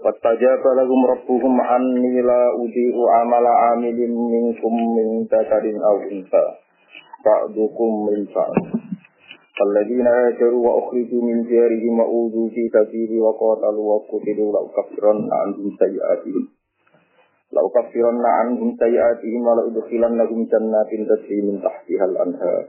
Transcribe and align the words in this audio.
Wastajaba 0.00 0.70
lahum 0.80 1.00
rabbuhum 1.12 1.54
anni 1.60 2.24
la 2.24 2.56
udi'u 2.56 3.02
amala 3.20 3.76
amilin 3.76 4.10
minkum 4.16 4.74
min 4.96 5.28
dzakarin 5.28 5.76
aw 5.76 5.96
unsa. 6.08 6.44
Ba'dukum 7.20 7.92
min 8.08 8.24
ba'd. 8.32 8.56
الذين 9.60 10.06
هاجروا 10.06 10.68
وأخرجوا 10.68 11.22
من 11.22 11.44
ديارهم 11.44 12.00
وأوذوا 12.00 12.48
في 12.48 12.68
سبيلي 12.72 13.20
وقاتلوا 13.20 13.86
وقتلوا 13.92 14.48
لأكفرن 14.56 15.28
عنهم 15.32 15.76
سيئاتهم 15.76 16.44
لأكفرن 17.52 18.24
عنهم 18.24 18.76
سيئاتهم 18.80 19.40
ولأدخلنهم 19.46 20.38
جنات 20.52 20.90
تجري 21.10 21.38
من 21.42 21.62
تحتها 21.62 22.04
الأنهار 22.04 22.64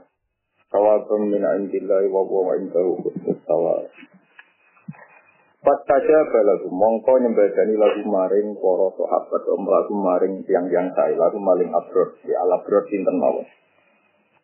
ثوابا 0.72 1.16
من 1.16 1.44
عند 1.44 1.74
الله 1.74 2.02
وهو 2.12 2.50
عنده 2.50 2.86
حسن 3.00 3.30
الثواب 3.30 3.84
Pastaja 5.67 6.31
balagu 6.31 6.71
mongko 6.71 7.19
nyembadani 7.19 7.75
lagu 7.75 7.99
maring 8.07 8.55
para 8.55 8.87
sahabat 8.87 9.43
om 9.51 9.67
lagu 9.67 9.99
maring 9.99 10.39
tiang-tiang 10.47 10.95
saya 10.95 11.11
lagu 11.19 11.43
maling 11.43 11.67
abrod 11.75 12.15
di 12.23 12.31
al 12.31 12.55
abrod 12.55 12.87
sinten 12.87 13.19
mawon. 13.19 13.43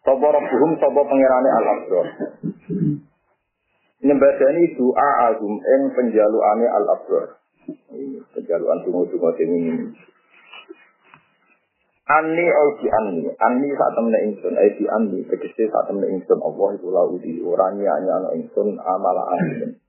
Sapa 0.03 0.19
rabbuhum 0.19 0.75
sapa 0.83 0.99
pangerane 0.99 1.47
al 1.47 1.67
abrod. 1.79 2.07
Nyembadani 4.03 4.63
doa 4.75 5.09
agum 5.31 5.63
ing 5.63 5.81
penjalukane 5.95 6.67
al 6.67 6.85
abrod. 6.91 7.39
Penjalukan 8.35 8.83
tunggu-tunggu 8.83 9.31
sing 9.39 9.47
ini. 9.47 9.73
Ani 12.03 12.45
au 12.51 12.67
di 12.83 12.87
ani, 12.91 13.31
ani 13.31 13.69
saat 13.71 13.95
temen 13.95 14.19
ingsun, 14.27 14.59
ai 14.59 14.75
di 14.75 14.83
ani, 14.91 15.23
tegese 15.23 15.71
saat 15.71 15.87
temen 15.87 16.19
ingsun 16.19 16.43
Allah 16.43 16.75
iku 16.75 16.91
lau 16.91 17.15
di 17.15 17.39
ora 17.39 17.71
nyanya 17.71 18.27
ingsun 18.35 18.75
amala 18.75 19.23
amin. 19.39 19.79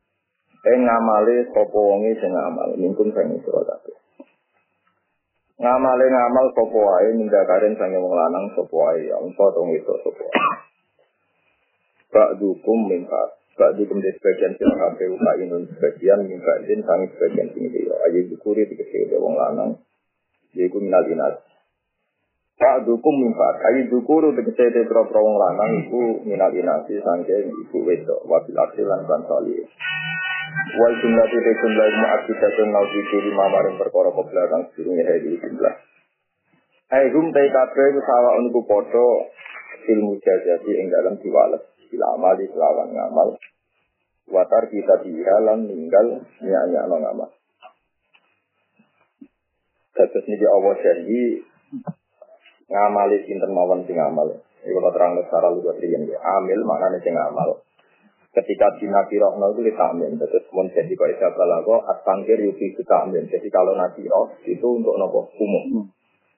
Ing 0.65 0.81
ngamale 0.81 1.53
sapa 1.53 1.77
wonge 1.77 2.17
sing 2.17 2.33
ngamal, 2.33 2.73
sing 2.73 2.97
sira 2.97 3.61
kabeh. 3.69 3.97
Ngamale 5.61 6.05
ngamal 6.09 6.47
sapa 6.57 6.79
wae 6.81 7.09
ninggakaren 7.13 7.77
sange 7.77 8.01
wong 8.01 8.17
lanang 8.17 8.49
sapa 8.57 8.73
wae, 8.73 9.05
ya 9.05 9.21
unsa 9.21 9.45
to 9.53 9.61
itu 9.77 9.93
sapa 10.01 10.25
wae. 10.25 10.41
Bak 12.09 12.41
dukum 12.41 12.89
mimpa, 12.89 13.37
bak 13.61 13.77
dukum 13.77 14.01
di 14.01 14.09
sebagian 14.17 14.57
sira 14.57 14.73
kabeh 14.73 15.13
uka 15.13 15.33
inun 15.45 15.69
sebagian 15.69 16.25
mimpa 16.25 16.53
din 16.65 16.81
sange 16.81 17.13
sebagian 17.13 17.53
sing 17.53 17.69
dia. 17.69 18.01
Ayo 18.09 18.25
dikuri 18.25 18.65
dikese 18.65 19.21
wong 19.21 19.37
lanang. 19.37 19.85
Yaiku 20.57 20.81
minal 20.81 21.05
inas. 21.05 21.45
Pak 22.57 22.89
dukum 22.89 23.13
mimpat, 23.21 23.61
ayi 23.69 23.93
dukuru 23.93 24.33
tegese 24.33 24.73
te 24.73 24.81
pro 24.89 25.05
wong 25.13 25.37
lanang 25.37 25.85
iku 25.85 26.25
minal 26.25 26.49
inasi 26.57 27.05
sangke 27.05 27.53
ibu 27.53 27.85
wedok 27.85 28.25
wabil 28.25 28.57
aksilan. 28.57 29.05
Wal 30.55 30.95
jumlah 31.03 31.27
tu 31.27 31.39
jumlah 31.43 31.87
mu'akidatun 31.99 32.69
nau 32.71 32.87
di 32.87 33.19
lima 33.27 33.45
maring 33.51 33.75
perkara 33.75 34.11
ke 34.15 34.23
belakang 34.23 34.63
sedurunge 34.71 35.03
hari 35.03 35.35
jumlah. 35.43 35.75
Hai 36.95 37.11
hum 37.11 37.35
tai 37.35 37.51
kabeh 37.51 37.99
sawa 37.99 38.39
uniku 38.39 38.63
padha 38.63 39.07
ilmu 39.91 40.15
jajati 40.23 40.71
ing 40.79 40.87
dalam 40.95 41.19
diwales 41.19 41.63
bila 41.91 42.07
amal 42.15 42.39
di 42.39 42.47
kelawan 42.47 42.89
ngamal. 42.95 43.29
Watar 44.31 44.71
kita 44.71 45.03
dihalan 45.03 45.67
ninggal 45.67 46.23
nyanyi 46.39 46.79
no 46.87 46.97
ngamal. 47.03 47.31
Dados 49.95 50.25
niki 50.27 50.47
Allah 50.47 50.75
janji 50.79 51.23
ngamali 52.71 53.17
sinten 53.27 53.51
mawon 53.51 53.83
sing 53.91 53.99
ngamal. 53.99 54.39
Iku 54.63 54.79
terang 54.95 55.19
secara 55.19 55.51
luwes 55.51 55.83
riyen 55.83 56.07
ya. 56.07 56.23
Amil 56.39 56.63
maknane 56.63 57.03
sing 57.03 57.19
ngamal 57.19 57.59
ketika 58.35 58.67
di 58.83 58.91
Nabi 58.91 59.15
Rohno 59.23 59.55
itu 59.55 59.63
ditamin 59.63 60.19
terus 60.19 60.43
pun 60.51 60.67
jadi 60.75 60.91
kok 60.91 61.11
isa 61.15 61.31
balago 61.39 61.87
asangkir 61.87 62.43
yuki 62.43 62.75
ditamin 62.75 63.31
jadi 63.31 63.47
kalau 63.47 63.79
Nabi 63.79 64.03
Roh 64.11 64.35
itu 64.43 64.67
untuk 64.67 64.99
nopo? 64.99 65.31
Umum. 65.39 65.87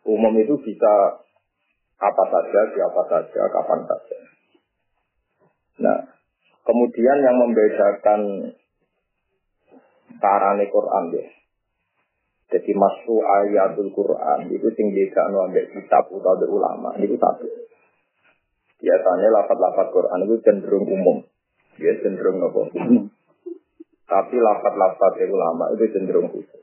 Umum 0.04 0.34
itu 0.36 0.54
bisa 0.60 1.24
apa 1.96 2.24
saja 2.28 2.60
siapa 2.76 3.02
saja 3.08 3.42
kapan 3.48 3.80
saja. 3.88 4.18
Nah 5.80 5.98
kemudian 6.68 7.18
yang 7.24 7.40
membedakan 7.40 8.20
carane 10.20 10.64
Quran 10.68 11.04
ya. 11.16 11.26
Jadi 12.46 12.70
masuk 12.76 13.24
ayatul 13.24 13.90
Quran 13.90 14.52
itu 14.52 14.68
tinggi 14.76 15.10
kan 15.10 15.32
ambek 15.32 15.72
kitab 15.72 16.12
atau 16.12 16.46
ulama 16.46 16.94
itu 17.00 17.16
satu. 17.16 17.48
Biasanya 18.76 19.32
lafat-lafat 19.32 19.88
Quran 19.90 20.20
itu 20.28 20.36
cenderung 20.44 20.84
umum 20.84 21.24
Ya 21.76 21.92
cenderung 22.00 22.40
nopo. 22.40 22.72
Tapi 24.06 24.36
lapat-lapat 24.38 25.12
itu 25.20 25.34
lama 25.34 25.64
itu 25.74 25.84
cenderung 25.92 26.28
khusus. 26.32 26.62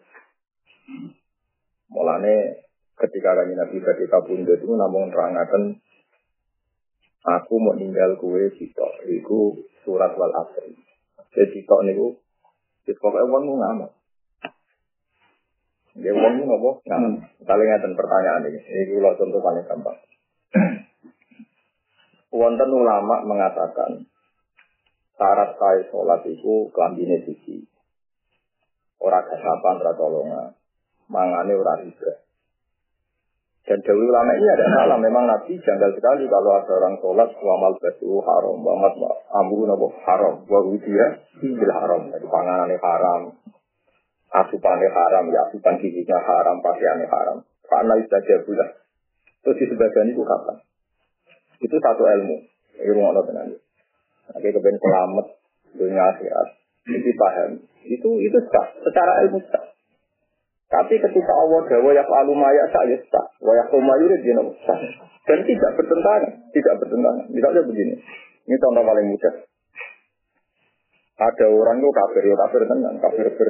Mulane 1.92 2.66
ketika 2.98 3.38
kanji 3.38 3.54
Nabi 3.54 3.78
ketika 3.78 4.24
bunda 4.26 4.54
itu 4.58 4.70
namun 4.74 5.14
terangkan 5.14 5.78
aku 7.24 7.54
mau 7.62 7.78
tinggal 7.78 8.18
kue 8.18 8.52
sitok 8.58 9.06
itu 9.06 9.70
surat 9.86 10.18
wal 10.18 10.34
asri. 10.34 10.74
Jadi 11.34 11.62
sitok 11.62 11.82
niku 11.86 12.08
Wis 12.84 13.00
pokoke 13.00 13.24
wong 13.32 13.48
ngamal. 13.48 13.90
Dia 15.96 16.12
wong 16.12 16.34
ngopo 16.44 16.84
ngamal. 16.84 17.24
Kali 17.48 17.64
ngaten 17.64 17.96
pertanyaan 17.96 18.48
ini. 18.52 18.60
Ini 18.60 18.92
kula 18.92 19.16
contoh 19.16 19.40
paling 19.40 19.64
gampang. 19.64 19.98
Wonten 22.40 22.70
ulama 22.76 23.24
mengatakan 23.24 24.04
syarat 25.18 25.56
saya 25.58 25.82
sholat 25.90 26.22
itu 26.26 26.70
kelambine 26.74 27.22
siji. 27.26 27.66
Ora 29.04 29.20
kasapan, 29.24 29.76
ora 29.84 29.94
tolongan. 29.94 30.52
Mangane 31.12 31.54
ora 31.54 31.74
riba. 31.84 32.24
Dan 33.64 33.80
Dewi 33.80 34.04
ulama 34.04 34.36
ini 34.36 34.48
ada 34.52 34.66
salah. 34.76 35.00
Memang 35.00 35.24
Nabi 35.24 35.56
janggal 35.56 35.96
sekali 35.96 36.28
kalau 36.28 36.52
ada 36.60 36.72
orang 36.84 37.00
sholat 37.00 37.32
wamal 37.40 37.74
basu 37.80 38.20
haram, 38.20 38.60
wamat 38.60 38.94
ambu 39.32 39.64
nabo 39.64 39.88
haram, 40.04 40.44
dia 40.84 41.08
bil 41.40 41.72
haram. 41.72 42.12
Jadi 42.12 42.28
panganannya 42.28 42.76
haram, 42.84 43.22
asupannya 44.36 44.90
haram, 44.92 45.32
ya 45.32 45.48
asupan 45.48 45.80
giginya 45.80 46.20
haram, 46.20 46.60
pakaiannya 46.60 47.08
haram. 47.08 47.38
Karena 47.64 47.94
itu 48.04 48.12
saja 48.12 48.44
bulan. 48.44 48.70
Terus 49.48 49.60
di 49.60 49.66
sebagian 49.72 50.12
itu 50.12 50.24
kapan? 50.28 50.58
Itu 51.64 51.76
satu 51.80 52.04
ilmu. 52.04 52.38
Ilmu 52.84 53.02
Allah 53.16 53.24
tenan. 53.28 53.48
Oke, 54.32 54.48
kemudian 54.48 54.80
selamat 54.80 55.26
dunia 55.76 56.04
akhirat. 56.16 56.48
Ini 56.88 57.12
paham. 57.20 57.52
Itu 57.84 58.10
itu 58.24 58.38
sah. 58.48 58.68
Secara 58.80 59.28
ilmu 59.28 59.44
sah. 59.52 59.76
Tapi 60.72 60.96
ketika 60.98 61.34
Allah 61.36 61.62
dawa 61.68 61.92
ya 61.92 62.04
lalu 62.08 62.34
maya 62.40 62.64
sah 62.72 62.88
ya 62.88 62.98
sah. 63.12 63.26
Wayak 63.44 63.68
kumayur 63.68 64.16
dia 64.24 64.40
sah. 64.64 64.80
Dan 65.28 65.40
tidak 65.44 65.72
bertentangan. 65.76 66.32
Tidak 66.56 66.74
bertentangan. 66.80 67.26
Misalnya 67.32 67.62
begini. 67.68 67.96
Ini 68.48 68.56
contoh 68.60 68.84
paling 68.84 69.08
mudah. 69.12 69.34
Ada 71.14 71.46
orang 71.46 71.78
itu 71.78 71.90
kafir, 71.94 72.24
ya 72.26 72.36
kafir 72.36 72.62
tenang, 72.66 72.96
kafir 73.00 73.28
ber. 73.38 73.50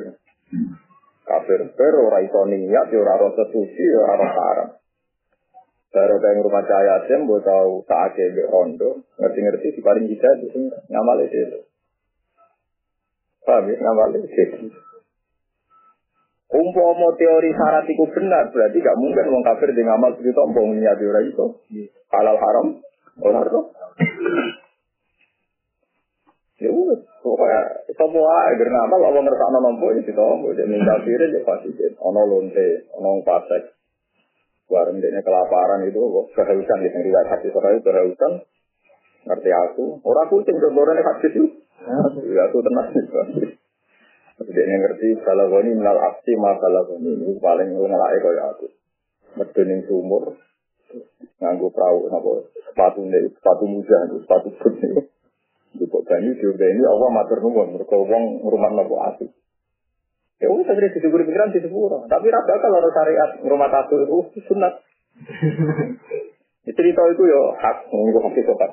Kafir 1.23 1.59
ber, 1.73 1.93
orang 1.95 2.27
iso 2.27 2.39
niat, 2.45 2.87
ya 2.91 2.97
orang 2.99 3.33
ya 3.33 3.99
orang 4.03 4.31
haram. 4.35 4.69
Baru 5.93 6.17
kayak 6.17 6.41
rumah 6.41 6.65
cahaya 6.65 7.05
sem, 7.05 7.21
gue 7.21 7.37
tak 7.85 8.01
ada 8.01 8.25
di 8.33 8.41
rondo, 8.49 9.05
ngerti-ngerti 9.21 9.77
di 9.77 9.81
paling 9.85 10.09
kita 10.09 10.29
itu 10.41 10.73
ngamal 10.89 11.21
itu. 11.21 11.69
Paham 13.45 13.69
ya, 13.69 13.77
ngamal 13.77 14.09
itu. 14.17 14.73
Umpama 16.53 17.09
teori 17.17 17.49
syarat 17.53 17.85
itu 17.89 18.05
benar, 18.09 18.49
berarti 18.49 18.77
gak 18.81 18.97
mungkin 18.97 19.25
orang 19.25 19.45
kafir 19.53 19.69
di 19.73 19.85
ngamal 19.85 20.17
begitu, 20.17 20.37
ompong 20.37 20.81
niat 20.81 20.97
orang 20.97 21.29
itu. 21.29 21.45
Halal 22.09 22.37
haram, 22.41 22.67
orang 23.21 23.45
itu. 23.45 23.61
Ya 26.61 26.69
udah, 26.73 26.99
pokoknya 27.21 27.61
semua 27.93 28.49
agar 28.49 28.67
ngamal, 28.69 29.01
Allah 29.13 29.21
ngerasa 29.25 29.61
nompo 29.61 29.93
ya 29.93 30.01
kita 30.01 30.25
dia 30.57 30.65
minta 30.65 30.95
kiri, 31.05 31.25
dia 31.33 31.45
pasti 31.45 31.69
ono 32.01 32.21
lonte, 32.25 32.89
ono 32.97 33.21
pasek. 33.21 33.82
Bareng 34.73 34.97
dia 34.97 35.21
kelaparan 35.21 35.85
itu, 35.85 36.01
kehausan 36.33 36.81
di 36.81 36.89
negeri 36.89 37.13
hati 37.29 37.47
soal 37.53 37.77
itu 37.77 37.85
kehausan. 37.85 38.41
Ngerti 39.29 39.49
aku, 39.53 40.01
orang 40.01 40.27
kucing 40.33 40.57
ke 40.57 40.69
goreng 40.73 40.97
hati 40.97 41.29
itu. 41.29 41.45
Ya 42.33 42.49
aku 42.49 42.57
tenang 42.65 42.89
itu. 42.89 43.21
Dia 44.49 44.65
ngerti 44.65 45.21
kalau 45.21 45.61
ini 45.61 45.77
minal 45.77 46.01
aksi 46.09 46.33
masalah 46.41 46.89
ini 46.97 47.21
ini 47.21 47.37
paling 47.37 47.69
ngelak 47.69 48.17
kaya 48.17 48.43
aku. 48.49 48.67
Medun 49.37 49.69
sumur, 49.85 50.41
nganggo 51.37 51.69
perahu 51.69 52.09
napa 52.09 52.49
sepatu 52.69 53.01
nih 53.05 53.29
sepatu 53.37 53.65
muda 53.69 53.97
sepatu 54.09 54.49
pun 54.57 54.73
nih. 54.81 55.05
Di 55.73 55.85
banyu 55.89 56.31
juga 56.37 56.65
ini 56.69 56.83
Allah 56.85 57.09
matur 57.13 57.41
nuwun 57.41 57.77
mergo 57.77 57.97
wong 58.09 58.41
ngrumat 58.41 58.71
napa 58.73 58.95
asik. 59.13 59.29
Ya 60.43 60.51
wis 60.51 60.67
akhirnya 60.67 60.91
disyukuri 60.91 61.23
pikiran 61.23 61.55
di 61.55 61.63
sepuro. 61.63 62.03
Tapi 62.03 62.27
rasa 62.27 62.59
kalau 62.59 62.83
harus 62.83 62.91
syariat 62.91 63.29
rumah 63.47 63.71
tato 63.71 63.95
itu 63.95 64.43
sunat. 64.51 64.75
Cerita 66.75 67.01
itu 67.15 67.23
ya 67.31 67.41
hak 67.63 67.87
nganggo 67.87 68.19
hati 68.27 68.43
sopan. 68.43 68.71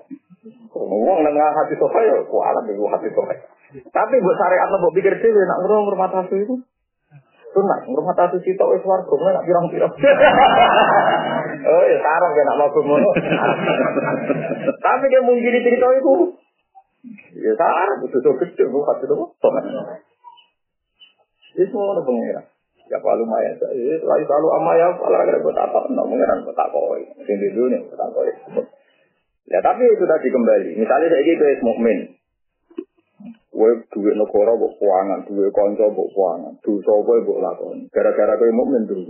Ngomong 0.75 1.23
nengah 1.23 1.55
hati 1.55 1.79
sopan 1.79 2.11
ya 2.11 2.27
kualat 2.27 2.67
itu 2.67 2.83
hati 2.91 3.07
sopan. 3.15 3.39
Tapi 3.87 4.15
buat 4.19 4.35
syariat 4.35 4.67
buat 4.83 4.95
pikir 4.99 5.15
dhewe 5.23 5.43
nak 5.47 5.63
ngurung 5.63 5.95
rumah 5.95 6.11
tato 6.11 6.35
itu 6.35 6.59
sunat. 7.55 7.87
Rumah 7.87 8.15
tato 8.19 8.43
sitok 8.43 8.75
wis 8.75 8.83
warga 8.83 9.15
nak 9.31 9.47
pirang-pirang. 9.47 9.95
Oh 11.61 11.85
ya 11.85 11.99
sarang 12.01 12.33
ya 12.35 12.43
nak 12.51 12.57
mau 12.57 12.73
ngono. 12.73 13.11
Tapi 14.91 15.05
dia 15.13 15.21
mungkin 15.21 15.61
cerita 15.61 15.87
itu 15.93 16.13
Ya 17.37 17.53
sarang 17.55 18.01
betul 18.03 18.33
gede 18.43 18.65
hati 18.65 19.05
itu. 19.07 19.15
Itu 21.57 21.77
orang 21.77 22.07
pengirang. 22.07 22.47
Siapa 22.91 23.07
lumayan? 23.23 23.55
Itu 23.55 24.07
lagi 24.07 24.25
selalu 24.27 24.49
sama 24.51 24.73
ya. 24.75 24.89
Kalau 24.99 25.19
ada 25.19 25.39
buat 25.39 25.59
apa? 25.59 25.79
Nggak 25.87 26.07
mengirang. 26.11 26.39
Nggak 26.43 26.57
tak 26.59 26.69
koi. 26.75 27.03
Oh, 27.07 27.23
Sini 27.23 27.47
dulu 27.55 27.67
nih. 27.71 27.79
Oh, 27.79 27.87
Nggak 27.87 27.99
tak 28.03 28.11
koi. 28.11 28.31
Ya 29.51 29.59
tapi 29.63 29.83
itu 29.87 30.05
tadi 30.07 30.29
kembali. 30.31 30.71
Misalnya 30.79 31.07
saya 31.11 31.23
gitu 31.27 31.43
es 31.47 31.63
mukmin. 31.63 31.99
Kue 33.51 33.71
duit 33.95 34.15
negara 34.19 34.53
buat 34.59 34.75
keuangan. 34.79 35.27
Duit 35.27 35.51
konco 35.55 35.85
buat 35.95 36.09
keuangan. 36.15 36.53
Duit 36.63 36.83
sopoy 36.83 37.19
buat 37.23 37.39
lakon. 37.43 37.87
Gara-gara 37.95 38.35
kue 38.39 38.51
mukmin 38.51 38.87
terus. 38.91 39.07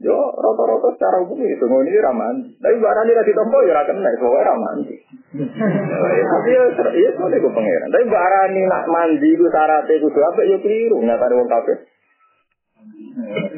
Yo 0.00 0.16
rata-rata 0.16 0.96
secara 0.96 1.20
hukum 1.20 1.44
itu 1.44 1.60
ini 1.60 2.00
raman. 2.00 2.56
Tapi 2.56 2.76
barang 2.80 3.04
ini 3.04 3.12
lagi 3.20 3.36
tombo 3.36 3.60
ya 3.68 3.76
rakan 3.76 4.00
naik, 4.00 4.16
soalnya 4.16 4.48
raman. 4.48 4.76
Tapi 6.32 6.48
ya 6.56 6.64
iya 6.96 7.10
soalnya 7.20 7.36
gue 7.36 7.52
pangeran. 7.52 7.88
Tapi 7.92 8.04
barang 8.08 8.48
ini 8.56 8.62
nak 8.64 8.88
mandi 8.88 9.30
gue 9.36 9.50
syaratnya 9.52 10.00
gue 10.00 10.08
tuh 10.08 10.24
apa 10.24 10.40
ya 10.48 10.56
keliru. 10.56 11.04
Nggak 11.04 11.20
ada 11.20 11.36
uang 11.36 11.48
kafe. 11.52 11.74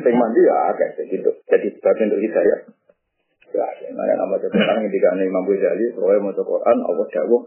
Sing 0.02 0.14
mandi 0.18 0.40
ya 0.42 0.74
kayak 0.74 1.06
gitu. 1.14 1.30
Jadi 1.46 1.66
bagian 1.78 2.10
dari 2.10 2.28
saya. 2.34 2.56
Ya, 3.52 3.68
nah 3.94 4.08
nama 4.16 4.34
sekarang 4.40 4.88
ketika 4.88 5.12
Imam 5.12 5.44
Ghazali, 5.44 5.92
soalnya 5.92 6.24
mau 6.24 6.32
Quran, 6.32 6.76
Allah 6.88 7.06
jawab, 7.12 7.42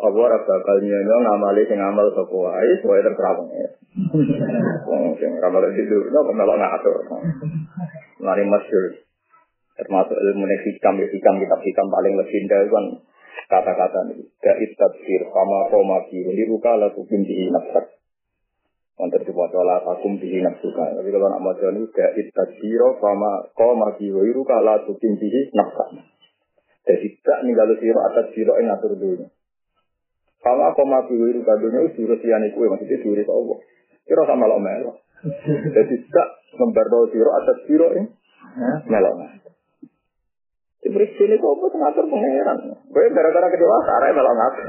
ora 0.00 0.40
bakal 0.40 0.80
nyono 0.80 1.16
ngamali 1.20 1.68
sing 1.68 1.76
ngamal 1.76 2.08
sapa 2.16 2.32
wae 2.32 2.72
soe 2.80 2.98
terserah 3.04 3.36
pengen. 3.36 3.72
Wong 4.88 5.14
sing 5.20 5.36
ngamal 5.36 5.68
itu 5.76 5.96
kok 6.08 6.32
melok 6.32 6.56
ngatur. 6.56 6.96
Mari 8.20 8.44
masyhur. 8.46 9.04
Termasuk 9.80 10.12
ilmu 10.12 10.44
hikam 10.44 11.00
ya 11.00 11.06
hikam 11.08 11.34
kitab 11.40 11.60
hikam 11.64 11.86
paling 11.88 12.12
legenda 12.20 12.56
itu 12.60 12.70
kan 12.70 12.86
kata-kata 13.48 14.12
ini. 14.12 14.28
Gait 14.38 14.72
tafsir 14.76 15.20
sama 15.32 15.72
koma 15.72 16.04
biru 16.12 16.30
di 16.36 16.44
ruka 16.44 16.76
la 16.76 16.92
tukim 16.92 17.24
di 17.24 17.48
nafsak. 17.48 17.96
Untuk 19.00 19.24
dibaca 19.24 19.60
la 19.64 19.80
takum 19.80 20.20
di 20.20 20.36
nafsuka. 20.44 21.00
Tapi 21.00 21.08
kalau 21.08 21.32
nak 21.32 21.40
baca 21.40 21.66
ini 21.72 21.88
gait 21.88 22.28
tafsir 22.36 22.80
sama 23.00 23.48
koma 23.56 23.96
biru 23.96 24.20
di 24.20 24.32
ruka 24.36 24.60
la 24.60 24.84
tukim 24.84 25.16
di 25.16 25.28
nafsak. 25.56 26.04
Jadi 26.84 27.08
tak 27.24 27.44
ninggalu 27.48 27.80
siro 27.80 28.00
atas 28.04 28.32
siro 28.36 28.56
yang 28.60 28.72
ngatur 28.72 28.96
dunia. 29.00 29.28
Kalau 30.40 30.72
aku 30.72 30.88
mati 30.88 31.12
wiru 31.12 31.44
kadonya 31.44 31.84
itu 31.84 32.00
jurus 32.00 32.24
yang 32.24 32.40
itu 32.40 32.56
maksudnya 32.64 32.96
jurus 33.04 33.28
Allah. 33.28 33.58
Kira 34.08 34.24
sama 34.24 34.48
lo 34.48 34.56
melo. 34.56 35.04
Jadi 35.76 35.94
tidak 36.08 36.28
memberdo 36.56 37.08
siro 37.12 37.30
atas 37.36 37.56
siro 37.68 37.88
ini 37.92 38.08
melo. 38.88 39.12
Diberi 40.80 41.06
sini 41.12 41.36
kok 41.36 41.52
apa 41.60 41.76
ngatur 41.76 42.04
pangeran. 42.12 42.58
Gue 42.88 43.04
gara-gara 43.12 43.48
kedua 43.52 43.76
sarah 43.84 44.08
malah 44.16 44.34
ngatur. 44.34 44.64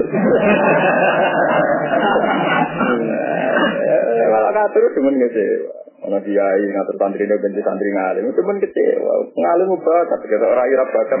Malah 4.28 4.50
ngatur 4.52 4.82
cuma 4.92 5.10
ngecewa. 5.16 5.81
Ono 6.02 6.18
kiai 6.18 6.64
ngatur 6.66 6.98
santri 6.98 7.22
ini 7.22 7.38
benci 7.38 7.62
santri 7.62 7.86
ngalim, 7.94 8.34
pun 8.34 8.58
kecewa. 8.58 9.14
Ngalim 9.38 9.70
bakat, 9.86 10.18
kata 10.18 10.46
orang 10.50 10.66
irap 10.66 10.88
bakat. 10.90 11.18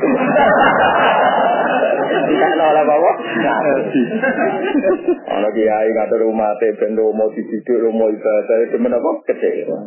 Tidak 2.26 2.58
oleh 2.58 2.82
bawa. 2.82 3.12
Ono 5.38 5.48
kiai 5.54 5.86
ngatur 5.86 6.26
rumah 6.26 6.58
teh 6.58 6.74
bendo 6.74 7.14
mau 7.14 7.30
dididik, 7.30 7.78
mau 7.94 8.10
ibadah, 8.10 8.58
itu 8.66 8.76
apa? 8.82 9.10
Kecewa. 9.30 9.78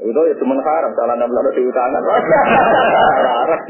Itu 0.00 0.20
ya 0.32 0.34
cuma 0.40 0.64
haram, 0.64 0.96
salah 0.96 1.20
enam 1.20 1.28
lalu 1.36 1.52
di 1.52 1.62
utangan. 1.68 2.02
Haram. 3.20 3.60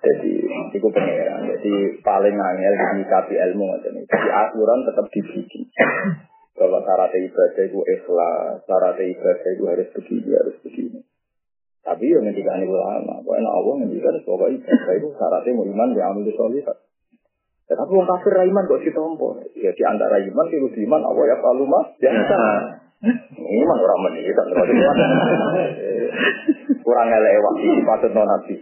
Jadi 0.00 0.32
itu 0.76 0.88
pengeran. 0.92 1.48
Jadi 1.48 1.72
paling 2.04 2.36
angel 2.36 2.74
di 3.24 3.34
ilmu 3.40 3.64
macam 3.72 3.92
ini. 3.96 4.04
Jadi 4.04 4.28
aturan 4.28 4.84
tetap 4.84 5.06
dibikin 5.08 5.64
bahwa 6.58 6.78
syarat 6.82 7.12
ibadah 7.14 7.62
itu 7.66 7.80
ikhlas, 7.82 8.62
syarat 8.66 8.98
ibadah 8.98 9.50
itu 9.54 9.64
harus 9.66 9.88
begini, 9.94 10.30
harus 10.34 10.56
begini. 10.62 11.00
Tapi 11.80 12.04
yang 12.12 12.28
ketika 12.30 12.60
ini 12.60 12.68
ulama, 12.68 13.24
kok 13.24 13.36
enak 13.40 13.52
Allah 13.54 13.74
ngendikan 13.80 14.16
bahwa 14.26 14.46
ibadah 14.52 14.92
itu 14.94 15.08
syaratnya 15.16 15.50
mau 15.56 15.66
iman 15.66 15.88
di 15.96 16.00
amal 16.00 16.26
solihat. 16.26 16.76
Tapi 17.70 17.92
orang 17.94 18.10
kafir 18.18 18.34
iman 18.34 18.64
kok 18.66 18.82
si 18.82 18.90
tompo. 18.90 19.38
Ya 19.54 19.70
di 19.70 19.84
antara 19.86 20.18
iman 20.18 20.46
itu 20.50 20.68
iman 20.90 21.00
Allah 21.06 21.24
ya 21.30 21.36
kalau 21.38 21.64
mah 21.64 21.84
ya 22.02 22.10
Iman 23.40 23.78
orang 23.80 24.00
meninggal, 24.12 24.44
kurang 26.84 27.08
elewat, 27.08 27.54
patut 27.88 28.12
non 28.12 28.28
nabi. 28.28 28.60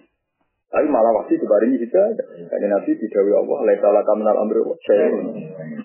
Tapi 0.71 0.87
malah 0.87 1.11
waktu 1.11 1.43
dibaringi 1.43 1.81
hidayah. 1.83 2.15
Jadi 2.47 2.67
Nabi 2.71 2.91
didawi 2.93 3.33
Allah, 3.35 3.59
laisa 3.67 3.89
laka 3.91 4.13
minal 4.15 4.39
amri 4.39 4.63
wa. 4.63 4.77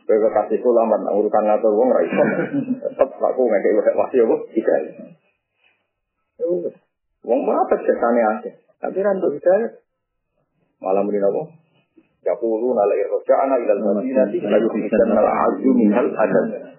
Kowe 0.03 0.29
kasih 0.35 0.59
kula 0.59 0.83
man 0.83 1.07
urusan 1.07 1.43
ngatur 1.47 1.71
wong 1.71 1.89
ra 1.95 2.01
iso. 2.03 2.23
Tetep 2.83 3.09
aku 3.15 3.41
ngeke 3.47 3.69
wasi 3.95 4.19
apa 4.19 4.35
hidayah. 4.51 4.93
Wong 7.23 7.39
apa 7.47 7.75
cetane 7.79 8.21
ake. 8.35 8.51
Tapi 8.83 8.99
ra 8.99 9.15
untuk 9.15 9.39
hidayah. 9.39 9.71
Malah 10.83 11.07
muni 11.07 11.23
napa? 11.23 11.47
Ya 12.23 12.35
qulu 12.35 12.75
nala 12.75 12.95
irja'ana 12.95 13.55
ilal 13.59 13.81
madinati 13.83 14.43
la 14.43 14.59
yuhdikan 14.59 15.11
al 15.15 15.27
azu 15.27 15.71
minal 15.71 16.11
adad. 16.11 16.75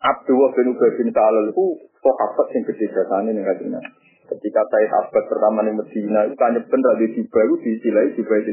Abdu 0.00 0.32
wa 0.36 0.52
bin 0.52 0.72
Ubay 0.72 0.92
bin 1.00 1.08
Ta'alal 1.12 1.48
itu 1.52 1.88
sahabat 2.00 2.46
yang 2.52 2.64
gede 2.68 2.86
jasane 2.92 3.32
ning 3.32 3.44
kadina. 3.44 3.80
Ketika 4.24 4.60
saya 4.72 4.88
Abbas 5.04 5.24
pertama 5.28 5.60
di 5.68 5.72
Medina, 5.76 6.24
itu 6.24 6.34
tanya 6.40 6.64
bener 6.64 6.92
di 6.96 7.06
Dubai, 7.12 7.44
itu 7.44 7.56
disilai 7.60 8.16
Dubai 8.16 8.40
itu 8.40 8.52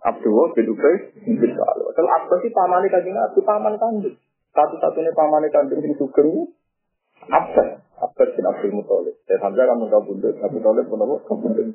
Abdullah 0.00 0.56
bin 0.56 0.72
Ubay 0.72 0.94
bin. 1.28 1.52
Kalau 1.92 2.10
Abbas 2.16 2.38
sih 2.40 2.48
paman 2.48 2.88
kanjeng 2.88 3.12
Nabi, 3.12 3.40
paman 3.44 3.76
kandung. 3.76 4.16
Satu-satunya 4.56 5.12
paman 5.12 5.44
kandung 5.52 5.84
yang 5.84 5.92
sugeng 6.00 6.48
Abbas. 7.28 7.84
Abbas 8.00 8.28
bin 8.32 8.44
Abdul 8.48 8.72
Muthalib. 8.72 9.14
Saya 9.28 9.38
Hamzah 9.44 9.68
kan 9.68 9.76
muka 9.76 10.00
bundut, 10.00 10.34
Abu 10.40 10.58
Talib 10.64 10.88
pun 10.88 11.04
apa? 11.04 11.14
Kabundut. 11.28 11.68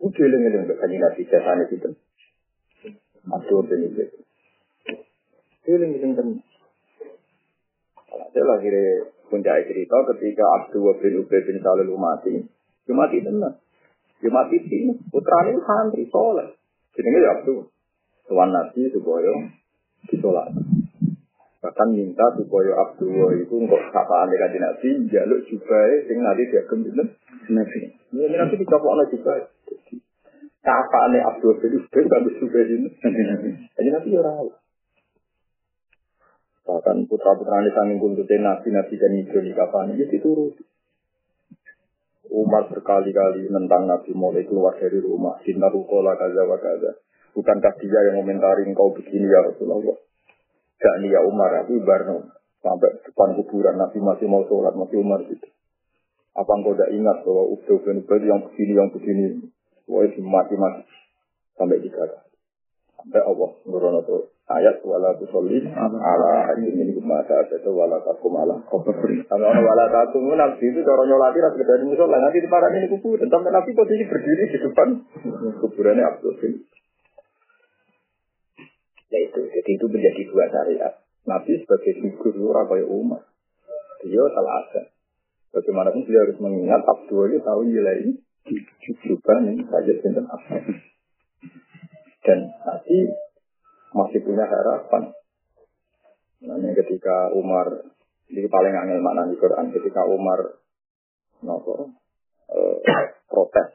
Udah 0.00 0.24
eling-eling 0.24 0.64
kanjeng 0.80 1.00
Nabi, 1.04 1.20
jasanya 1.28 1.64
itu. 1.68 1.90
Abdul 3.28 3.68
bin 3.68 3.80
Ubay. 3.92 4.08
Eling-eling 5.68 6.12
tenan. 6.16 6.40
Saya 8.06 8.44
lagi 8.48 8.68
puncak 9.26 9.66
cerita 9.66 9.96
ketika 10.14 10.44
Abdul 10.62 10.94
bin 11.02 11.22
Ubay 11.22 11.40
bin 11.42 11.58
Salul 11.62 11.94
mati. 11.98 12.34
Dia 12.86 12.94
mati 12.94 13.18
tenang. 13.22 13.58
Dia 14.22 14.30
mati 14.30 14.56
sini. 14.62 14.94
Putra 15.10 15.50
ini 15.50 15.60
santri 15.62 16.04
soleh. 16.08 16.54
Jadi 16.94 17.08
ya 17.12 17.30
Abdul. 17.40 17.66
Tuan 18.26 18.50
Nabi 18.50 18.90
supaya 18.90 19.32
disolat. 20.10 20.50
Bahkan 21.62 21.88
minta 21.94 22.26
supaya 22.34 22.72
Abdul 22.74 23.42
itu 23.42 23.54
untuk 23.54 23.82
sapaan 23.90 24.30
dengan 24.30 24.70
Nabi 24.70 25.06
jaluk 25.10 25.40
juga 25.46 25.78
sing 26.06 26.18
nanti 26.22 26.42
dia 26.50 26.62
kembali 26.66 27.06
Nabi. 27.54 27.80
Ini 28.14 28.34
Nabi 28.34 28.54
dicopok 28.58 28.90
oleh 28.98 29.06
juga. 29.14 29.46
Sapaan 30.62 31.14
Abdul 31.14 31.58
bin 31.62 31.78
Ubay 31.82 32.02
bagus 32.06 32.34
juga 32.42 32.60
ini. 32.66 32.90
Jadi 33.78 33.88
ya 34.10 34.20
rawat. 34.22 34.65
Bahkan 36.66 37.06
putra-putra 37.06 37.62
ini 37.62 37.70
sanging 37.70 37.98
kuntutin 38.02 38.42
nabi, 38.42 38.74
nabi 38.74 38.94
dan 38.98 39.14
hijau 39.14 39.38
di 39.38 39.54
kapan 39.54 39.94
ini 39.94 40.04
dituruti. 40.10 40.66
Umar 42.26 42.66
berkali-kali 42.66 43.46
menentang 43.46 43.86
Nabi 43.86 44.10
mulai 44.10 44.42
keluar 44.42 44.74
dari 44.74 44.98
rumah. 44.98 45.38
Cinta 45.46 45.70
rukola 45.70 46.18
kaza 46.18 46.42
wa 46.42 46.58
kaza. 46.58 46.98
Bukankah 47.38 47.78
dia 47.78 48.00
yang 48.10 48.18
komentari 48.18 48.66
engkau 48.66 48.90
begini 48.98 49.30
ya 49.30 49.46
Rasulullah? 49.46 49.94
Gak 50.76 50.96
ya 51.06 51.22
Umar, 51.22 51.62
aku 51.62 51.78
Barno. 51.86 52.34
Sampai 52.60 52.98
depan 53.06 53.38
kuburan 53.38 53.78
Nabi 53.78 54.02
masih 54.02 54.26
mau 54.26 54.42
sholat, 54.50 54.74
masih 54.74 54.98
Umar 54.98 55.22
gitu. 55.22 55.46
Apa 56.34 56.50
engkau 56.50 56.74
tidak 56.74 56.90
ingat 56.92 57.16
bahwa 57.22 57.46
Ubay 57.46 57.78
bin 57.78 58.02
Ubay 58.02 58.26
yang 58.26 58.40
begini, 58.42 58.72
yang 58.74 58.90
begini. 58.90 59.26
Wah, 59.86 60.02
mati-mati. 60.02 60.82
Sampai 61.56 61.80
tiga 61.80 62.04
Sampai 62.98 63.22
Allah 63.22 63.50
nurono 63.64 64.00
tuh 64.04 64.35
ayat 64.46 64.78
wala 64.86 65.10
tusolli 65.18 65.58
ala 65.74 66.28
ayat 66.54 66.62
ini 66.62 66.94
kumasa 66.94 67.50
itu 67.50 67.70
wala 67.74 67.98
takum 68.06 68.38
ala. 68.38 68.62
Kalau 69.26 69.46
orang 69.50 69.64
wala 69.66 69.86
takum 69.90 70.30
nabi 70.30 70.70
itu 70.70 70.80
cara 70.86 71.02
nyolati 71.02 71.42
ras 71.42 71.54
gede 71.58 71.82
musola 71.82 72.22
nanti 72.22 72.38
di 72.38 72.48
parah 72.50 72.70
ini 72.70 72.86
kubur. 72.86 73.18
Sampai 73.18 73.50
nabi 73.50 73.74
posisi 73.74 74.06
berdiri 74.06 74.44
di 74.54 74.58
depan 74.62 74.88
kuburannya 75.58 76.06
Abdul. 76.06 76.34
Ya 79.06 79.18
itu, 79.22 79.38
jadi 79.38 79.70
itu 79.70 79.86
menjadi 79.86 80.22
dua 80.30 80.44
syariat. 80.50 80.94
Nabi 81.26 81.62
sebagai 81.62 81.94
figur 82.02 82.34
orang 82.54 82.66
kayak 82.70 82.90
umat. 82.90 83.22
Dia 84.02 84.22
telah 84.30 84.54
ada. 84.62 84.82
Bagaimanapun 85.54 86.06
beliau 86.06 86.22
harus 86.26 86.38
mengingat 86.38 86.82
Abdul 86.86 87.34
itu 87.34 87.38
tahu 87.42 87.60
nilai 87.66 88.02
ini 88.02 88.12
juga 89.02 89.34
nih 89.42 89.58
saja 89.66 89.92
tentang 90.02 90.26
apa. 90.30 90.54
Dan 92.22 92.38
nanti 92.66 92.98
masih 93.94 94.20
punya 94.24 94.44
harapan. 94.46 95.12
Nah, 96.46 96.58
ketika 96.74 97.34
Umar 97.34 97.66
di 98.26 98.42
paling 98.50 98.74
angel 98.74 98.98
makna 99.02 99.30
di 99.30 99.38
Quran 99.38 99.70
ketika 99.70 100.02
Umar 100.02 100.58
nopo 101.46 101.94
eh, 102.50 102.76
protes. 103.30 103.68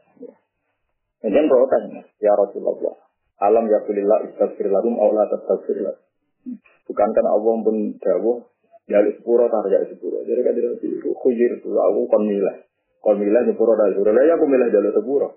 Kemudian 1.21 1.45
protes 1.47 1.81
ya 2.19 2.33
Rasulullah. 2.35 2.97
Alam 3.41 3.65
ya 3.69 3.81
kulillah 3.85 4.25
istaghfir 4.29 4.69
lahum 4.69 4.97
aw 5.01 5.09
la 5.13 5.25
tastaghfir 5.29 5.81
Bukankah 6.85 7.23
Allah 7.25 7.55
pun 7.61 7.77
dawuh 8.01 8.37
ya 8.89 8.99
sepuro 9.05 9.45
tar 9.47 9.65
ya 9.69 9.85
sepuro. 9.87 10.25
Jadi 10.25 10.41
kan 10.41 10.53
tidak 10.57 10.81
sih 10.81 10.91
khuyir 10.99 11.61
tu 11.61 11.71
aku 11.71 12.09
kon 12.09 12.25
milah. 12.25 12.65
Kon 12.99 13.21
milah 13.21 13.45
sepuro 13.45 13.77
dah 13.77 13.87
sepuro. 13.93 14.11
Ya 14.17 14.35
aku 14.35 14.45
milah 14.49 14.67
jalur 14.73 14.91
sepuro. 14.91 15.29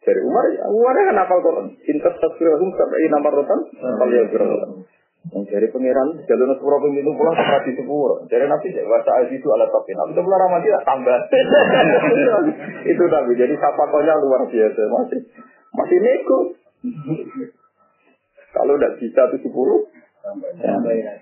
Dari 0.00 0.16
Umar, 0.24 0.44
ya, 0.56 0.64
Umar 0.72 0.96
kan 0.96 1.16
hafal 1.22 1.38
Quran. 1.44 1.66
Intas 2.00 2.16
tasbirahum 2.16 2.72
sampai 2.72 3.12
rotan, 3.12 3.60
kalau 3.76 4.08
ya 4.08 4.24
Yang 5.20 5.44
dari 5.52 5.68
pangeran 5.68 6.16
jalur 6.24 6.48
sepuro 6.56 6.80
pemilu 6.80 7.12
pulang 7.12 7.36
ke 7.36 7.68
di 7.68 7.76
sepuro. 7.76 8.24
Dari 8.24 8.48
nabi 8.48 8.72
bahasa 8.72 9.20
aziz 9.20 9.36
itu 9.36 9.52
alat 9.52 9.68
tapi 9.68 9.92
nabi 9.92 10.16
itu 10.16 10.24
pulang 10.24 10.40
ramadi 10.40 10.72
tambah. 10.80 11.18
itu 12.96 13.04
nabi. 13.04 13.32
Jadi 13.36 13.52
siapa 13.52 13.84
konya 13.92 14.16
luar 14.16 14.48
biasa 14.48 14.80
masih 14.80 15.20
masih 15.76 15.98
nego. 16.00 16.38
Kalau 18.56 18.80
udah 18.80 18.96
bisa 18.96 19.20
tuh 19.28 19.40
sepuluh, 19.44 19.92
ya. 20.56 21.14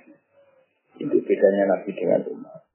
itu 1.02 1.16
bedanya 1.18 1.66
nabi 1.66 1.90
dengan 1.90 2.23
umat. 2.23 2.68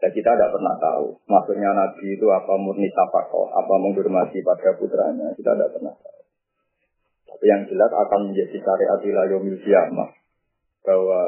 Dan 0.00 0.10
kita 0.16 0.32
tidak 0.32 0.52
pernah 0.56 0.74
tahu. 0.80 1.12
Maksudnya 1.28 1.76
Nabi 1.76 2.16
itu 2.16 2.24
apa 2.32 2.56
murni 2.56 2.88
tapakoh, 2.88 3.52
apa 3.52 3.74
menghormati 3.76 4.40
pada 4.40 4.72
putranya. 4.80 5.28
Kita 5.36 5.52
tidak 5.52 5.76
pernah 5.76 5.92
tahu. 5.92 6.19
Tapi 7.30 7.44
yang 7.46 7.62
jelas 7.70 7.92
akan 7.94 8.30
menjadi 8.30 8.56
syariat 8.58 9.00
ilayomil 9.00 9.58
kiamah. 9.62 10.10
Bahwa 10.82 11.20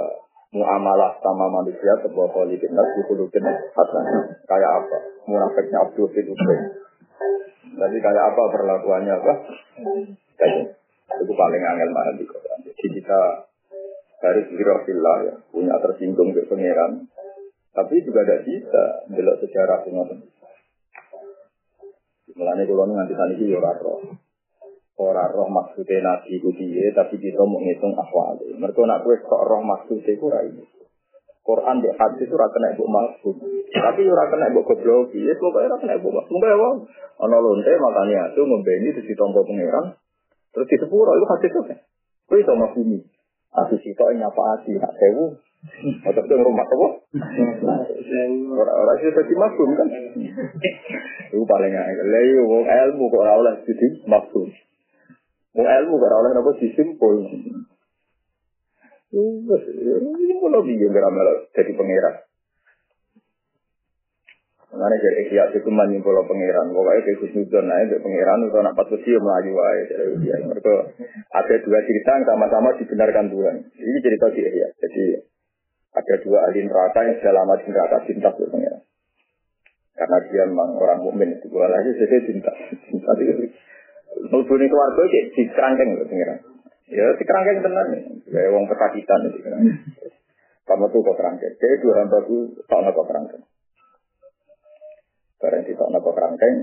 muamalah 0.52 1.16
sama 1.22 1.48
manusia 1.48 1.96
sebuah 2.04 2.28
politik 2.34 2.68
nas 2.74 2.90
dikulukin 2.98 3.46
hasan. 3.46 4.04
Kayak 4.44 4.70
apa? 4.82 4.96
Munafiknya 5.30 5.78
Abdul 5.86 6.10
Ubay. 6.10 6.60
Jadi 7.72 7.96
kayak 8.02 8.24
apa 8.34 8.42
perlakuannya 8.52 9.14
apa? 9.16 9.32
Kayak 10.36 10.76
itu 11.12 11.32
paling 11.32 11.62
angel 11.62 11.90
banget 11.92 12.14
di 12.20 12.24
Quran. 12.28 12.58
Jadi 12.66 12.86
kita 13.00 13.20
harus 14.22 14.46
birofillah 14.54 15.16
ya, 15.26 15.34
punya 15.50 15.74
tersinggung 15.82 16.30
ke 16.30 16.46
pangeran, 16.46 17.10
tapi 17.74 18.06
juga 18.06 18.22
tidak 18.22 18.46
bisa 18.46 18.82
belok 19.10 19.36
sejarah 19.42 19.82
semua. 19.82 20.06
Mulanya 22.32 22.64
kalau 22.64 22.86
nanti 22.88 23.12
tadi 23.12 23.34
itu 23.36 23.56
orang 23.58 24.16
Orang 24.92 25.32
roh 25.32 25.48
maksudnya 25.48 26.04
nabi 26.04 26.36
itu 26.36 26.52
dia, 26.52 26.92
tapi 26.92 27.16
kita 27.16 27.40
mau 27.48 27.56
ngitung 27.56 27.96
ahwal. 27.96 28.36
Mereka 28.44 28.80
nak 28.84 29.00
kue 29.02 29.16
kok 29.24 29.42
roh 29.48 29.64
maksudnya 29.64 30.12
itu 30.12 30.26
ini. 30.28 30.64
Quran 31.42 31.82
di 31.82 31.90
hadis 31.90 32.22
itu 32.22 32.34
rakan 32.38 32.70
ibu 32.70 32.86
maksud. 32.86 33.34
Tapi 33.74 34.06
ora 34.06 34.30
kena 34.30 34.46
ibu 34.54 34.62
goblok. 34.62 35.10
Ya 35.10 35.34
pokoknya 35.34 35.74
ora 35.74 35.76
kena 35.82 35.94
ibu 35.98 36.08
maksud. 36.14 36.38
Mbak 36.38 36.54
wong 36.54 36.74
ana 37.18 37.36
lonte 37.42 37.72
makanya 37.82 38.30
itu 38.30 38.46
ngembeni 38.46 38.94
terus 38.94 39.08
ditompo 39.10 39.42
pangeran. 39.42 39.98
Terus 40.54 40.70
di 40.70 40.76
sepuro 40.78 41.18
itu 41.18 41.26
hadis 41.26 41.50
itu. 41.50 41.60
Kuwi 42.30 42.46
iso 42.46 42.54
mafhumi. 42.54 42.98
Aku 43.58 43.74
sitok 43.82 44.14
nyapa 44.14 44.42
ati 44.56 44.72
hak 44.78 44.92
sewu 44.96 45.34
atau 46.02 46.22
itu 46.26 46.34
rumah 46.42 46.66
apa? 46.66 46.88
Orang-orang 48.50 48.96
sih 48.98 49.14
tadi 49.14 49.34
maksud 49.34 49.68
kan? 49.78 49.88
Itu 51.30 51.44
paling 51.46 51.74
angel. 51.74 52.06
Lalu 52.06 52.42
mau 52.46 52.62
ilmu 52.66 53.04
kok 53.10 53.22
oleh 53.22 53.54
jadi 53.66 53.86
maksud. 54.06 54.48
Mau 55.52 55.68
ilmu 55.68 56.00
orang 56.00 56.20
oleh 56.24 56.32
apa 56.40 56.50
disimpul. 56.56 57.28
Ini 59.12 60.32
mau 60.40 60.48
lebih 60.48 60.74
yang 60.80 60.92
beramal 60.96 61.44
jadi 61.52 61.72
pengirat. 61.76 62.24
Mengenai 64.72 65.04
dari 65.04 65.28
ikhya 65.28 65.52
itu 65.52 65.68
menyimpul 65.68 66.16
pengiran. 66.24 66.72
Pokoknya 66.72 67.04
kayak 67.04 67.20
Gus 67.20 67.32
Nudon 67.36 67.68
naik 67.68 67.92
ke 67.92 68.00
pengiran 68.00 68.48
itu 68.48 68.56
anak 68.56 68.72
patuh 68.72 68.96
sih 69.04 69.12
melaju 69.20 69.52
wae. 69.52 69.80
Mereka 70.48 70.72
ada 71.28 71.54
dua 71.60 71.78
cerita 71.84 72.10
yang 72.16 72.24
sama-sama 72.24 72.72
dibenarkan 72.80 73.28
Tuhan. 73.28 73.56
Ini 73.68 73.98
cerita 74.00 74.32
di 74.32 74.40
ikhya. 74.40 74.68
Jadi 74.80 75.04
ada 75.92 76.14
dua 76.24 76.38
ahli 76.48 76.64
neraka 76.64 77.04
yang 77.04 77.20
sudah 77.20 77.34
lama 77.36 77.54
di 77.60 77.68
neraka 77.68 77.96
cinta 78.08 78.32
sebenarnya. 78.32 78.80
Karena 79.92 80.16
dia 80.32 80.42
memang 80.48 80.72
orang 80.80 81.04
mukmin 81.04 81.36
itu 81.36 81.52
lagi 81.52 81.92
saya 82.00 82.18
cinta. 82.24 82.52
Cinta 82.88 83.12
itu 83.20 83.52
nubuni 84.28 84.66
keluarga 84.68 85.02
di 85.08 85.42
kerangkeng 85.52 85.88
loh 85.96 86.06
pengiran. 86.08 86.38
Ya 86.92 87.06
di 87.16 87.24
kerangkeng 87.24 87.58
tenan 87.64 87.86
nih. 87.92 88.02
Kayak 88.28 88.52
uang 88.52 88.64
kesakitan 88.68 89.20
itu 89.32 89.38
kan. 89.44 89.62
Kamu 90.68 90.84
tuh 90.92 91.00
kok 91.00 91.16
kerangkeng. 91.18 91.54
Kayak 91.56 91.80
dua 91.80 91.94
hamba 92.02 92.18
tuh 92.28 92.42
tak 92.68 92.92
kok 92.92 93.06
kerangkeng. 93.08 93.42
Barang 95.42 95.62
di 95.64 95.72
tak 95.74 95.88
kok 95.90 96.14
kerangkeng. 96.14 96.56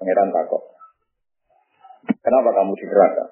Pengiran 0.00 0.32
takut. 0.32 0.64
Kenapa 2.24 2.50
kamu 2.56 2.72
di 2.72 2.86
neraka? 2.88 3.24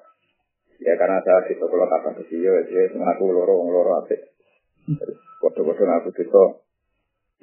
Ya 0.79 0.93
karena 0.95 1.19
saya 1.25 1.43
di 1.49 1.57
sekolah 1.59 1.87
kata 1.91 2.09
ke 2.21 2.23
dia, 2.31 2.55
dia 2.69 2.87
mengaku 2.95 3.35
loro 3.35 3.67
loro 3.67 3.99
apa? 3.99 4.15
Kode-kode 5.43 5.83
ngaku 5.83 6.09
itu, 6.15 6.43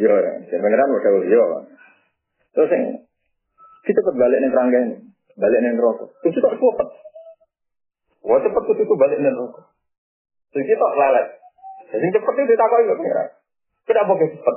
yo 0.00 0.14
ya, 0.14 0.32
sebenarnya 0.48 0.88
udah 0.88 1.12
yo. 1.28 1.44
Terus 2.56 2.70
yang 2.72 2.84
kita 3.84 4.00
balik 4.16 4.38
nih 4.40 4.50
kerangkeng, 4.50 4.86
balik 5.36 5.58
nih 5.60 5.76
rokok. 5.76 6.08
Terus 6.24 6.32
kita 6.40 6.48
cepet. 6.56 6.88
Wah 8.26 8.38
cepet 8.40 8.62
tuh 8.64 8.74
itu 8.74 8.94
balik 8.96 9.18
nih 9.20 9.32
rokok. 9.32 9.64
Terus 10.52 10.64
kita 10.64 10.86
lelet. 10.96 11.26
Jadi 11.92 12.06
cepet 12.16 12.34
itu 12.34 12.50
ditakoi 12.56 12.88
gak 12.88 12.98
pengira. 12.98 13.24
Kenapa 13.86 14.18
kayak 14.18 14.34
cepet? 14.34 14.56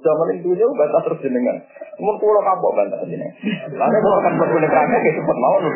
Zaman 0.00 0.40
itu 0.40 0.56
jauh 0.56 0.72
bantah 0.72 1.04
terus 1.04 1.20
jenengan. 1.20 1.60
Mun 2.00 2.16
pulau 2.16 2.40
kapok 2.40 2.72
bantah 2.72 3.04
jenengan. 3.04 3.36
Lalu 3.76 3.98
kalau 4.00 4.20
kan 4.24 4.32
berkulit 4.40 4.70
kerangkeng 4.72 5.02
kayak 5.04 5.16
cepet 5.20 5.36
mau 5.36 5.56
lu. 5.60 5.68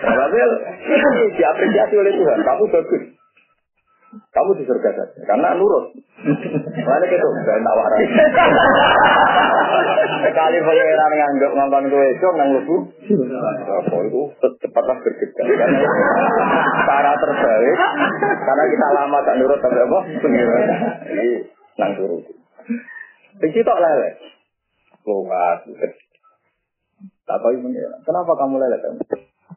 Tapi 0.00 0.38
diapresiasi 1.38 1.94
oleh 1.94 2.12
Tuhan. 2.18 2.38
Kamu 2.42 2.64
bagus. 2.74 3.19
Kamu 4.10 4.58
di 4.58 4.66
surga 4.66 4.90
saja. 4.90 5.22
Karena 5.22 5.54
nurut. 5.54 5.94
Mana 6.82 7.04
gitu, 7.06 7.26
gak 7.46 7.62
tawaran. 7.62 8.00
Sekali 10.20 10.58
pangeran 10.66 11.34
ngomong 11.38 11.84
gue 11.86 12.06
itu 12.10 12.28
nang 12.34 12.48
lebu. 12.58 12.76
Apa 13.70 13.96
itu 14.02 14.22
cepatlah 14.66 14.96
bergegas. 14.98 15.46
Karena 15.46 15.78
cara 16.90 17.12
terbaik. 17.22 17.76
Karena 18.42 18.64
kita 18.66 18.86
lama 18.98 19.16
gak 19.22 19.36
nurut 19.38 19.58
tapi 19.62 19.78
apa? 19.78 19.98
Jadi 21.06 21.30
nang 21.78 21.90
turut. 21.94 22.26
Biji 23.38 23.62
tok 23.62 23.78
lele. 23.78 24.10
Kuat. 25.06 25.58
Tak 27.30 27.38
tahu 27.38 27.62
Kenapa 28.02 28.32
kamu 28.34 28.58
lele 28.58 28.76
kamu? 28.82 29.00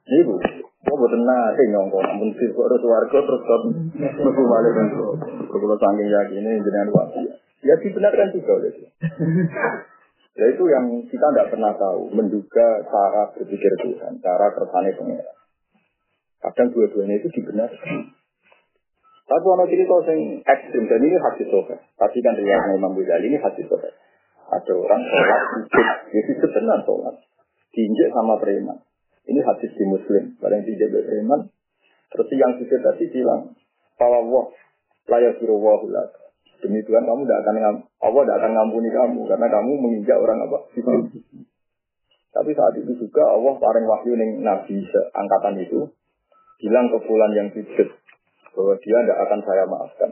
Ibu, 0.03 0.35
kok 0.83 0.99
boten 0.99 1.23
nate 1.23 1.63
nyongko, 1.71 1.99
ampun 2.03 2.29
sir 2.35 2.51
kok 2.51 2.67
terus 2.67 2.83
warga 2.83 3.19
terus 3.23 3.41
kok 3.41 3.61
mlebu 3.97 4.43
malih 4.43 4.71
kan. 4.75 4.87
Kalau 5.47 5.77
saking 5.79 6.07
yakin 6.11 6.43
jenengan 6.43 6.89
wasi. 6.91 7.23
Ya 7.63 7.79
dibenarkan 7.79 8.35
juga 8.35 8.51
oleh 8.59 8.71
dia. 8.75 8.89
Ya 10.33 10.45
itu 10.49 10.63
yang 10.65 10.85
kita 11.07 11.27
tidak 11.29 11.53
pernah 11.53 11.71
tahu, 11.77 12.09
menduga 12.09 12.81
cara 12.89 13.29
berpikir 13.37 13.71
Tuhan, 13.85 14.17
cara 14.19 14.49
kersane 14.51 14.91
pengeran. 14.97 15.37
Kadang 16.41 16.73
dua-duanya 16.73 17.21
itu 17.21 17.29
dibenarkan. 17.31 18.17
Tapi 19.23 19.45
orang 19.47 19.69
cerita 19.71 19.95
yang 20.11 20.43
ekstrim, 20.43 20.83
dan 20.91 20.99
ini 20.99 21.15
hadis 21.15 21.47
sohe. 21.47 21.77
Tapi 21.95 22.17
kan 22.19 22.35
riwayat 22.35 22.75
Imam 22.75 22.91
Ghazali 22.91 23.31
ini 23.31 23.39
hadis 23.39 23.63
sohe. 23.71 23.87
Ada 24.51 24.73
orang 24.75 25.01
sholat, 25.07 25.41
ya 26.11 26.19
itu 26.27 26.47
benar 26.51 26.83
sholat. 26.83 27.15
Diinjek 27.71 28.11
sama 28.11 28.35
preman. 28.41 28.77
Ini 29.23 29.39
hadis 29.39 29.71
di 29.75 29.85
Muslim. 29.87 30.35
Barang 30.39 30.63
tidak 30.67 30.89
beriman. 30.91 31.47
Terus 32.11 32.27
yang 32.35 32.59
sujud 32.59 32.79
tadi 32.83 33.05
bilang, 33.09 33.55
Fawwah, 33.97 34.51
layak 35.09 35.39
suruh 35.39 35.57
wahulat. 35.57 36.23
Demi 36.63 36.79
Tuhan 36.87 37.03
kamu 37.03 37.27
tidak 37.27 37.39
akan 37.43 37.55
Allah 37.99 38.21
tidak 38.23 38.37
akan 38.39 38.51
ngampuni 38.55 38.87
kamu 38.87 39.19
karena 39.27 39.47
kamu 39.51 39.71
menginjak 39.83 40.15
orang 40.15 40.39
apa? 40.47 40.57
Tapi 42.33 42.49
saat 42.55 42.73
itu 42.79 42.91
juga 42.95 43.23
Allah 43.35 43.53
paling 43.59 43.83
wahyu 43.83 44.15
ning 44.15 44.47
Nabi 44.47 44.79
angkatan 45.11 45.59
itu 45.59 45.91
bilang 46.63 46.87
ke 46.87 46.97
bulan 47.03 47.31
yang 47.35 47.51
sujud 47.51 47.87
bahwa 48.55 48.73
dia 48.79 48.97
tidak 49.03 49.19
akan 49.27 49.39
saya 49.43 49.63
maafkan. 49.67 50.09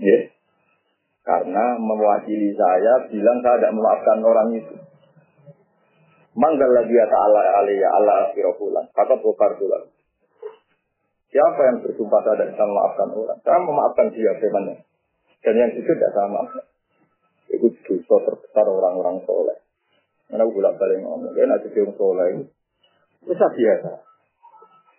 Ya. 0.00 0.08
Yeah. 0.08 0.22
Karena 1.20 1.76
mewakili 1.76 2.56
saya 2.56 3.04
bilang 3.12 3.44
saya 3.44 3.60
tidak 3.60 3.74
memaafkan 3.76 4.18
orang 4.24 4.48
itu. 4.56 4.76
Manggal 6.40 6.70
lagi 6.72 6.96
ya 6.96 7.04
ta'ala 7.04 7.40
alaiya 7.60 7.88
Allah 8.00 8.32
akhirahulan. 8.32 8.88
Kata 8.96 9.20
bukar 9.20 9.60
bulan. 9.60 9.92
Siapa 11.28 11.60
yang 11.68 11.76
bersumpah 11.84 12.20
saya 12.24 12.34
tidak 12.40 12.48
bisa 12.56 12.64
memaafkan 12.64 13.08
orang? 13.12 13.38
Saya 13.44 13.60
memaafkan 13.60 14.06
dia 14.16 14.32
bagaimana? 14.40 14.72
Dan 15.44 15.54
yang 15.60 15.70
itu 15.76 15.84
tidak 15.84 16.10
sama. 16.16 16.42
Itu 17.52 17.66
dosa 17.70 18.16
terbesar 18.24 18.64
orang-orang 18.64 19.20
soleh. 19.28 19.60
Karena 20.32 20.48
bolak 20.48 20.74
balik 20.80 20.98
ngomong, 21.04 21.34
kan 21.34 21.50
ada 21.50 21.68
yang 21.68 21.90
soleh 21.98 22.26
itu 23.26 23.34
biasa. 23.36 23.90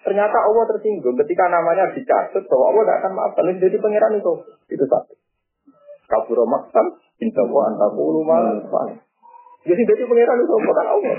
Ternyata 0.02 0.38
Allah 0.38 0.64
tersinggung 0.66 1.14
ketika 1.26 1.46
namanya 1.50 1.94
dicatat 1.94 2.44
bahwa 2.50 2.66
Allah 2.74 2.84
tidak 2.86 2.98
akan 3.02 3.12
maafkan. 3.18 3.58
Jadi 3.58 3.78
pangeran 3.78 4.18
itu. 4.18 4.34
Itu 4.70 4.86
satu. 4.90 5.14
Kaburo 6.10 6.44
maksan, 6.50 7.00
inta 7.22 7.44
wa 7.48 7.70
antakulu 7.72 8.26
malah. 9.62 9.70
Jadi 9.70 9.82
jadi 9.86 10.02
pangeran 10.10 10.38
itu 10.42 10.54
bukan 10.58 10.88
Allah. 10.90 11.16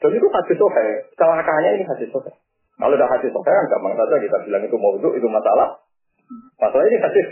Dan 0.00 0.10
itu 0.16 0.26
hadis 0.32 0.56
sohe. 0.56 0.86
Celakanya 1.16 1.70
ini 1.76 1.84
hadis 1.84 2.08
sohe. 2.12 2.32
Kalau 2.80 2.96
udah 2.96 3.08
hadis 3.08 3.30
sohe 3.32 3.48
kan 3.48 3.66
gampang 3.68 3.96
saja 3.96 4.16
kita 4.20 4.36
bilang 4.44 4.64
itu 4.64 4.76
mau 4.76 4.96
itu 4.96 5.28
masalah. 5.28 5.80
Masalah 6.60 6.84
ini 6.84 6.98
hadis. 7.00 7.26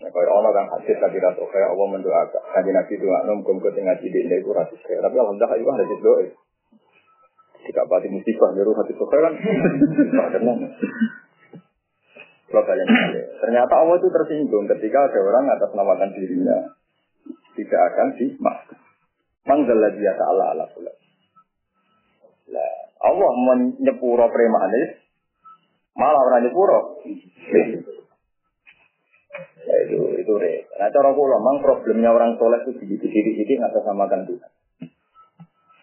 Nah, 0.00 0.08
kalau 0.08 0.32
Allah 0.40 0.52
kan 0.56 0.66
hadis 0.80 0.96
tapi 0.96 1.20
rasa 1.20 1.44
kayak 1.44 1.68
Allah 1.76 1.86
mendoakan. 1.92 2.42
Nanti 2.56 2.70
nabi 2.72 2.94
doa 2.96 3.20
nom 3.28 3.44
kum 3.44 3.60
ketinggal 3.60 4.00
ide 4.00 4.20
ini 4.24 4.40
itu 4.40 4.48
hadis 4.56 4.80
kayak. 4.84 5.04
Tapi 5.04 5.16
alhamdulillah 5.20 5.56
itu 5.60 5.72
hadis 5.72 6.00
doa. 6.00 6.24
Jika 7.60 7.84
pasti 7.84 8.08
musibah 8.08 8.48
nyuruh 8.56 8.72
hadis 8.80 8.96
doa 8.96 9.08
kan. 9.12 9.34
Kalian 12.50 12.88
Ternyata 13.38 13.74
Allah 13.78 13.96
itu 14.02 14.10
tersinggung 14.10 14.66
ketika 14.66 15.06
ada 15.06 15.18
orang 15.22 15.46
atas 15.54 15.70
namakan 15.70 16.10
dirinya 16.18 16.74
tidak 17.54 17.80
akan 17.94 18.08
dimaafkan. 18.18 18.78
Manggal 19.46 19.78
dia 19.94 20.12
ta'ala 20.18 20.44
ala 20.54 20.64
kula. 20.74 20.92
Lah, 22.50 22.74
Allah 23.06 23.30
menyepuro 23.38 24.26
premanis, 24.28 24.98
malah 25.94 26.20
orang 26.26 26.42
nyepuro. 26.46 27.00
Ya, 29.60 29.76
itu 29.86 29.98
itu 30.18 30.32
re. 30.34 30.66
Nah 30.80 30.90
cara 30.90 31.14
kula 31.14 31.38
mang 31.38 31.62
problemnya 31.62 32.10
orang 32.10 32.34
soleh 32.40 32.64
itu 32.66 32.80
sedikit 32.82 33.06
sedikit 33.12 33.56
nggak 33.60 33.78
samakan 33.86 34.26
Tuhan. 34.26 34.50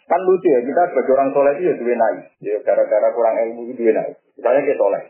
Kan 0.07 0.21
lucu 0.23 0.47
ya 0.47 0.59
kita 0.63 0.81
sebagai 0.91 1.13
orang 1.15 1.29
soleh 1.31 1.51
itu 1.55 1.63
ya 1.71 1.75
dua 1.79 1.95
naik. 1.95 2.25
Ya 2.43 2.57
gara-gara 2.63 3.07
kurang 3.15 3.35
ilmu 3.47 3.71
itu 3.71 3.79
dua 3.79 3.91
naik. 3.95 4.15
Misalnya 4.35 4.61
kita 4.65 4.79
soleh. 4.81 5.03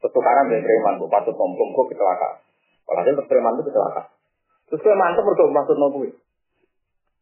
Pertukaran 0.00 0.48
dari 0.48 0.64
preman, 0.64 0.96
bu 0.96 1.06
patut 1.12 1.36
ngomong 1.36 1.76
kok 1.76 1.86
kecelakaan. 1.92 2.34
Walhasil 2.88 3.20
preman 3.28 3.56
itu 3.60 3.68
kecelakaan. 3.68 4.08
Terus 4.72 4.80
kita 4.80 4.96
mantep 4.96 5.22
berdoa 5.22 5.52
maksud 5.52 5.76
nopo 5.76 6.00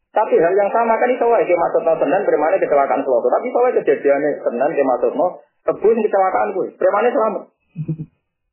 tapi 0.09 0.35
hal 0.41 0.55
yang 0.57 0.71
sama 0.73 0.97
kan 0.97 1.11
itu 1.13 1.21
wae 1.21 1.45
maksud 1.45 1.83
no 1.85 1.93
tenan 2.01 2.25
premane 2.25 2.57
kecelakaan 2.57 3.05
seloto. 3.05 3.29
Tapi 3.29 3.47
soalnya 3.53 3.79
kejadiannya 3.79 4.31
tenan 4.41 4.71
ke 4.73 4.83
maksud 4.83 5.13
no 5.15 5.45
kebun 5.69 5.99
kecelakaan 6.01 6.57
gue. 6.57 6.75
Premane 6.81 7.09
selamat. 7.13 7.43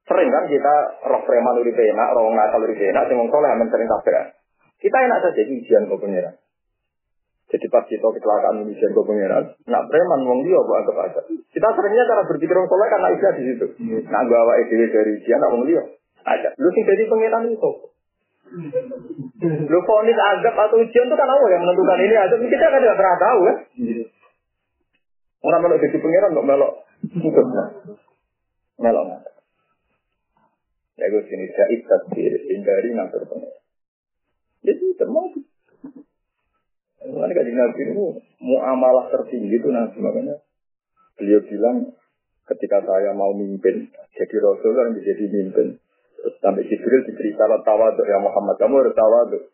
Sering 0.06 0.30
kan 0.30 0.44
kita 0.46 0.76
roh 1.10 1.22
preman 1.26 1.58
uri 1.58 1.74
enak, 1.74 2.08
roh 2.14 2.30
nakal 2.30 2.62
uri 2.62 2.78
enak, 2.78 3.10
sing 3.10 3.18
soleh 3.18 3.50
amen 3.50 3.72
sering 3.74 3.90
tabrak. 3.90 4.38
Kita 4.78 4.98
enak 5.02 5.20
saja 5.26 5.42
ujian 5.50 5.90
ke 5.90 5.96
pengiran. 5.98 6.36
Jadi 7.46 7.66
pas 7.70 7.86
kita 7.86 8.02
kecelakaan 8.02 8.66
ujian 8.66 8.90
ke 8.90 9.02
pengiran, 9.06 9.46
nak 9.70 9.86
preman 9.86 10.22
wong 10.26 10.42
dia 10.42 10.58
buat 10.66 10.82
anggap 10.82 10.98
aja. 10.98 11.22
Kita 11.30 11.68
seringnya 11.78 12.10
cara 12.10 12.26
berpikir 12.26 12.58
orang 12.58 12.66
soleh 12.66 12.88
kan 12.90 13.00
naiknya 13.06 13.32
di 13.38 13.44
situ. 13.54 13.66
Nak 14.10 14.24
bawa 14.26 14.54
ide 14.66 14.90
dari 14.90 15.12
ujian, 15.22 15.38
nak 15.38 15.54
wong 15.54 15.64
dia. 15.70 15.84
Aja. 16.26 16.50
Lu 16.58 16.74
sih 16.74 16.82
jadi 16.82 17.06
pengiran 17.06 17.46
itu. 17.54 17.72
Lu 19.46 19.80
fonis 19.86 20.18
azab 20.18 20.58
atau 20.58 20.82
ujian 20.82 21.06
itu 21.06 21.16
kan 21.16 21.30
Allah 21.30 21.50
yang 21.54 21.62
menentukan 21.70 22.02
ini 22.02 22.16
azab. 22.18 22.40
Kita 22.42 22.66
kan 22.66 22.82
tidak 22.82 22.98
pernah 22.98 23.18
tahu 23.22 23.40
kan. 23.46 23.58
Orang 25.46 25.60
melok 25.62 25.80
jadi 25.86 25.98
pengiran 26.02 26.34
kok 26.34 26.48
melok. 26.50 26.74
Melok 28.82 29.06
Ya 30.96 31.06
gue 31.12 31.24
sini 31.30 31.46
saya 31.54 31.78
tasbir 31.86 32.34
hindari 32.50 32.90
ngatur 32.90 33.22
pengiran. 33.30 33.62
Jadi 34.66 34.86
termasuk. 34.98 35.45
Mulai 37.06 37.34
kaji 37.38 37.54
Nabi 37.54 37.80
ini 37.86 37.94
muamalah 38.42 39.14
tertinggi 39.14 39.62
itu 39.62 39.70
nanti 39.70 40.02
makanya 40.02 40.42
beliau 41.16 41.42
bilang 41.46 41.94
ketika 42.50 42.82
saya 42.82 43.14
mau 43.14 43.30
mimpin 43.34 43.94
jadi 44.18 44.36
Rasul 44.42 44.74
kan 44.74 44.94
jadi 44.98 45.26
mimpin 45.30 45.78
Terus 46.26 46.42
sampai 46.42 46.66
Jibril 46.66 47.06
dicerita 47.06 47.46
tawaduk 47.46 48.02
ya 48.02 48.18
Muhammad 48.18 48.58
kamu 48.58 48.82
harus 48.82 48.98
tawaduk. 48.98 49.46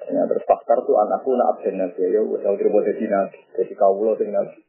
Ternyata 0.00 0.32
terus 0.32 0.48
tuh 0.88 0.96
anakku 0.96 1.36
nak 1.36 1.60
absen 1.60 1.76
nabi 1.76 2.08
ya, 2.08 2.24
udah 2.24 2.56
terima 2.56 2.80
jadi 2.88 3.04
nabi, 3.04 3.40
jadi 3.52 3.72
kaulo 3.76 4.16
jadi 4.16 4.32
nabi. 4.32 4.64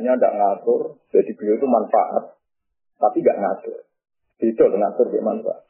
Hanya 0.00 0.16
tidak 0.16 0.32
ngatur, 0.40 0.80
jadi 1.12 1.30
beliau 1.36 1.60
itu 1.60 1.68
manfaat, 1.68 2.24
tapi 2.96 3.20
gak 3.20 3.36
ngatur. 3.36 3.84
Itu 4.40 4.64
ngatur 4.64 5.06
dia 5.12 5.20
manfaat. 5.20 5.60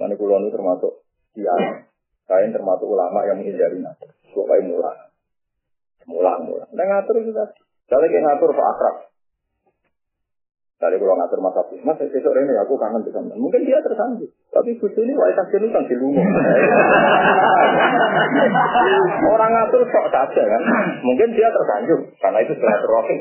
Mana 0.00 0.16
kulo 0.16 0.40
itu 0.40 0.48
termasuk 0.48 0.92
dia, 1.36 1.52
saya 2.30 2.46
termasuk 2.54 2.86
ulama 2.86 3.26
yang 3.26 3.42
menghindari 3.42 3.82
ngatur. 3.82 4.14
Supaya 4.30 4.62
mulang, 4.62 5.10
mulang, 6.06 6.46
mulang. 6.46 6.70
Dan 6.70 6.86
ngatur 6.86 7.18
itu 7.18 7.34
tadi. 7.34 7.58
Saya 7.90 8.06
lagi 8.06 8.22
ngatur 8.22 8.54
Pak 8.54 8.68
Akrab. 8.70 9.10
Tadi 10.80 10.96
kalau 10.96 11.12
ngatur 11.12 11.44
masa 11.44 11.60
mas 11.84 12.00
besok 12.00 12.32
ini 12.40 12.56
aku 12.56 12.72
kangen 12.80 13.04
sama 13.12 13.36
Mungkin 13.36 13.68
dia 13.68 13.82
tersanggup. 13.84 14.30
Tapi 14.48 14.80
bucu 14.80 15.02
ini 15.02 15.12
wajah 15.12 15.44
kasih 15.44 15.60
utang 15.68 15.84
di. 15.84 15.92
Orang 19.34 19.50
ngatur 19.50 19.84
sok 19.90 20.06
saja 20.08 20.40
kan. 20.40 20.62
Mungkin 21.04 21.36
dia 21.36 21.52
tersanjung 21.52 22.14
karena 22.16 22.38
itu 22.46 22.56
sudah 22.56 22.80
terokin. 22.80 23.20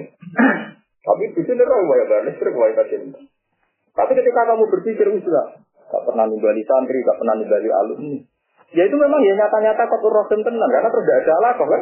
Tapi 1.04 1.24
bucu 1.36 1.52
ini 1.52 1.64
roh 1.66 1.82
wajah 1.84 2.08
balik 2.08 2.40
terus 2.40 2.56
wajah 2.56 2.86
kasih. 2.86 3.12
Tapi 3.92 4.12
ketika 4.16 4.42
kamu 4.48 4.64
berpikir 4.70 5.12
sudah 5.20 5.60
gak 5.90 6.04
pernah 6.08 6.32
nimbali 6.32 6.64
santri, 6.64 7.04
gak 7.04 7.18
pernah 7.20 7.36
nimbali 7.44 7.70
alumni. 7.74 8.24
Ya 8.70 8.84
itu 8.86 8.96
memang 8.96 9.22
ya 9.26 9.34
nyata-nyata 9.34 9.84
kotor 9.90 10.14
rohim 10.14 10.46
tenang 10.46 10.70
karena 10.70 10.90
terus 10.94 11.06
tidak 11.06 11.20
ada 11.26 11.34
alat 11.42 11.56
kan. 11.58 11.82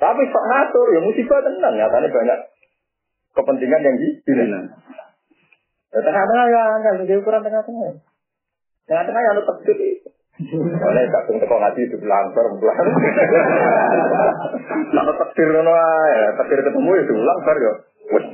Tapi 0.00 0.22
sok 0.32 0.44
ngatur 0.50 0.86
ya 0.90 1.00
musibah 1.04 1.40
tenang 1.46 1.74
nyatanya 1.78 2.08
banyak 2.10 2.38
kepentingan 3.38 3.86
yang 3.86 3.96
dibina. 4.00 4.60
Ya, 5.90 5.98
tengah-tengah 6.06 6.46
ya, 6.46 6.62
kan, 6.86 7.02
jadi 7.02 7.18
ukuran 7.18 7.42
tengah-tengah. 7.42 7.98
Tengah-tengah 8.86 9.22
yang 9.26 9.36
tetap 9.42 9.56
gede. 9.66 9.90
Oleh 10.80 11.04
kadung 11.12 11.36
teko 11.36 11.56
ngaji 11.60 11.80
itu 11.84 11.96
langgar 12.06 12.46
bulan. 12.48 12.86
Kalau 14.88 15.12
takdir 15.20 15.48
ngono 15.52 15.72
ya, 16.08 16.28
takdir 16.40 16.64
ketemu 16.64 16.90
itu 17.04 17.14
langgar 17.20 17.56
ya. 17.60 17.72
Wes. 18.16 18.26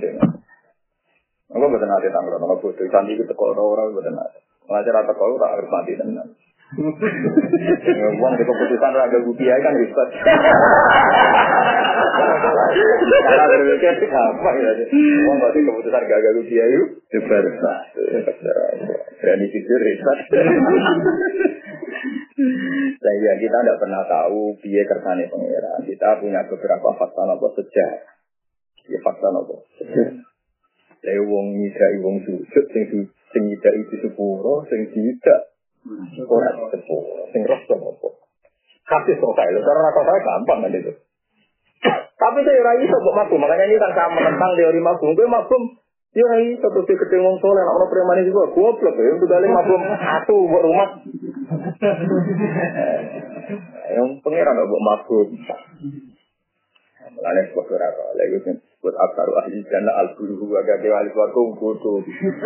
Aku 1.51 1.65
boten 1.67 1.91
ate 1.91 2.09
tanggal, 2.13 2.39
aku 2.39 2.71
bodoh 2.71 2.87
sandi 2.93 3.19
itu 3.19 3.25
teko 3.27 3.57
ora 3.57 3.91
boten 3.91 4.15
ate. 4.15 4.39
Ngajar 4.71 5.03
teko 5.03 5.25
ora 5.35 5.57
harus 5.57 5.67
mati 5.67 5.99
tenan. 5.99 6.29
Uang 6.75 8.33
di 8.35 8.43
keputusan 8.43 8.91
raga 8.91 9.19
rupiah 9.23 9.55
kan 9.63 9.71
ribet. 9.79 10.09
Cara 13.07 13.45
berpikir 13.47 14.11
apa 14.11 14.51
ya? 14.59 14.73
Uang 15.31 15.39
di 15.55 15.61
keputusan 15.63 16.03
raga 16.03 16.31
rupiah 16.35 16.67
itu 16.67 17.19
ribet. 17.23 17.45
Berani 19.23 19.47
jujur 19.47 19.79
ribet. 19.79 20.19
Sehingga 22.99 23.33
kita 23.39 23.59
tidak 23.63 23.79
pernah 23.79 24.03
tahu 24.11 24.59
biaya 24.59 24.83
kersane 24.91 25.31
pangeran. 25.31 25.81
Kita 25.87 26.19
punya 26.19 26.43
beberapa 26.51 26.89
fakta 26.99 27.23
nopo 27.31 27.55
sejarah. 27.55 28.11
Ya 28.91 28.99
fakta 29.07 29.31
nopo. 29.31 29.71
Saya 30.99 31.23
wong 31.23 31.47
nyidai 31.55 32.03
wong 32.03 32.27
sujud, 32.27 32.65
sing 32.75 32.85
sing 33.31 33.43
nyidai 33.47 33.79
itu 33.87 33.95
sepuro, 34.03 34.67
sing 34.67 34.91
tidak 34.91 35.56
Ora 36.27 36.51
sepuluh, 36.73 37.31
sing 37.31 37.43
roh 37.47 37.61
apa? 37.61 38.09
Kasih 38.87 39.15
selesai, 39.19 39.49
lho. 39.55 39.61
Karena 39.63 39.91
saya 39.91 40.21
gampang 40.23 40.59
kan 40.63 40.75
itu. 40.75 40.93
Tapi 42.23 42.39
saya 42.43 42.63
rai 42.63 42.83
iso 42.83 42.97
mbok 43.03 43.39
makanya 43.39 43.65
ini 43.67 43.79
kan 43.79 43.93
saya 43.95 44.09
menentang 44.15 44.53
teori 44.55 44.81
mabum. 44.83 45.15
Gue 45.15 45.27
mabum, 45.27 45.63
ya 46.15 46.25
rai 46.31 46.55
iso 46.55 46.67
terus 46.71 46.87
ketemu 46.87 47.27
wong 47.27 47.37
soleh, 47.43 47.63
nek 47.63 47.77
ono 47.77 47.87
preman 47.91 48.27
juga 48.27 48.51
goblok 48.55 48.95
ya, 48.95 49.11
untuk 49.15 49.29
balik 49.31 49.51
mabum 49.51 49.81
satu 49.85 50.37
buat 50.49 50.65
rumah. 50.65 50.89
Yang 53.97 54.09
pangeran 54.23 54.59
mbok 54.65 54.83
mabum. 54.83 55.27
Mulane 57.15 57.41
sebab 57.53 57.67
ora 57.71 57.89
kok. 57.95 58.09
Lha 58.19 58.25
sebut 58.87 58.95
aksaru 59.03 59.33
ahli 59.43 59.59
jannah 59.67 59.95
al 59.99 60.09
guru 60.15 60.47
agak 60.59 60.79
ke 60.79 60.91
ahli 60.91 61.11
swarga 61.11 61.43
bodoh. 61.59 62.03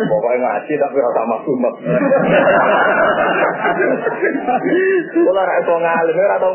Pokoke 0.09 0.37
ngaji 0.41 0.73
tapi 0.77 0.97
ora 0.97 1.11
sama 1.13 1.37
sumet. 1.45 1.73
Kula 5.13 5.43
ngalim 5.45 6.17
ora 6.17 6.37
tau 6.41 6.53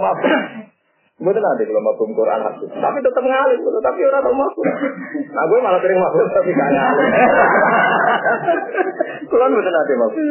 nanti 1.16 1.64
kalau 1.64 1.81
mabuk 1.81 2.12
Quran 2.12 2.45
hadis. 2.45 2.69
Tapi 2.77 2.99
tetap 3.01 3.25
ngalim, 3.25 3.59
tapi 3.62 4.01
ora 4.05 4.21
tau 4.21 4.37
mabuk. 4.37 4.66
Nah 5.33 5.45
gue 5.49 5.59
malah 5.64 5.81
sering 5.81 5.97
mabuk 6.03 6.29
tapi 6.35 6.51
gak 6.51 6.71
ngalim. 6.75 7.09
Kula 9.31 9.47
nanti 9.49 9.95
mabuk. 9.97 10.27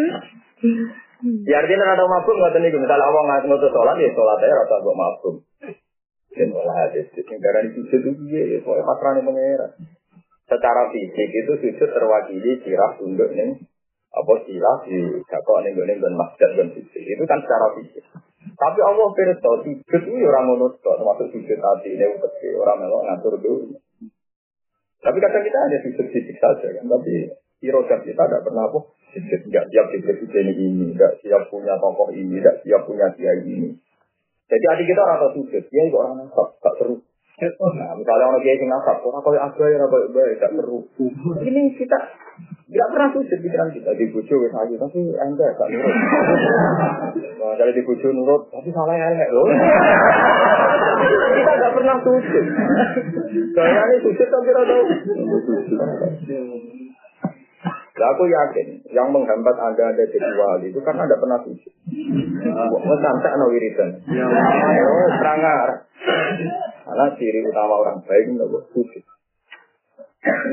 Ya 1.48 1.64
artinya 1.64 1.84
ora 1.90 1.96
tau 1.96 2.12
mabuk 2.12 2.36
ngoten 2.38 2.60
niku. 2.60 2.78
Misale 2.78 3.02
ngotot 3.48 3.72
salat 3.72 3.98
ya 4.04 4.12
salat 4.14 4.44
ae 4.44 4.52
ora 4.52 4.94
mabuk. 4.94 5.36
Dan 6.36 6.52
malah 6.52 6.92
ada 6.92 7.00
negara 7.00 7.64
di 7.64 7.70
sujud 7.80 8.02
itu 8.04 8.12
dia, 8.28 8.60
soalnya 8.60 8.84
pasrahnya 8.84 9.24
pengeran. 9.24 9.72
Secara 10.46 10.84
fisik 10.92 11.30
itu 11.32 11.54
sujud 11.64 11.90
terwakili 11.90 12.60
sirah 12.62 12.92
tunduk 13.00 13.32
nih, 13.32 13.56
apa 14.12 14.34
sirah 14.44 14.78
di 14.84 15.00
jakok 15.26 15.58
nih 15.64 15.72
gue 15.72 15.96
dan 15.96 16.14
masjid 16.20 16.50
dan 16.60 16.68
sujud. 16.76 17.02
Itu 17.02 17.24
kan 17.24 17.40
secara 17.40 17.68
fisik. 17.80 18.04
Tapi 18.56 18.80
Allah 18.84 19.08
firsa 19.16 19.52
sujud 19.64 20.02
itu 20.06 20.12
orang 20.28 20.46
menurut 20.46 20.78
termasuk 20.84 21.28
sujud 21.34 21.60
hati 21.60 21.90
ini 21.98 22.06
umpeti 22.14 22.48
orang 22.54 22.78
melok 22.84 23.04
ngatur 23.08 23.36
dulu. 23.42 23.76
Tapi 25.02 25.18
kadang 25.18 25.44
kita 25.44 25.58
hanya 25.58 25.78
sujud 25.82 26.08
fisik 26.14 26.38
saja 26.38 26.68
kan, 26.78 26.86
tapi 26.86 27.32
irodat 27.64 28.04
kita 28.06 28.24
tidak 28.28 28.44
pernah 28.46 28.70
apa 28.70 28.80
sujud 29.16 29.42
nggak 29.50 29.66
siap 29.72 29.86
di 29.92 29.98
presiden 30.04 30.48
ini, 30.52 30.86
nggak 30.94 31.24
siap 31.24 31.48
punya 31.50 31.74
tokoh 31.82 32.12
ini, 32.14 32.44
nggak 32.44 32.62
siap 32.62 32.82
punya 32.86 33.08
kiai 33.18 33.42
ini. 33.44 33.70
Jadi 34.46 34.66
adik 34.70 34.86
kita 34.94 35.02
orang 35.02 35.18
tahu 35.26 35.32
sujud, 35.42 35.64
dia 35.74 35.84
juga 35.90 35.98
orang 36.06 36.22
nasab, 36.22 36.48
gak 36.62 36.76
seru. 36.78 37.02
Nah, 37.36 37.92
misalnya 37.98 38.26
orang 38.30 38.42
kiai 38.46 38.62
nasab, 38.70 39.02
orang 39.02 39.22
kau 39.26 39.34
yang 39.34 39.50
ya, 39.50 39.86
kau 39.90 40.06
baik, 40.14 40.38
gak 40.38 40.54
seru. 40.54 40.80
Ini 41.42 41.62
kita 41.74 41.98
tidak 42.66 42.88
pernah 42.92 43.10
sujud 43.14 43.40
pikiran 43.42 43.70
kita 43.72 43.90
di 43.94 44.06
bujo 44.10 44.36
wis 44.42 44.54
ayu 44.54 44.76
tapi 44.76 45.00
enggak 45.14 45.54
gak 45.56 45.70
nurut. 45.70 45.96
Nah, 47.42 47.54
kalau 47.56 47.74
di 47.74 47.82
bujo 47.86 48.08
nurut 48.10 48.42
tapi 48.54 48.70
salah 48.70 48.98
elek 48.98 49.30
loh. 49.34 49.48
kita 51.40 51.52
gak 51.62 51.74
pernah 51.74 51.96
sujud. 52.02 52.46
Kayaknya 53.54 53.98
sujud 54.02 54.28
tapi 54.30 54.50
tahu. 54.54 54.84
Nah, 57.96 58.12
aku 58.12 58.28
yakin 58.28 58.68
yang 58.92 59.08
menghambat 59.08 59.56
Anda 59.56 59.96
ada 59.96 60.04
jadi 60.04 60.30
wali 60.36 60.68
itu 60.68 60.84
karena 60.84 61.08
Anda 61.08 61.16
pernah 61.16 61.40
sujud. 61.48 61.74
Wes 62.76 63.00
sampai 63.08 63.30
ana 63.32 63.46
wiridan. 63.48 64.04
Oh, 64.04 65.08
serangar. 65.16 65.88
Karena 66.84 67.06
ciri 67.16 67.40
utama 67.48 67.80
orang 67.80 68.04
baik 68.04 68.36
itu 68.36 68.60
sujud. 68.76 69.04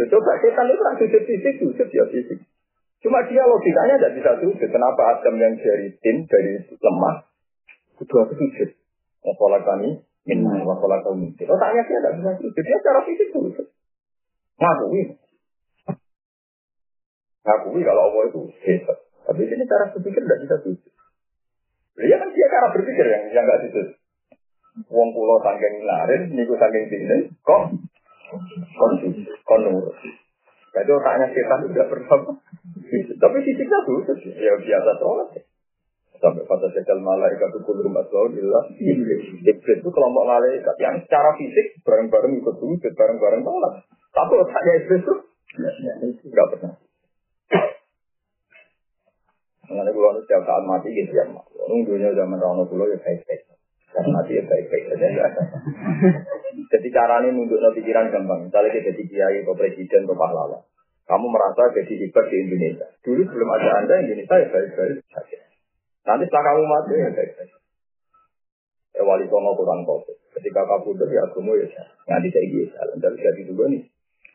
Coba 0.07 0.33
setan 0.39 0.71
itu 0.71 0.83
kan 0.87 0.95
sujud 1.03 1.23
fisik, 1.27 1.55
sujud 1.59 1.89
ya 1.91 2.05
fisik. 2.15 2.39
Cuma 3.03 3.19
dia 3.27 3.43
logikanya 3.43 3.99
tidak 3.99 4.15
bisa 4.23 4.31
sujud. 4.39 4.69
Kenapa 4.71 5.19
Adam 5.19 5.35
yang 5.43 5.59
dari 5.59 5.91
tim, 5.99 6.23
dari 6.31 6.63
lemah, 6.63 7.27
kedua 7.99 8.23
aku 8.23 8.39
sujud. 8.39 8.71
Wasolah 9.27 9.67
kami, 9.67 9.99
minna, 10.31 10.63
wasolah 10.63 11.03
kami. 11.03 11.35
Otaknya 11.35 11.83
dia 11.91 11.99
tidak 11.99 12.15
bisa 12.23 12.31
sujud. 12.39 12.63
Dia 12.63 12.79
secara 12.79 13.01
fisik 13.03 13.29
sujud. 13.35 13.67
Ngakui. 14.63 15.22
Ngakui 17.43 17.83
kalau 17.83 18.03
Allah 18.11 18.23
itu 18.31 18.41
hebat. 18.63 18.99
Tapi 19.27 19.41
ini 19.47 19.65
cara 19.67 19.91
berpikir 19.91 20.23
tidak 20.23 20.41
bisa 20.47 20.57
sujud. 20.63 20.93
Ya 22.03 22.17
kan 22.19 22.29
dia 22.31 22.47
cara 22.51 22.67
berpikir 22.75 23.07
yang 23.07 23.25
yang 23.35 23.45
nggak 23.47 23.63
sujud. 23.67 23.87
Wong 24.89 25.11
pulau 25.13 25.37
sanggeng 25.45 25.85
larin, 25.85 26.33
niku 26.33 26.57
sanggeng 26.57 26.89
tinggi, 26.89 27.29
kok 27.45 27.77
kon 28.79 28.93
kon. 29.45 29.63
Jadi 30.73 30.89
otaknya 30.89 31.27
setan 31.37 31.69
tidak 31.69 31.89
pernah. 31.93 32.41
Tapi 33.21 33.37
fisiknya 33.45 33.79
sujud, 33.85 34.19
ya 34.41 34.55
biasa 34.57 34.91
sholat. 34.97 35.29
Sampai 36.23 36.47
pada 36.47 36.71
jajal 36.71 37.03
malaikat 37.03 37.51
itu 37.51 37.61
kulur 37.67 37.91
masalah 37.91 38.31
illa 38.31 38.61
iblis. 38.79 39.43
Iblis 39.43 39.79
itu 39.83 39.91
kelompok 39.91 40.25
malaikat 40.25 40.77
yang 40.79 40.95
secara 41.03 41.35
fisik 41.35 41.83
bareng-bareng 41.83 42.39
ikut 42.39 42.57
sujud, 42.63 42.93
bareng-bareng 42.95 43.43
sholat. 43.43 43.75
Tapi 44.15 44.33
otaknya 44.39 44.73
iblis 44.87 45.03
itu 45.03 45.15
nggak 46.31 46.49
pernah. 46.57 46.73
Mengenai 49.73 49.97
itu 49.97 50.21
setiap 50.29 50.43
saat 50.45 50.63
mati 50.69 50.93
gitu 50.93 51.17
ya, 51.17 51.25
orang 51.33 51.81
dunia 51.89 52.13
zaman 52.13 52.37
Rano 52.37 52.69
pulau 52.69 52.85
ya 52.93 53.01
baik-baik. 53.01 53.41
Dan 53.93 54.05
mati 54.13 54.37
ya 54.37 54.45
baik-baik 54.45 54.85
saja 54.93 55.09
ya. 55.09 55.27
Jadi 56.77 56.89
caranya 56.93 57.29
nunduk 57.33 57.61
pikiran 57.73 58.13
gampang. 58.13 58.45
Misalnya 58.49 58.69
kita 58.69 58.93
jadi 58.93 59.03
kiai 59.09 59.37
atau 59.45 59.57
presiden 59.57 60.05
atau 60.05 60.17
pahlawan. 60.17 60.61
Kamu 61.09 61.27
merasa 61.29 61.73
jadi 61.73 62.05
hebat 62.05 62.25
di 62.29 62.37
Indonesia. 62.37 62.87
Dulu 63.01 63.21
sebelum 63.25 63.49
ada 63.53 63.71
anda 63.81 63.95
Indonesia 64.01 64.37
ya 64.37 64.49
baik-baik 64.53 65.01
saja. 65.09 65.39
Nanti 66.09 66.25
setelah 66.29 66.45
kamu 66.53 66.63
mati 66.69 66.93
ya 66.93 67.11
baik-baik. 67.13 67.51
Ya 68.93 69.03
wali 69.09 69.25
kurang 69.29 69.85
kopi. 69.89 70.13
Ketika 70.37 70.69
kabudut 70.69 71.09
ya 71.09 71.25
agama 71.25 71.53
ya 71.57 71.69
Nanti 72.09 72.29
saya 72.29 72.45
gitu. 72.45 72.77
Dan 73.01 73.13
jadi 73.17 73.43
juga 73.49 73.65
nih 73.73 73.92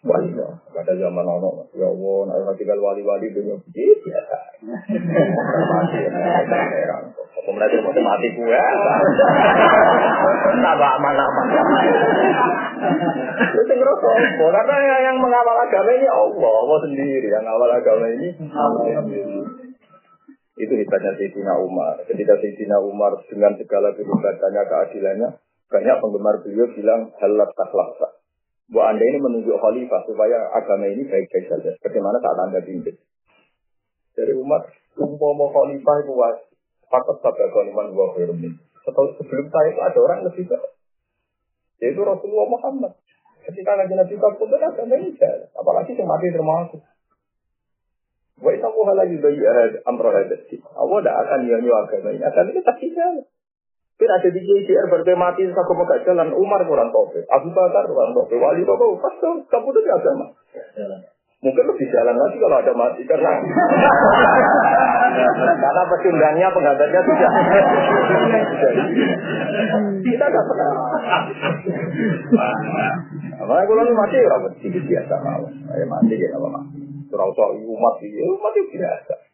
wali 0.07 0.31
no. 0.31 0.47
Pada 0.71 0.95
zaman 0.95 1.25
ono, 1.27 1.67
ya 1.75 1.87
Allah, 1.91 2.17
nah 2.31 2.55
tinggal 2.55 2.79
wali-wali 2.79 3.27
dunia 3.35 3.59
begitu 3.59 4.07
biasa. 4.07 4.37
Mati 5.67 5.97
ya, 6.01 6.97
Aku 7.37 7.49
mulai 7.55 7.79
mau 7.79 7.91
mati 7.95 8.27
gue. 8.35 8.59
Nambah 10.57 10.89
aman-aman. 10.99 11.47
Itu 13.55 13.71
ngerasa 13.71 14.09
Karena 14.35 14.75
yang 15.05 15.17
mengawal 15.21 15.57
agama 15.63 15.91
ini 15.95 16.07
Allah, 16.11 16.51
Allah 16.65 16.79
sendiri. 16.83 17.27
Yang 17.29 17.43
mengawal 17.47 17.71
agama 17.71 18.05
ini 18.09 18.29
Itu 20.57 20.73
hebatnya 20.73 21.13
Sayyidina 21.15 21.53
Umar. 21.61 22.01
Ketika 22.09 22.33
Sayyidina 22.41 22.81
Umar 22.81 23.13
dengan 23.29 23.53
segala 23.55 23.93
kehebatannya, 23.93 24.63
keadilannya, 24.65 25.29
banyak 25.69 25.95
penggemar 26.01 26.35
beliau 26.41 26.67
bilang 26.73 27.13
halat 27.21 27.49
takhlaksa. 27.53 28.16
Bu 28.67 28.83
Anda 28.83 28.99
ini 28.99 29.23
menunjuk 29.23 29.55
khalifah 29.55 30.03
supaya 30.03 30.51
agama 30.51 30.91
ini 30.91 31.07
baik-baik 31.07 31.47
saja. 31.47 31.71
Bagaimana 31.79 32.19
saat 32.19 32.35
Anda 32.35 32.59
pimpin? 32.59 32.99
Dari 34.11 34.33
umat, 34.35 34.67
umpama 34.99 35.47
khalifah 35.55 35.95
itu 36.03 36.11
was, 36.11 36.37
pakat 36.91 37.17
sabda 37.23 37.47
kaliman 37.55 37.95
wa 37.95 38.11
khairumin. 38.11 38.59
Sebelum 38.83 39.45
saya 39.51 39.67
itu 39.71 39.81
ada 39.83 39.99
orang 40.03 40.19
lebih 40.27 40.51
baik. 40.51 40.71
Yaitu 41.79 42.01
Rasulullah 42.03 42.47
Muhammad. 42.47 42.91
Ketika 43.47 43.79
Nabi 43.79 43.93
Nabi 43.95 44.15
agama 44.19 44.95
ini 44.99 45.15
jalan. 45.15 45.47
Apalagi 45.55 45.95
yang 45.95 46.07
mati 46.07 46.27
termasuk. 46.35 46.81
Wa 48.43 48.51
itu 48.51 48.65
aku 48.67 48.79
halal 48.83 49.07
juga 49.07 49.29
amroh 49.87 50.11
hadati. 50.11 50.59
Allah 50.75 50.97
tidak 50.99 51.15
akan 51.23 51.39
nyanyi 51.47 51.69
agama 51.71 52.09
ini. 52.11 52.23
Agama 52.23 52.49
ini 52.51 52.61
pasti 52.63 52.87
jalan. 52.91 53.25
Tapi 53.97 54.13
ada 54.13 54.29
di 54.29 54.41
JCR 54.45 54.93
berarti 54.93 55.17
mati 55.17 55.41
aku 55.49 55.73
mau 55.73 55.89
jalan 55.89 56.29
Umar 56.37 56.61
kurang 56.69 56.93
tahu, 56.93 57.17
Abu 57.33 57.49
Bakar 57.49 57.81
kurang 57.89 58.13
tahu, 58.13 58.37
Wali 58.37 58.61
Bapak 58.61 58.93
pas 59.01 59.13
tuh 59.17 59.41
kamu 59.49 59.73
tuh 59.73 59.81
agama. 59.89 60.25
Mungkin 61.41 61.65
lebih 61.65 61.87
jalan 61.89 62.13
lagi 62.13 62.37
kalau 62.37 62.61
ada 62.61 62.73
mati 62.77 63.01
karena 63.09 63.29
karena 65.65 65.81
pecundangnya 65.89 66.49
penggantinya 66.53 67.01
sudah. 67.09 67.31
Kita 70.05 70.25
nggak 70.29 70.45
pernah. 70.45 70.69
Apa 73.41 73.53
kalau 73.65 73.81
mati 73.97 74.17
orang 74.21 74.45
sedikit 74.61 74.85
biasa 74.85 75.13
mau, 75.25 75.41
mati 75.73 76.21
ya 76.21 76.37
apa 76.37 76.47
mati. 76.53 76.85
Surau 77.09 77.33
umat 77.49 77.97
itu 78.05 78.21
umat 78.29 78.53
itu 78.53 78.77
biasa. 78.77 79.26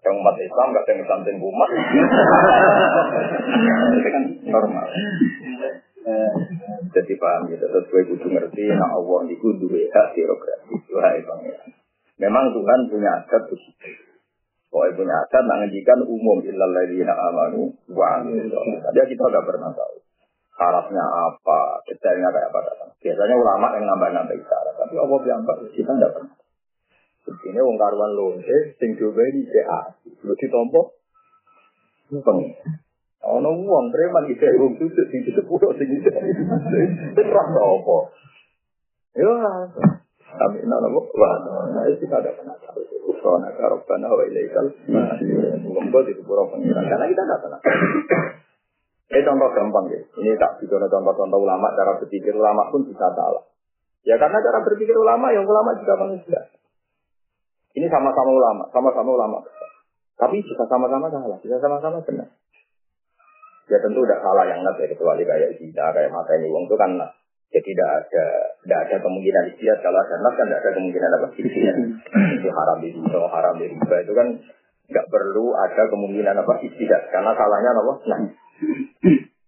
Yang 0.00 0.14
umat 0.16 0.36
Islam, 0.40 0.68
kadang 0.72 0.96
ngesantin 0.96 1.36
umat. 1.44 1.68
Itu 4.00 4.08
kan 4.08 4.24
normal. 4.48 4.86
Jadi 6.90 7.12
paham 7.20 7.42
gitu, 7.52 7.64
terus 7.68 7.86
gue 7.92 8.02
kudu 8.08 8.26
ngerti, 8.32 8.72
nah 8.72 8.96
Allah 8.96 9.20
itu 9.28 9.52
dua 9.60 9.84
hak 9.92 10.16
birokrasi. 10.16 10.74
Wahai 10.96 11.20
pangeran. 11.22 11.70
Memang 12.16 12.56
Tuhan 12.56 12.80
punya 12.88 13.10
adat. 13.20 13.42
Pokoknya 14.70 14.96
punya 14.96 15.14
adat, 15.28 15.44
nah 15.44 15.56
ngendikan 15.60 16.00
umum 16.08 16.40
illal 16.40 16.72
ladina 16.72 17.12
amanu 17.12 17.76
wa 17.92 18.24
Jadi 18.24 19.06
kita 19.12 19.22
nggak 19.28 19.44
pernah 19.44 19.70
tahu. 19.76 19.96
Syaratnya 20.56 21.04
apa, 21.04 21.60
detailnya 21.88 22.28
kayak 22.32 22.48
apa 22.48 22.60
datang. 22.68 22.90
Biasanya 23.00 23.36
ulama 23.36 23.66
yang 23.76 23.84
nambah-nambah 23.88 24.36
syarat, 24.44 24.74
tapi 24.76 24.94
Allah 24.96 25.18
bilang 25.20 25.42
kita 25.72 25.90
nggak 25.94 26.12
pernah. 26.16 26.39
Ini 27.30 27.60
wong 27.62 27.76
karuan 27.78 28.12
lonte, 28.18 28.74
sing 28.76 28.98
coba 28.98 29.22
ini 29.30 29.46
CA. 29.46 29.94
Lu 30.26 30.34
ditompo, 30.34 30.98
peng. 32.10 32.40
Ono 33.20 33.50
wong 33.52 33.92
preman 33.92 34.26
iki 34.32 34.48
wong 34.58 34.74
sujud 34.80 35.06
sing 35.12 35.20
disepuro 35.22 35.70
sing 35.78 35.86
iki. 35.86 36.10
Rasa 37.20 37.60
apa? 37.60 37.96
Ya 39.14 39.32
tapi 40.30 40.62
nana 40.62 40.86
wah, 40.94 41.34
nah 41.74 41.84
itu 41.90 42.06
ada 42.06 42.30
pernah 42.30 42.54
tahu. 42.62 42.86
Usona 43.10 43.50
karobana 43.58 44.06
wa 44.06 44.22
ilaikal. 44.22 44.66
Monggo 45.66 46.06
di 46.06 46.14
sepuro 46.14 46.46
pengiran. 46.54 46.86
Karena 46.86 47.10
kita 47.10 47.22
tidak 47.26 47.40
pernah. 47.42 47.60
Ini 49.10 49.26
contoh 49.26 49.50
gampang 49.50 49.90
ya. 49.90 50.00
Ini 50.22 50.38
tak 50.38 50.62
bicara 50.62 50.86
contoh-contoh 50.86 51.38
ulama, 51.42 51.74
cara 51.74 51.98
berpikir 51.98 52.30
ulama 52.30 52.70
pun 52.70 52.86
bisa 52.86 53.10
salah. 53.10 53.42
Ya 54.06 54.14
karena 54.22 54.38
cara 54.38 54.62
berpikir 54.62 54.94
ulama, 54.94 55.34
yang 55.34 55.42
ulama 55.42 55.74
juga 55.82 55.98
manusia. 55.98 56.40
Ini 57.70 57.86
sama-sama 57.86 58.30
ulama, 58.30 58.64
sama-sama 58.74 59.10
ulama. 59.14 59.38
Tapi 60.18 60.42
bisa 60.42 60.64
sama-sama 60.66 61.06
salah, 61.08 61.38
bisa 61.40 61.56
sama-sama 61.62 62.02
benar. 62.02 62.28
Ya 63.70 63.78
tentu 63.78 64.02
tidak 64.02 64.20
salah 64.20 64.44
yang 64.50 64.66
nanti 64.66 64.84
ya, 64.84 64.90
kecuali 64.90 65.22
kayak 65.22 65.54
kita, 65.56 65.84
kayak 65.94 66.10
mata 66.10 66.34
ini 66.34 66.50
uang 66.50 66.66
itu 66.66 66.74
kan 66.74 66.90
ya 67.50 67.60
tidak 67.62 67.88
ada 67.88 68.26
tidak 68.62 68.78
ada 68.86 68.96
kemungkinan 69.02 69.44
istiadat 69.54 69.78
kalau 69.82 69.98
ada 69.98 70.16
nas 70.22 70.34
kan 70.38 70.46
tidak 70.46 70.60
ada 70.62 70.70
kemungkinan 70.78 71.10
apa 71.18 71.26
istiadat 71.34 71.76
itu 72.38 72.48
haram 72.54 72.76
di 72.78 72.88
atau 72.94 73.26
haram 73.26 73.54
di 73.58 73.66
riba 73.74 73.96
itu 74.06 74.12
kan 74.14 74.28
nggak 74.90 75.06
perlu 75.10 75.46
ada 75.58 75.82
kemungkinan 75.90 76.34
apa 76.46 76.54
istiadat 76.62 77.02
karena 77.10 77.30
salahnya 77.34 77.70
apa 77.74 77.94
nah 78.06 78.20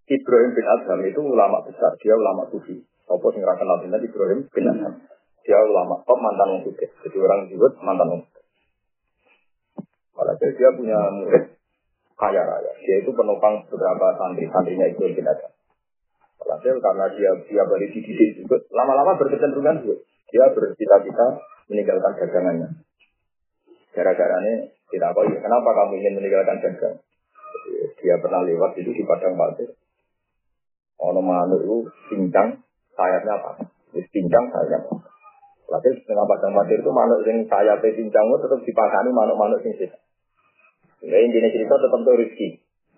Ibrahim 0.03 0.51
bin 0.51 0.67
Adham 0.67 1.01
itu 1.07 1.21
ulama 1.23 1.63
besar 1.63 1.95
dia 2.03 2.15
ulama 2.19 2.43
sufi 2.51 2.83
apa 3.07 3.27
ra 3.39 3.55
kenal 3.55 3.79
Ibrahim 3.87 4.41
bin 4.51 4.65
Adham. 4.67 4.95
Dia 5.43 5.59
ulama 5.59 5.99
top 6.07 6.19
mantan 6.23 6.49
wong 6.55 6.61
sugih. 6.67 6.91
Jadi 7.03 7.17
orang 7.19 7.51
disebut 7.51 7.73
mantan 7.83 8.09
wong 8.11 8.23
Malah 10.13 10.37
dia 10.39 10.71
punya 10.77 10.99
murid 11.09 11.45
kaya 12.21 12.43
raya. 12.45 12.73
Dia 12.79 13.03
itu 13.03 13.11
penopang 13.17 13.65
beberapa 13.67 14.15
santri-santrinya 14.21 14.87
Ibrahim 14.93 15.17
bin 15.19 15.27
Adham. 15.27 15.53
Walhasil 16.39 16.79
karena 16.79 17.07
dia 17.17 17.31
dia 17.49 17.63
baru 17.65 17.87
dididik 17.87 18.45
juga, 18.45 18.61
lama-lama 18.71 19.19
berkecenderungan 19.19 19.83
juga. 19.83 19.97
Dia 20.31 20.47
bercita-cita 20.53 21.27
meninggalkan 21.71 22.13
dagangannya. 22.19 22.69
Gara-gara 23.93 24.37
ini 24.47 24.73
tidak 24.89 25.13
apa 25.13 25.21
ya, 25.29 25.39
kenapa 25.41 25.71
kamu 25.73 25.93
ingin 26.01 26.15
meninggalkan 26.21 26.59
dagang? 26.61 26.97
Dia 28.01 28.17
pernah 28.19 28.41
lewat 28.45 28.77
itu 28.81 28.91
di 28.91 29.03
padang 29.05 29.37
pasir. 29.37 29.71
Ono 31.03 31.21
manuk 31.21 31.61
itu 31.67 31.77
pincang, 32.11 32.63
sayapnya 32.95 33.33
apa? 33.39 33.51
Pincang 33.93 34.45
sayapnya? 34.51 34.97
Berarti 35.73 36.05
setengah 36.05 36.29
padang 36.29 36.53
pasir 36.53 36.85
itu 36.85 36.91
manuk 36.93 37.25
yang 37.25 37.49
sayapnya 37.49 37.97
pincang 37.97 38.29
itu 38.29 38.45
tetap 38.45 38.61
dipakani 38.61 39.09
manuk-manuk 39.09 39.65
yang 39.65 39.73
sih. 39.81 39.89
Ya 41.09 41.17
intinya 41.17 41.49
cerita 41.49 41.81
tetap 41.81 41.97
tuh 41.97 42.13
rezeki. 42.21 42.49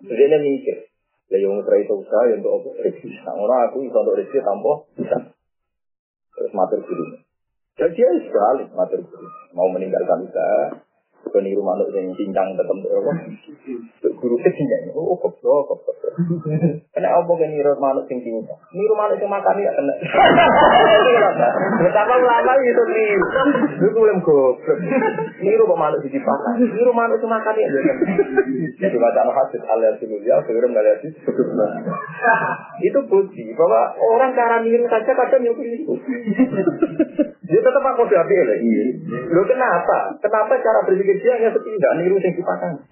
Jadi 0.03 0.23
dia 0.27 0.39
mikir, 0.43 0.77
ya 1.31 1.37
yang 1.39 1.55
usaha 1.55 1.79
itu 1.79 1.95
usaha 1.95 2.27
ya 2.27 2.35
untuk 2.35 2.51
apa? 2.59 2.69
Rezeki. 2.83 3.07
Nah 3.23 3.59
aku 3.71 3.79
bisa 3.79 3.95
untuk 4.03 4.19
rezeki 4.19 4.43
tanpa 4.43 4.71
bisa. 4.91 5.17
Terus 6.35 6.51
matur 6.51 6.79
guru. 6.83 7.05
Dan 7.79 7.89
dia 7.95 8.09
sekali 8.27 8.63
matur 8.75 8.99
guru. 9.07 9.27
Mau 9.55 9.71
meninggalkan 9.71 10.27
usaha, 10.27 10.83
Kau 11.25 11.41
rumah 11.41 11.73
manuk 11.73 11.89
yang 11.91 12.13
cincang 12.13 12.53
tetap 12.53 12.77
apa? 12.77 13.11
Guru 14.05 14.35
ke 14.39 14.49
cincang. 14.53 14.93
Oh, 14.93 15.17
goblok, 15.17 15.73
goblok. 15.73 15.97
Kena 16.93 17.09
apa 17.11 17.31
kan 17.33 17.49
niru 17.49 17.73
manuk 17.81 18.05
sing 18.05 18.21
cincang? 18.21 18.59
Niru 18.71 18.93
manuk 18.93 19.17
sing 19.17 19.27
makan 19.27 19.57
ya 19.57 19.73
kena. 19.73 19.93
Betapa 21.81 22.13
lama 22.21 22.53
itu 22.61 22.83
nih. 22.93 23.09
Lu 23.81 23.87
belum 23.89 24.17
goblok. 24.21 24.77
Niru 25.41 25.65
kok 25.65 25.81
manuk 25.81 25.99
sing 26.05 26.21
pakan. 26.21 26.55
Niru 26.61 26.91
manuk 26.93 27.17
sing 27.17 27.27
makan 27.27 27.53
ya 27.57 27.67
kena. 27.73 27.93
Jadi 28.75 28.95
baca 29.01 29.21
hadis 29.25 29.61
alias 29.65 29.97
ya, 29.99 30.35
sebelum 30.45 30.71
hadis. 30.77 31.13
Itu 32.85 32.99
bukti 33.09 33.43
bahwa 33.57 33.81
orang 33.97 34.31
cara 34.37 34.61
niru 34.61 34.85
saja 34.87 35.11
kadang 35.11 35.41
nyukur 35.41 35.65
itu. 35.65 35.93
Dia 37.55 37.63
tetap 37.63 37.87
aku 37.87 38.03
diambil 38.11 38.51
lagi. 38.51 38.99
Lo 39.31 39.47
kenapa? 39.47 40.11
Kenapa 40.19 40.59
cara 40.59 40.83
berpikir 40.83 41.23
dia 41.23 41.39
hanya 41.39 41.55
seperti 41.55 41.79
niru 42.03 42.19
yang 42.19 42.35
dipasang? 42.35 42.83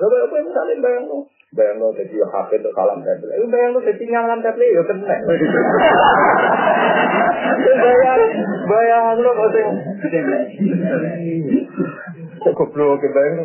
Lo 0.00 0.04
apa 0.08 0.32
yang 0.40 0.48
misalnya 0.48 0.80
bayang 0.80 1.04
lo? 1.04 1.28
Bayang 1.52 1.84
lo 1.84 1.92
jadi 1.92 2.16
hafid 2.32 2.64
atau 2.64 2.72
salam 2.72 3.04
tablet. 3.04 3.36
Lo 3.36 3.52
bayang 3.52 3.76
lo 3.76 3.84
jadi 3.84 4.04
nyalam 4.08 4.40
tablet 4.40 4.72
ya 4.72 4.80
kena. 4.88 5.16
Bayang, 7.64 8.20
bayang 8.64 9.20
lo 9.20 9.30
kok 9.36 9.48
sing. 9.52 9.68
Goblok 12.52 13.00
ke 13.00 13.08
bayang 13.08 13.40
lo. 13.40 13.44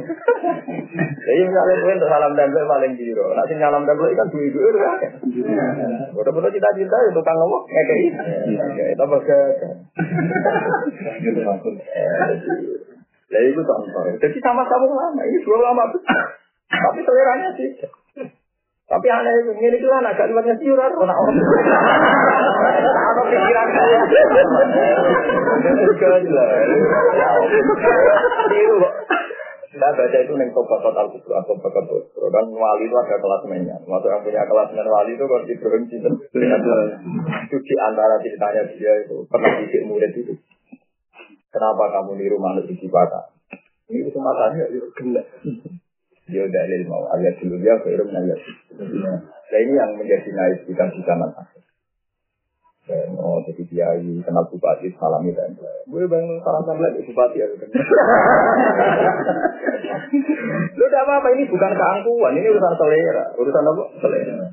Jadi 0.99 1.41
misalnya 1.47 1.75
gue 1.79 1.93
untuk 1.95 2.09
salam 2.11 2.35
tablet 2.35 2.65
paling 2.67 2.93
biru. 2.99 3.25
Nanti 3.31 3.53
nyalam 3.55 3.87
tablet 3.87 4.11
kan 4.19 4.27
duit 4.27 4.51
duit 4.51 4.75
kan. 4.75 5.11
Bodoh-bodoh 6.11 6.51
cita-cita 6.51 6.97
itu 7.07 7.11
tukang 7.15 7.37
ngomong 7.39 7.63
ngekei. 7.63 8.11
Itu 8.91 9.03
bagus. 11.47 11.75
Lah 13.29 13.41
itu 13.45 13.61
contoh. 13.61 14.03
Jadi 14.19 14.37
sama-sama 14.43 14.85
lama. 14.89 15.21
Ini 15.23 15.39
dua 15.47 15.57
lama 15.63 15.83
Tapi 16.69 16.99
seleranya 17.01 17.49
sih. 17.55 17.69
Tapi 18.89 19.05
aneh 19.05 19.33
itu, 19.45 19.51
ini 19.53 19.77
itu 19.77 19.85
kan 19.85 20.01
agak 20.01 20.33
luarnya 20.33 20.57
sih, 20.57 20.73
orang 20.73 20.97
orang. 20.97 21.13
Apa 22.89 23.21
pikiran 23.29 23.67
saya? 23.69 23.99
Itu. 28.49 28.77
Saya 29.69 29.93
baca 29.93 30.17
itu 30.17 30.33
neng 30.33 30.49
tobat 30.49 30.81
total 30.81 31.05
atau 31.13 31.53
tobat 31.61 31.85
kubur. 31.85 32.01
Dan 32.33 32.49
wali 32.49 32.89
itu 32.89 32.95
ada 32.97 33.15
kelas 33.21 33.45
mainnya. 33.45 33.77
Maksud 33.85 34.09
yang 34.09 34.25
punya 34.25 34.41
kelas 34.49 34.73
main 34.73 34.89
wali 34.89 35.13
itu 35.13 35.23
kalau 35.29 35.45
di 35.45 35.55
provinsi 35.61 35.95
itu. 36.01 36.09
Itu 37.53 37.57
antara 37.77 38.17
ceritanya 38.17 38.65
dia 38.73 38.93
itu 39.05 39.21
pernah 39.29 39.53
didik 39.61 39.85
murid 39.85 40.11
itu. 40.17 40.33
Kenapa 41.53 41.93
kamu 41.93 42.17
niru 42.17 42.41
manusia 42.41 42.73
di? 42.73 43.21
Ini 43.93 44.09
kesempatannya 44.09 44.65
ya 44.73 44.81
kena. 44.97 45.21
Dia 46.29 46.45
dalil 46.45 46.81
mau 46.85 47.09
ayat 47.09 47.41
dulu 47.41 47.57
dia 47.57 47.73
ke 47.81 47.89
ilmu 47.89 48.13
ayat. 48.13 48.39
Nah 49.49 49.59
ini 49.59 49.73
yang 49.73 49.97
menjadi 49.97 50.29
naik 50.29 50.69
kita 50.69 50.85
di 50.93 51.01
zaman 51.01 51.33
akhir. 51.33 51.65
Oh, 52.89 53.37
jadi 53.45 53.61
kiai 53.69 54.09
kenal 54.25 54.49
bupati 54.49 54.89
salam 54.97 55.21
itu. 55.25 55.37
Gue 55.89 56.09
bang 56.09 56.25
salam 56.41 56.77
lagi 56.77 57.05
bupati 57.05 57.37
ya. 57.37 57.45
Lu 60.73 60.83
udah 60.89 61.01
apa 61.05 61.13
apa 61.21 61.27
ini 61.37 61.45
bukan 61.45 61.71
keangkuhan, 61.77 62.33
ini 62.33 62.49
urusan 62.49 62.73
selera, 62.81 63.25
urusan 63.37 63.61
apa? 63.61 63.83
Selera. 64.01 64.47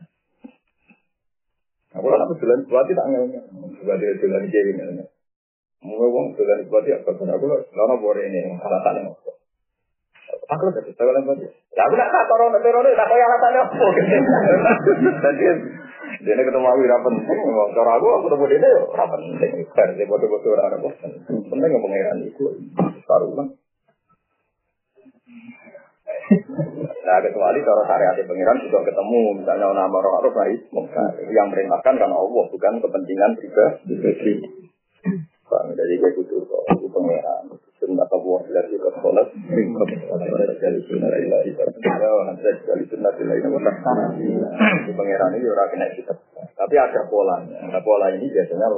Aku 1.97 2.07
kan 2.12 2.21
aku 2.29 2.37
jalan 2.45 2.61
bupati 2.69 2.93
tak 2.93 3.09
ngelnya, 3.09 3.41
bupati 3.53 4.05
jalan 4.21 4.45
kiai 4.53 4.73
ngelnya. 4.77 5.05
Mau 5.81 5.97
ngomong 5.97 6.37
jalan 6.37 6.69
bupati 6.69 6.93
apa? 6.93 7.09
Aku 7.17 7.47
lama 7.49 7.95
bore 7.97 8.21
ini, 8.21 8.53
alasannya 8.61 9.17
apa? 9.17 9.36
Aku 10.27 10.62
udah 10.71 10.83
bisa 10.83 11.03
kalau 11.77 11.95
nak 11.95 12.09
tak 12.09 12.31
orang 12.31 12.62
teror 12.62 12.87
tak 12.87 13.09
kaya 13.11 13.25
alasannya 13.27 13.61
apa? 13.62 13.87
Jadi 15.23 15.45
dia 16.23 16.39
ketemu 16.39 16.67
aku 16.67 16.81
tidak 16.87 17.03
penting, 17.03 17.39
cara 17.75 17.91
aku 17.99 18.07
aku 18.09 18.25
ketemu 18.31 18.45
dia 18.49 18.59
ya 18.59 18.83
tidak 18.87 19.09
penting. 19.12 19.53
Kan 19.75 19.89
dia 19.95 20.07
bodoh-bodoh 20.09 20.51
orang 20.55 20.79
apa? 20.81 20.89
Penting 21.31 21.71
yang 21.71 21.83
pengeran 21.83 22.19
itu, 22.25 22.45
taruhan. 23.05 23.47
Nah 27.07 27.19
kecuali 27.23 27.59
cara 27.62 27.83
syariat 27.87 28.19
pengiran 28.19 28.59
juga 28.67 28.83
ketemu 28.83 29.21
misalnya 29.43 29.71
nama 29.71 29.95
orang 29.95 30.15
Arab 30.27 30.33
baik 30.35 30.61
yang 31.31 31.47
merintahkan 31.55 31.95
karena 32.03 32.17
Allah 32.19 32.45
bukan 32.51 32.75
kepentingan 32.83 33.31
pribadi. 33.39 34.35
Bang 35.47 35.67
dari 35.79 35.95
gue 36.03 36.11
itu 36.19 36.87
pengiran. 36.91 37.65
Dari 37.77 38.73
kita. 45.97 46.12
Tapi 46.57 46.75
ada 46.77 47.01
polanya. 47.09 47.59
Nah 47.69 47.81
pola 47.85 48.09
ini 48.17 48.27
biasanya. 48.33 48.73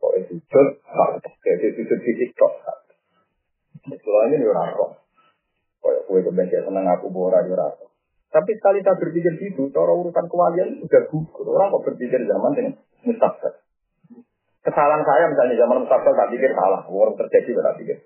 Kok 0.00 0.12
itu 0.16 0.32
itu 0.34 0.60
di. 1.14 1.36
Tapi 8.30 8.50
sekali 8.54 8.78
tak 8.86 9.02
berpikir 9.02 9.34
gitu, 9.42 9.74
cara 9.74 9.90
urusan 9.90 10.26
kewalian 10.30 10.78
udah 10.86 11.02
gugur. 11.10 11.50
Orang 11.50 11.74
kok 11.74 11.82
berpikir 11.90 12.22
zaman 12.30 12.54
dengan 12.54 12.72
mustaqbal. 13.02 13.58
Kesalahan 14.60 15.00
saya 15.08 15.24
misalnya 15.32 15.56
zaman 15.56 15.88
mustaqbal 15.88 16.12
tak 16.12 16.30
pikir 16.36 16.52
salah, 16.52 16.84
orang 16.84 17.16
terjadi 17.16 17.50
tak 17.64 17.76
pikir. 17.80 17.96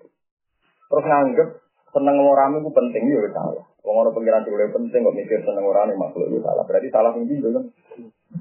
Terus 0.87 1.03
nganggep 1.03 1.49
seneng 1.91 2.17
orang 2.23 2.59
itu 2.59 2.69
penting 2.71 3.03
ya 3.11 3.19
salah. 3.35 3.65
Wong 3.85 3.95
orang 4.01 4.15
pengiran 4.15 4.47
boleh 4.47 4.71
penting 4.71 4.99
kok 5.03 5.15
mikir 5.19 5.39
seneng 5.43 5.67
orang 5.67 5.91
itu 5.91 5.99
makhluk 5.99 6.27
itu 6.31 6.39
salah. 6.41 6.63
Berarti 6.63 6.87
salah 6.89 7.11
tinggi 7.11 7.37
kan? 7.43 7.65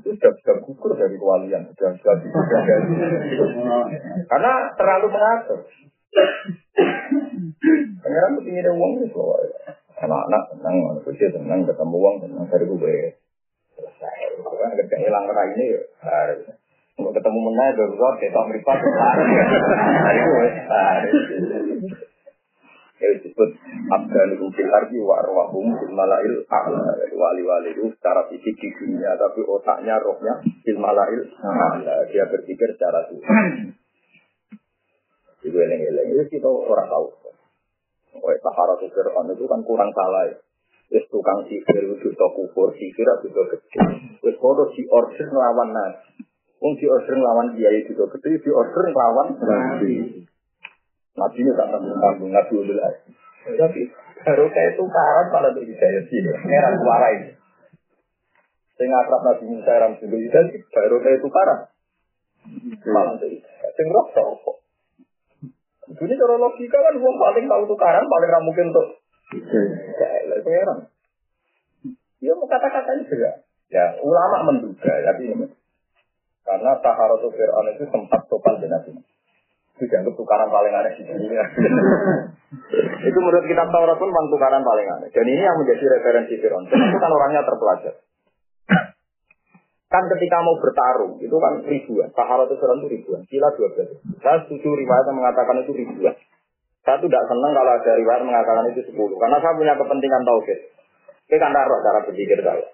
Itu 0.01 0.31
sudah 0.31 0.57
gugur 0.63 0.95
dari 0.95 1.19
kewalian, 1.19 1.69
sudah 1.75 1.91
sudah. 1.99 2.15
Karena 4.31 4.53
terlalu 4.79 5.07
mengatur. 5.11 5.59
Pengiran 7.99 8.37
tuh 8.39 8.45
ingin 8.47 8.73
uang 8.73 8.93
itu 9.03 9.19
loh. 9.19 9.43
Anak-anak 9.95 10.43
senang, 10.55 10.75
kucing 11.07 11.31
senang, 11.35 11.61
ketemu 11.67 11.97
uang 11.99 12.17
senang 12.23 12.45
dari 12.47 12.67
gue. 12.67 12.97
Selesai. 13.75 14.17
Hilang 14.95 15.25
kena 15.27 15.43
ini 15.55 15.65
ya. 15.75 15.81
Kalau 16.95 17.11
ketemu 17.11 17.41
menang, 17.51 17.75
darurat, 17.75 18.15
kita 18.23 18.41
meripat. 18.47 18.79
Hari 18.79 20.21
gue. 20.23 20.47
Ya 22.95 23.11
disebut 23.19 23.51
abdanuhum 23.91 24.55
fil 24.55 24.71
ardi 24.71 25.03
wa 25.03 25.19
arwahum 25.19 25.75
fil 25.75 25.91
malail 25.91 26.47
a'la. 26.47 26.95
Wali-wali 27.11 27.75
itu 27.75 27.91
secara 27.99 28.31
fisik 28.31 28.55
di 28.55 28.71
dunia, 28.71 29.19
tapi 29.19 29.43
otaknya, 29.43 29.99
rohnya 29.99 30.39
fil 30.63 30.79
malail 30.79 31.27
a'la. 31.43 32.07
Dia 32.15 32.31
berpikir 32.31 32.79
secara 32.79 33.11
Tuhan. 33.11 33.75
Itu 35.43 35.59
eleng-eleng. 35.59 36.07
Itu 36.15 36.23
kita 36.31 36.47
orang 36.47 36.87
tahu. 36.87 37.07
Kayak 38.15 38.39
Sahara 38.47 38.79
Fir'aun 38.79 39.27
itu 39.35 39.45
kan 39.51 39.61
kurang 39.67 39.91
salah 39.91 40.31
ya. 40.31 40.39
Wis 40.95 41.03
tukang 41.11 41.43
sihir 41.51 41.83
itu 41.91 42.09
kufur 42.15 42.71
sihir 42.79 43.09
itu 43.27 43.29
gede. 43.35 43.59
Wis 44.23 44.37
foto 44.39 44.71
di 44.71 44.87
order 44.87 45.27
nglawan 45.27 45.75
nabi. 45.75 46.14
Wong 46.65 46.81
di 46.81 46.89
order 46.89 47.13
nglawan 47.13 47.53
kiai 47.53 47.85
itu 47.85 47.93
gede, 47.93 48.41
di 48.41 48.49
order 48.49 48.89
nglawan 48.89 49.37
nabi. 49.37 50.25
Nabi 51.13 51.39
ini 51.45 51.53
tak 51.53 51.69
tanggung 51.69 52.01
tanggung 52.01 52.33
nabi 52.33 52.53
ulul 52.57 52.81
Tapi 53.45 53.81
baru 54.25 54.49
kayak 54.49 54.73
itu 54.73 54.85
karan 54.89 55.27
pada 55.29 55.53
di 55.53 55.69
hidayah 55.69 56.03
sih, 56.09 56.25
merah 56.49 56.73
suara 56.81 57.09
ini. 57.21 57.37
Sing 58.81 58.89
akrab 58.89 59.21
Nabi 59.29 59.45
Musa 59.45 59.73
ram 59.77 59.93
sing 60.01 60.09
hidayah 60.09 60.65
baru 60.73 60.97
kayak 61.05 61.21
itu 61.21 61.29
karan. 61.29 61.59
Malah 62.89 63.21
itu. 63.21 63.45
Sing 63.77 63.87
roh 63.93 64.09
kok. 64.17 64.57
Ini 65.85 66.17
cara 66.17 66.35
logika 66.41 66.79
kan 66.81 66.97
wong 66.97 67.17
paling 67.21 67.45
tahu 67.45 67.63
tukaran 67.69 68.09
paling 68.09 68.31
ra 68.33 68.41
mungkin 68.41 68.73
untuk 68.73 68.89
Kayak 70.01 70.41
pengeran. 70.41 70.79
Dia 72.25 72.33
mau 72.33 72.49
kata-kata 72.49 72.91
ini 72.97 73.05
juga. 73.05 73.45
Ya, 73.69 74.01
ulama 74.01 74.49
menduga, 74.49 74.93
tapi 75.05 75.29
ini. 75.29 75.47
Karena 76.45 76.77
Taharatu 76.77 77.33
Fir'aun 77.33 77.73
itu 77.73 77.85
sempat 77.89 78.21
sopan 78.29 78.61
dengan 78.61 78.85
ini. 78.85 79.01
Itu 79.75 79.91
dianggap 79.91 80.15
tukaran 80.15 80.53
paling 80.53 80.71
aneh 80.77 80.93
di 81.01 81.03
dunia. 81.09 81.45
itu 83.11 83.19
menurut 83.19 83.45
kitab 83.49 83.73
Taurat 83.73 83.97
pun 83.97 84.07
memang 84.13 84.29
tukaran 84.29 84.63
paling 84.63 84.87
aneh. 84.87 85.09
Dan 85.11 85.25
ini 85.25 85.43
yang 85.43 85.57
menjadi 85.57 85.85
referensi 85.99 86.37
Fir'aun. 86.37 86.69
Itu 86.69 86.99
kan 87.01 87.11
orangnya 87.11 87.43
terpelajar. 87.43 87.95
Kan 89.89 90.05
ketika 90.11 90.37
mau 90.43 90.59
bertarung, 90.61 91.23
itu 91.23 91.37
kan 91.41 91.65
ribuan. 91.65 92.13
Taharatu 92.13 92.55
Fir'aun 92.61 92.85
itu 92.85 92.89
ribuan. 93.01 93.25
Sila 93.25 93.49
12. 93.57 94.21
Saya 94.21 94.45
setuju 94.45 94.69
riwayat 94.69 95.05
yang 95.09 95.19
mengatakan 95.19 95.65
itu 95.65 95.73
ribuan. 95.73 96.15
Saya 96.85 97.01
tidak 97.01 97.23
senang 97.25 97.53
kalau 97.57 97.73
ada 97.81 97.93
riwayat 97.97 98.21
mengatakan 98.21 98.69
itu 98.69 98.85
sepuluh. 98.93 99.17
Karena 99.17 99.41
saya 99.41 99.57
punya 99.57 99.73
kepentingan 99.81 100.23
tauhid. 100.29 100.61
Kita 101.25 101.41
kan 101.41 101.57
taruh 101.57 101.81
cara 101.81 101.99
berpikir 102.05 102.39
saya. 102.45 102.74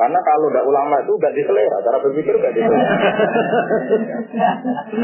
Karena 0.00 0.16
kalau 0.24 0.48
tidak 0.48 0.64
ulama 0.64 0.96
itu 1.04 1.12
tidak 1.20 1.36
diselera, 1.36 1.76
cara 1.84 2.00
berpikir 2.00 2.32
tidak 2.40 2.56
diselera. 2.56 2.88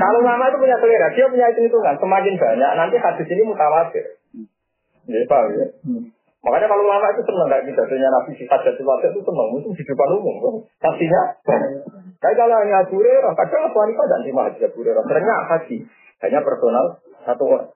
kalau 0.00 0.18
ulama 0.24 0.48
itu 0.48 0.56
punya 0.56 0.76
selera, 0.80 1.06
dia 1.12 1.26
punya 1.28 1.46
hitung-hitungan. 1.52 1.94
Semakin 2.00 2.34
banyak, 2.40 2.70
nanti 2.80 2.96
hadis 2.96 3.28
ini 3.28 3.42
mutawatir. 3.44 4.16
Ya, 5.04 5.20
paham 5.28 5.52
ya? 5.52 5.68
Makanya 6.46 6.66
kalau 6.70 6.82
ulama 6.88 7.12
itu 7.12 7.22
senang 7.28 7.48
kayak 7.52 7.64
pidatonya 7.68 8.08
Nabi 8.08 8.30
sifat 8.40 8.60
dan 8.64 8.74
sifat 8.80 8.98
itu 9.12 9.20
senang, 9.20 9.48
itu 9.60 9.68
di 9.76 9.84
depan 9.84 10.08
umum. 10.16 10.64
Pastinya. 10.80 11.22
Tapi 12.16 12.32
kalau 12.32 12.56
hanya 12.56 12.80
Abu 12.80 12.96
kadang 13.04 13.68
Abu 13.68 13.78
Hanifah 13.84 14.06
dan 14.08 14.20
Imam 14.24 14.48
Haji 14.48 14.64
Abu 14.64 14.80
seringnya 14.80 15.36
haji. 15.52 15.76
Hanya 16.24 16.40
personal, 16.40 17.04
satu 17.28 17.44
orang. 17.44 17.68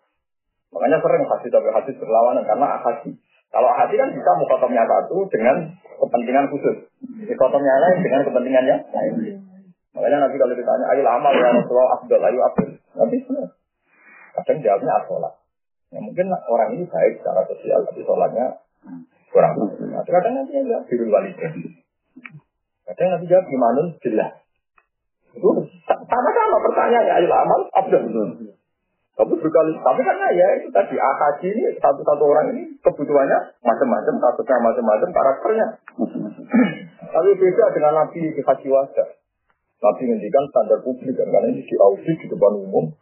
Makanya 0.72 0.96
sering 1.02 1.28
hadis 1.28 1.50
sampai 1.52 1.72
hadis 1.76 1.94
berlawanan 2.00 2.48
karena 2.48 2.66
ahadi. 2.80 3.12
Kalau 3.50 3.68
ahadi 3.74 3.98
kan 3.98 4.14
bisa 4.14 4.30
mukotomnya 4.38 4.86
satu 4.86 5.26
dengan 5.26 5.74
kepentingan 5.98 6.46
khusus. 6.54 6.86
Mukotomnya 7.02 7.74
lain 7.82 7.98
dengan 8.06 8.20
kepentingannya 8.22 8.76
lain. 8.94 9.14
Makanya 9.90 10.18
nanti 10.22 10.38
kalau 10.38 10.54
ditanya, 10.54 10.86
ayo 10.94 11.02
lama 11.02 11.28
ya 11.34 11.50
Rasulullah 11.50 11.98
Abdul, 11.98 12.22
ayo 12.22 12.40
Abdul. 12.46 12.70
Nanti 12.94 13.16
kadang 14.38 14.58
jawabnya 14.62 14.92
asolat. 15.02 15.34
Ya 15.90 15.98
mungkin 15.98 16.30
orang 16.30 16.78
ini 16.78 16.86
baik 16.86 17.18
secara 17.18 17.42
sosial, 17.50 17.82
tapi 17.82 18.06
sholatnya 18.06 18.62
kurang. 19.34 19.58
Nah, 19.58 20.06
kadang 20.06 20.34
nanti 20.38 20.54
ya 20.54 20.78
birul 20.86 21.10
walid. 21.10 21.34
Kadang 22.86 23.08
nanti 23.18 23.26
jawab 23.26 23.46
gimana 23.50 23.82
jelas. 23.98 24.32
Itu 25.34 25.50
sama-sama 25.90 26.56
pertanyaannya, 26.70 27.12
ayo 27.18 27.28
amal 27.34 27.60
Abdul. 27.74 28.02
Tapi 29.20 29.37
berkali, 29.37 29.76
tapi 29.85 30.00
karena 30.00 30.33
ya 30.33 30.46
itu 30.56 30.72
tadi 30.72 30.96
AKJ 30.96 31.42
ini 31.52 31.76
satu-satu 31.76 32.24
orang 32.24 32.56
ini 32.56 32.72
kebutuhannya 32.80 33.52
macam-macam, 33.61 34.16
kasusnya 34.16 34.56
macam-macam, 34.64 35.09
karakternya. 35.12 35.66
tapi 37.12 37.28
beda 37.37 37.64
dengan 37.76 38.00
Nabi 38.00 38.33
di 38.33 38.40
haji 38.40 38.68
wajah. 38.72 39.09
Nabi 39.85 40.02
ngendikan 40.09 40.44
standar 40.48 40.80
publik 40.80 41.12
kan, 41.20 41.28
karena 41.28 41.52
ini 41.52 41.61
diaudit 41.68 42.16
di 42.16 42.26
depan 42.33 42.64
umum. 42.64 42.96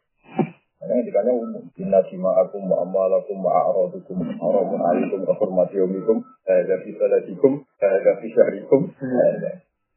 Karena 0.82 0.92
ngendikannya 0.98 1.32
umum. 1.38 1.62
Inna 1.78 2.02
dima'akum 2.02 2.66
ma'amalakum 2.66 3.38
ma'aradukum 3.38 4.18
haramun 4.18 4.80
alikum 4.90 5.22
rahmati 5.22 5.78
yomikum 5.78 6.18
ada 6.50 6.82
fi 6.82 6.98
salatikum 6.98 7.62
ada 7.78 8.12
fi 8.18 8.26
syahrikum 8.34 8.90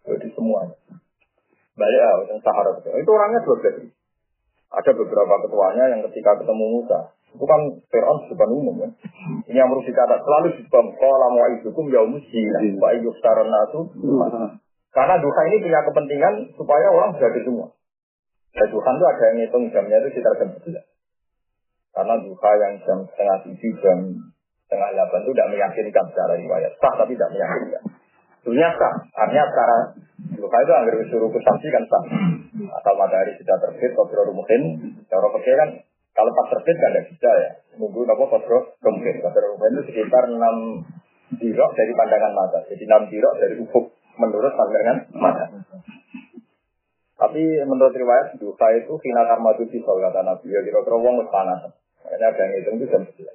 Jadi 0.05 0.27
semuanya. 0.37 0.77
Balik 1.73 2.01
ah, 2.05 2.17
yang 2.29 2.41
Sahara. 2.45 2.77
Itu 2.77 3.09
orangnya 3.09 3.41
dua 3.41 3.57
belas 3.57 4.00
ada 4.71 4.91
beberapa 4.95 5.35
ketuanya 5.43 5.83
yang 5.91 6.01
ketika 6.07 6.39
ketemu 6.39 6.65
Musa, 6.79 7.11
itu 7.31 7.45
kan 7.47 7.61
Fir'aun 7.91 8.17
di 8.23 8.27
depan 8.31 8.49
umum 8.51 8.75
ya. 8.83 8.89
Ini 9.47 9.57
yang 9.59 9.71
harus 9.71 9.87
dikata 9.87 10.19
selalu 10.23 10.47
di 10.55 10.61
depan 10.67 10.85
kolam 10.95 11.33
wa 11.35 11.47
idukum 11.51 11.91
ya 11.91 12.03
musina 12.07 12.59
wa 12.79 12.89
iyuk 12.95 13.15
nasu. 13.19 13.79
Karena 14.91 15.15
duha 15.23 15.41
ini 15.47 15.63
punya 15.63 15.79
kepentingan 15.87 16.33
supaya 16.59 16.87
orang 16.91 17.15
jadi 17.15 17.39
semua. 17.47 17.71
Dan 18.51 18.67
Tuhan 18.67 18.93
itu 18.99 19.05
ada 19.07 19.23
yang 19.31 19.35
ngitung 19.39 19.63
jamnya 19.71 19.97
itu 20.03 20.07
sekitar 20.11 20.33
jam 20.35 20.49
11. 20.51 20.83
Karena 21.95 22.13
duha 22.19 22.51
yang 22.59 22.73
jam 22.83 22.99
setengah 23.07 23.37
tujuh, 23.47 23.73
jam 23.79 23.97
setengah 24.67 24.89
delapan 24.91 25.19
itu 25.23 25.31
tidak 25.31 25.49
meyakinkan 25.55 26.05
secara 26.11 26.33
riwayat. 26.35 26.71
Sah 26.83 26.93
tapi 26.99 27.15
tidak 27.15 27.31
meyakinkan. 27.31 27.83
Dunia 28.41 28.69
sah. 28.73 28.93
Artinya 29.13 29.45
secara 29.49 29.77
duha 30.33 30.57
itu 30.61 30.73
agar 30.73 30.93
disuruh 30.97 31.29
kusansi 31.29 31.67
kan 31.69 31.83
sah 31.85 32.03
atau 32.81 32.93
matahari 32.97 33.37
sudah 33.37 33.57
terbit, 33.61 33.91
kodro 33.93 34.29
mungkin, 34.33 34.61
cara 35.05 35.27
pikir 35.37 35.55
kan 35.57 35.69
kalau 36.11 36.31
pas 36.35 36.47
terbit 36.51 36.75
kan 36.77 36.91
tidak 36.91 37.05
bisa 37.13 37.29
ya, 37.29 37.51
nunggu 37.77 38.03
apa 38.05 38.23
kodro 38.25 38.75
mungkin, 38.83 39.15
kodro 39.21 39.45
mungkin 39.55 39.71
itu 39.79 39.83
sekitar 39.93 40.23
6 40.27 41.39
dirok 41.39 41.71
dari 41.73 41.93
pandangan 41.95 42.33
mata, 42.35 42.59
jadi 42.67 42.83
6 42.83 43.11
dirok 43.13 43.33
dari 43.39 43.55
ufuk 43.61 43.85
menurut 44.19 44.53
pandangan 44.53 44.97
mata. 45.15 45.45
Tapi 47.21 47.43
menurut 47.69 47.93
riwayat 47.93 48.41
duha 48.41 48.67
itu 48.81 48.93
kina 48.97 49.21
karma 49.29 49.53
itu 49.53 49.69
pisau 49.69 50.01
kata 50.01 50.25
Nabi 50.25 50.49
ya 50.49 50.65
kira-kira 50.65 50.97
wong 50.97 51.21
panas. 51.29 51.69
Makanya 52.01 52.33
ada 52.33 52.41
yang 52.49 52.51
hitung 52.57 52.75
itu 52.81 52.89
jam 52.89 53.05
11. 53.05 53.29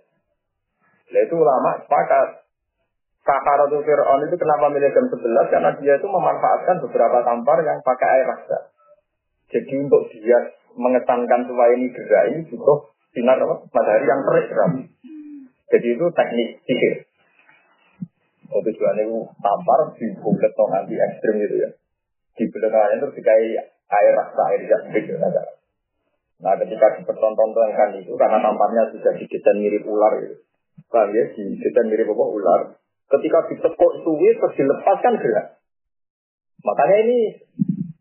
Nah 1.14 1.20
itu 1.22 1.34
ulama 1.38 1.70
sepakat. 1.86 2.45
Sakaratul 3.26 3.82
Fir'aun 3.82 4.22
itu 4.22 4.38
kenapa 4.38 4.70
milih 4.70 4.86
jam 4.94 5.10
11? 5.10 5.50
Karena 5.50 5.70
dia 5.82 5.98
itu 5.98 6.06
memanfaatkan 6.06 6.78
beberapa 6.86 7.26
tampar 7.26 7.58
yang 7.66 7.82
pakai 7.82 8.06
air 8.06 8.26
rasa. 8.30 8.70
Jadi 9.50 9.82
untuk 9.82 10.06
dia 10.14 10.38
mengesankan 10.78 11.50
supaya 11.50 11.74
ini 11.74 11.90
gerak 11.90 12.24
ini 12.30 12.46
butuh 12.46 12.94
sinar 13.10 13.42
apa? 13.42 13.66
matahari 13.66 14.06
yang 14.06 14.22
terik 14.22 14.46
Jadi 15.66 15.88
itu 15.98 16.06
teknik 16.14 16.48
sihir. 16.62 16.94
Oh, 18.54 18.62
tujuannya 18.62 19.10
itu 19.10 19.18
tampar 19.42 19.80
di 19.98 20.06
bulat 20.22 20.52
atau 20.54 20.66
nanti 20.70 20.94
ekstrim 20.94 21.42
gitu 21.42 21.56
ya. 21.66 21.70
Di 22.38 22.44
bulat 22.46 22.94
terus 23.02 23.14
dikai 23.18 23.58
air 23.66 24.12
rasa 24.14 24.42
air 24.54 24.62
jasmik 24.70 25.02
gitu. 25.02 25.18
Nah 25.18 26.54
ketika 26.62 26.86
dipertontonkan 27.00 27.90
itu 27.98 28.12
karena 28.14 28.38
tamparnya 28.38 28.92
sudah 28.94 29.12
didesain 29.18 29.56
mirip 29.58 29.82
ular 29.82 30.14
gitu. 30.22 30.36
Paham 30.92 31.10
ya? 31.10 31.24
Didesain 31.34 31.90
mirip 31.90 32.06
apa? 32.06 32.24
Ular. 32.30 32.60
Ketika 33.06 33.38
ditekuk 33.52 33.92
suwi 34.02 34.34
terus 34.34 34.54
dilepaskan 34.58 35.14
gerak. 35.22 35.46
Makanya 36.66 36.96
ini 37.06 37.18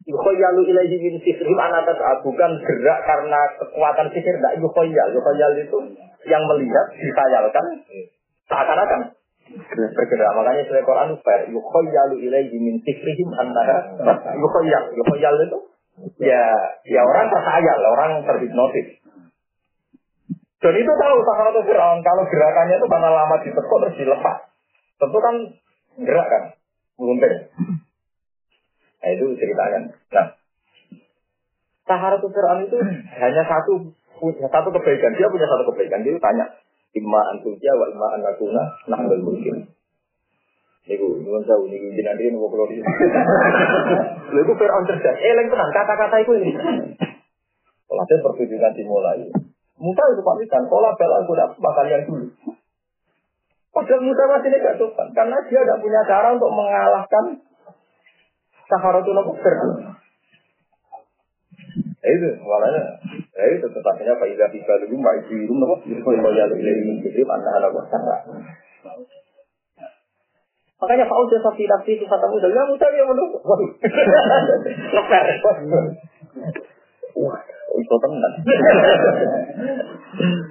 Yukhoyalu 0.06 0.70
ilaihi 0.70 1.02
min 1.02 1.18
sihrihim 1.18 1.58
anatas 1.58 1.98
bukan 2.22 2.52
gerak 2.62 3.00
karena 3.10 3.40
kekuatan 3.58 4.06
sihir. 4.14 4.38
Tidak 4.38 4.62
yukhoyal. 4.62 5.08
Yukhoyal 5.18 5.54
itu 5.58 5.78
yang 6.30 6.46
melihat, 6.46 6.86
disayalkan, 6.94 7.66
seakan-akan 8.46 9.18
bergerak. 9.74 10.32
Makanya 10.38 10.62
surat 10.70 10.86
Quran 10.86 11.10
fair. 11.26 11.50
Yukhoyalu 11.50 12.22
ilaihi 12.22 12.54
min 12.62 12.78
sihrihim 12.86 13.30
antara 13.34 13.98
yukhoyal. 14.38 14.94
Yukhoyal 14.94 15.36
itu 15.42 15.58
ya 16.22 16.44
ya 16.86 17.02
orang 17.02 17.26
tersayal, 17.34 17.80
orang 17.98 18.12
terhipnotis. 18.30 19.02
Dan 20.62 20.74
itu 20.82 20.92
tahu 20.98 21.18
Sahara 21.26 21.62
Fir'aun 21.62 22.00
kalau 22.06 22.24
gerakannya 22.30 22.78
itu 22.78 22.88
karena 22.90 23.10
lama 23.10 23.36
ditekuk 23.42 23.78
terus 23.90 23.98
dilepas. 23.98 24.38
Tentu 24.96 25.18
kan 25.20 25.36
gerak 26.00 26.28
kan, 26.28 26.44
meluntir. 27.00 27.52
Nah 29.04 29.10
itu 29.12 29.26
ceritakan. 29.38 29.94
Nah, 30.12 30.28
Sahara 31.86 32.18
Fir'aun 32.18 32.66
itu 32.66 32.78
hanya 33.22 33.44
satu 33.46 33.94
punya 34.18 34.48
satu 34.50 34.70
kebaikan. 34.74 35.14
Dia 35.14 35.30
punya 35.30 35.46
satu 35.46 35.70
kebaikan. 35.70 36.02
Dia 36.02 36.18
tanya, 36.18 36.46
Imma 36.96 37.22
antuja 37.36 37.76
wa 37.76 37.86
imma 37.92 38.08
anakuna 38.16 38.64
nahdal 38.88 39.20
mungkin. 39.20 39.68
Niku, 40.86 41.18
nyuwun 41.22 41.44
sewu 41.44 41.66
niku 41.68 41.92
jenengan 41.92 42.22
iki 42.22 42.30
nopo 42.32 42.48
kula 42.50 42.72
iki. 42.72 42.82
Lha 44.32 44.40
iku 44.42 44.54
Firaun 44.56 44.86
cerdas. 44.88 45.18
Eleng 45.18 45.50
tenan 45.52 45.70
kata-kata 45.76 46.16
iku 46.24 46.40
ini. 46.40 46.56
Setelah 47.86 48.06
pertunjukan 48.06 48.74
dimulai. 48.74 49.28
Musa 49.76 50.04
itu 50.16 50.22
pamitan, 50.24 50.64
pola 50.72 50.96
bala 50.96 51.22
aku 51.22 51.36
dapat 51.36 51.72
kalian 51.84 52.02
dulu. 52.08 52.28
Padahal 53.76 54.08
Musa 54.08 54.24
masih 54.32 54.50
tidak 54.56 54.80
sopan, 54.80 55.12
karena 55.12 55.36
dia 55.52 55.60
tidak 55.60 55.84
punya 55.84 56.00
cara 56.08 56.32
untuk 56.32 56.48
mengalahkan 56.48 57.44
Saharatul 58.72 59.20
Fir'aun. 59.36 60.00
Ya 62.00 62.10
itu, 62.16 62.30
makanya, 62.40 62.84
ya 63.36 63.46
itu 63.52 63.68
tetapnya 63.68 64.16
Pak 64.16 64.32
Ida 64.32 64.48
Tiba 64.48 64.74
dulu, 64.80 64.96
Mbak 64.96 65.14
Ibu 65.28 65.34
Ibu, 65.44 65.54
apa? 65.60 65.76
Kalau 65.92 66.32
ya 66.32 66.46
lebih 66.48 67.04
jadi 67.04 67.22
mana 67.28 67.52
ada 67.60 67.68
cara. 67.68 68.18
Makanya 70.80 71.06
Pak 71.12 71.18
Udah 71.20 71.40
sapi 71.44 71.68
nafsi 71.68 72.00
itu 72.00 72.06
kata 72.08 72.32
muda, 72.32 72.48
ya 72.48 72.64
muda 72.64 72.88
dia 72.96 73.04
menunggu. 73.04 73.40
Leper. 74.96 75.26
Wah, 77.16 77.40
itu 77.76 77.96
teman. 78.00 78.32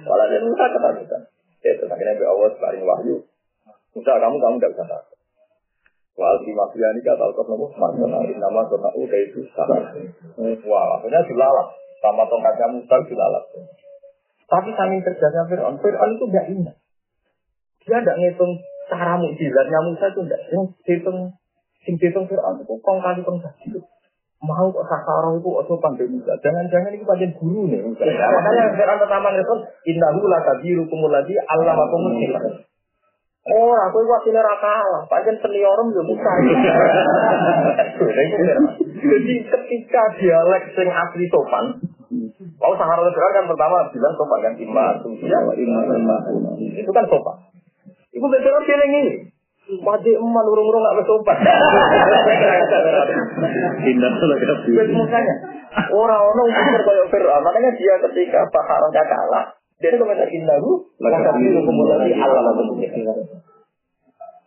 Walau 0.05 0.25
dia 0.29 0.39
Musa 0.45 0.65
kata 0.69 0.89
Musa. 0.93 1.17
Ya, 1.65 1.73
itu 1.73 1.85
akhirnya 1.89 2.29
Allah 2.29 2.53
paling 2.61 2.83
wahyu. 2.85 3.25
Musa 3.97 4.11
kamu 4.21 4.37
kamu 4.37 4.55
gak 4.61 4.71
bisa 4.77 4.85
takut. 4.85 5.17
Wal 6.15 6.37
di 6.45 6.53
mafia 6.53 6.93
ini 6.93 7.01
kata 7.01 7.33
kau 7.33 7.43
nopo 7.43 7.73
masalah 7.75 8.21
nama 8.21 8.61
kota 8.69 8.89
udah 8.93 9.19
itu 9.25 9.41
salah. 9.51 9.91
Wah, 10.63 10.85
akhirnya 11.01 11.25
dilalap 11.25 11.67
sama 12.05 12.23
tongkatnya 12.29 12.69
Musa 12.69 12.95
dilalap. 13.09 13.43
Tapi 14.45 14.69
saking 14.77 15.01
kerjanya 15.01 15.41
Fir'aun, 15.49 15.75
Fir'aun 15.81 16.11
itu 16.13 16.25
gak 16.29 16.47
ingat. 16.53 16.77
Dia 17.81 17.97
tidak 17.97 18.17
ngitung 18.21 18.51
cara 18.85 19.17
mujizatnya 19.17 19.79
Musa 19.89 20.05
itu 20.13 20.21
tidak. 20.21 20.41
Yang 20.53 20.65
hitung, 20.85 21.19
sing 21.81 21.95
hitung 21.97 22.29
Fir'aun 22.29 22.61
itu 22.61 22.73
kong 22.77 22.99
kali 23.01 23.25
kong 23.25 23.41
itu 23.41 23.81
mau 24.43 24.67
kok 24.73 24.87
sakara 24.89 25.31
itu 25.37 25.49
atau 25.63 25.75
pandai 25.79 26.07
Musa. 26.11 26.35
Jangan-jangan 26.43 26.91
ini 26.91 27.05
pada 27.07 27.27
guru 27.39 27.71
nih 27.71 27.79
Musa. 27.81 28.03
Ya, 28.03 28.27
makanya 28.27 28.75
Fir'aun 28.75 28.99
pertama 28.99 29.27
ngerti, 29.31 29.55
innahu 29.95 30.27
lakabiru 30.27 30.83
kumuladi 30.91 31.33
Allah 31.47 31.73
makumul 31.75 32.19
Oh, 33.45 33.77
aku 33.77 34.01
itu 34.01 34.09
wakilnya 34.09 34.41
rakalah. 34.41 35.05
Pancen 35.05 35.37
seniorem 35.37 35.93
ya 35.93 36.01
buka. 36.01 36.31
Jadi 39.05 39.33
ketika 39.45 40.01
dialek 40.17 40.63
sing 40.73 40.89
asli 40.89 41.29
sopan, 41.29 41.77
Mau 42.55 42.73
Sahara 42.73 43.01
Lebaran 43.05 43.31
kan 43.37 43.45
pertama 43.45 43.77
bilang 43.93 44.13
sopan 44.17 44.39
kan 44.45 44.53
iman, 44.57 44.93
ya, 45.21 45.39
itu 46.73 46.91
kan 46.93 47.05
sopan. 47.05 47.37
Ibu 48.15 48.25
betul 48.31 48.63
feeling 48.63 48.91
ini. 49.03 49.13
Mati 49.65 50.11
eman 50.13 50.45
urung-urung 50.45 50.81
gak. 50.85 50.93
Indah 53.81 54.11
sudah 54.21 54.37
kita 54.37 54.55
Makanya 54.93 55.33
orang-orang 55.89 56.47
umur 56.53 56.81
kayak 56.85 57.05
Fir'aun, 57.09 57.41
makanya 57.41 57.71
dia 57.73 57.95
ketika 58.05 58.45
Sahara 58.53 58.87
kalah, 58.93 59.57
dia 59.81 59.97
komentar 59.97 60.29
indahu, 60.29 60.85
maka 61.01 61.33
itu 61.41 61.59
kemudian 61.65 62.21
Allah 62.21 62.53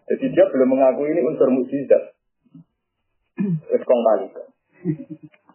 Jadi 0.09 0.25
dia 0.33 0.45
belum 0.49 0.69
mengakui 0.73 1.13
ini 1.13 1.21
unsur 1.27 1.51
mukjizat. 1.53 2.17
Wes 3.69 3.83
kong 3.85 4.01
kali. 4.07 4.27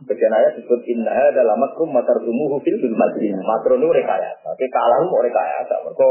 Bagian 0.04 0.36
ayat 0.36 0.60
disebut 0.60 0.84
inna 0.92 1.12
adalah 1.32 1.56
makrum 1.56 1.96
matar 1.96 2.20
tumuhu 2.20 2.60
fil 2.62 2.76
bil 2.84 2.96
madin. 3.00 3.40
Makro 3.40 3.80
nu 3.80 3.90
rekayasa. 3.90 4.44
Tapi 4.44 4.66
kalah 4.68 5.00
mau 5.08 5.24
rekayasa. 5.24 5.74
Mereka 5.88 6.08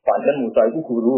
panjang 0.00 0.36
Musa 0.40 0.60
itu 0.72 0.80
guru. 0.80 1.16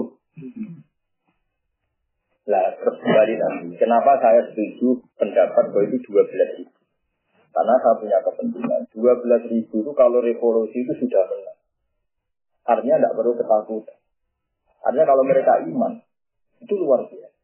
Terus 2.47 2.97
kembali 3.03 3.35
nanti. 3.43 3.75
Kenapa 3.75 4.23
saya 4.23 4.47
setuju 4.47 5.03
pendapat 5.19 5.75
bahwa 5.75 5.83
itu 5.83 5.99
12 5.99 6.63
ribu? 6.63 6.79
Karena 7.51 7.75
saya 7.83 7.95
punya 7.99 8.19
kepentingan. 8.23 8.81
12 8.95 9.51
ribu 9.51 9.75
itu 9.83 9.93
kalau 9.99 10.23
revolusi 10.23 10.87
itu 10.87 10.93
sudah 11.03 11.27
menang. 11.27 11.59
Artinya 12.67 13.03
tidak 13.03 13.15
perlu 13.19 13.35
ketakutan. 13.35 13.99
Artinya 14.87 15.07
kalau 15.11 15.25
mereka 15.27 15.59
iman, 15.67 15.93
itu 16.63 16.75
luar 16.79 17.03
biasa. 17.11 17.35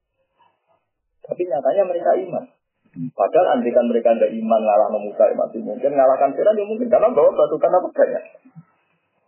Tapi 1.27 1.43
nyatanya 1.51 1.83
mereka 1.83 2.11
iman. 2.23 2.45
Padahal 2.93 3.59
andikan 3.59 3.89
mereka 3.89 4.13
ada 4.13 4.29
iman 4.29 4.61
ngalah 4.63 4.93
ya 4.93 5.33
masih 5.33 5.65
mungkin 5.65 5.97
ngalahkan 5.97 6.37
Fir'aun 6.37 6.61
ya 6.61 6.67
mungkin 6.69 6.93
karena 6.93 7.09
bawa 7.09 7.33
pasukan 7.33 7.73
apa 7.73 7.89
banyak. 7.89 8.25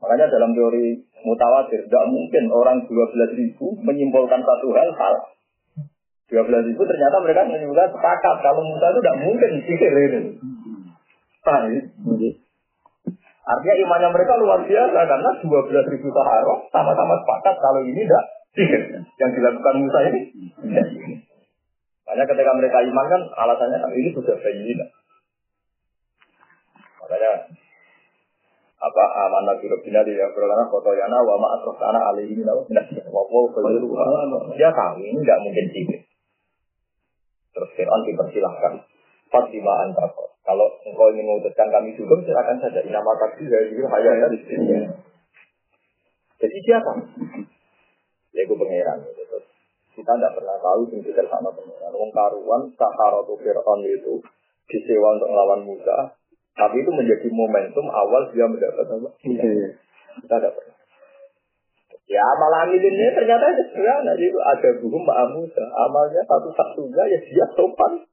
Makanya 0.04 0.26
dalam 0.28 0.52
teori 0.52 1.00
mutawatir 1.24 1.80
tidak 1.88 2.04
mungkin 2.12 2.44
orang 2.52 2.84
12 2.84 3.40
ribu 3.40 3.72
menyimpulkan 3.80 4.44
satu 4.44 4.68
hal 4.76 4.92
salah. 4.92 5.33
12 6.32 6.68
ribu 6.72 6.82
ternyata 6.88 7.16
mereka 7.20 7.44
menyimpulkan 7.44 7.92
sepakat 7.92 8.36
kalau 8.40 8.64
Musa 8.64 8.86
itu 8.88 9.00
tidak 9.04 9.18
mungkin 9.20 9.50
sihir 9.60 9.92
ini. 9.92 10.20
Paham 11.44 11.68
Artinya 13.44 13.74
imannya 13.76 14.08
mereka 14.08 14.40
luar 14.40 14.64
biasa 14.64 15.00
karena 15.04 15.30
12 15.44 15.92
ribu 15.92 16.08
sahara 16.16 16.54
sama-sama 16.72 17.20
sepakat 17.20 17.54
kalau 17.60 17.84
ini 17.84 18.08
tidak 18.08 18.24
sihir. 18.56 18.82
Yang 19.20 19.30
dilakukan 19.36 19.74
Musa 19.84 19.98
ini 20.08 20.20
tidak 20.64 20.86
sihir. 20.96 21.18
Makanya 22.04 22.24
ketika 22.24 22.52
mereka 22.56 22.78
iman 22.84 23.06
kan 23.08 23.22
alasannya 23.44 23.78
kan 23.84 23.92
ini 23.92 24.08
sudah 24.16 24.36
bayyinah. 24.40 24.88
Makanya 27.04 27.32
apa 28.84 29.04
amanah 29.28 29.56
di 29.60 29.66
Rabbina 29.68 30.04
di 30.04 30.12
Rabbina 30.12 30.68
foto 30.68 30.92
yana 30.92 31.16
wa 31.24 31.40
ma 31.40 31.56
asrofana 31.56 32.12
alaihi 32.12 32.36
min 32.36 32.44
wa 32.44 32.64
dia 34.52 34.68
tahu 34.72 35.00
ini 35.00 35.18
nggak 35.20 35.40
mungkin 35.40 35.66
sihir. 35.72 36.03
Fir'aun 37.74 38.02
dipersilahkan 38.06 38.74
Fatima 39.34 39.72
antakot. 39.86 40.30
Kalau 40.44 40.68
engkau 40.84 41.10
ingin 41.10 41.26
memutuskan 41.26 41.72
kami 41.72 41.96
juga, 41.96 42.20
silakan 42.22 42.60
saja. 42.60 42.78
Nama 42.84 43.12
taksi 43.18 43.48
dari 43.48 43.74
di 43.74 44.38
sini. 44.46 44.76
Jadi 46.38 46.58
siapa? 46.68 46.92
Ya 48.36 48.42
gue 48.44 48.54
pangeran. 48.54 48.98
Gitu. 49.10 49.38
Kita 49.94 50.12
tidak 50.14 50.32
pernah 50.36 50.56
tahu 50.60 50.86
sing 50.92 51.00
sama 51.02 51.50
pangeran. 51.50 51.92
Wong 51.96 52.10
karuan 52.12 52.62
Saharatu 52.76 53.34
Fir'aun 53.40 53.80
itu 53.88 54.20
disewa 54.68 55.16
untuk 55.16 55.32
melawan 55.32 55.64
Musa. 55.64 56.14
Tapi 56.54 56.86
itu 56.86 56.90
menjadi 56.94 57.26
momentum 57.34 57.90
awal 57.90 58.30
dia 58.30 58.46
mendapat 58.46 58.86
apa? 58.86 59.10
Iya. 59.26 59.74
Kita 60.22 60.34
tidak 60.38 60.52
pernah. 60.54 60.76
Ya 62.04 62.20
amal 62.20 62.68
ini 62.68 63.08
ternyata 63.16 63.48
sederhana. 63.56 64.12
Jadi 64.12 64.28
ada 64.36 64.68
guru 64.76 64.96
Mbak 65.00 65.20
Musa. 65.32 65.64
Amalnya 65.72 66.20
satu-satunya 66.28 67.02
ya 67.08 67.18
dia 67.24 67.46
sopan. 67.56 68.04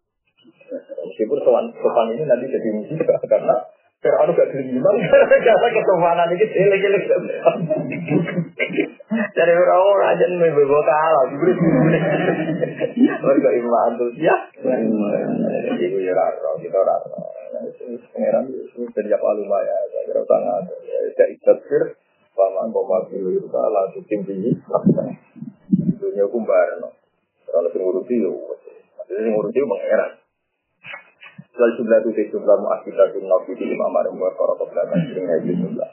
Meskipun 1.04 1.40
sopan, 1.44 1.66
sopan 1.76 2.16
ini 2.16 2.24
nanti 2.24 2.48
jadi 2.48 2.70
musibah 2.72 3.20
karena 3.28 3.56
Fir'aun 4.02 4.34
gak 4.34 4.50
iman 4.50 4.96
karena 5.46 5.68
kesopanan 5.78 6.34
ini 6.34 6.46
jelek-jelek. 6.50 7.06
Dari 9.12 9.54
orang 9.54 10.10
aja 10.10 10.26
nih 10.26 10.50
bebo 10.50 10.80
kalah, 10.82 11.30
Mereka 12.98 13.50
iman 13.62 13.92
tuh 14.02 14.10
ya. 14.18 14.34
Jadi 14.58 15.86
gue 15.86 16.02
ya 16.02 16.18
raro, 16.18 16.58
kita 16.58 16.82
raro. 16.82 17.14
Pangeran 18.18 18.50
itu 18.50 18.90
sejak 18.90 19.22
alumah 19.22 19.62
ya, 19.62 19.78
saya 19.94 20.04
kira 20.10 20.22
sangat. 20.26 20.64
Ya 20.82 21.26
ikhtir, 21.30 21.94
paman 22.42 22.74
koma 22.74 23.06
bilu 23.06 23.38
itu 23.38 23.46
kalah, 23.54 23.94
tuh 23.94 24.02
tinggi. 24.10 24.58
Dunia 26.02 26.26
kumbar, 26.26 26.82
no. 26.82 26.90
Kalau 27.46 27.70
ngurusi, 27.70 28.26
maksudnya 28.98 29.30
ngurusi 29.30 29.60
pangeran. 29.62 30.12
Wal 31.52 31.78
jumlah 31.78 32.00
itu 32.02 32.34
jumlah 32.34 32.58
mu'akidah 32.58 33.14
bin 33.14 33.30
nabi 33.30 33.54
di 33.54 33.70
lima 33.70 33.86
marim 33.94 34.18
wa 34.18 34.34
para 34.34 34.58
ke 34.58 34.66
belakang 34.66 35.02
sering 35.14 35.30
haji 35.30 35.54
jumlah. 35.62 35.90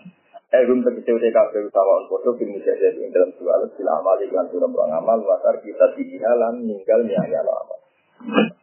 Eh 0.48 0.64
belum 0.64 0.80
kafe 0.80 1.58
utawa 1.60 1.92
on 2.00 2.08
foto 2.08 2.32
bin 2.40 2.56
mujahid 2.56 2.96
ing 2.96 3.12
dalam 3.12 3.28
dua 3.36 3.60
alat 3.60 3.68
sila 3.76 4.00
amal 4.00 4.16
iklan 4.16 4.48
surah 4.48 4.64
perang 4.64 4.92
amal 4.96 5.20
wasar 5.28 5.60
kita 5.60 5.92
dihalan 5.92 6.64
ninggal 6.64 7.04
nyaya 7.04 7.44
lo 7.44 7.52
amal. 7.52 7.78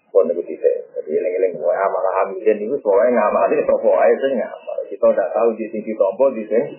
Pun 0.09 0.33
itu 0.33 0.41
tidak. 0.49 0.97
Jadi 0.97 1.13
eling-eling 1.13 1.61
wa 1.61 1.77
amal 1.77 2.05
hamilin 2.09 2.57
itu 2.57 2.75
soalnya 2.81 3.21
ngamal 3.21 3.53
itu 3.53 3.63
sopo 3.69 3.93
aja 4.01 4.15
sih 4.17 4.33
ngamal. 4.33 4.77
Kita 4.89 5.05
udah 5.05 5.27
tahu 5.29 5.49
di 5.61 5.65
sini 5.69 5.93
tompo 5.93 6.25
di 6.33 6.43
sini. 6.49 6.73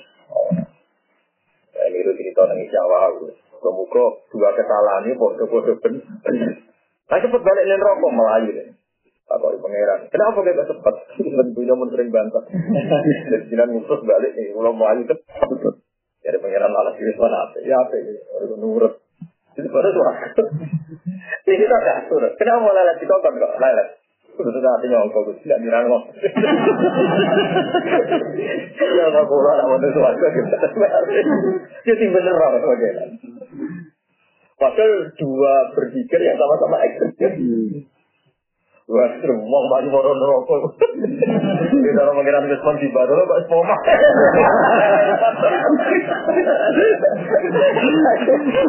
Saya 1.87 2.03
niru 2.03 2.18
cerita 2.18 2.43
nang 2.51 2.59
Jawa. 2.66 3.14
Semoga 3.62 4.05
dua 4.34 4.51
kesalahan 4.59 5.07
ini 5.07 5.14
bodoh-bodoh 5.14 5.78
bener. 5.78 6.03
Nah 7.07 7.18
cepet 7.22 7.41
balik 7.47 7.62
nih 7.62 7.78
rokok 7.78 8.11
melayu 8.11 8.51
deh. 8.59 8.66
Takoi 9.30 9.55
pangeran. 9.62 10.11
Kenapa 10.11 10.43
kita 10.43 10.66
gak 10.66 10.68
cepat? 10.74 10.95
Tentunya 11.14 11.78
mun 11.78 11.87
sering 11.95 12.11
bantah. 12.11 12.43
Jadi 13.30 13.55
jinan 13.55 13.70
ngurus 13.70 14.03
balik 14.03 14.34
nih. 14.34 14.51
Kalau 14.51 14.74
mau 14.74 14.91
aja 14.91 15.14
cepat. 15.14 15.78
Jadi 16.26 16.37
pangeran 16.43 16.74
malah 16.74 16.91
kiri 16.99 17.14
mana 17.14 17.39
apa? 17.47 17.57
Ya 17.62 17.78
apa? 17.78 17.95
Orang 18.34 18.59
nurut. 18.59 18.95
Jadi 19.55 19.70
pada 19.70 19.89
suara. 19.95 20.26
Ini 21.47 21.55
kita 21.55 21.76
gak 21.87 21.99
surat. 22.11 22.34
Kenapa 22.34 22.66
mau 22.66 22.74
lalat 22.74 22.99
di 22.99 23.07
kokon 23.07 23.39
kok? 23.39 23.53
Lalat. 23.62 23.95
Sudah 24.37 24.72
hatinya 24.76 24.99
ongkol. 25.09 25.32
Tidak 25.41 25.59
dirangkok. 25.64 26.03
Ya 28.76 29.05
nggak 29.09 29.26
boleh. 29.26 29.55
Mau 29.64 29.78
sesuatu. 29.80 30.20
Jadi 31.87 32.05
bener 32.12 32.34
banget 32.37 32.61
pangeran. 32.61 33.11
Padahal 34.57 34.93
dua 35.20 35.55
berpikir 35.76 36.20
yang 36.20 36.37
sama-sama 36.41 36.76
ekstrim. 36.80 37.32
Wah, 38.87 39.11
semua 39.18 39.61
banyak 39.66 39.91
orang 39.91 40.14
rokok. 40.14 40.78
Di 41.74 41.91
dalam 41.91 42.14
pengiran 42.22 42.47
respon 42.47 42.78
di 42.78 42.87
baru, 42.95 43.18
Pak 43.26 43.51
Spoma. 43.51 43.74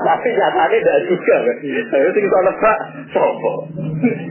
Tapi 0.01 0.29
nyatanya 0.33 0.73
tidak 0.73 0.97
juga. 1.05 1.35
Sih 1.61 1.69
kita 2.17 2.37
nebak, 2.49 2.77
sopo. 3.13 3.53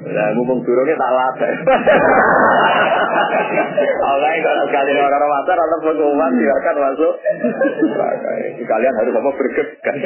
Nah, 0.07 0.29
ngomong 0.39 0.63
turunnya 0.63 0.95
tak 0.95 1.13
latih. 1.13 1.53
Oke, 4.07 4.33
kalau 4.41 4.65
sekali 4.71 4.93
orang 4.95 5.31
pasar 5.41 5.59
atau 5.59 5.79
pengumuman 5.83 6.31
silakan 6.39 6.77
masuk. 6.87 7.15
Kalian 8.67 8.95
harus 8.95 9.15
apa 9.19 9.31
bergegas. 9.35 9.97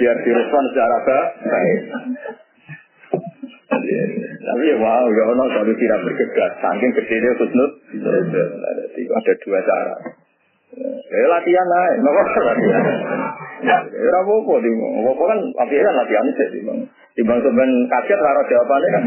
Biar 0.00 0.16
direspon 0.24 0.64
secara 0.72 0.96
baik. 1.44 1.80
Tapi 4.42 4.68
ya 4.68 4.76
wow, 4.76 5.06
ya 5.08 5.24
ono 5.32 5.44
kalau 5.48 5.74
tidak 5.76 6.02
bergegas, 6.04 6.52
saking 6.60 6.92
kecilnya 6.92 7.30
khusnud. 7.40 7.72
Jadi 7.92 9.02
ada 9.08 9.32
dua 9.40 9.58
cara. 9.64 9.96
Eh 11.12 11.26
latihan 11.28 11.66
lah, 11.68 11.84
nopo 12.00 12.22
latihan. 12.24 12.84
Ya 13.62 13.76
apa-apa, 14.24 14.54
apa 14.60 15.22
kan, 15.28 15.38
tapi 15.56 15.74
kan 15.76 15.94
latihan 15.94 16.26
sih. 16.32 16.64
Timbang 17.12 17.40
sebenarnya 17.44 17.88
kaget, 17.92 18.18
rara 18.20 18.42
jawabannya 18.48 18.88
kan. 18.88 19.02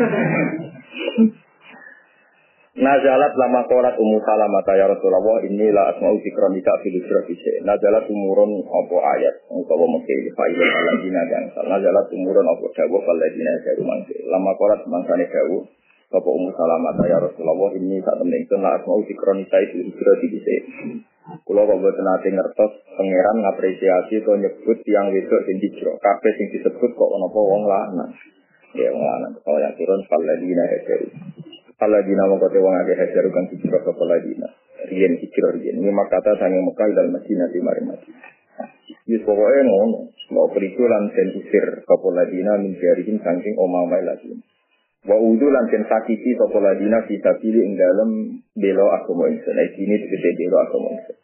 Nazalat 2.76 3.32
lama 3.40 3.64
kolat 3.72 3.96
umu 3.96 4.20
salamata 4.20 4.76
ya 4.76 4.92
Rasulullah 4.92 5.40
inilah 5.48 5.96
asma'u 5.96 6.20
zikronika 6.20 6.76
fil 6.84 7.00
isra 7.00 7.24
Nazalat 7.64 8.04
umurun 8.12 8.52
apa 8.68 8.98
ayat 9.16 9.48
utawa 9.48 9.88
mesti 9.96 10.28
fa'ilun 10.36 10.70
aladina 10.76 11.24
yang 11.32 11.48
sal. 11.56 11.72
Nazalat 11.72 12.12
umurun 12.12 12.44
apa 12.44 12.66
dawuh 12.76 13.00
faladina 13.00 13.64
jaru 13.64 13.84
mangke. 13.88 14.20
Lama 14.28 14.52
kolat 14.60 14.84
mangsane 14.92 15.24
dawuh 15.24 15.64
apa 16.14 16.30
umu 16.30 16.54
salamata 16.54 17.04
ya 17.10 17.18
Rasulullah 17.18 17.74
ini 17.74 17.98
sak 18.06 18.22
temen 18.22 18.38
ingsun 18.38 18.62
la 18.62 18.78
asma'u 18.78 19.02
zikronika 19.10 19.58
fil 19.74 19.90
isra 19.90 20.14
dise. 20.22 20.56
Kula 21.42 21.66
kok 21.66 21.82
nate 21.82 22.30
ngertos 22.30 22.74
pangeran 22.94 23.38
ngapresiasi 23.42 24.22
to 24.22 24.34
nyebut 24.38 24.80
yang 24.86 25.10
wedok 25.10 25.42
sing 25.50 25.58
dicro. 25.58 25.98
Kabeh 25.98 26.32
sing 26.38 26.48
disebut 26.54 26.92
kok 26.94 27.10
ana 27.10 27.26
apa 27.26 27.40
wong 27.42 27.64
lanang. 27.66 28.12
Ya 28.78 28.94
wong 28.94 29.02
lanang. 29.02 29.34
Kalau 29.42 29.58
yang 29.58 29.74
turun 29.74 30.02
faladina 30.06 30.64
jaru. 30.86 31.08
Kalau 31.76 32.00
di 32.06 32.14
nama 32.16 32.34
kota 32.40 32.58
wong 32.62 32.76
agak 32.78 33.04
hajar 33.04 33.26
kan 33.36 33.46
hijrah 33.52 33.82
ke 33.84 33.92
Paladina. 33.92 34.48
Rien 34.88 35.12
hijrah 35.20 35.52
rien. 35.60 35.76
Ini 35.76 35.92
kata 35.92 36.40
sange 36.40 36.64
Mekah 36.64 36.88
dan 36.96 37.12
Madinah 37.12 37.48
di 37.52 37.60
mari 37.60 37.84
mati. 37.84 38.12
Yus 39.12 39.26
pokoknya 39.28 39.62
ngono. 39.68 40.16
Mau 40.32 40.48
periku 40.50 40.88
lansen 40.88 41.36
usir 41.36 41.84
ke 41.84 41.96
Paladina 42.00 42.56
min 42.64 42.80
jarihin 42.80 43.20
saking 43.20 43.60
omamai 43.60 44.08
lagi. 44.08 44.40
Wa 45.06 45.18
udu 45.22 45.48
lansen 45.54 45.86
sakiti 45.86 46.34
ke 46.34 46.46
Paladina 46.50 47.06
kita 47.06 47.38
pilih 47.38 47.62
ing 47.62 47.78
dalam 47.78 48.10
belo 48.58 48.86
agama 48.90 49.30
insun. 49.30 49.54
Nah 49.54 49.66
ini 49.70 49.96
tegese 50.02 50.30
belo 50.34 50.58
agama 50.62 50.88
insun. 50.98 51.18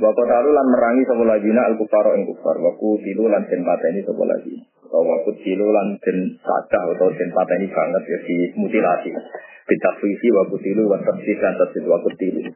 Bapak 0.00 0.24
tahu 0.26 0.50
lan 0.50 0.66
merangi 0.72 1.06
sapa 1.06 1.22
ladina 1.28 1.62
al 1.68 1.76
kufaro 1.76 2.16
ing 2.16 2.24
kufar. 2.24 2.56
Wa 2.58 2.72
kutilu 2.80 3.28
lan 3.28 3.44
den 3.46 3.62
pateni 3.62 4.00
sapa 4.02 4.24
ladina 4.24 4.64
atau 4.94 5.26
kutilu 5.26 5.66
lan 5.74 5.98
den 5.98 6.38
sadah 6.38 6.82
atau 6.94 7.10
den 7.18 7.30
pateni 7.34 7.66
banget 7.66 8.02
ya 8.06 8.18
di 8.22 8.36
mutilasi. 8.54 9.10
Bitafwisi 9.66 10.28
wa 10.30 10.46
kutilu 10.46 10.86
wa 10.86 11.02
tafsir 11.02 11.34
dan 11.42 11.58
tafsir 11.58 11.82
wa 11.82 11.98
kutilu. 11.98 12.46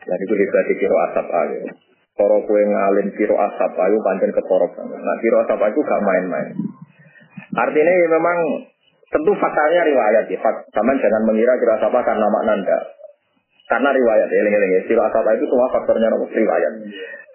Dan 0.00 0.18
itu 0.20 0.34
dikasih 0.36 0.76
kiro 0.76 0.96
asap 1.08 1.26
ayo. 1.32 1.60
Koro 2.18 2.44
kue 2.44 2.60
ngalin 2.60 3.08
kiro 3.16 3.40
asap 3.40 3.72
ayo 3.72 3.96
pancen 4.04 4.36
ketorok. 4.36 4.72
Nah 4.84 5.16
kiro 5.24 5.36
asap 5.46 5.58
ayo 5.64 5.80
gak 5.80 6.02
main-main. 6.04 6.48
Artinya 7.56 7.92
ya 7.94 8.06
memang 8.10 8.38
tentu 9.10 9.30
faktanya 9.36 9.82
riwayat 9.86 10.24
ya. 10.30 10.38
Sama 10.74 10.94
jangan 10.96 11.22
mengira 11.26 11.58
kiro 11.58 11.76
asap 11.76 11.94
karena 12.02 12.26
makna 12.30 12.54
ndak. 12.62 12.82
Karena 13.70 13.94
riwayat, 13.94 14.26
eling-eling, 14.26 14.82
siro 14.90 15.06
asap 15.06 15.38
itu 15.38 15.46
semua 15.46 15.70
faktornya 15.70 16.10
riwayat. 16.10 16.72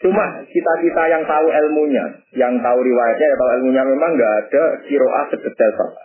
Cuma 0.04 0.44
kita-kita 0.44 1.04
yang 1.08 1.24
tahu 1.24 1.48
ilmunya, 1.48 2.04
yang 2.36 2.60
tahu 2.60 2.84
riwayatnya, 2.84 3.26
yang 3.32 3.40
tahu 3.40 3.52
ilmunya 3.56 3.84
memang 3.88 4.12
nggak 4.20 4.34
ada 4.44 4.64
kiroah 4.84 5.32
sedetail 5.32 5.72
sama. 5.80 6.04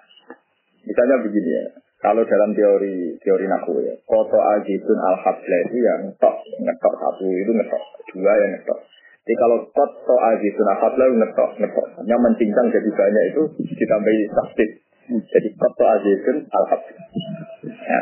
Misalnya 0.86 1.18
begini 1.26 1.50
ya, 1.50 1.64
kalau 1.98 2.22
dalam 2.22 2.54
teori 2.54 3.18
teori 3.20 3.44
naku 3.50 3.82
ya, 3.82 3.94
koto 4.06 4.38
ajibun 4.38 4.98
al 5.02 5.18
itu 5.44 5.76
yang 5.82 6.00
ngetok, 6.06 6.36
ngetok 6.62 6.94
satu 6.94 7.26
itu 7.26 7.50
ngetok, 7.50 7.82
dua 8.14 8.32
yang 8.38 8.50
ngetok. 8.54 8.78
Jadi 9.26 9.34
kalau 9.34 9.66
koto 9.74 10.16
ajibun 10.30 10.66
al 10.70 10.78
itu 10.78 11.14
ngetok, 11.26 11.50
ngetok. 11.58 11.86
Hanya 12.00 12.16
mencincang 12.22 12.66
jadi 12.70 12.88
banyak 12.94 13.24
itu 13.34 13.42
ditambahi 13.82 14.20
tasbih. 14.30 14.70
Jadi 15.11 15.48
koto 15.58 15.84
ajibun 15.84 16.36
al 16.46 16.64
Ya. 17.66 18.00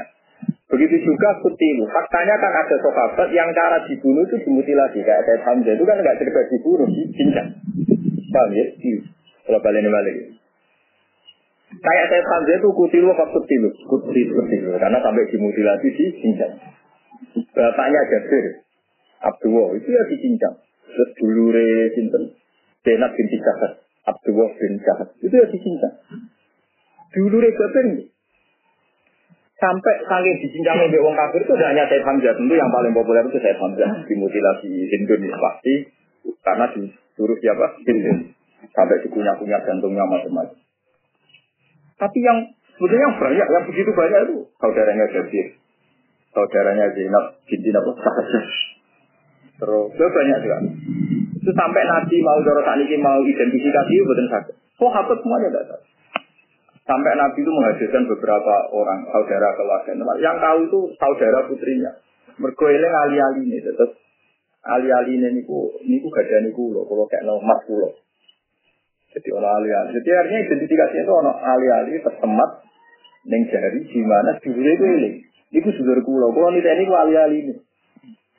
Begitu 0.68 0.96
juga 1.00 1.28
kutilu. 1.40 1.88
Faktanya 1.88 2.36
kan 2.36 2.52
ada 2.52 2.76
sahabat 2.76 3.28
yang 3.32 3.48
cara 3.56 3.80
dibunuh 3.88 4.20
itu 4.28 4.36
dimutilasi. 4.44 5.00
Kayak 5.00 5.24
Said 5.24 5.40
Hamzah 5.48 5.72
itu 5.72 5.84
kan 5.88 5.96
nggak 5.96 6.18
cerita 6.20 6.40
dibunuh, 6.52 6.88
dicincang. 6.92 7.48
Paham 8.28 8.50
ya? 8.52 8.64
Kalau 9.48 9.61
balik 9.64 9.80
ini 9.80 9.88
balik. 9.88 10.14
Kayak 11.80 12.06
Said 12.12 12.26
Hamzah 12.28 12.54
itu 12.61 12.68
kutilu 12.76 13.09
apa 13.16 13.24
kutilu? 13.32 13.72
Kutilu, 13.88 14.32
kutilu. 14.44 14.76
Karena 14.76 15.00
sampai 15.00 15.24
dimutilasi 15.32 15.88
dicincang. 15.88 16.52
Bapaknya 17.56 18.00
Jabir, 18.12 18.62
Abdullah, 19.24 19.74
itu 19.74 19.88
ya 19.88 20.02
dicincang. 20.06 20.62
Terus 20.88 21.11
dulure 21.18 21.90
Sinten, 21.96 22.38
Zainab 22.86 23.12
bin 23.16 23.26
Jahat, 23.34 23.72
Abdullah 24.06 24.50
bin 24.56 24.78
Jahat, 24.84 25.09
itu 25.20 25.34
ya 25.34 25.46
dicincang. 25.50 25.94
Dulure 27.14 27.50
Jabir 27.52 27.86
Sampai 29.59 29.94
saking 30.06 30.36
dicincang 30.38 30.86
oleh 30.86 31.02
wong 31.02 31.18
kafir 31.18 31.42
itu 31.42 31.50
hanya 31.59 31.82
Said 31.90 32.06
Hamzah. 32.06 32.30
Tentu 32.38 32.54
yang 32.54 32.70
paling 32.70 32.94
populer 32.94 33.26
itu 33.26 33.42
Said 33.42 33.59
Hamzah. 33.59 34.06
Dimutilasi 34.06 34.70
Hindun 34.70 35.26
pasti. 35.34 35.74
Karena 36.46 36.70
disuruh 36.70 37.34
siapa? 37.42 37.66
Hindun. 37.82 38.38
Sampai 38.70 39.02
dikunyah-kunyah 39.02 39.61
jantungnya 39.66 40.06
macam-macam. 40.06 40.54
Tapi 41.98 42.18
yang 42.22 42.38
sebetulnya 42.78 43.11
yang 43.11 43.16
banyak, 43.18 43.46
yang 43.50 43.64
begitu 43.66 43.90
banyak 43.90 44.20
itu 44.30 44.36
saudaranya 44.62 45.11
Jabir. 45.11 45.46
Saudaranya 46.30 46.94
Zainab 46.94 47.24
binti 47.50 47.74
apa? 47.74 47.90
Terus 49.59 49.90
itu 49.90 50.06
banyak 50.06 50.38
juga. 50.46 50.59
Itu 51.34 51.50
sampai 51.50 51.82
Nabi 51.82 52.16
mau 52.22 52.38
dorong 52.46 52.78
ini 52.86 52.94
mau 53.02 53.18
identifikasi 53.26 53.90
itu 53.90 54.06
betul. 54.06 54.54
Oh, 54.78 54.90
hafal 54.94 55.18
semuanya 55.18 55.50
tidak. 55.50 55.82
Sampai 56.89 57.12
Nabi 57.20 57.45
itu 57.45 57.53
menghadirkan 57.53 58.09
beberapa 58.09 58.55
orang 58.72 59.05
saudara 59.12 59.53
keluarga. 59.61 59.93
Yang 60.24 60.36
tahu 60.41 60.59
itu 60.64 60.80
saudara 60.97 61.45
putrinya. 61.45 61.93
Mergoeling 62.41 62.95
ali-ali 63.05 63.45
ini. 63.45 63.61
Terus 63.61 63.93
ali-ali 64.64 65.20
ini 65.20 65.36
niku 65.36 65.68
niku 65.84 66.09
gak 66.09 66.32
ada 66.32 66.49
niku 66.49 66.72
loh. 66.72 66.89
Kalau 66.89 67.05
kayak 67.05 67.28
nomor 67.28 67.61
pulau. 67.68 67.93
Jadi 69.12 69.28
orang 69.36 69.53
ali-ali. 69.61 70.01
Jadi 70.01 70.11
artinya 70.16 70.41
identifikasinya 70.49 71.05
itu 71.05 71.12
orang 71.12 71.36
ali-ali 71.36 71.93
tersemat 72.01 72.51
neng 73.28 73.43
jari 73.53 73.80
di 73.84 74.01
mana 74.09 74.41
dulure 74.41 74.72
itu 74.72 74.84
ini. 74.89 75.11
Niku 75.53 75.68
saudara 75.76 76.01
kulo. 76.01 76.32
Kalau 76.32 76.57
nih 76.57 76.64
ini 76.64 76.84
ali-ali 76.89 77.36
ini. 77.45 77.55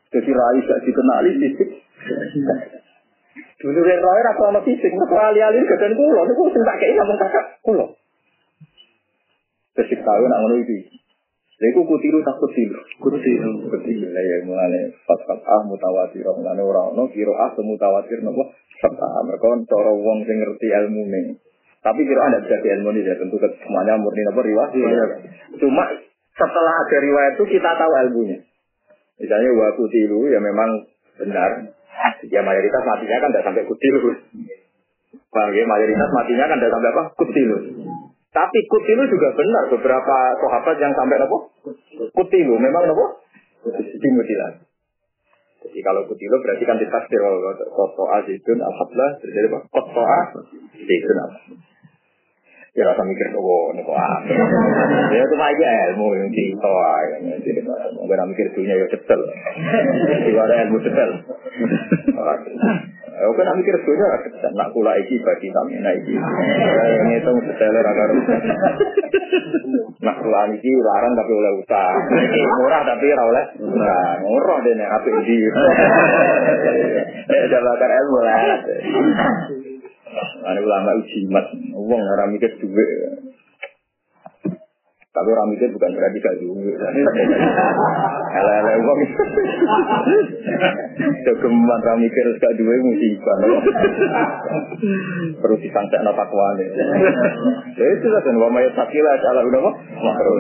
Jadi 0.09 0.29
rai 0.33 0.57
gak 0.65 0.81
dikenali 0.89 1.31
fisik. 1.37 1.69
Dulu 3.61 3.77
rai 3.77 4.21
rasa 4.25 4.41
sama 4.41 4.65
fisik. 4.65 4.89
Mereka 4.89 5.17
ali-ali 5.21 5.61
gak 5.69 5.85
ada 5.85 5.93
kulo. 5.93 6.25
Niku 6.25 6.49
sing 6.49 6.65
tak 6.65 6.81
kayak 6.81 6.97
ngomong 6.97 7.17
kakak 7.21 7.45
kulo. 7.61 7.98
Terus 9.79 10.03
tahu 10.03 10.23
nak 10.27 10.39
ngono 10.43 10.55
iki. 10.59 10.79
Lha 11.59 11.65
iku 11.71 11.87
kutilu 11.87 12.19
tak 12.27 12.35
kutilu. 12.35 12.75
Kutilu, 12.99 13.63
kutilu. 13.67 14.07
Lah 14.11 14.23
ya 14.23 14.43
mulane 14.43 14.91
fat 15.07 15.23
fat 15.23 15.39
ah 15.43 15.63
mutawatir 15.63 16.27
mulane 16.27 16.59
ora 16.59 16.91
ono 16.91 17.07
kira 17.11 17.31
ah 17.31 17.55
mutawatir 17.55 18.19
nopo 18.19 18.51
serta 18.79 19.07
mereka 19.23 19.55
cara 19.71 19.91
wong 19.95 20.27
sing 20.27 20.35
ngerti 20.35 20.67
ilmu 20.67 21.03
ning. 21.07 21.39
Tapi 21.79 22.03
kira 22.03 22.27
ada 22.27 22.43
bisa 22.43 22.59
ilmu 22.59 22.91
ini 22.91 23.07
ya 23.07 23.15
tentu 23.15 23.39
semuanya 23.39 23.95
murni 23.95 24.23
nopo 24.27 24.43
riwayat. 24.43 24.71
Iya. 24.75 25.05
Cuma 25.63 25.83
setelah 26.35 26.73
ada 26.83 26.97
riwayat 26.99 27.31
itu 27.39 27.45
kita 27.55 27.71
tahu 27.75 27.91
ilmunya. 28.07 28.39
Misalnya 29.19 29.49
wa 29.55 29.67
kutilu 29.79 30.27
ya 30.27 30.43
memang 30.43 30.91
benar. 31.19 31.75
Ya 32.27 32.43
mayoritas 32.43 32.83
matinya 32.83 33.19
kan 33.19 33.31
tidak 33.31 33.45
sampai 33.47 33.63
kutilu. 33.63 34.15
Bang, 35.31 35.51
ya 35.51 35.63
mayoritas 35.67 36.09
matinya 36.15 36.47
kan 36.47 36.55
tidak 36.59 36.71
sampai 36.71 36.89
apa? 36.95 37.03
Kutilu. 37.19 37.57
Tapi 38.29 38.59
kutilu 38.69 39.03
juga 39.09 39.33
benar 39.33 39.63
beberapa 39.73 40.17
sahabat 40.37 40.75
yang 40.77 40.93
sampai 40.93 41.17
apa? 41.17 41.37
Kutilu 42.13 42.61
memang 42.61 42.85
apa? 42.85 43.05
Dimutilasi. 43.73 44.69
Jadi 45.59 45.79
kalau 45.81 46.05
kutilu 46.05 46.37
berarti 46.39 46.63
kan 46.63 46.77
ditafsir 46.77 47.19
kalau 47.19 47.41
koto 47.73 48.05
azidun 48.21 48.61
alhamdulillah 48.61 49.11
terjadi 49.17 49.47
apa? 49.49 49.59
Koto 49.73 50.01
azidun 50.05 51.17
alhamdulillah. 51.25 51.77
Ya 52.77 52.85
rasa 52.85 53.01
mikir 53.01 53.33
oh 53.33 53.73
ini 53.73 53.81
kok 53.81 53.97
Ya 55.17 55.25
itu 55.25 55.35
aja 55.35 55.69
ilmu 55.89 56.13
yang 56.13 56.29
toa 56.61 56.93
yang 57.01 57.41
jadi 57.41 57.65
nggak 57.65 58.27
mikir 58.29 58.45
dunia 58.53 58.77
ya 58.77 58.87
cetel. 58.93 59.21
Jadi 60.05 60.37
ada 60.37 60.55
ilmu 60.69 60.77
cetel. 60.85 61.11
Ya 63.19 63.27
oke 63.27 63.41
nak 63.43 63.59
mikir 63.59 63.75
ora 63.75 64.17
kesan. 64.23 64.55
Nak 64.55 64.71
kula 64.71 64.95
iki 65.03 65.19
bagi 65.19 65.51
sami 65.51 65.75
nak 65.83 65.91
iki. 65.91 66.15
Ini 66.15 67.19
itu 67.19 67.31
seteler 67.51 67.83
ra 67.83 67.91
karo. 67.91 68.15
Nak 70.07 70.15
kula 70.23 70.41
iki 70.55 70.71
larang 70.79 71.13
tapi 71.19 71.31
oleh 71.35 71.51
utang. 71.59 71.95
Murah 72.63 72.81
tapi 72.87 73.11
ora 73.11 73.23
oleh. 73.27 73.45
Nah, 73.59 74.23
murah 74.23 74.59
dene 74.63 74.85
apik 74.87 75.15
iki. 75.19 75.37
Eh 77.27 77.43
jabatan 77.51 77.91
ilmu 77.91 78.19
lah. 78.23 78.39
Ane 80.47 80.59
ulama 80.63 80.95
ujimat, 80.97 81.45
wong 81.75 82.01
ora 82.01 82.23
mikir 82.31 82.55
duit. 82.57 83.35
Tapi 85.19 85.35
orang 85.35 85.51
mikir 85.51 85.67
bukan 85.75 85.91
berarti 85.99 86.17
gak 86.23 86.39
duit. 86.39 86.79
Ele-ele 88.39 88.73
wong. 88.87 88.99
Jogeman 91.27 91.79
orang 91.83 91.99
mikir 91.99 92.23
gak 92.39 92.55
duit 92.55 92.79
musibah. 92.79 93.35
Perlu 95.43 95.59
disangkakno 95.59 96.15
takwane. 96.15 96.65
Ya 97.75 97.85
itu 97.99 98.07
lah 98.07 98.23
kan 98.23 98.35
wa 98.39 98.47
may 98.47 98.63
sakila 98.71 99.11
ala 99.19 99.43
udah 99.43 99.59
apa? 99.59 99.71
Makro. 100.07 100.31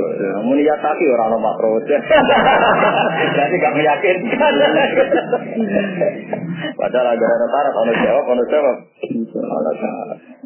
Mun 0.47 0.63
ya 0.63 0.79
taki 0.79 1.05
ora 1.11 1.27
ono 1.27 1.43
makro. 1.43 1.83
Jadi 1.83 3.55
gak 3.59 3.75
meyakinkan. 3.75 4.53
Padahal 6.79 7.07
agar 7.19 7.29
ada 7.35 7.47
taraf, 7.51 7.75
ono 7.83 7.93
jawab, 7.99 8.25
ono 8.31 8.43
jawab. 8.47 8.77
Ono 9.43 9.71
jawab. 9.75 10.38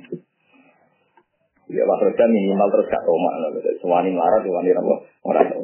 Ya 1.73 1.83
makroja 1.89 2.25
minimal 2.29 2.69
terus 2.69 2.87
gak. 2.93 3.01
Semua 3.03 3.99
marah, 4.05 4.39
semua 4.45 4.61
ini 4.61 4.71
apa? 4.71 4.93
Orang 5.25 5.45
tahu. 5.49 5.63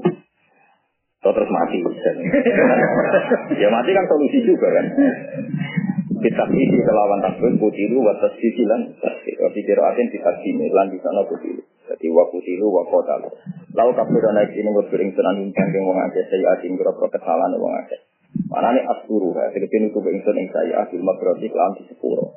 Atau 1.19 1.31
terus 1.35 1.51
mati. 1.51 1.77
ya 3.61 3.67
mati 3.69 3.91
kan 3.91 4.05
solusi 4.07 4.39
juga 4.41 4.67
kan. 4.71 4.85
Kita 6.19 6.43
isi 6.51 6.79
kelawan 6.83 7.23
takbir 7.23 7.55
putilu 7.59 8.03
wa 8.03 8.15
tasdisi 8.17 8.63
lan 8.65 8.91
tasdisi. 8.97 9.39
Wa 9.39 9.51
pikiratin 9.51 10.07
kita 10.09 10.31
sini 10.41 10.67
lan 10.71 10.91
di 10.91 10.97
sana 11.03 11.23
putilu. 11.27 11.63
Jadi 11.89 12.07
wa 12.09 12.23
putilu 12.31 12.67
wa 12.71 12.83
kota. 12.87 13.19
Lalu 13.75 13.91
kabir 13.93 14.21
dan 14.23 14.33
naik 14.35 14.51
ini 14.55 14.69
berpiring 14.73 15.11
senan 15.13 15.35
ingkang 15.45 15.69
yang 15.69 15.85
wong 15.85 15.99
akeh 16.09 16.23
saya 16.27 16.57
asin 16.57 16.75
berapa 16.79 17.03
kesalahan 17.11 17.55
wong 17.59 17.73
akeh. 17.85 17.99
Mana 18.49 18.77
nih 18.77 18.85
asuru 18.85 19.33
ya, 19.33 19.49
jadi 19.53 19.65
itu 19.89 19.97
beingsun 19.97 20.37
yang 20.37 20.49
saya 20.53 20.73
asil 20.85 21.01
makroti 21.01 21.49
kelam 21.49 21.73
di 21.81 21.83
sepuro. 21.89 22.33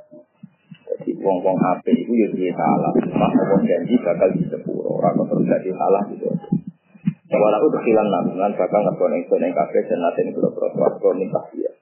Jadi 0.93 1.17
wong-wong 1.25 1.57
HP 1.57 2.05
itu 2.05 2.13
ya 2.13 2.29
dia 2.37 2.53
salah. 2.53 2.93
Mak 2.93 3.33
wong 3.49 3.63
janji 3.65 3.97
bakal 4.05 4.29
di 4.37 4.45
sepuro. 4.45 5.01
Orang 5.01 5.17
terus 5.25 5.45
jadi 5.49 5.71
salah 5.73 6.03
gitu. 6.13 6.29
Walau 7.33 7.65
itu 7.65 7.79
hilang 7.89 8.09
namungan 8.13 8.53
bakal 8.61 8.85
ngebon 8.85 9.17
ingsun 9.17 9.41
yang 9.41 9.57
kafe 9.57 9.81
dan 9.89 10.05
ini 10.21 10.37
berapa 10.37 10.69
suarga 10.77 11.09
minta 11.17 11.41
dia. 11.57 11.73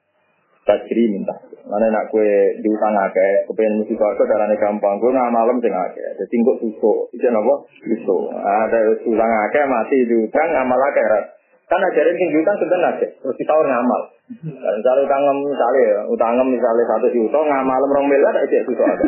Tajri 0.63 1.11
minta. 1.11 1.35
Mana 1.67 1.91
nak 1.91 2.07
kue 2.07 2.55
diutang 2.63 2.95
akeh, 2.95 3.45
kepengen 3.51 3.83
mesti 3.83 3.93
suarga 3.99 4.23
darahnya 4.31 4.55
gampang. 4.55 4.95
Gue 5.03 5.11
nggak 5.11 5.27
malam 5.27 5.59
sing 5.59 5.75
akeh. 5.75 6.07
Jadi 6.23 6.35
gue 6.39 6.55
susuk. 6.63 7.11
Itu 7.11 7.27
apa? 7.27 7.55
Susuk. 7.83 8.31
Ada 8.31 8.79
utang 9.03 9.31
akeh 9.51 9.63
mati 9.67 9.97
diutang 10.07 10.47
ngamal 10.55 10.79
akeh. 10.87 11.03
Kan 11.67 11.83
ajarin 11.83 12.15
sing 12.15 12.29
diutang 12.31 12.55
sebenarnya 12.55 13.07
Terus 13.11 13.35
kita 13.35 13.51
orang 13.51 13.71
ngamal. 13.75 14.01
Dan 14.39 14.73
misalnya 14.79 15.01
utang 15.03 15.23
misalnya 15.43 15.81
ya, 15.83 15.99
utang 16.07 16.39
misalnya 16.47 16.83
satu 16.87 17.07
juta 17.11 17.39
ngamal 17.43 17.83
rong 17.91 18.07
miliar 18.07 18.31
ada 18.31 18.47
cek 18.47 18.63
susuk 18.63 18.85
ada. 18.87 19.03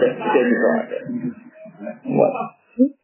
Cek 0.00 0.44
susuk 0.48 0.70
ada. 0.72 0.98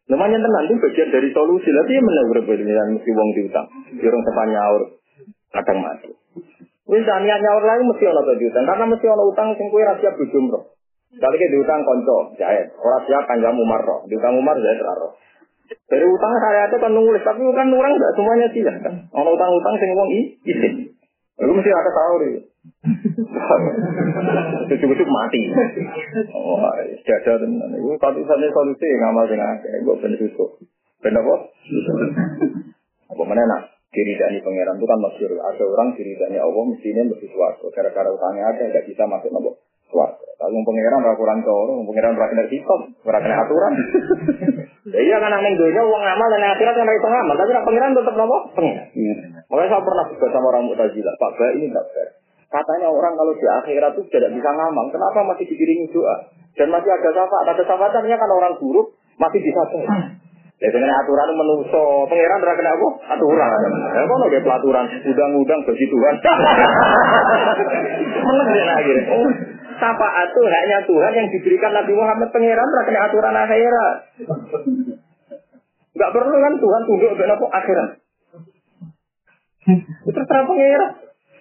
Lumayan 0.06 0.40
tenang 0.40 0.64
itu 0.70 0.74
bagian 0.78 1.08
dari 1.12 1.28
solusi. 1.34 1.68
Tapi 1.68 1.98
ya 1.98 2.00
mana 2.00 2.22
berbeda 2.30 2.82
mesti 2.94 3.10
uang 3.10 3.30
diutang. 3.36 3.66
Jurung 3.98 4.22
sepan 4.22 4.48
nyaur, 4.54 4.82
kadang 5.52 5.78
mati. 5.82 6.10
Wis 6.86 7.02
niat 7.02 7.40
nyaur 7.42 7.62
lagi 7.66 7.82
mesti 7.82 8.04
ono 8.06 8.22
diutang 8.38 8.62
karena 8.62 8.84
mesti 8.86 9.06
ono 9.10 9.22
utang 9.26 9.50
sing 9.58 9.66
kowe 9.68 9.82
ra 9.82 9.98
siap 9.98 10.14
dijumroh. 10.14 10.70
Kali 11.16 11.36
ke 11.38 11.48
diutang 11.50 11.82
konco, 11.82 12.38
jahit. 12.38 12.70
Orang 12.78 13.02
siap 13.10 13.26
kanjam 13.26 13.58
Umar 13.58 13.82
roh. 13.82 14.06
Diutang 14.06 14.38
Umar 14.38 14.54
jahit 14.62 14.78
roh. 14.78 15.18
Dari 15.66 16.06
utang 16.06 16.34
saya 16.42 16.66
itu 16.66 16.76
kan 16.82 16.92
nulis, 16.94 17.22
tapi 17.22 17.42
kan 17.54 17.66
orang 17.70 17.94
nggak 17.94 18.14
semuanya 18.18 18.46
siap 18.50 18.76
kan. 18.82 18.94
Ono 19.14 19.30
utang-utang 19.34 19.74
sing 19.78 19.90
wong 19.94 20.08
i, 20.10 20.20
isin. 20.46 20.74
Itu 21.36 21.52
mesti 21.52 21.70
ada 21.70 21.90
tahu 21.92 22.14
deh. 22.22 22.32
Cukup-cukup 24.80 25.10
mati. 25.10 25.40
Oh, 26.34 26.58
jaga 27.06 27.32
tenan. 27.38 27.70
Itu 27.76 27.94
satu 28.02 28.18
satunya 28.24 28.50
solusi 28.50 28.88
ngamal 28.98 29.24
sing 29.30 29.38
akeh. 29.38 29.72
Gue 29.84 29.94
bener 30.02 30.18
susuk. 30.18 30.50
Bener 31.04 31.22
apa? 31.22 31.34
Apa 33.14 33.22
mana 33.22 33.42
nak? 33.46 33.62
Diridani 33.94 34.42
pangeran 34.42 34.76
itu 34.80 34.86
kan 34.88 34.98
masyur. 34.98 35.30
Ada 35.38 35.62
orang 35.62 35.94
diridani 35.94 36.36
Allah 36.42 36.62
mestinya 36.66 37.02
mesti 37.06 37.26
suatu. 37.30 37.70
Gara-gara 37.70 38.10
utangnya 38.10 38.50
ada, 38.50 38.62
nggak 38.66 38.86
bisa 38.90 39.06
masuk 39.06 39.30
nopo 39.30 39.62
suatu. 39.90 40.26
Kalau 40.36 40.60
pangeran 40.68 41.00
ora 41.00 41.16
kurang 41.16 41.40
coro, 41.40 41.80
pangeran 41.88 42.12
ora 42.12 42.28
kena 42.28 42.44
hitam, 42.52 42.80
ora 43.08 43.18
kena 43.24 43.36
aturan. 43.40 43.72
Ya 44.86 45.02
iya 45.02 45.18
kan 45.18 45.34
aneh 45.34 45.58
dunia 45.58 45.82
uang 45.82 45.98
ngamal 45.98 46.30
dan 46.30 46.46
akhirat 46.46 46.78
kan 46.78 46.86
itu 46.86 47.08
ngamal, 47.10 47.34
tapi 47.34 47.58
pangeran 47.58 47.90
tetap 47.90 48.14
nopo 48.14 48.54
pengen. 48.54 48.86
Makanya 49.50 49.74
saya 49.74 49.82
pernah 49.82 50.04
juga 50.14 50.26
sama 50.30 50.46
orang 50.54 50.70
Mu'tazilah, 50.70 51.14
Pak 51.18 51.30
Ba 51.34 51.46
ini 51.58 51.74
tak 51.74 51.90
fair. 51.90 52.08
Katanya 52.46 52.94
orang 52.94 53.18
kalau 53.18 53.34
di 53.34 53.46
akhirat 53.50 53.98
itu 53.98 54.06
tidak 54.14 54.30
bisa 54.30 54.46
ngamal, 54.46 54.86
kenapa 54.94 55.26
masih 55.26 55.50
dikiringi 55.50 55.90
doa? 55.90 56.30
Dan 56.54 56.70
masih 56.70 56.86
ada 56.86 57.10
syafaat, 57.10 57.50
ada 57.50 57.62
syafaatannya 57.66 58.14
kan 58.14 58.30
orang 58.30 58.54
buruk 58.62 58.94
masih 59.18 59.42
bisa 59.42 59.62
Ya 60.56 60.72
dengan 60.72 60.88
aturan 60.88 61.34
menuso, 61.34 62.06
pangeran 62.06 62.46
ora 62.46 62.54
kena 62.54 62.72
apa? 62.72 62.88
Aturan. 63.12 63.50
Ya 63.90 64.06
kono 64.06 64.24
ge 64.30 64.40
pelaturan, 64.40 64.86
udang-udang 65.02 65.60
bagi 65.66 65.86
Tuhan. 65.90 66.14
Meneng 68.30 68.48
ya 68.54 68.74
akhirnya. 68.78 69.04
Syafaat 69.76 70.26
itu 70.32 70.40
haknya 70.40 70.78
Tuhan 70.88 71.12
yang 71.12 71.28
diberikan 71.28 71.72
Nabi 71.76 71.92
Muhammad 71.92 72.28
pangeran 72.32 72.68
kena 72.88 73.00
aturan 73.08 73.36
akhirat. 73.36 73.96
Enggak 75.96 76.10
perlu 76.12 76.36
kan 76.40 76.54
Tuhan 76.56 76.82
tunduk 76.88 77.12
ke 77.16 77.24
apa 77.28 77.46
akhirat. 77.60 77.90
Itu 80.04 80.10
terserah 80.16 80.44
pangeran. 80.48 80.92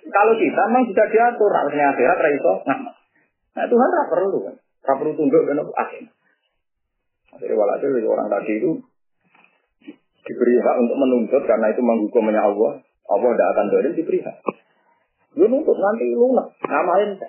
Kalau 0.06 0.34
kita 0.38 0.62
memang 0.70 0.84
sudah 0.86 1.08
diatur, 1.10 1.52
harusnya 1.52 1.86
akhirat 1.96 2.18
ra 2.20 2.30
iso 2.30 2.54
Nah 3.56 3.66
Tuhan 3.72 3.88
ora 3.88 4.06
perlu 4.12 4.38
kan. 4.44 4.56
Ora 4.60 4.94
perlu 5.00 5.14
tunduk 5.16 5.42
ke 5.48 5.52
apa 5.56 5.74
akhirat. 5.88 6.14
Akhirnya 7.36 7.56
walhasil 7.60 7.92
orang 8.08 8.28
tadi 8.32 8.54
itu 8.64 8.72
diberi 10.26 10.56
hak 10.56 10.76
untuk 10.82 10.98
menuntut 10.98 11.44
karena 11.44 11.68
itu 11.72 11.82
menghukumnya 11.84 12.42
Allah. 12.42 12.80
Allah 13.06 13.30
tidak 13.32 13.50
akan 13.56 13.66
dolim 13.72 13.92
diberi 13.92 14.20
hak. 14.24 14.36
Lu 15.36 15.52
nuntut 15.52 15.76
nanti 15.76 16.16
lunak, 16.16 16.48
ngamalin 16.64 17.20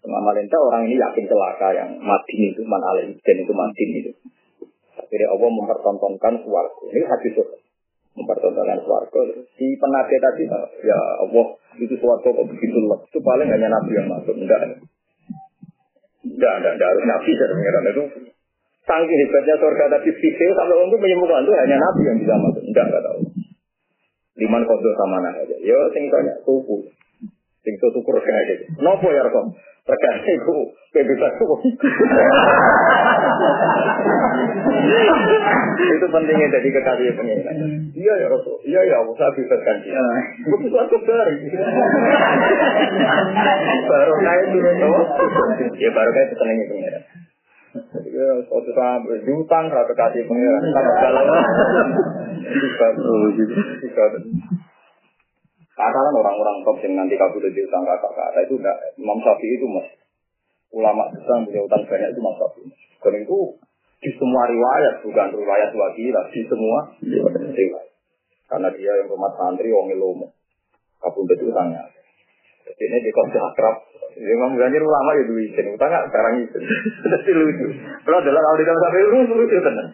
Ngamalin 0.00 0.48
teh 0.48 0.56
orang 0.56 0.88
ini 0.88 0.96
yakin 0.96 1.24
celaka 1.28 1.68
yang 1.76 1.90
mati 2.00 2.36
itu, 2.52 2.64
man 2.64 2.80
alih 2.80 3.12
itu 3.12 3.52
mati 3.52 3.84
itu. 4.00 4.10
Akhirnya 4.96 5.28
Allah 5.32 5.48
mempertontonkan 5.52 6.34
suarga. 6.44 6.84
Ini 6.88 7.04
hadis 7.04 7.32
itu. 7.36 7.44
Mempertontonkan 8.16 8.80
suarga. 8.84 9.20
Si 9.58 9.66
penada 9.76 10.16
tadi, 10.16 10.44
ya 10.84 10.98
Allah, 11.20 11.46
itu 11.76 11.94
suarga 12.00 12.28
kok 12.32 12.48
begitu 12.48 12.78
loh. 12.80 13.04
Itu 13.04 13.20
paling 13.20 13.48
hanya 13.48 13.68
Nabi 13.68 13.92
yang 13.92 14.08
masuk. 14.08 14.34
Enggak. 14.36 14.80
Enggak, 16.24 16.54
enggak, 16.60 16.72
enggak 16.76 16.88
harus 16.88 17.04
Nabi. 17.04 17.30
Saya 17.36 17.54
mengira 17.56 17.80
itu 17.90 18.04
Saking 18.80 19.18
hebatnya 19.22 19.54
surga 19.60 19.84
tadi 19.92 20.08
fikir 20.08 20.50
sampai 20.56 20.76
untuk 20.82 20.98
menyembuhkan 20.98 21.44
itu 21.44 21.52
hanya 21.52 21.76
Nabi 21.78 22.00
yang 22.10 22.16
bisa 22.16 22.34
masuk. 22.40 22.62
Enggak, 22.64 22.84
enggak 22.90 23.02
tahu. 23.04 23.20
Liman 24.40 24.62
kodok 24.64 24.94
sama 24.96 25.20
aja. 25.20 25.56
Yo, 25.60 25.78
sing 25.92 26.08
tanya 26.08 26.34
tuku. 26.42 26.88
Sing 27.60 27.74
tuku 27.76 27.92
tukur 27.92 28.16
kayak 28.16 28.44
gitu. 28.56 28.64
Nopo 28.80 29.12
ya 29.12 29.20
rekom. 29.20 29.52
Terkait 29.84 30.24
itu 30.32 30.56
bisa 31.04 31.26
tuku. 31.36 31.56
itu 35.80 36.06
pentingnya 36.08 36.48
jadi 36.56 36.68
kekasih 36.72 37.12
pengiran. 37.20 37.56
Iya 37.92 38.14
ya 38.24 38.26
Rasul. 38.32 38.56
Iya 38.64 38.80
ya 38.88 38.96
saya 39.12 39.30
bisa 39.36 39.56
ganti. 39.60 39.92
Bukan 40.48 40.68
suatu 40.72 40.96
baru. 41.04 41.36
baru 43.92 44.12
kayak 44.24 44.44
turun 44.56 44.76
Ya 45.76 45.90
baru 45.92 46.10
kayak 46.16 46.28
senengnya 46.32 46.64
pengiran. 46.64 47.02
Ya, 48.10 48.34
suatu 48.50 48.70
saat 48.74 49.06
rata 49.70 49.94
kasih 49.94 50.26
Karena 55.80 55.96
kan 55.96 56.14
orang-orang 56.20 56.56
top 56.60 56.76
yang 56.84 56.92
nanti 57.00 57.16
kabur 57.16 57.40
di 57.40 57.60
utang 57.64 57.88
kakak 57.88 58.12
kakak 58.12 58.44
itu 58.44 58.60
enggak. 58.60 58.76
Imam 59.00 59.16
Syafi'i 59.24 59.56
itu 59.56 59.64
mas. 59.64 59.88
Ulama 60.76 61.08
besar 61.08 61.40
punya 61.40 61.64
utang 61.64 61.82
banyak 61.88 62.08
itu 62.12 62.20
Imam 62.20 62.36
Syafi'i. 62.36 62.68
Dan 63.00 63.14
itu 63.24 63.38
di 64.04 64.10
semua 64.20 64.44
riwayat, 64.44 65.00
bukan 65.00 65.28
riwayat 65.32 65.70
wakilah, 65.72 66.24
di 66.28 66.40
semua 66.44 66.78
riwayat. 67.00 67.88
Karena 68.44 68.68
dia 68.76 68.92
yang 68.92 69.08
rumah 69.08 69.32
santri, 69.40 69.72
wong 69.72 69.88
ilomo. 69.88 70.36
Kabur 71.00 71.24
itu 71.32 71.48
utangnya. 71.48 71.88
Jadi 72.70 72.82
ini 72.86 72.98
di 73.02 73.10
kota 73.10 73.38
akrab. 73.42 73.76
Imam 74.20 74.52
Ganjar 74.54 74.84
ulama 74.84 75.16
ya 75.16 75.22
dulu 75.26 75.40
izin, 75.42 75.74
utang 75.74 75.90
sekarang 75.90 76.44
izin. 76.44 76.62
Jadi 77.10 77.30
lucu. 77.34 77.66
Kalau 78.06 78.18
dalam 78.22 78.42
audit 78.52 78.68
sampai 78.68 79.02
lucu 79.10 79.32
lucu 79.34 79.56
tenang. 79.58 79.90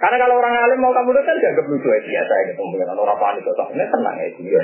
Karena 0.00 0.16
kalau 0.20 0.34
orang 0.36 0.52
alim 0.52 0.80
mau 0.84 0.92
kamu 0.92 1.16
kan 1.16 1.36
dianggap 1.38 1.64
lucu 1.64 1.88
ya 1.88 2.00
biasa 2.00 2.32
ya 2.32 2.44
ketemu 2.52 2.74
dengan 2.76 2.98
orang 3.00 3.16
panik 3.16 3.44
atau 3.48 3.66
ini 3.72 3.84
tenang 3.88 4.16
ya 4.20 4.28
dia. 4.36 4.60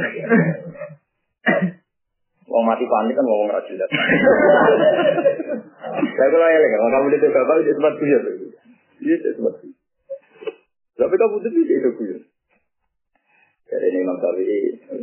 Wong 2.47 2.65
mati 2.67 2.85
panik 2.85 3.15
kan 3.17 3.25
ngomong 3.25 3.49
ra 3.53 3.61
jelas. 3.65 3.91
Saya 6.17 6.29
kalau 6.29 6.49
ya 6.49 6.59
kan, 6.61 6.93
kamu 6.93 7.07
itu 7.15 7.27
bapak 7.31 7.55
itu 7.63 7.73
tempat 7.79 7.95
kuliah. 7.97 8.21
Iya, 9.01 9.15
itu 9.17 9.29
tempat 9.39 9.55
kuliah. 9.61 9.79
Tapi 10.97 11.15
kamu 11.15 11.37
itu 11.41 11.61
itu 11.69 11.89
kuliah. 11.95 12.21
Jadi 13.67 13.87
ini 13.91 13.99
Imam 13.99 14.15
Syafi'i, 14.23 14.59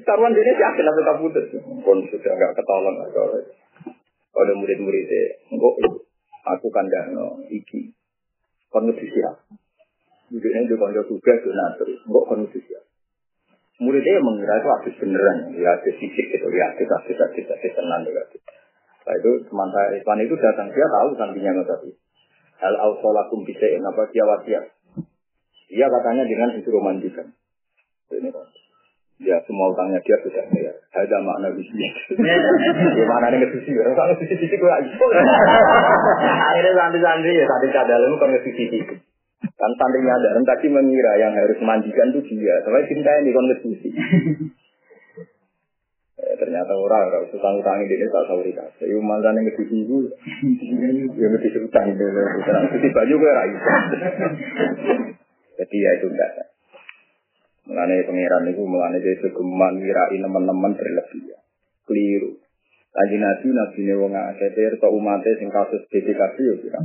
karuan 0.08 0.32
dia 0.32 0.56
yakin 0.56 0.88
apa 0.88 1.02
kamu 1.04 1.26
itu. 1.36 1.60
Pun 1.84 1.98
sudah 2.08 2.32
nggak 2.32 2.56
ketolong 2.56 2.96
kalau 3.12 3.36
ada 4.34 4.54
murid-muridnya, 4.56 5.24
enggak, 5.52 5.74
aku 6.48 6.68
kandang 6.74 7.12
iki, 7.52 7.92
kon 8.72 8.88
siap. 8.96 9.36
Judulnya 10.32 10.66
itu 10.66 10.76
konco 10.80 11.02
tugas 11.06 11.38
donatur, 11.44 11.92
enggak 11.92 12.24
kon 12.26 12.42
siap. 12.50 12.84
Muridnya 13.84 14.24
mengira 14.24 14.64
itu 14.64 14.70
habis 14.80 14.94
beneran, 14.96 15.38
ya 15.60 15.76
habis 15.76 16.00
fisik 16.00 16.32
gitu, 16.32 16.48
ya 16.56 16.72
habis 16.72 16.88
habis 16.88 17.18
habis 17.20 17.46
habis 17.46 17.72
tenang 17.76 18.02
juga. 18.08 18.24
Nah 19.04 19.14
itu 19.20 19.32
teman 19.52 19.70
saya 19.76 20.00
Ikhwan 20.00 20.24
itu 20.24 20.36
datang, 20.40 20.72
dia 20.72 20.88
tahu 20.88 21.10
santinya 21.20 21.52
nggak 21.52 21.68
tadi. 21.68 21.92
Hal 22.64 22.74
ausolakum 22.80 23.44
bisa 23.44 23.68
apa 23.76 24.02
dia 24.16 24.24
wasiat. 24.24 24.66
Dia 25.68 25.88
katanya 25.92 26.24
dengan 26.24 26.50
instrumentikan. 26.56 27.28
Ini. 28.20 28.30
Ya 29.24 29.38
semua 29.48 29.72
utangnya 29.72 30.02
dia 30.04 30.18
sudah 30.20 30.44
bayar. 30.52 30.76
Ada 30.92 31.18
makna 31.24 31.54
bisnis. 31.56 31.94
Gimana 32.98 33.32
nih 33.32 33.46
ngesusi? 33.46 33.72
Kalau 33.72 34.10
ngesusi 34.10 34.36
sisi 34.36 34.56
gue 34.58 34.74
Akhirnya 36.50 36.72
santri-santri 36.76 37.38
ya 37.38 37.46
tadi 37.48 37.68
kadal 37.72 38.04
kan 38.20 38.30
ngesusi 38.34 38.64
sisi. 38.68 38.80
Kan 39.54 39.72
santrinya 39.80 40.18
ada 40.18 40.44
tadi 40.44 40.68
mengira 40.68 41.14
yang 41.22 41.32
harus 41.38 41.56
mandikan 41.64 42.12
itu 42.12 42.36
dia. 42.36 42.60
Sampai 42.66 42.90
cinta 42.90 43.12
ini 43.22 43.32
kan 43.32 43.44
ngesusi. 43.48 43.90
Eh, 46.24 46.40
ternyata 46.40 46.72
orang 46.72 47.12
kalau 47.12 47.28
utang 47.36 47.60
utang 47.60 47.84
ini 47.84 48.00
dia 48.00 48.08
tak 48.08 48.24
tahu 48.32 48.40
dikasih. 48.48 48.88
Saya 48.88 48.96
mantan 49.04 49.36
yang 49.36 49.44
ngesusi 49.44 49.76
itu, 49.84 50.08
yang 51.20 51.36
ngesusi 51.36 51.60
utang 51.68 51.92
itu. 51.92 52.00
Ngesusi 52.00 52.88
baju 52.96 53.14
gue 53.20 53.32
raih. 53.34 53.60
Jadi 55.60 55.78
ya 55.84 55.92
itu 56.00 56.08
enggak. 56.08 56.53
Mengenai 57.64 58.04
pangeran 58.04 58.52
itu 58.52 58.64
mengenai 58.68 59.00
dia 59.00 59.16
segeman 59.24 59.80
wirai 59.80 60.18
teman-teman 60.20 60.72
berlebihan. 60.76 61.42
Keliru. 61.88 62.44
Lagi 62.94 63.18
nabi 63.18 63.50
nabi 63.50 63.80
ini 63.90 63.94
wong 63.98 64.14
akeh 64.14 64.54
to 64.54 64.88
umatnya 64.94 65.34
sing 65.42 65.50
kasus 65.50 65.82
BPKB 65.90 66.38
ya 66.38 66.56
kira. 66.62 66.80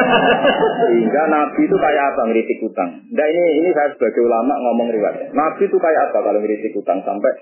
Sehingga 0.80 1.22
nabi 1.28 1.60
itu 1.68 1.76
kayak 1.76 2.04
apa 2.08 2.22
ngeritik 2.32 2.64
utang. 2.64 3.04
Nah 3.12 3.26
ini 3.28 3.60
ini 3.60 3.68
saya 3.76 3.92
sebagai 3.92 4.24
ulama 4.24 4.56
ngomong 4.56 4.88
riwayat. 4.96 5.36
Nabi 5.36 5.68
itu 5.68 5.76
kayak 5.76 6.08
apa 6.08 6.18
kalau 6.24 6.40
ngeritik 6.40 6.72
utang 6.80 7.04
sampai 7.04 7.36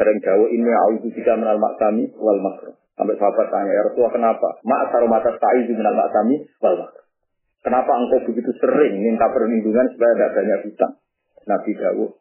sering 0.00 0.16
jauh 0.24 0.48
ini 0.48 0.64
auzu 0.64 1.12
bisa 1.12 1.36
menal 1.36 1.60
maksami 1.60 2.08
wal 2.16 2.40
makro. 2.40 2.72
Sampai 2.96 3.20
sahabat 3.20 3.52
tanya, 3.52 3.76
ya 3.76 3.84
Rasulullah 3.84 4.16
kenapa? 4.16 4.48
Mak 4.64 4.88
taruh 4.88 5.04
mata 5.04 5.28
ta'i 5.36 5.68
menal 5.68 5.92
maksami 5.92 6.40
wal 6.64 6.80
makro. 6.80 7.04
Kenapa 7.60 7.92
engkau 8.00 8.24
begitu 8.32 8.48
sering 8.56 8.96
minta 8.96 9.28
perlindungan 9.28 9.92
supaya 9.92 10.16
tidak 10.16 10.32
banyak 10.40 10.60
utang? 10.72 10.92
Nabi 11.46 11.72
Dawud, 11.78 12.12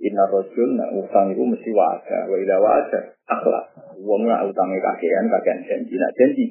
Inna 0.00 0.24
rojul 0.32 0.80
nak 0.80 0.96
utang 0.96 1.28
itu 1.28 1.44
mesti 1.44 1.70
wajah, 1.76 2.24
wa 2.24 2.36
ila 2.40 2.56
wajah, 2.56 3.04
akhlak. 3.28 3.64
Nak 4.00 4.42
utangnya 4.48 4.80
kakean, 4.80 5.28
kakean 5.28 5.60
janji, 5.68 5.94
nak 6.00 6.12
janji. 6.16 6.46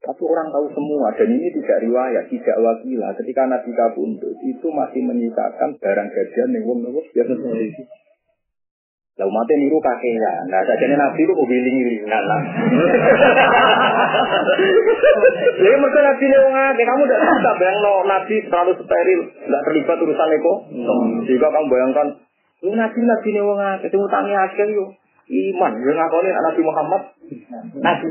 Tapi 0.00 0.22
orang 0.24 0.48
tahu 0.54 0.66
semua, 0.72 1.12
dan 1.12 1.28
ini 1.28 1.50
tidak 1.50 1.82
riwayat, 1.82 2.24
tidak 2.30 2.56
wakilah. 2.56 3.10
Ketika 3.18 3.42
Nabi 3.50 3.70
kabundut, 3.74 4.32
itu 4.38 4.66
masih 4.70 5.02
menyisakan 5.04 5.76
barang 5.76 6.08
gajian 6.08 6.54
yang 6.56 6.64
wong 6.64 6.86
seperti 7.10 7.74
lah 9.20 9.28
umatnya 9.28 9.54
niru 9.60 9.76
kakeknya. 9.84 10.32
Nah, 10.48 10.64
saja 10.64 10.96
nabi 10.96 11.20
itu 11.28 11.34
ini. 11.36 12.08
Nah, 12.08 12.24
nah. 12.24 12.40
Jadi 15.60 15.76
mereka 15.76 16.00
nabi 16.00 16.24
ini 16.24 16.36
orang 16.40 16.72
kamu 16.72 17.02
tidak 17.04 17.20
bisa 17.20 17.52
bayang 17.60 17.78
no, 17.84 17.92
nabi 18.08 18.34
terlalu 18.48 18.72
steril, 18.80 19.20
tidak 19.28 19.62
terlibat 19.68 19.98
urusan 20.00 20.30
itu. 20.32 20.52
Jika 21.28 21.46
kamu 21.52 21.68
bayangkan, 21.68 22.06
lu 22.64 22.72
nabi 22.72 22.98
nabi 23.04 23.28
ini 23.28 23.40
orang 23.44 23.84
ketemu 23.84 24.08
tangi 24.08 24.32
akhir 24.32 24.68
yo. 24.72 24.96
Iman, 25.30 25.78
yang 25.78 25.94
ngakoni 25.94 26.34
Nabi 26.34 26.60
Muhammad. 26.66 27.02
Nabi. 27.78 28.10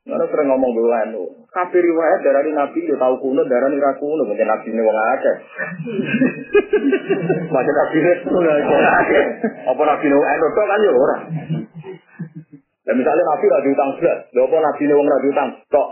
Mana 0.00 0.24
sering 0.32 0.48
ngomong 0.48 0.72
bahwa 0.72 1.12
itu, 1.12 1.24
kafir 1.52 1.84
riwayat 1.84 2.24
dari 2.24 2.56
Nabi 2.56 2.88
ya 2.88 2.96
tahu 2.96 3.20
kuno, 3.20 3.44
darah 3.44 3.68
nira 3.68 3.92
kuno, 4.00 4.24
mungkin 4.24 4.48
Nabi 4.48 4.72
ini 4.72 4.80
wong 4.80 4.96
akeh. 4.96 5.36
Macam 7.52 7.74
Nabi 7.76 7.96
ini 8.00 8.12
Apa 9.68 9.82
Nabi 9.84 10.04
ini 10.08 10.16
wong 10.16 10.24
akeh 10.24 10.50
kan 10.56 10.80
ya 10.80 10.92
orang. 10.96 11.22
Dan 12.88 12.94
misalnya 12.96 13.24
Nabi 13.28 13.46
lagi 13.52 13.68
utang 13.76 13.92
belas, 14.00 14.18
lho 14.32 14.40
apa 14.48 14.56
Nabi 14.56 14.82
ini 14.88 14.94
wong 14.96 15.04
lagi 15.04 15.26
utang 15.28 15.48
kok. 15.68 15.88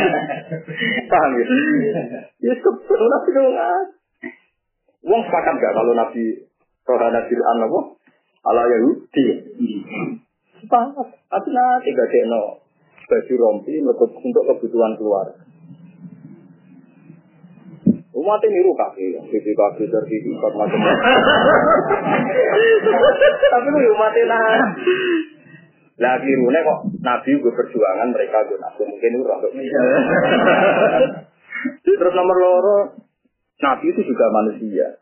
Paham 1.10 1.30
ya? 1.34 1.44
Ya 2.46 2.52
sebetulnya 2.62 3.06
Nabi 3.10 3.28
ini 3.34 3.40
wong 3.42 3.56
akeh. 3.58 4.32
Wong 5.02 5.20
sepakat 5.26 5.54
gak 5.58 5.74
kalau 5.74 5.98
Nabi 5.98 6.46
Rohana 6.86 7.26
Fir'an 7.26 7.58
apa? 7.58 7.80
Ala 8.54 8.62
Yahudi. 8.70 9.24
Sepakat. 10.62 11.08
Artinya 11.26 11.82
tiga 11.82 12.06
dekno 12.06 12.69
baju 13.10 13.34
rompi 13.34 13.74
untuk 13.82 14.44
kebutuhan 14.46 14.94
keluarga. 14.94 15.42
Umat 18.10 18.42
ini 18.44 18.60
niru 18.60 18.76
kaki, 18.76 19.16
sisi 19.32 19.52
kaki 19.56 19.88
sertifikat 19.88 20.52
macam-macam. 20.52 21.08
Tapi 23.50 23.66
lu 23.72 23.78
umat 23.96 24.12
ini 24.12 24.24
nah. 24.28 24.60
Lagi 26.00 26.32
rune 26.32 26.60
kok 26.64 26.80
Nabi 27.04 27.30
gue 27.36 27.52
perjuangan 27.52 28.08
mereka 28.08 28.48
gue 28.48 28.56
nabi 28.56 28.82
mungkin 28.88 29.20
itu 29.20 29.24
untuk 29.28 29.52
Terus 31.84 32.12
nomor 32.16 32.36
loro, 32.40 32.78
Nabi 33.60 33.92
itu 33.92 34.00
juga 34.08 34.32
manusia. 34.32 34.96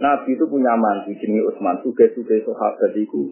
Nabi 0.00 0.32
itu 0.32 0.48
punya 0.48 0.72
mantu 0.72 1.12
jenis 1.20 1.52
Utsman, 1.52 1.84
tugas-tugas 1.84 2.48
sahabat 2.48 2.96
itu. 2.96 3.28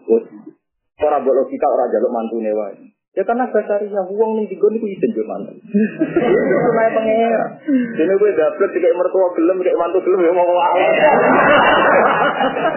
Orang 1.01 1.25
buat 1.25 1.35
logika 1.41 1.67
orang 1.73 1.89
jaluk 1.89 2.13
mantu 2.13 2.37
wae. 2.37 2.93
Ya 3.11 3.27
karena 3.27 3.43
basaria 3.51 4.03
uang 4.07 4.31
nih 4.39 4.47
digon 4.47 4.79
itu 4.79 4.87
izin 4.87 5.11
mantan. 5.27 5.59
Itu 5.59 6.71
naik 6.79 6.95
pengera. 6.95 7.59
Jadi 7.99 8.13
gue 8.15 8.31
dapet 8.39 8.71
kayak 8.71 8.95
mertua 8.95 9.35
gelem 9.35 9.59
kayak 9.67 9.75
mantu 9.83 9.99
gelem 10.07 10.31
ya 10.31 10.31
mau 10.31 10.47
awal. 10.47 10.91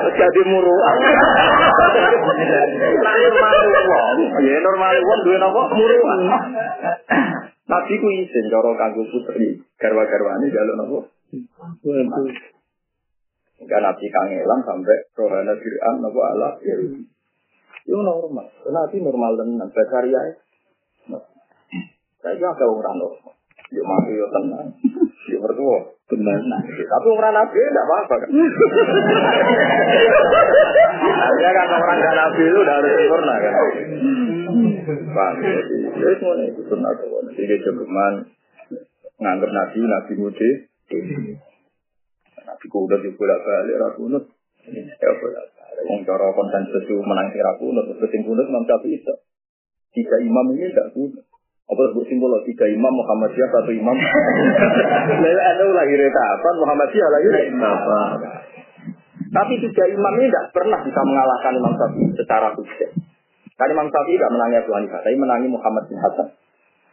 Jadi 0.10 0.42
muruan. 0.50 0.96
Nah 2.98 3.14
normal 3.14 3.62
uang, 3.62 4.18
ya 4.42 4.58
normal 4.58 4.96
uang 5.06 5.20
dua 5.22 5.38
nopo 5.38 5.62
muruan. 5.78 6.20
Tapi 7.70 7.94
ku 8.02 8.08
izin 8.10 8.50
cara 8.50 8.74
kanggo 8.74 9.06
putri 9.14 9.62
garwa-garwane 9.78 10.50
jaluk 10.50 10.76
nopo. 10.82 10.98
Enggak 13.62 13.80
nabi 13.86 14.06
kangelan 14.10 14.60
sampai 14.66 14.98
rohana 15.14 15.54
Fir'an 15.62 15.96
nopo 16.02 16.20
Allah. 16.26 16.58
Itu 17.84 18.00
normal. 18.00 18.48
Nanti 18.72 18.98
normal 19.04 19.32
tenan. 19.36 19.68
Bakaria 19.72 20.22
Saya 22.24 22.40
juga 22.40 22.56
agak 22.56 22.68
orang 22.72 22.96
normal. 22.96 23.34
Yuk 23.74 23.86
mati 23.90 24.12
yuk 24.16 24.30
tenang. 24.32 24.68
Yuk 25.28 25.40
mertua. 25.44 25.80
Tenang. 26.08 26.40
Tapi 26.64 27.08
orang 27.10 27.34
nabi 27.34 27.58
tidak 27.58 27.86
apa-apa 27.90 28.16
kan. 28.22 28.30
Artinya 31.04 31.52
kan 31.52 31.68
orang 31.74 31.98
gak 32.00 32.16
nabi 32.16 32.44
itu 32.48 32.60
harus 32.64 32.94
sempurna 32.96 33.36
kan. 33.42 33.54
Bang, 35.14 35.34
jadi 35.40 36.16
semuanya 36.20 36.44
itu 36.52 36.62
pernah 36.68 36.92
kawan. 36.92 37.32
Jadi 37.34 37.56
cukuman 37.64 38.14
nganggap 39.20 39.50
nabi, 39.52 39.78
nabi 39.80 40.14
mudi. 40.20 40.50
Nabi 42.44 42.66
kuda 42.68 42.96
juga 43.00 43.36
balik, 43.42 43.76
rakunut. 43.80 44.24
Ya 44.74 45.10
boleh. 45.18 45.53
Wong 45.84 46.02
cara 46.06 46.30
konsensus 46.34 46.84
itu 46.86 47.02
menang 47.02 47.34
kira 47.34 47.58
kuno, 47.58 47.82
terus 47.86 48.10
sing 48.14 48.22
kuno 48.24 48.42
Imam 48.46 48.64
Syafi'i 48.70 49.02
itu. 49.02 49.16
Tiga 49.94 50.18
imam 50.18 50.58
ini 50.58 50.74
tidak 50.74 50.90
kuno. 50.98 51.22
Apa 51.64 51.82
sebut 51.94 52.06
simbol 52.10 52.34
tiga 52.44 52.66
imam 52.68 52.92
Muhammadiyah 52.92 53.50
satu 53.50 53.72
imam. 53.72 53.98
Lalu 55.24 55.42
ada 55.42 55.66
lahir 55.70 56.02
kapan 56.12 56.56
Muhammadiyah 56.60 57.10
lahir 57.14 57.34
apa? 57.62 58.02
Tapi 59.34 59.54
tiga 59.58 59.84
imam 59.90 60.14
ini 60.22 60.28
tidak 60.30 60.54
pernah 60.54 60.80
bisa 60.86 61.02
mengalahkan 61.02 61.54
Imam 61.58 61.74
Syafi'i 61.74 62.10
secara 62.14 62.54
sukses. 62.54 62.92
Karena 63.58 63.72
Imam 63.82 63.90
Syafi'i 63.90 64.18
tidak 64.18 64.34
menangi 64.34 64.56
Abu 64.62 64.72
Hanifah, 64.78 65.02
tapi 65.02 65.18
menangi 65.18 65.48
Muhammad 65.50 65.84
bin 65.90 65.98
Hasan. 65.98 66.28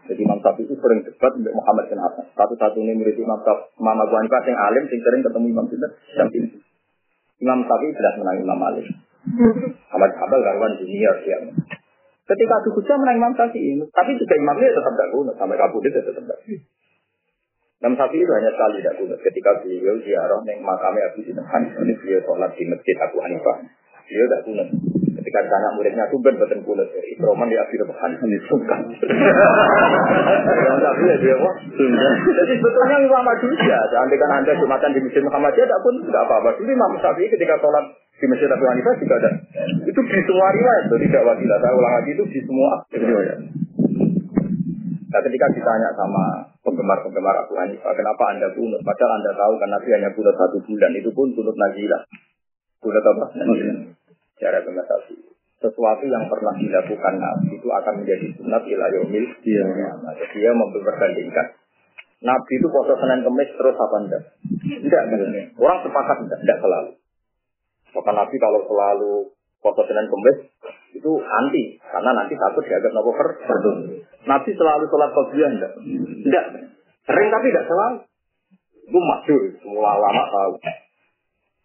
Jadi 0.09 0.21
Imam 0.25 0.41
Syafi'i 0.41 0.65
itu 0.65 0.75
sering 0.81 1.05
debat 1.05 1.33
dengan 1.37 1.57
Muhammad 1.61 1.85
bin 1.93 2.01
Hasan. 2.01 2.25
Satu-satunya 2.33 2.97
murid 2.97 3.17
Imam 3.21 3.41
Syafi'i, 3.45 3.77
Imam 3.81 3.97
Abu 4.01 4.15
Hanifah 4.17 4.41
yang 4.49 4.61
alim, 4.61 4.85
yang 4.89 5.01
sering 5.05 5.21
ketemu 5.21 5.47
Imam 5.53 5.67
Syafi'i. 5.69 6.70
Imam 7.41 7.65
Syafi'i 7.65 7.97
jelas 7.97 8.15
menang 8.21 8.39
Imam 8.45 8.59
Malik. 8.61 8.87
Ahmad 9.91 10.13
Hambal 10.17 10.41
karuan 10.45 10.77
junior 10.77 11.17
dia. 11.25 11.41
Ketika 12.29 12.53
Abu 12.63 12.69
Hujah 12.77 12.97
menang 13.01 13.17
Imam 13.17 13.33
Syafi'i, 13.33 13.81
tapi 13.91 14.15
juga 14.21 14.35
imamnya 14.37 14.71
tetap 14.71 14.93
tidak 14.93 15.09
guna 15.11 15.33
sampai 15.41 15.57
kabudut 15.57 15.93
tetap 15.93 16.15
tidak. 16.15 16.39
Imam 17.81 17.97
Syafi'i 17.97 18.21
itu 18.21 18.33
hanya 18.37 18.51
sekali 18.53 18.85
tidak 18.85 18.97
guna 19.01 19.15
ketika 19.25 19.51
beliau 19.65 19.97
ziarah 20.05 20.41
yang 20.45 20.61
makamnya 20.61 21.09
Abu 21.09 21.21
Hanifah 21.25 21.81
ini 21.81 21.93
beliau 21.97 22.21
sholat 22.29 22.53
di 22.53 22.65
masjid 22.69 22.97
Abu 23.01 23.17
Hanifah. 23.25 23.57
Beliau 24.05 24.27
tidak 24.29 24.43
guna. 24.45 24.65
Ketika 25.21 25.39
ditanya 25.45 25.69
muridnya 25.77 26.05
tuh 26.09 26.17
ben 26.25 26.33
beten 26.41 26.65
kulit 26.65 26.89
dari 26.97 27.13
Roman 27.21 27.53
di 27.53 27.57
akhir 27.61 27.85
pekan 27.85 28.17
ini 28.25 28.41
sungkan. 28.49 28.81
Tapi 30.81 31.03
ya 31.05 31.17
dia 31.21 31.37
kok. 31.37 31.55
Jadi 32.25 32.53
sebetulnya 32.57 32.97
ulama 33.05 33.37
juga. 33.37 33.79
Andaikan 34.01 34.33
anda 34.33 34.57
jumatan 34.57 34.97
di 34.97 35.05
masjid 35.05 35.21
Muhammadiyah, 35.21 35.69
tidak 35.69 35.81
pun 35.85 35.95
tidak 36.09 36.25
apa-apa. 36.25 36.57
Dulu 36.57 36.73
Imam 36.73 36.97
Syafi'i 37.05 37.29
ketika 37.29 37.61
sholat 37.61 37.85
di 38.17 38.27
masjid 38.33 38.49
Abu 38.49 38.65
Hanifah 38.65 38.95
juga 38.97 39.15
ada. 39.21 39.31
Itu 39.85 40.01
di 40.01 40.21
semua 40.25 40.49
riwayat, 40.57 40.83
tidak 40.89 41.23
wasilah. 41.29 41.59
Saya 41.61 41.73
ulang 41.77 41.95
lagi 42.01 42.11
itu 42.17 42.25
di 42.25 42.41
semua 42.41 42.71
riwayat. 42.89 43.39
Nah 45.11 45.21
ketika 45.27 45.47
ditanya 45.53 45.89
sama 46.01 46.49
penggemar-penggemar 46.65 47.45
Abu 47.45 47.61
Hanifah, 47.61 47.93
kenapa 47.93 48.25
anda 48.33 48.49
kunut? 48.57 48.81
Padahal 48.81 49.21
anda 49.21 49.37
tahu 49.37 49.53
kan 49.61 49.69
Nabi 49.69 49.89
hanya 50.01 50.09
kunut 50.17 50.33
satu 50.33 50.65
bulan, 50.65 50.97
itu 50.97 51.13
pun 51.13 51.29
kunut 51.37 51.57
nazilah. 51.61 52.09
Kunut 52.81 53.05
apa? 53.05 53.25
Nazilah. 53.37 54.00
Cara 54.41 54.65
pengatasi. 54.65 55.15
Sesuatu 55.61 56.05
yang 56.09 56.25
pernah 56.33 56.57
dilakukan 56.57 57.15
Nabi 57.21 57.61
itu 57.61 57.69
akan 57.69 57.95
menjadi 58.01 58.27
sunat 58.41 58.65
ila 58.65 58.87
yaumil 58.97 59.29
Iya. 59.45 59.65
Nah, 60.01 60.17
dia 60.17 60.51
memperbandingkan. 60.57 61.47
Nabi 62.25 62.53
itu 62.57 62.67
puasa 62.73 62.97
Senin 62.97 63.21
Kemis 63.25 63.53
terus 63.57 63.77
apa 63.77 63.97
enggak? 64.01 64.23
Enggak, 64.65 65.03
enggak. 65.09 65.57
Orang 65.61 65.81
sepakat 65.85 66.17
enggak, 66.25 66.41
enggak 66.41 66.59
selalu. 66.65 66.93
Maka 67.93 68.11
Nabi 68.17 68.37
kalau 68.41 68.61
selalu 68.65 69.13
puasa 69.61 69.83
Senin 69.85 70.09
Kemis 70.09 70.39
itu 70.97 71.13
anti 71.21 71.65
karena 71.81 72.11
nanti 72.17 72.35
takut 72.41 72.65
dianggap 72.65 72.93
nopo 72.97 73.13
per 73.13 73.29
Nabi 74.25 74.51
selalu 74.53 74.85
sholat 74.89 75.11
qobliyah 75.13 75.51
enggak? 75.53 75.73
Enggak. 76.25 76.45
Sering 77.05 77.29
tapi 77.29 77.47
enggak 77.53 77.69
selalu. 77.69 77.97
Itu 78.91 78.99
masyhur, 78.99 79.43
semua 79.61 79.93
ulama 80.01 80.25
tahu. 80.33 80.53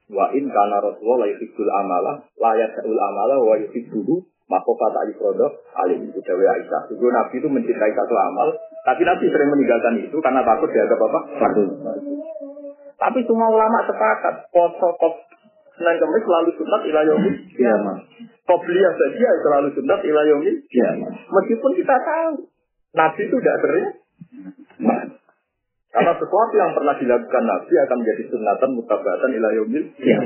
Wa 0.05 0.29
in 0.37 0.45
kana 0.49 0.77
Rasulullah 0.81 1.25
la 1.25 1.27
yuhibbul 1.33 1.71
amala, 1.71 2.13
la 2.37 2.51
yas'ul 2.53 2.99
amala 2.99 3.35
wa 3.41 3.57
yuhibbuhu, 3.57 4.21
maka 4.45 4.71
kata 4.77 5.09
Ifrodo, 5.09 5.47
alim 5.73 6.05
itu 6.05 6.21
Dewi 6.21 6.45
Aisyah. 6.45 6.93
Itu 6.93 7.05
Nabi 7.09 7.35
itu 7.41 7.49
mencintai 7.49 7.93
satu 7.97 8.13
amal, 8.13 8.53
tapi 8.85 9.01
Nabi 9.01 9.25
sering 9.33 9.49
meninggalkan 9.49 9.97
itu 9.97 10.17
karena 10.21 10.45
takut 10.45 10.69
dianggap 10.69 10.99
apa? 11.01 11.19
Fardu. 11.41 11.63
Tapi 12.95 13.19
semua 13.25 13.49
ulama 13.49 13.81
sepakat, 13.89 14.49
poso 14.53 14.93
kop 15.01 15.25
Senin 15.75 15.99
Kemis 15.99 16.23
selalu 16.23 16.49
sunat 16.55 16.81
ila 16.87 17.01
yaumil 17.03 17.35
Iya, 17.59 17.75
Mas. 17.83 17.99
Qobliyah 18.47 18.93
saja 18.95 19.29
selalu 19.43 19.67
sunat 19.75 19.99
ila 20.07 20.21
yaumil 20.23 20.55
Iya, 20.71 20.89
Mas. 21.03 21.15
Meskipun 21.27 21.71
kita 21.75 21.95
tahu 21.99 22.47
Nabi 22.95 23.21
itu 23.27 23.35
tidak 23.43 23.57
sering 23.59 23.87
karena 25.95 26.11
sesuatu 26.19 26.53
yang 26.59 26.75
pernah 26.75 26.91
dilakukan 26.99 27.43
Nabi 27.47 27.73
akan 27.87 27.97
menjadi 28.03 28.23
sunatan 28.27 28.69
mutabatan 28.75 29.29
ila 29.31 29.49
yaumil 29.55 29.85
Iya. 29.95 30.19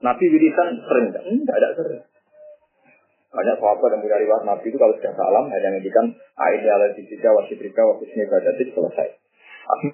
Nabi 0.00 0.24
wiridan 0.32 0.80
sering 0.80 1.12
enggak? 1.12 1.24
Enggak 1.28 1.56
ada 1.60 1.68
sering. 1.76 2.00
Banyak 3.36 3.56
sahabat 3.60 3.88
yang 3.92 4.00
punya 4.00 4.16
riwayat 4.16 4.44
Nabi 4.48 4.66
itu 4.72 4.80
kalau 4.80 4.96
sudah 4.96 5.12
salam 5.12 5.44
hanya 5.52 5.68
ngendikan 5.76 6.08
aini 6.40 6.68
ala 6.72 6.88
sisika 6.96 7.36
wa 7.36 7.44
sitrika 7.44 7.84
wa 7.84 8.00
husni 8.00 8.24
ibadatik 8.24 8.72
selesai. 8.72 9.08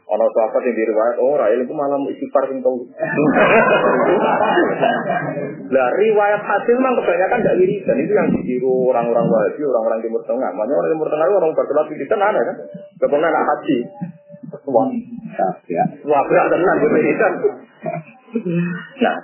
Ono 0.04 0.26
sahabat 0.36 0.62
yang 0.68 0.76
diriwayat, 0.76 1.16
oh 1.16 1.34
Rail 1.40 1.64
itu 1.64 1.74
malam 1.74 2.04
istighfar 2.06 2.44
yang 2.52 2.60
tahu. 2.60 2.86
Lah 5.72 5.88
riwayat 5.96 6.42
hasil 6.44 6.74
memang 6.76 7.00
kebanyakan 7.00 7.38
tidak 7.40 7.56
wiridan 7.56 7.96
itu 7.98 8.12
yang 8.12 8.28
ditiru 8.30 8.92
orang-orang 8.92 9.26
Wahabi, 9.26 9.64
orang-orang 9.64 10.00
Timur 10.04 10.22
Tengah. 10.28 10.50
Makanya 10.52 10.76
orang 10.76 10.90
Timur 10.92 11.08
Tengah 11.08 11.26
itu 11.26 11.36
orang 11.40 11.52
berkelas 11.56 11.86
wiridan 11.88 12.20
aneh 12.20 12.42
kan? 12.44 12.56
Kebanyakan 13.00 13.32
anak 13.32 13.44
haji. 13.48 13.78
Wah, 14.68 14.86
Ya. 15.66 15.84
wah 16.04 16.22
berat 16.28 16.46
tenan 16.52 16.76
wiridan. 16.84 17.32
Nah, 19.00 19.16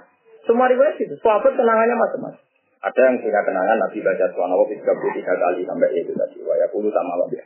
semua 0.44 0.66
riwayat 0.68 0.96
itu, 0.96 1.14
sahabat 1.20 1.52
kenangannya 1.52 1.96
macam-macam. 1.96 2.40
Ada 2.78 3.00
yang 3.10 3.16
punya 3.18 3.40
kenangan 3.42 3.76
Nabi 3.76 3.98
baca 4.00 4.24
Subhanallah 4.30 4.68
33 4.70 5.34
kali 5.34 5.60
sampai 5.66 5.88
itu 5.98 6.12
tadi. 6.14 6.38
Wah, 6.46 6.54
ya 6.56 6.66
puluh 6.70 6.88
sama 6.94 7.18
Allah 7.18 7.28
ya. 7.34 7.44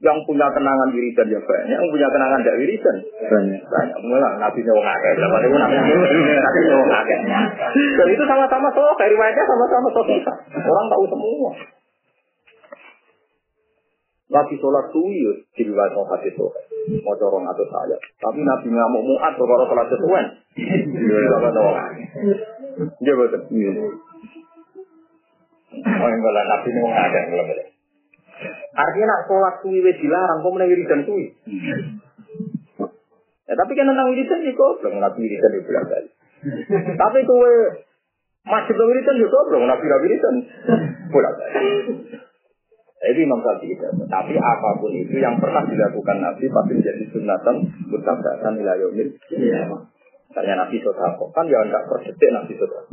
Yang 0.00 0.16
punya 0.24 0.48
kenangan 0.48 0.88
wiridan 0.96 1.28
ya 1.28 1.40
banyak, 1.44 1.76
yang 1.76 1.84
punya 1.92 2.08
kenangan 2.08 2.40
tidak 2.40 2.56
wiridan 2.56 2.96
Banyak. 3.28 3.60
banyak. 3.68 3.96
Mulai 4.00 4.32
Nabi 4.40 4.58
nyawang 4.64 4.88
akeh, 4.88 5.12
Nabi 5.20 5.44
nyawang 6.64 6.92
akeh. 7.04 7.18
Dan 8.00 8.06
itu 8.08 8.24
sama-sama 8.24 8.68
dari 8.72 9.12
riwayatnya 9.12 9.44
sama-sama 9.44 9.88
kita. 9.92 10.32
Orang 10.64 10.86
tahu 10.88 11.04
semua. 11.04 11.52
Nabi 14.30 14.54
sholat 14.62 14.94
suwi 14.94 15.26
ya, 15.26 15.32
di 15.58 15.62
riwayat 15.66 15.90
mau 15.90 16.06
hadis 16.06 16.30
soal. 16.38 16.62
Mau 17.02 17.18
corong 17.18 17.50
atau 17.50 17.66
saya. 17.66 17.98
Tapi 18.22 18.46
Nabi 18.46 18.70
ngamuk 18.70 19.02
muat 19.02 19.34
kalau 19.34 19.66
sholat 19.66 19.90
sesuai. 19.90 20.24
Berapa 21.02 21.48
nyawang 21.50 21.76
akeh. 21.90 22.06
Iya 23.02 23.12
betul. 23.18 23.42
Oh, 25.70 26.08
yang 26.08 26.20
kalau 26.22 26.42
Nabi 26.46 26.68
nyawang 26.70 26.94
akeh, 26.94 27.22
belum 27.26 27.46
ada. 27.50 27.64
Artinya 28.70 29.06
nak 29.10 29.22
sholat 29.26 29.54
suwi 29.66 29.82
wis 29.82 29.98
dilarang, 29.98 30.38
kok 30.46 30.52
mulai 30.54 30.70
wiridan 30.70 31.02
suwi. 31.02 31.26
Ya, 33.50 33.54
tapi 33.58 33.74
kan 33.74 33.90
tentang 33.90 34.14
wiridan 34.14 34.46
ya 34.46 34.54
goblok, 34.54 34.94
nabi 34.94 35.26
wiridan 35.26 35.58
ya 35.58 35.60
bilang 35.66 35.86
kali. 35.90 36.10
tapi 36.94 37.18
kowe 37.26 37.52
masih 38.46 38.72
belum 38.78 38.88
wiridan 38.94 39.18
ya 39.18 39.26
goblok, 39.26 39.66
nabi 39.66 39.84
nabi 39.90 40.04
wiridan 40.06 40.34
bolak 41.10 41.32
balik. 41.34 42.29
Jadi 43.00 43.24
Imam 43.24 43.40
Syafi'i 43.40 43.72
itu. 43.72 43.84
Tapi 44.12 44.36
apa 44.36 44.76
pun 44.76 44.92
itu 44.92 45.16
yang 45.16 45.40
pernah 45.40 45.64
dilakukan 45.64 46.20
Nabi 46.20 46.44
pasti 46.52 46.72
menjadi 46.76 47.04
sunatan 47.08 47.56
mutabatan 47.88 48.60
ila 48.60 48.76
yaumil. 48.76 49.08
Misalnya 50.28 50.54
Nabi 50.62 50.76
Sodako, 50.84 51.32
kan 51.32 51.48
ya 51.48 51.64
enggak 51.64 51.88
per 51.88 52.04
detik 52.04 52.28
Nabi 52.28 52.52
Sodako. 52.60 52.92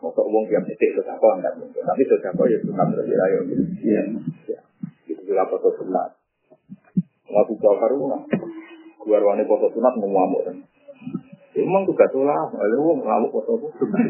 Masuk 0.00 0.26
uang 0.26 0.44
tiap 0.48 0.64
detik 0.64 0.96
Sodako 0.96 1.36
enggak 1.36 1.54
mungkin. 1.60 1.84
Tapi 1.84 2.02
Sodako 2.08 2.42
ya 2.48 2.58
sunat 2.64 2.88
ila 2.96 3.26
yaumil. 3.36 3.60
Iya. 3.84 4.02
Ya, 4.48 4.60
itu 5.12 5.20
juga 5.28 5.44
foto 5.44 5.68
sunat. 5.76 6.16
Ngaku 7.28 7.52
bakar 7.60 7.92
rumah. 7.92 8.24
Gua 9.04 9.20
ruangnya 9.20 9.44
foto 9.44 9.68
sunat 9.76 9.92
mau 10.00 10.08
ngamuk. 10.08 10.48
Emang 11.54 11.84
tugas 11.84 12.10
ulama, 12.16 12.48
lalu 12.48 12.96
ngamuk 13.04 13.28
foto 13.28 13.60
sunat. 13.76 14.08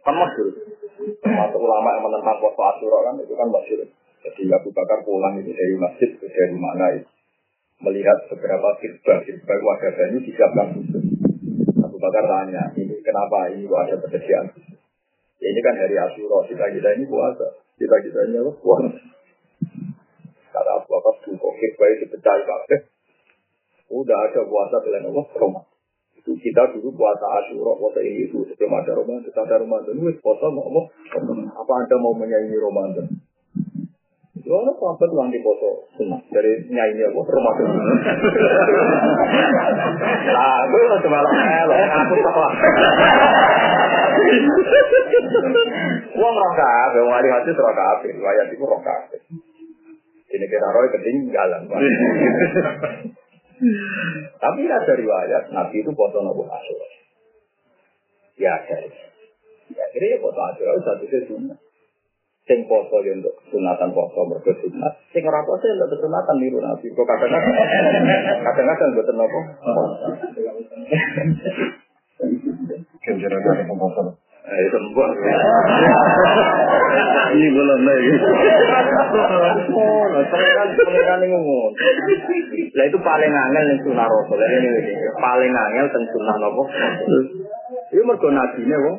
Kan 0.00 0.14
masyur. 0.16 0.79
Termasuk 1.00 1.60
ulama 1.60 1.88
yang 1.96 2.04
menentang 2.04 2.38
foto 2.44 2.60
asyura 2.60 2.98
kan 3.08 3.14
itu 3.20 3.32
kan 3.32 3.48
masyur. 3.48 3.80
Jadi 4.20 4.42
Abu 4.52 4.68
Bakar 4.76 5.00
pulang 5.00 5.40
itu 5.40 5.56
dari 5.56 5.74
masjid 5.80 6.12
itu 6.12 6.26
dari 6.28 6.52
mana 6.52 6.86
itu. 6.92 7.08
Melihat 7.80 8.28
beberapa 8.28 8.76
kirba, 8.76 9.24
kirba 9.24 9.54
wajah 9.56 10.12
ini 10.12 10.18
disiapkan. 10.28 10.68
Abu 11.80 11.96
Bakar 11.96 12.24
tanya, 12.28 12.68
ini 12.76 13.00
kenapa 13.00 13.48
ini 13.48 13.64
kok 13.64 13.80
ada 13.80 13.96
khusus? 13.96 14.20
Ya, 15.40 15.46
ini 15.48 15.60
kan 15.64 15.74
hari 15.80 15.96
Asyura, 15.96 16.44
kita 16.44 16.68
kita 16.68 16.88
ini 17.00 17.08
puasa, 17.08 17.48
kita 17.80 17.96
kita 18.04 18.20
ini 18.28 18.44
apa? 18.44 18.52
Puasa. 18.60 18.92
Kata 20.52 20.70
Abu 20.76 20.86
Bakar, 20.92 21.14
kok 21.24 21.54
kirba 21.56 21.84
itu 21.96 22.04
pecah. 22.12 22.36
Udah 23.88 24.18
ada 24.28 24.40
puasa 24.44 24.76
dengan 24.84 25.08
Allah, 25.08 25.26
Ramadan. 25.32 25.69
Itu 26.20 26.36
kita 26.36 26.76
dulu 26.76 26.92
puasa 27.00 27.24
Asyura, 27.40 27.72
puasa 27.80 28.04
ini 28.04 28.28
itu 28.28 28.44
sebelum 28.44 28.76
ada 28.76 28.92
Ramadan, 28.92 29.24
kita 29.24 29.40
ada 29.40 29.56
Ramadan, 29.64 29.96
wis 30.04 30.20
puasa 30.20 30.52
mau 30.52 30.68
Ramadan. 30.68 31.48
Apa 31.56 31.72
anda 31.80 31.96
mau 31.96 32.12
menyanyi 32.12 32.60
Ramadan? 32.60 33.08
Ya, 34.44 34.52
ono 34.52 34.72
sahabat 34.76 35.08
yang 35.16 35.32
diposo 35.32 35.88
sunnah 35.96 36.20
dari 36.28 36.60
nyanyi 36.68 37.08
apa 37.08 37.20
Ramadan. 37.24 37.68
Nah, 40.28 40.60
gue 40.68 40.82
lah 40.92 40.98
cuma 41.00 41.18
lah, 41.24 41.32
aku 42.04 42.14
salah. 42.20 42.52
Wong 46.20 46.34
roh 46.36 46.52
kabeh, 46.52 47.00
wong 47.00 47.14
hari 47.16 47.28
roh 47.32 47.72
kabeh, 47.72 48.10
riwayat 48.12 48.46
itu 48.52 48.60
roh 48.60 48.80
kabeh. 48.84 49.20
Ini 50.36 50.44
kira 50.52 50.68
roh 50.68 50.84
ketinggalan. 50.84 51.64
Tapi 54.40 54.60
ada 54.64 54.92
riwayat 54.96 55.52
Nabi 55.52 55.76
itu 55.84 55.92
foto 55.92 56.24
nopo 56.24 56.48
Asyura. 56.48 56.88
Ya 58.40 58.56
ada. 58.56 58.76
Ya 59.70 59.84
kira 59.92 60.06
ya 60.16 60.18
foto 60.20 60.40
Asyura 60.40 60.70
itu 60.76 60.82
satu 60.84 61.04
sunnah. 61.28 61.58
Sing 62.48 62.64
foto 62.64 63.04
ya 63.04 63.12
untuk 63.20 63.36
sunatan 63.52 63.92
foto 63.92 64.20
mergo 64.24 64.52
sunat. 64.64 64.92
Sing 65.12 65.22
ora 65.28 65.44
foto 65.44 65.64
ya 65.68 65.84
untuk 65.84 66.00
sunatan 66.00 66.36
niru 66.40 66.58
Nabi. 66.64 66.88
Kok 66.88 67.04
kadang-kadang 67.04 68.40
kadang-kadang 68.48 68.90
boten 68.96 69.16
nopo. 69.20 69.40
Pembahasan. 73.00 74.19
Eh 74.50 74.66
sembah. 74.70 75.10
Ini 77.30 77.46
belum 77.54 77.80
lagi. 77.86 78.10
Pengiran 80.30 80.68
pengiran 80.74 81.22
ini 81.22 81.26
ngomong. 81.30 81.72
Lah 82.74 82.84
itu 82.90 82.98
paling 82.98 83.30
angel 83.30 83.64
yang 83.70 83.80
sunah 83.86 84.06
rasul. 84.10 84.38
Ini 84.42 84.58
ini 84.66 85.08
paling 85.14 85.52
angel 85.54 85.86
tentang 85.94 86.10
sunah 86.10 86.36
nopo. 86.42 86.62
Ini 87.94 88.02
mergo 88.02 88.28
nabi 88.34 88.60
nih 88.66 88.78
wong. 88.82 88.96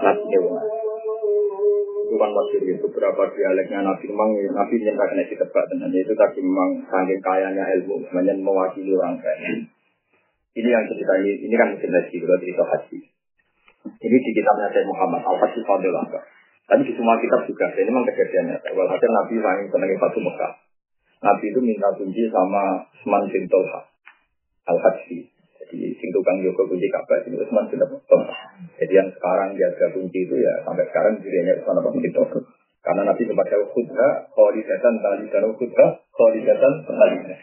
Nabi 0.00 0.22
nih 0.24 0.40
wong. 0.40 0.56
Bukan 2.12 2.30
maksud 2.32 2.60
itu 2.64 2.84
beberapa 2.92 3.24
dialeknya 3.32 3.88
Nabi 3.88 4.04
memang 4.04 4.30
Nabi 4.52 4.84
yang 4.84 5.00
tak 5.00 5.08
kena 5.16 5.24
ditebak 5.28 5.64
dengan 5.72 5.88
itu 5.96 6.12
tadi 6.12 6.44
memang 6.44 6.84
saking 6.84 7.20
kayanya 7.24 7.64
ilmu, 7.80 8.04
semuanya 8.04 8.36
mewakili 8.36 8.92
orang 8.92 9.16
kaya. 9.16 9.64
Ini 10.52 10.68
yang 10.68 10.84
cerita 10.84 11.12
ini, 11.24 11.48
ini 11.48 11.54
kan 11.56 11.72
mungkin 11.72 11.88
lagi 11.88 12.12
cerita 12.12 12.64
haji. 12.68 12.98
Ini 13.82 14.18
di 14.18 14.30
kitabnya 14.30 14.70
Syekh 14.70 14.86
Muhammad 14.86 15.22
Al-Fatih 15.26 15.62
Fadil 15.66 15.94
Tapi 16.62 16.82
di 16.86 16.94
semua 16.94 17.18
kitab 17.18 17.42
juga, 17.46 17.66
ini 17.74 17.90
memang 17.90 18.06
kejadiannya. 18.06 18.56
Walhasil 18.78 19.10
Nabi 19.10 19.34
paling 19.42 19.66
senangi 19.68 19.96
Fatu 19.98 20.18
Mekah. 20.22 20.52
Nabi 21.22 21.44
itu 21.50 21.60
minta 21.62 21.90
kunci 21.94 22.22
sama 22.30 22.86
Usman 22.94 23.26
bin 23.30 23.44
Al-Hadsi. 24.62 25.18
Jadi 25.72 25.88
sing 25.98 26.08
tukang 26.12 26.38
Yoko 26.42 26.68
kunci 26.68 26.86
Ka'bah 26.90 27.22
itu 27.22 27.38
Usman 27.38 27.66
bin 27.70 27.80
Tolha. 27.80 28.36
Jadi 28.78 28.92
yang 28.92 29.08
sekarang 29.10 29.54
jaga 29.58 29.86
kunci 29.94 30.18
itu 30.26 30.34
ya 30.38 30.62
sampai 30.66 30.86
sekarang 30.90 31.18
dirinya 31.22 31.58
Usman 31.58 31.82
bin 31.98 32.12
Tolha. 32.14 32.40
Karena 32.82 33.06
Nabi 33.06 33.22
sempat 33.22 33.46
jauh 33.46 33.70
khutbah, 33.70 34.26
khalidatan, 34.34 34.94
talidatan, 34.98 35.54
khutbah, 35.54 36.02
khalidatan, 36.10 36.72
talidatan. 36.82 37.38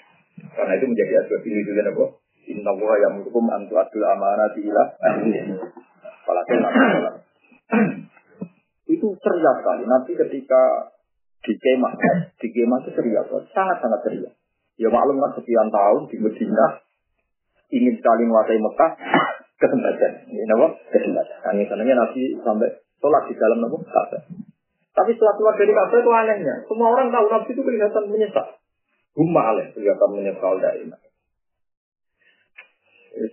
Karena 0.52 0.74
itu 0.76 0.86
menjadi 0.92 1.14
asbab 1.24 1.44
ini 1.48 1.64
juga 1.64 1.82
apa? 1.88 2.06
Inna 2.52 2.72
wa 2.76 2.96
yang 3.00 3.24
hukum 3.24 3.46
antu 3.48 3.80
adul 3.80 4.04
amanati 4.04 4.68
ila 4.68 4.84
Apalagi 6.30 6.54
Itu 8.94 9.08
ceria 9.18 9.52
sekali. 9.58 9.84
Nanti 9.90 10.14
ketika 10.14 10.62
di 11.42 11.54
kemah, 11.58 11.94
di 12.38 12.48
kemah 12.54 12.78
itu 12.86 12.90
ceria, 12.94 13.26
sangat-sangat 13.26 14.00
ceria. 14.06 14.30
Ya 14.78 14.94
maklum 14.94 15.18
kan 15.18 15.34
sekian 15.42 15.74
tahun 15.74 16.08
di 16.08 16.22
Medina 16.22 16.86
ingin 17.74 17.98
sekali 17.98 18.30
menguasai 18.30 18.62
Mekah 18.62 18.92
kesempatan. 19.58 20.14
Ini 20.30 20.54
apa? 20.54 20.68
Kesempatan. 20.90 21.38
Kami 21.44 21.66
sananya 21.66 21.96
Nabi 22.06 22.22
sampai 22.42 22.70
sholat 23.02 23.24
di 23.28 23.36
dalam 23.36 23.66
apa? 23.66 23.78
Ka'bah. 23.90 24.22
Tapi 24.90 25.12
setelah 25.18 25.36
keluar 25.36 25.54
dari 25.58 25.74
Ka'bah 25.74 26.00
itu 26.00 26.12
anehnya. 26.14 26.56
Semua 26.66 26.88
orang 26.94 27.12
tahu 27.12 27.26
Nabi 27.28 27.50
itu 27.52 27.62
kelihatan 27.62 28.04
menyesal. 28.08 28.48
Humma 29.20 29.42
aleh 29.54 29.66
kelihatan 29.74 30.10
menyesal 30.16 30.54
dari 30.62 30.86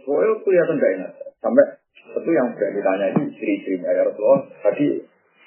Soalnya 0.02 0.34
kelihatan 0.42 0.82
gak 0.82 0.92
enak. 0.98 1.12
Sampai 1.38 1.64
itu 1.96 2.30
yang 2.32 2.48
sudah 2.56 2.70
ditanya 2.72 3.06
itu 3.12 3.20
istri-istrinya 3.34 3.90
ya 3.92 4.02
Rasulullah. 4.08 4.42
Tadi 4.64 4.86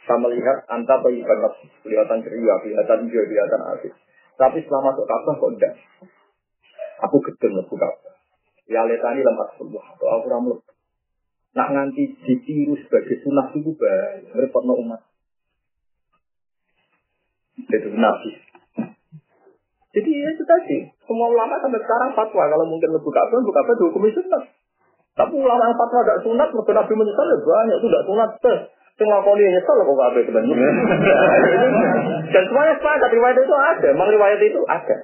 saya 0.06 0.18
melihat 0.26 0.58
anta 0.70 0.96
bayikan 1.06 1.38
kelihatan 1.86 2.20
ceria, 2.26 2.56
kelihatan 2.66 2.98
hijau, 3.06 3.24
kelihatan 3.30 3.62
asik. 3.78 3.94
Tapi 4.40 4.58
setelah 4.64 4.90
masuk 4.90 5.06
Ka'bah 5.06 5.36
kok 5.36 5.52
enggak. 5.54 5.74
Aku 7.04 7.18
gedeng 7.22 7.60
masuk 7.60 7.76
Ka'bah. 7.76 8.16
Ya 8.70 8.86
letani 8.86 9.22
lemah 9.26 9.50
sebuah 9.58 9.86
atau 9.98 10.08
aku 10.18 10.26
ramlut. 10.30 10.60
Nak 11.58 11.70
nganti 11.74 12.16
ditiru 12.22 12.78
sebagai 12.86 13.20
sunnah 13.26 13.50
itu 13.52 13.74
baik. 13.74 14.32
Merepotno 14.32 14.74
umat. 14.86 15.02
Itu 17.60 17.90
nabi. 17.94 18.32
Jadi 19.90 20.10
ya 20.10 20.30
itu 20.32 20.44
tadi. 20.46 20.78
Semua 21.04 21.28
ulama 21.34 21.58
sampai 21.60 21.82
sekarang 21.82 22.14
fatwa. 22.14 22.46
Kalau 22.46 22.66
mungkin 22.70 22.94
lebih 22.94 23.10
Ka'bah, 23.10 23.38
lebih 23.42 23.54
Ka'bah 23.58 23.74
dihukumi 23.76 24.10
sunnah. 24.14 24.44
Tapi 25.18 25.34
ulama 25.36 25.64
yang 25.70 25.78
fatwa 25.78 26.00
gak 26.06 26.22
sunat, 26.26 26.48
mereka 26.54 26.72
nabi 26.76 26.94
menyesal 26.96 27.26
ya 27.28 27.38
banyak. 27.42 27.76
Itu 27.82 27.88
gak 27.90 28.06
sunat. 28.08 28.30
Sing 29.00 29.08
ngakoni 29.08 29.48
nyesal 29.48 29.78
kok 29.80 29.96
kabeh 29.96 30.22
sebenarnya. 30.28 30.70
Dan 32.36 32.44
semuanya 32.52 32.76
sepakat 32.76 33.10
riwayat 33.16 33.38
itu 33.40 33.56
ada, 33.56 33.88
memang 33.96 34.10
riwayat 34.12 34.40
itu 34.44 34.60
ada. 34.68 34.98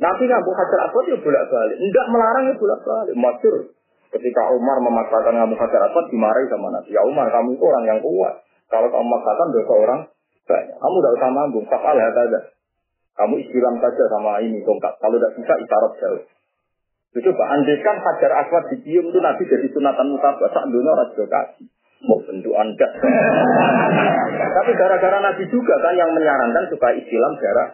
Nabi 0.00 0.24
ngambung 0.24 0.56
hajar 0.56 0.78
aswad 0.88 1.04
ya 1.04 1.16
bolak 1.20 1.44
balik, 1.52 1.76
tidak 1.78 2.06
melarang 2.08 2.44
ya 2.48 2.54
bolak 2.56 2.80
balik. 2.80 3.14
Masyur 3.14 3.54
ketika 4.08 4.42
Umar 4.56 4.80
memaksakan 4.82 5.36
ngambung 5.36 5.60
hajar 5.60 5.80
aswad 5.84 6.08
dimarahi 6.08 6.48
sama 6.48 6.72
Nabi. 6.72 6.90
Ya 6.96 7.04
Umar 7.04 7.28
kamu 7.28 7.60
itu 7.60 7.64
orang 7.68 7.84
yang 7.84 8.00
kuat. 8.00 8.40
Kalau 8.72 8.88
kamu 8.88 9.04
memaksakan 9.04 9.48
dosa 9.52 9.72
orang 9.76 10.00
banyak. 10.48 10.76
Kamu 10.80 10.96
tidak 10.96 11.12
usah 11.20 11.28
ngambung, 11.28 11.64
kapal 11.68 11.94
ya 11.94 12.08
ada. 12.08 12.40
Kamu 13.12 13.34
istilah 13.36 13.72
saja 13.78 14.04
sama 14.08 14.40
ini 14.40 14.64
tongkat. 14.64 14.96
Kalau 14.96 15.16
tidak 15.20 15.32
bisa 15.36 15.54
isyarat 15.60 15.92
jauh. 16.00 16.22
Itu 17.12 17.28
coba 17.28 17.44
andaikan 17.52 18.00
hajar 18.00 18.32
aswad 18.40 18.72
dicium 18.72 19.12
itu 19.12 19.20
Nabi 19.20 19.44
jadi 19.44 19.68
sunatan 19.68 20.16
mutabak. 20.16 20.48
Sak 20.48 20.64
dunia 20.72 20.96
orang 20.96 21.12
kasih. 21.12 21.68
Mau 22.08 22.18
bentuk 22.24 22.56
anda. 22.56 22.88
Tapi 24.56 24.70
gara-gara 24.74 25.20
Nabi 25.20 25.44
juga 25.52 25.76
kan 25.84 25.92
yang 25.92 26.08
menyarankan 26.16 26.72
supaya 26.72 26.96
Islam 26.96 27.32
jarak. 27.36 27.68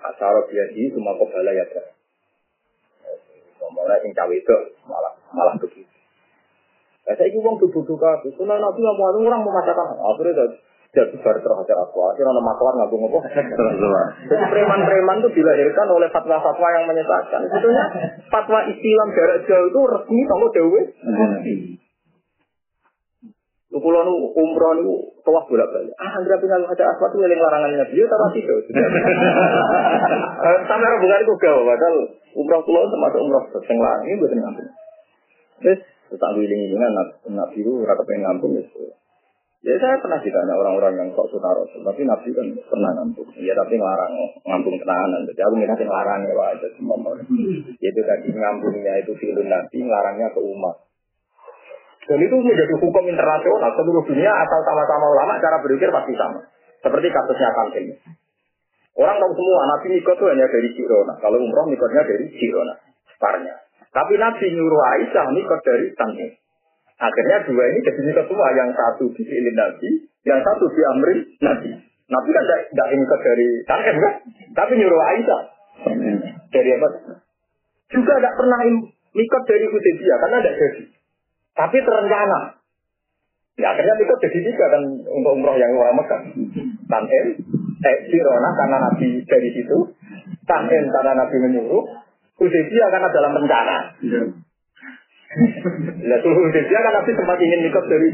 Asal 0.00 0.34
biasa 0.46 0.82
semua 0.94 1.18
kebala 1.18 1.50
ya. 1.52 1.66
Ngomongnya 3.58 3.98
yang 3.98 4.14
cawe 4.14 4.34
itu 4.34 4.56
malah 4.86 5.12
malah 5.34 5.54
begitu. 5.58 5.90
saya 7.10 7.26
ini 7.26 7.42
uang 7.42 7.58
tubuh 7.58 7.82
duka, 7.82 8.22
sunnah 8.22 8.62
Nabi 8.62 8.78
nggak 8.78 8.94
mau 8.94 9.10
orang 9.10 9.42
memaksakan. 9.42 9.98
Akhirnya 9.98 10.46
jadi 10.90 11.14
bar 11.22 11.38
terhajar 11.38 11.76
aku. 11.86 12.02
Akhirnya 12.02 12.34
nama 12.34 12.50
maklar 12.50 12.74
ngabung 12.82 13.06
apa? 13.06 13.18
Jadi 14.26 14.44
preman-preman 14.50 15.22
itu 15.22 15.30
dilahirkan 15.38 15.86
oleh 15.86 16.10
fatwa-fatwa 16.10 16.68
yang 16.74 16.84
menyesatkan. 16.90 17.46
Sebetulnya 17.46 17.84
fatwa 18.26 18.66
Islam 18.66 19.08
jarak 19.14 19.46
jauh 19.46 19.66
itu 19.70 19.80
resmi 19.86 20.22
kalau 20.26 20.46
dewe. 20.50 20.80
Kulo 23.70 24.02
nu 24.02 24.34
umroh 24.34 24.72
nu 24.82 25.14
tawaf 25.22 25.46
bolak 25.46 25.70
balik. 25.70 25.94
Ah, 25.94 26.18
anggere 26.18 26.42
pingal 26.42 26.66
hajar 26.66 26.90
aswad 26.90 27.14
itu 27.14 27.22
eling 27.22 27.38
larangan 27.38 27.70
Nabi 27.70 28.02
ya 28.02 28.06
tapi 28.10 28.42
itu. 28.42 28.50
Sampai 30.68 30.90
hubungan 30.98 31.22
itu 31.22 31.32
gawe 31.38 31.62
padahal 31.64 31.96
umroh 32.34 32.60
kulo 32.66 32.80
termasuk 32.90 33.20
umroh 33.22 33.42
sing 33.62 33.78
larang 33.78 34.10
ini 34.10 34.18
mboten 34.18 34.42
ngampung. 34.42 34.68
Wis 35.62 35.80
tak 36.18 36.34
wiling-wilingan 36.34 36.92
Nabi 37.30 37.58
itu 37.62 37.72
ora 37.78 37.94
kepengen 37.94 38.26
ngampung 38.26 38.58
ya. 38.58 38.66
Ya 39.60 39.76
saya 39.76 40.00
pernah 40.00 40.16
ditanya 40.16 40.56
orang-orang 40.56 40.94
yang 40.96 41.08
sok 41.12 41.36
sunnah 41.36 41.52
rasul, 41.52 41.84
tapi 41.84 42.08
Nabi 42.08 42.32
kan 42.32 42.48
pernah 42.64 42.96
ngampung. 42.96 43.28
Ya 43.36 43.52
tapi 43.52 43.76
ngelarang 43.76 44.12
ngampung 44.48 44.76
tenanan. 44.80 45.20
Jadi 45.28 45.40
aku 45.44 45.54
minta 45.60 45.76
ngelarang 45.76 46.24
ya 46.24 46.32
aja 46.32 46.68
semua. 46.80 47.12
Itu 47.76 48.00
tadi 48.00 48.28
ngampungnya 48.32 49.04
itu 49.04 49.12
filun 49.20 49.52
Nabi, 49.52 49.84
ngelarangnya 49.84 50.32
ke 50.32 50.40
umat. 50.40 50.76
Dan 52.08 52.18
itu 52.24 52.34
menjadi 52.40 52.74
hukum 52.80 53.04
internasional 53.04 53.70
seluruh 53.76 54.02
dunia 54.08 54.32
asal 54.32 54.60
sama-sama 54.64 55.06
ulama 55.12 55.36
cara 55.38 55.60
berpikir 55.60 55.92
pasti 55.92 56.16
sama. 56.16 56.40
Seperti 56.80 57.12
kasusnya 57.12 57.52
Kantin. 57.52 57.86
Orang 58.96 59.20
tahu 59.20 59.32
semua 59.36 59.62
Nabi 59.76 59.86
nikah 59.92 60.16
itu 60.16 60.24
hanya 60.24 60.46
dari 60.48 60.68
Jirona. 60.72 61.14
Kalau 61.20 61.36
umroh 61.36 61.68
nikahnya 61.68 62.02
dari 62.08 62.26
Jirona. 62.32 62.74
Separnya. 63.12 63.54
Tapi 63.92 64.16
Nabi 64.16 64.46
nyuruh 64.56 64.82
Aisyah 64.88 65.26
nikah 65.36 65.60
dari 65.60 65.92
Kantin. 65.92 66.32
Akhirnya 67.00 67.38
dua 67.48 67.64
ini 67.72 67.80
jadi 67.80 68.00
nikah 68.04 68.24
semua. 68.28 68.52
Yang 68.52 68.70
satu 68.76 69.04
di 69.16 69.22
ilin 69.24 69.56
Nabi, 69.56 69.88
yang 70.28 70.40
satu 70.44 70.68
di 70.68 70.80
Amri 70.84 71.14
Nabi. 71.40 71.70
Nabi 72.10 72.28
kan 72.28 72.44
tidak 72.44 72.88
nikah 72.92 73.20
dari 73.24 73.48
Tanken 73.64 73.96
kan? 73.96 74.14
Tapi 74.52 74.72
nyuruh 74.76 75.00
Aisyah. 75.00 75.42
Dari 76.52 76.70
apa? 76.76 76.88
Juga 77.88 78.12
tidak 78.20 78.34
pernah 78.36 78.60
nikah 79.16 79.42
dari 79.48 79.64
Hudaybiyah 79.64 80.18
karena 80.20 80.36
tidak 80.44 80.56
jadi. 80.60 80.82
Tapi 81.56 81.76
terencana. 81.80 82.40
Ya 83.56 83.66
akhirnya 83.72 83.94
nikah 83.96 84.18
jadi 84.20 84.38
tiga 84.44 84.66
kan 84.68 84.82
untuk 85.08 85.32
umroh 85.40 85.56
yang 85.56 85.72
orang 85.72 85.96
Mekah. 85.96 86.20
Tanken, 86.84 87.26
eh 87.80 87.96
Sirona 88.12 88.50
karena 88.60 88.76
Nabi 88.76 89.24
dari 89.24 89.48
situ. 89.56 89.78
Tanken 90.44 90.84
karena 90.92 91.12
Nabi 91.16 91.36
menyuruh. 91.48 91.84
Hudaybiyah 92.36 92.88
karena 92.92 93.08
dalam 93.08 93.32
rencana. 93.36 93.78
Ya 95.30 96.16
seluruh 96.18 96.42
Indonesia 96.50 96.78
kan 96.82 96.92
Nabi 96.98 97.10
sempat 97.14 97.38
ingin 97.38 97.62
nikah 97.62 97.84
dari 97.86 98.10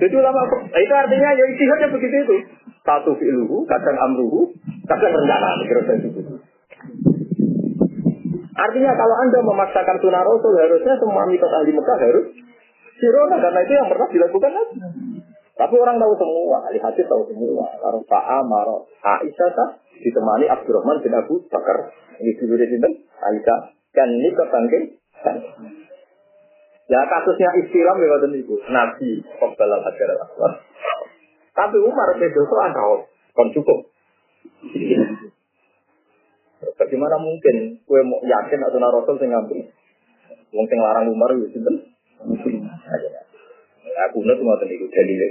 Jadi 0.00 0.14
ulama 0.16 0.40
itu 0.72 0.94
artinya 0.96 1.28
ya 1.36 1.44
istihadnya 1.44 1.92
begitu 1.92 2.16
itu. 2.24 2.36
Satu 2.82 3.12
fi'luhu, 3.20 3.68
kadang 3.68 3.94
amruhu, 4.00 4.48
kadang 4.88 5.12
rencana. 5.12 5.60
Kira 5.68 5.92
itu. 5.92 6.08
Artinya 8.52 8.92
kalau 8.96 9.14
anda 9.20 9.38
memaksakan 9.44 9.96
sunnah 10.00 10.24
Rasul 10.24 10.56
harusnya 10.56 10.94
semua 10.96 11.28
mitos 11.28 11.52
ahli 11.52 11.72
Mekah 11.76 11.98
harus 12.00 12.26
sirona 12.96 13.36
karena 13.36 13.60
itu 13.68 13.72
yang 13.76 13.88
pernah 13.92 14.08
dilakukan 14.08 14.50
Nabi. 14.56 14.76
Tapi 15.52 15.74
orang 15.76 16.00
tahu 16.00 16.16
semua, 16.16 16.64
ahli 16.64 16.80
hadis 16.80 17.04
tahu 17.12 17.28
semua. 17.28 17.68
Kalau 17.76 18.00
Pak 18.08 18.24
Amar, 18.40 18.88
Aisyah 19.04 19.68
ditemani 20.00 20.48
Abdurrahman 20.48 21.04
bin 21.04 21.12
Abu 21.12 21.44
Bakar. 21.52 21.92
Ini 22.24 22.40
dulu 22.40 22.56
di 22.56 22.66
sini, 22.72 22.88
Aisyah. 23.20 23.60
Dan 23.92 24.08
ini 24.16 24.32
ketangking. 24.32 24.84
Ya 26.90 27.00
kasusnya 27.06 27.50
istilah 27.62 27.94
ya 27.94 28.06
waktu 28.10 28.42
itu. 28.42 28.54
Nabi 28.66 29.22
pembalap 29.38 29.80
hajar 29.86 30.08
aswad. 30.18 30.52
Tapi 31.52 31.76
Umar 31.78 32.08
itu 32.16 32.42
ada 32.42 32.84
kon 33.36 33.48
cukup. 33.52 33.78
Bagaimana 36.78 37.16
mungkin 37.18 37.82
kue 37.86 38.00
mau 38.06 38.22
yakin 38.22 38.60
atau 38.62 38.78
Rasul 38.78 39.18
sing 39.18 39.30
ngambil? 39.30 39.66
Wong 40.54 40.66
sing 40.68 40.78
larang 40.78 41.10
Umar 41.10 41.30
itu 41.34 41.50
sinten? 41.54 41.90
Aku 44.08 44.18
nut 44.24 44.38
mau 44.42 44.56
tadi 44.58 44.78
dalile. 44.78 45.26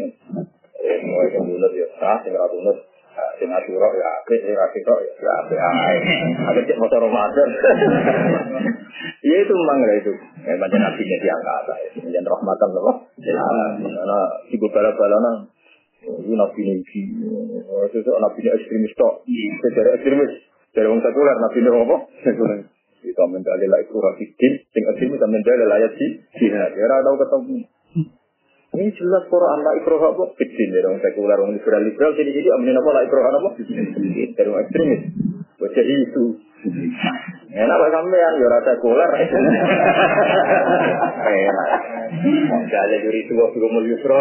Eh, 0.82 0.98
mau 1.08 1.24
yang 1.28 1.46
nut 1.46 1.74
ya 1.76 1.88
sah, 2.00 2.20
sing 2.24 2.36
ora 2.36 2.48
nut 2.48 2.78
sing 3.40 3.50
asura 3.50 3.88
ya 3.96 4.08
apik 4.22 4.40
sing 4.44 4.56
asura 4.56 4.96
ya 5.02 5.32
apik 5.44 5.60
ae. 5.60 5.98
Ada 6.52 6.62
cek 6.68 6.78
motor 6.80 7.00
Ramadan. 7.04 7.50
Ya 9.26 9.36
itu 9.42 9.54
memang 9.54 9.78
itu. 9.98 10.14
Ya 10.46 10.54
macam 10.58 10.80
nabi 10.82 11.02
nya 11.06 11.18
diangkat 11.22 11.64
ya. 11.66 11.76
Menjadi 12.06 12.28
rahmatan 12.30 12.70
loh. 12.74 12.98
Karena 13.18 14.20
ibu 14.52 14.68
bala-balana 14.70 15.32
ini 16.02 16.34
nabi 16.34 16.60
ini 16.66 16.82
sesuatu 17.94 18.18
nabi 18.18 18.40
ini 18.42 18.50
ekstremis 18.58 18.94
tok. 18.98 19.14
Sejarah 19.62 20.02
ekstremis. 20.02 20.32
Dari 20.72 20.88
orang 20.88 21.04
sekuler 21.04 21.36
nabi 21.38 21.58
ini 21.62 21.70
apa? 21.70 21.98
Sekuler. 22.26 22.60
Kita 23.02 23.26
menjadi 23.26 23.66
lah 23.66 23.82
itu 23.82 23.98
rafikin, 23.98 24.54
sing 24.70 24.84
ekstremis 24.86 25.18
kita 25.18 25.28
menjadi 25.30 25.66
layak 25.66 25.92
sih. 25.98 26.12
Ya, 26.50 26.98
tahu 27.02 27.18
ketemu. 27.22 27.58
Ini 28.72 28.88
jelas 28.96 29.28
Quran 29.28 29.60
la 29.68 29.72
ikroh 29.84 30.00
apa? 30.00 30.24
Kecil 30.40 30.70
ya 30.72 30.80
dong 30.88 30.96
sekuler 31.04 31.36
orang 31.36 31.60
liberal 31.60 31.84
liberal 31.84 32.16
jadi 32.16 32.32
jadi 32.32 32.50
amin 32.56 32.80
apa 32.80 32.90
la 32.96 33.02
ikroh 33.04 33.24
apa? 33.28 33.50
Dari 33.60 34.48
orang 34.48 34.64
ekstremis. 34.64 35.02
Baca 35.60 35.82
itu. 35.84 36.26
Enak 37.52 37.78
lah 37.84 37.90
sampean 37.92 38.34
ya 38.40 38.48
rasa 38.48 38.72
sekuler. 38.80 39.12
Enak. 41.28 41.70
Jadi 42.72 42.96
juri 43.04 43.22
tua 43.28 43.52
juga 43.52 43.68
mau 43.68 43.84
yusro. 43.84 44.18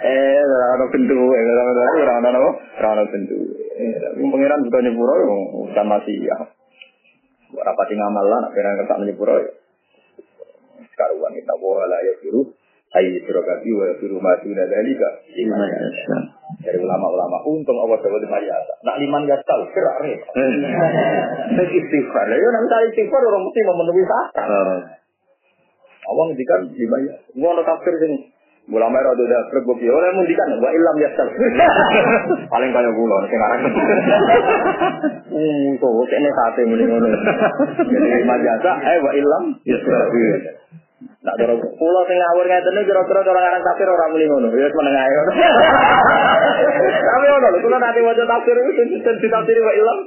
Eh, 0.00 0.40
orang 0.40 0.90
bentuk, 0.90 1.20
orang 1.20 1.68
orang 1.76 2.24
orang 2.24 2.36
apa? 2.40 2.50
Orang 2.80 3.08
bentuk. 3.12 3.40
Pengiran 4.16 4.64
bukan 4.64 4.80
nyepuro, 4.88 5.14
bukan 5.68 5.86
masih 5.86 6.16
ya. 6.24 6.36
Rapati 7.50 7.94
ngamal 7.98 8.24
lah, 8.30 8.38
nak 8.48 8.52
pengen 8.56 9.04
nyepuro 9.12 9.60
karuan 11.00 11.32
kita 11.32 11.54
wala 11.56 11.96
ya 12.04 12.12
biru 12.20 12.42
ayi 12.98 13.22
suragati 13.22 13.70
wa 13.70 13.86
biru 14.02 14.18
mati 14.18 14.50
nadalika 14.50 15.08
dari 16.60 16.78
ulama-ulama 16.82 17.38
untung 17.46 17.78
Allah 17.78 18.02
dapat 18.02 18.26
mayasa 18.26 18.72
nak 18.82 18.98
liman 18.98 19.30
tahu 19.30 19.62
gerak 19.70 19.96
nih. 20.02 20.18
Istighfar. 21.70 22.26
Ya 22.26 22.48
nanti 22.50 22.66
cari 22.66 22.86
istighfar 22.90 23.22
orang 23.22 23.42
mesti 23.46 23.60
memenuhi 23.62 24.02
syarat. 24.02 24.32
Allah 26.10 26.24
ngendikan 26.26 26.60
lima 26.74 26.96
ya 27.06 27.14
ngono 27.38 27.62
tafsir 27.62 27.94
sini. 28.02 28.18
Ulama 28.70 29.02
itu 29.02 29.26
udah 29.26 29.50
berbukti, 29.50 29.82
oleh 29.90 30.14
mundikan, 30.14 30.46
wa 30.62 30.70
ilam 30.70 30.96
ya 31.02 31.10
Paling 32.54 32.70
kaya 32.70 32.90
gula, 32.94 33.18
sekarang. 33.26 33.60
Hmm, 35.26 35.68
tuh, 35.74 36.06
ini 36.06 36.30
sate 36.30 36.62
muni 36.70 36.86
ngono. 36.86 37.08
Jadi 37.82 38.08
lima 38.22 38.36
jasa, 38.38 38.72
eh 38.78 38.98
wa 39.02 39.10
ilam 39.10 39.44
ya 39.66 39.74
Nak 41.00 41.34
cara 41.36 41.52
pulau 41.56 42.02
sing 42.08 42.16
ngawur 42.16 42.44
ngeten 42.44 42.76
iki 42.80 42.88
kira-kira 42.88 43.20
cara 43.24 43.40
ngarang 43.40 43.64
tafsir 43.64 43.88
ora 43.88 44.12
muni 44.12 44.24
ngono. 44.28 44.48
Ya 44.52 44.68
wis 44.68 44.76
meneng 44.76 44.96
ae. 44.96 45.12
Tapi 47.08 47.26
ono 47.28 47.46
lho, 47.52 47.58
kula 47.60 47.78
nanti 47.80 48.00
waca 48.04 48.24
tafsir 48.24 48.56
itu 48.56 48.72
sing 49.00 49.16
ditafsir 49.20 49.56
wa 49.60 49.72
ilam. 49.72 49.98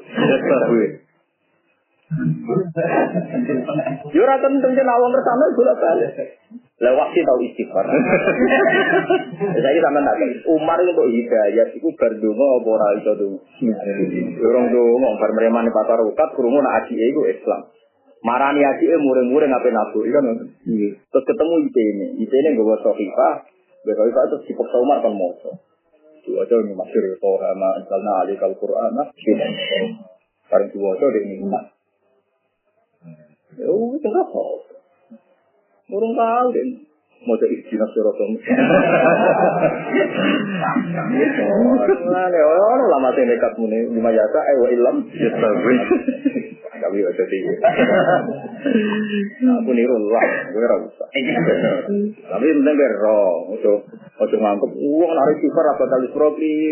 Yo 4.13 4.21
ora 4.21 4.35
tentu 4.37 4.67
jen 4.73 4.89
awam 4.89 5.13
bersama 5.13 5.43
bolak 5.57 5.77
balik. 5.81 6.11
Lewat 6.81 7.07
sih 7.13 7.23
tahu 7.25 7.39
istighfar. 7.45 7.85
Saya 9.53 9.79
sama 9.81 9.99
nak 10.01 10.17
Umar 10.49 10.77
untuk 10.81 11.09
hidayat 11.09 11.73
itu 11.73 11.89
berdungo 11.93 12.47
apa 12.61 12.69
ora 12.69 12.87
iso 13.01 13.11
tuh. 13.17 13.37
Dorong 14.41 14.65
dongo 14.69 15.09
bar 15.17 15.31
mereman 15.33 15.69
pasar 15.73 16.01
ukat 16.05 16.29
krungu 16.37 16.59
nak 16.61 16.85
aji 16.85 16.93
itu 16.97 17.21
Islam. 17.33 17.69
Marani 18.23 18.63
aji 18.63 18.87
eh 18.87 18.99
muring-muring 19.03 19.51
apa 19.51 19.67
nabu, 19.67 19.99
kan? 20.07 20.23
Terus 20.63 21.25
ketemu 21.27 21.53
IP 21.67 21.75
ini, 21.75 22.07
IP 22.23 22.31
ini 22.31 22.55
gue 22.55 22.63
bawa 22.63 22.79
sohifah, 22.79 23.43
gue 23.83 23.93
sohifah 23.99 24.23
terus 24.31 24.47
dipaksa 24.47 24.79
Umar 24.79 25.03
kan. 25.03 25.11
Dua 26.23 26.47
aja 26.47 26.55
ini 26.55 26.71
masih 26.71 27.19
Toha 27.19 27.51
ma 27.51 27.75
misalnya 27.83 28.11
alik 28.23 28.39
al 28.39 28.55
Quran, 28.55 28.95
nah, 28.95 29.11
Sekarang 30.47 30.71
dua 30.71 30.95
aja 30.95 31.05
dia 31.11 31.21
ini 31.27 31.43
iman. 31.43 31.65
Ya, 33.59 33.67
itu 33.67 34.07
nggak 34.07 34.27
tahu. 34.31 34.57
Urung 35.91 36.15
tahu 36.15 36.47
deh. 36.55 36.63
Mau 37.27 37.35
jadi 37.35 37.59
istilah 37.59 37.87
surotom. 37.91 38.39
Nah, 42.03 42.25
ne 42.31 42.39
orang 42.39 42.87
lama 42.87 43.09
sih 43.15 43.23
nekat 43.27 43.51
muni 43.59 43.91
lima 43.91 44.11
jasa, 44.15 44.39
eh 44.47 44.55
wa 44.59 44.67
Kami 46.83 46.99
udah 46.99 47.15
jadi. 47.15 47.37
Aku 49.63 49.71
niru 49.71 49.95
lah, 50.11 50.27
gue 50.51 50.59
ora. 50.59 50.77
Tapi 52.27 52.45
penting 52.51 52.75
gue 52.75 52.89
roh, 52.99 53.55
ojo 53.55 53.71
ojo 54.19 54.35
uang 54.35 55.11
narik 55.15 55.37
sifar 55.39 55.65
apa 55.71 55.83
kali 55.87 56.07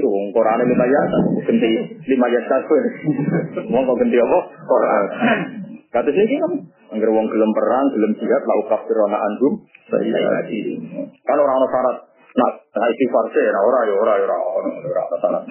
uang 0.03 0.25
Quran 0.35 0.59
lima 0.67 0.85
jasa, 0.91 1.19
ganti 1.47 1.71
lima 2.11 2.27
jasa 2.27 2.55
gue. 2.67 2.81
Mau 3.71 3.87
kau 3.87 3.95
ganti 3.95 4.19
apa? 4.19 4.39
Quran. 4.67 5.03
Kata 5.91 6.07
sih 6.07 6.23
kan, 6.23 6.53
angger 6.95 7.11
wong 7.11 7.27
gelem 7.27 7.51
perang, 7.51 7.91
gelem 7.91 8.15
jihad, 8.15 8.43
lau 8.47 8.63
kafirona 8.67 9.19
anhum, 9.19 9.59
saya 9.91 10.39
Kan 11.27 11.35
orang-orang 11.35 11.67
syarat, 11.67 11.97
nah, 12.31 12.51
nah 12.63 12.87
istighfar 12.87 13.25
sih, 13.35 13.43
nah 13.43 13.59
ora 13.59 13.79
ya 13.83 13.93
ora 13.99 14.13
ya 14.15 14.23
ora 14.23 14.37
ora 14.39 14.71
ora 14.87 15.03
syarat. 15.19 15.43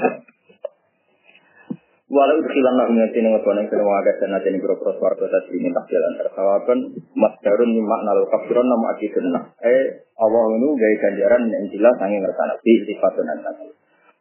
Walau 2.11 2.43
khilang 2.43 2.75
lah 2.75 2.91
mengerti 2.91 3.23
tuan 3.23 3.55
yang 3.63 3.71
sedang 3.71 3.87
agak 3.87 4.19
dan 4.19 4.35
nanti 4.35 4.51
biro 4.59 4.75
pros 4.83 4.99
warga 4.99 5.31
tadi 5.31 5.63
ini 5.63 5.71
tak 5.71 5.87
jalan 5.87 6.13
terkawakan 6.19 6.79
mas 7.15 7.39
darun 7.39 7.71
ni 7.71 7.79
makna 7.79 8.19
lo 8.19 8.27
kafiron 8.27 8.67
nama 8.67 8.99
aki 8.99 9.15
kena. 9.15 9.41
Eh 9.63 10.11
Allah 10.19 10.43
ini 10.59 10.75
gaya 10.75 10.97
ganjaran 11.07 11.47
yang 11.47 11.71
jelas 11.71 11.95
angin 12.03 12.19
ngersana 12.19 12.59
di 12.67 12.83
sifatun 12.83 13.27
nanti 13.31 13.71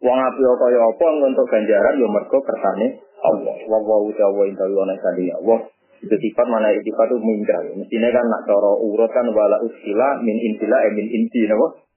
Wong 0.05 0.17
api 0.21 0.41
apa 0.45 0.65
ya 0.69 0.79
apa 0.85 1.07
untuk 1.33 1.49
ganjaran 1.49 1.97
yo 1.97 2.07
mergo 2.13 2.37
kersane 2.45 3.01
Allah. 3.25 3.57
Wa 3.65 3.77
wa 3.81 3.97
utawa 4.05 4.45
inta 4.45 4.69
wona 4.69 4.93
sandi 5.01 5.33
Allah 5.33 5.59
itu 5.99 6.15
sifat 6.15 6.47
mana 6.47 6.71
sifat 6.79 7.11
itu 7.11 7.17
mingkral 7.19 7.75
mestinya 7.75 8.09
kan 8.13 8.23
nak 8.23 8.47
cara 8.47 8.71
urut 8.79 9.11
kan 9.11 9.27
wala 9.35 9.59
usila 9.59 10.23
min 10.23 10.37
intila 10.39 10.77
eh 10.87 10.91
min 10.95 11.07
inti 11.11 11.43
napa 11.43 11.88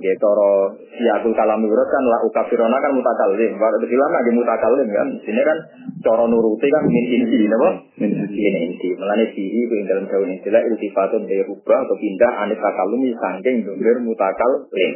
Ya 0.00 0.14
toro 0.16 0.72
siakul 0.96 1.36
kalam 1.36 1.60
urut 1.60 1.88
kan 1.92 2.04
la 2.08 2.24
ukafirona 2.24 2.80
kan 2.80 2.96
mutakalim. 2.96 3.60
Kalau 3.60 3.76
lama 3.76 4.16
lagi 4.16 4.30
mutakalim 4.32 4.88
kan. 4.88 5.08
Sini 5.20 5.42
kan 5.44 5.58
toro 6.00 6.24
nuruti 6.24 6.64
kan 6.72 6.88
min 6.88 7.04
inti, 7.20 7.44
napa? 7.44 7.70
Min 8.00 8.10
inti. 8.32 8.88
Melane 8.96 9.28
sihi 9.36 9.60
ku 9.68 9.74
dalam 9.84 10.08
daun 10.08 10.32
istilah 10.32 10.64
iltifatun 10.64 11.28
dari 11.28 11.44
rubah 11.44 11.78
atau 11.84 11.96
pindah 12.00 12.32
anit 12.40 12.56
takalumi 12.56 13.12
sangking 13.12 13.68
dombir 13.68 14.00
mutakal 14.00 14.64
lim. 14.72 14.92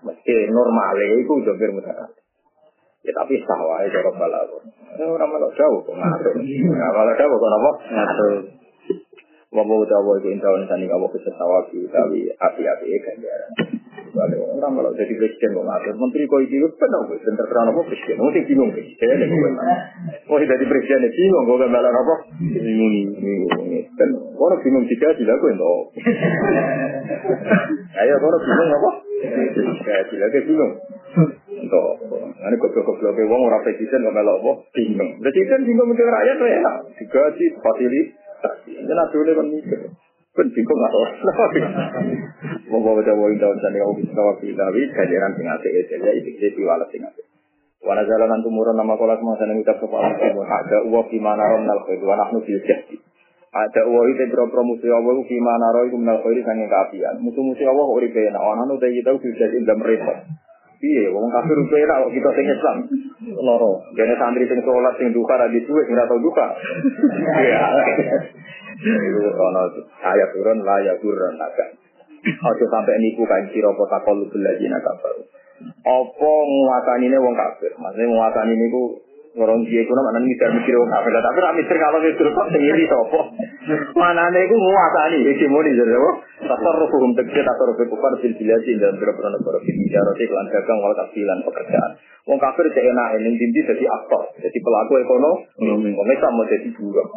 Meski 0.00 0.36
normale 0.56 1.04
itu 1.20 1.34
dombir 1.44 1.68
mutakal. 1.76 2.08
Ya 3.04 3.12
tapi 3.12 3.44
sah 3.44 3.60
wae 3.60 3.92
cara 3.92 4.08
balapun. 4.16 4.72
Ya 4.96 5.04
ora 5.04 5.28
melok 5.28 5.52
jauh 5.52 5.84
kok 5.84 5.96
ngatur. 6.00 6.32
Nah, 6.40 6.90
kalau 6.96 7.12
jauh 7.12 7.36
kok 7.36 7.50
napa? 7.52 7.70
Ngatur. 7.92 8.32
Wabu 9.48 9.80
utawa 9.80 10.20
itu 10.20 10.28
intawan 10.28 10.68
sani 10.68 10.84
kamu 10.84 11.08
kesesawabi 11.08 11.88
tapi 11.88 12.28
api-api 12.36 12.86
ganjaran. 13.00 13.50
Kalau 14.18 14.50
orang 14.58 14.72
kalau 14.74 14.90
jadi 14.98 15.14
presiden 15.14 15.54
kok 15.54 15.62
ngatur, 15.62 15.94
menteri 15.94 16.26
kok 16.26 16.42
iki 16.42 16.58
penuh 16.58 17.02
wis 17.06 17.22
ben 17.22 17.38
terserah 17.38 17.70
apa 17.70 17.80
presiden. 17.86 18.18
Mesti 18.18 18.40
bingung 18.50 18.70
presiden. 18.74 19.14
Oh 20.26 20.42
jadi 20.42 20.64
presiden 20.66 21.06
bingung 21.06 21.44
kok 21.46 21.58
gambaran 21.62 21.94
apa? 21.94 22.14
Bingung 22.42 23.14
bingung. 23.14 23.86
Dan 23.94 24.08
orang 24.34 24.58
bingung 24.66 24.84
juga 24.90 25.14
dilakukan 25.14 25.54
toh. 25.62 25.80
Ayo 27.94 28.14
orang 28.18 28.42
bingung 28.42 28.70
apa? 28.74 28.90
Kayak 29.86 30.04
dilakukan 30.10 30.42
bingung. 30.50 30.72
Toh, 31.70 31.90
ini 32.42 32.56
goblok-goblok 32.58 33.18
wong 33.22 33.40
orang 33.46 33.62
presiden 33.62 34.02
kok 34.02 34.14
melok 34.18 34.36
apa? 34.42 34.52
Bingung. 34.74 35.10
Presiden 35.22 35.62
bingung 35.62 35.94
untuk 35.94 36.10
rakyat 36.10 36.42
ya. 36.42 36.72
Digaji, 36.98 37.46
fasilitas. 37.62 38.54
Ini 38.66 38.82
nasional 38.90 39.34
kan 39.38 39.46
mikir. 39.46 39.80
Kan 40.38 40.46
bingung 40.54 40.80
atau 40.86 41.02
Mau 42.70 42.78
bawa 42.78 43.02
jawa 43.02 43.26
tahun 43.26 43.58
sana 43.58 43.76
yang 43.82 43.90
bisa 43.98 44.22
waktu 44.22 44.54
tapi 44.54 44.80
kajian 44.94 45.34
sing 45.34 45.46
asik 45.50 45.72
ya 45.74 45.82
jadi 45.90 46.14
itu 46.22 46.30
jadi 46.38 46.54
diwalas 46.54 46.86
sing 46.94 47.02
asik. 47.02 47.26
Wana 47.82 48.06
jalan 48.06 48.38
tumurun 48.46 48.78
nama 48.78 48.94
kolas 48.94 49.18
mau 49.18 49.34
sana 49.34 49.58
ngucap 49.58 49.82
kepala 49.82 50.14
semua 50.14 50.46
ada 50.46 50.86
uang 50.86 51.10
di 51.10 51.18
mana 51.18 51.42
rom 51.42 51.66
nal 51.66 51.82
khairu 51.82 52.06
anak 52.06 52.30
nu 52.30 52.38
jadi. 52.46 52.94
Ada 53.48 53.82
uang 53.90 54.06
itu 54.14 54.30
berapa 54.30 54.60
musuh 54.62 54.94
Allah 54.94 55.18
di 55.26 55.38
mana 55.42 55.66
roh 55.74 55.82
itu 55.90 55.96
menal 55.98 56.22
khairu 56.22 56.38
sange 56.46 56.70
keapian. 56.70 57.18
Musuh-musuh 57.18 57.66
Allah 57.66 57.86
uri 57.90 58.14
bena 58.14 58.38
anak 58.38 58.64
nu 58.70 58.78
teh 58.78 58.94
kita 58.94 59.10
udah 59.10 59.32
jadi 59.34 59.56
dalam 59.66 59.82
repot. 59.82 60.18
Iya, 60.78 61.10
wong 61.10 61.26
kafir 61.26 61.58
udah 61.58 61.78
enak 61.82 61.98
kita 62.14 62.30
sing 62.38 62.46
Islam. 62.46 62.76
Loro, 63.42 63.82
jane 63.98 64.14
santri 64.14 64.46
sing 64.46 64.62
sholat 64.62 64.94
sing 64.94 65.10
duka 65.10 65.34
ra 65.34 65.50
disuwe 65.50 65.82
sing 65.82 65.98
ora 65.98 66.06
tau 66.06 66.22
duka. 66.22 66.46
Iya. 67.42 67.62
Itu 68.78 69.20
ono 69.26 69.62
ayat 70.06 70.28
turun 70.38 70.62
la 70.62 70.76
ya 70.86 70.94
turun 71.02 71.34
naga. 71.34 71.66
Ojo 72.22 72.64
sampai 72.70 72.98
niku 73.02 73.26
kan 73.26 73.50
sira 73.50 73.74
apa 73.74 73.84
takol 73.90 74.22
belaji 74.30 74.70
nak 74.70 74.86
kabar. 74.86 75.14
Apa 75.82 76.32
ne 77.02 77.18
wong 77.18 77.34
kafir? 77.34 77.74
Maksudnya 77.74 78.06
nguasani 78.14 78.54
niku 78.54 79.02
orang 79.36 79.60
dia 79.68 79.84
kuno 79.84 80.00
mana 80.00 80.24
mikir 80.24 80.48
mikir 80.56 80.74
wong 80.78 80.88
kafir. 80.88 81.12
Tapi 81.12 81.38
ra 81.44 81.50
mikir 81.52 81.76
kalau 81.76 82.00
terus 82.00 82.32
kok 82.32 82.48
sendiri 82.54 82.84
sapa. 82.88 83.20
Manane 84.00 84.38
iku 84.48 84.56
nguasani 84.56 85.18
hegemoni 85.28 85.76
jadi 85.76 85.92
apa? 85.92 86.10
Tasarruf 86.48 86.88
hukum 86.88 87.12
tegese 87.12 87.44
tasarruf 87.44 87.76
kufar 87.76 88.12
fil 88.24 88.32
biladi 88.38 88.80
dalam 88.80 88.96
beberapa 88.96 89.28
negara 89.28 89.58
fil 89.60 89.76
tijarati 89.76 90.24
lan 90.32 90.46
dagang 90.48 90.78
wal 90.80 90.94
kasbilan 90.96 91.38
pekerjaan. 91.44 91.90
Wong 92.24 92.38
kafir 92.40 92.64
cek 92.72 92.84
enak 92.88 93.08
ning 93.20 93.34
dindi 93.36 93.60
dadi 93.68 93.84
aktor, 93.84 94.32
jadi 94.40 94.58
pelaku 94.62 94.92
ekonomi. 95.04 95.90
Wong 95.92 96.08
Islam 96.08 96.32
mau 96.32 96.48
jadi 96.48 96.68
buruh. 96.72 97.08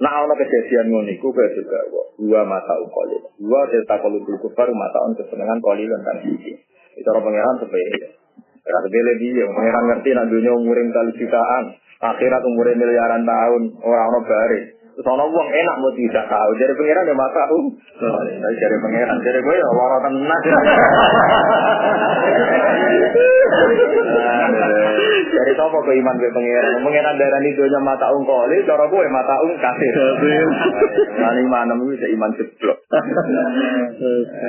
Nah, 0.00 0.24
ono 0.24 0.32
kejadian 0.32 0.88
ngono 0.88 1.12
iku 1.12 1.28
kaya 1.28 1.52
juga. 1.52 1.80
Dua 2.16 2.40
mata 2.48 2.72
ukoli. 2.80 3.20
Dua 3.36 3.68
cerita 3.68 4.00
kalau 4.00 4.16
dulu 4.16 4.48
kufar 4.48 4.72
mata 4.72 4.96
on 5.04 5.12
kesenangan 5.12 5.60
koli 5.60 5.84
dan 5.84 6.00
kan 6.00 6.16
sisi. 6.24 6.56
Itu 6.96 7.08
orang 7.12 7.28
pangeran 7.28 7.56
sepele. 7.60 8.19
Rata 8.60 8.88
bela 8.92 9.12
dia, 9.16 9.44
pangeran 9.48 9.84
ngerti 9.88 10.10
nak 10.12 10.26
dunia 10.28 10.52
umurin 10.52 10.88
kali 10.92 11.12
jutaan. 11.16 11.64
Akhirat 12.00 12.42
umurin 12.44 12.80
miliaran 12.80 13.28
tahun. 13.28 13.62
Orang-orang 13.80 14.24
bare. 14.24 14.60
Sono 15.00 15.24
wong 15.32 15.48
enak 15.48 15.76
mau 15.80 15.92
tidak 15.96 16.28
tahu. 16.28 16.50
Jadi 16.60 16.72
pangeran 16.76 17.08
ya 17.08 17.14
mata 17.16 17.42
tahu. 17.48 17.58
Tapi 17.96 18.54
jadi 18.60 18.76
pangeran, 18.84 19.16
jadi 19.24 19.38
gue 19.40 19.56
ya 19.56 19.68
lara 19.72 19.98
tenan. 20.04 20.40
Jadi 25.30 25.52
apa 25.56 25.78
ke 25.80 25.92
iman 26.04 26.14
gue 26.20 26.30
pangeran? 26.36 26.84
Pangeran 26.84 27.16
darah 27.16 27.40
itu 27.48 27.62
nya 27.64 27.80
mata 27.80 28.06
ung 28.12 28.28
koli, 28.28 28.60
cara 28.68 28.84
gue 28.84 29.08
mata 29.08 29.34
ung 29.40 29.56
kasir. 29.56 29.94
Lani 31.16 31.42
mana 31.48 31.72
bisa 31.80 32.06
iman 32.12 32.30
jeblok. 32.36 32.78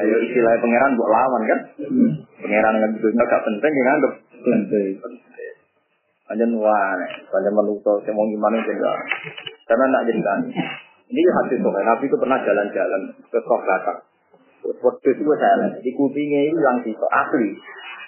Ya 0.04 0.18
istilah 0.20 0.60
pangeran 0.60 1.00
buat 1.00 1.10
lawan 1.16 1.42
kan? 1.48 1.60
Pangeran 2.44 2.74
nggak 2.76 2.92
itu 3.00 3.08
nggak 3.08 3.42
penting, 3.48 3.72
ya 3.72 3.84
nganggep 3.88 4.14
penting. 4.44 4.92
Panjen 6.32 6.56
wah, 6.56 6.96
panjen 7.28 7.52
manusia, 7.52 7.92
saya 8.08 8.16
mau 8.16 8.24
gimana 8.24 8.56
juga. 8.64 8.92
Karena 9.72 9.88
nak 9.88 10.04
jadi 10.04 10.20
tani. 10.20 10.52
Ini 11.16 11.22
hati 11.32 11.56
soalnya, 11.64 11.96
Nabi 11.96 12.12
itu 12.12 12.20
pernah 12.20 12.44
jalan-jalan 12.44 13.02
ke 13.32 13.40
Kokata. 13.40 14.04
Waktu 14.68 15.08
itu 15.16 15.32
saya 15.40 15.56
lihat, 15.64 15.80
di 15.80 15.96
kupingnya 15.96 16.44
itu 16.44 16.60
hilang 16.60 16.84
sito, 16.84 17.08
asli. 17.08 17.56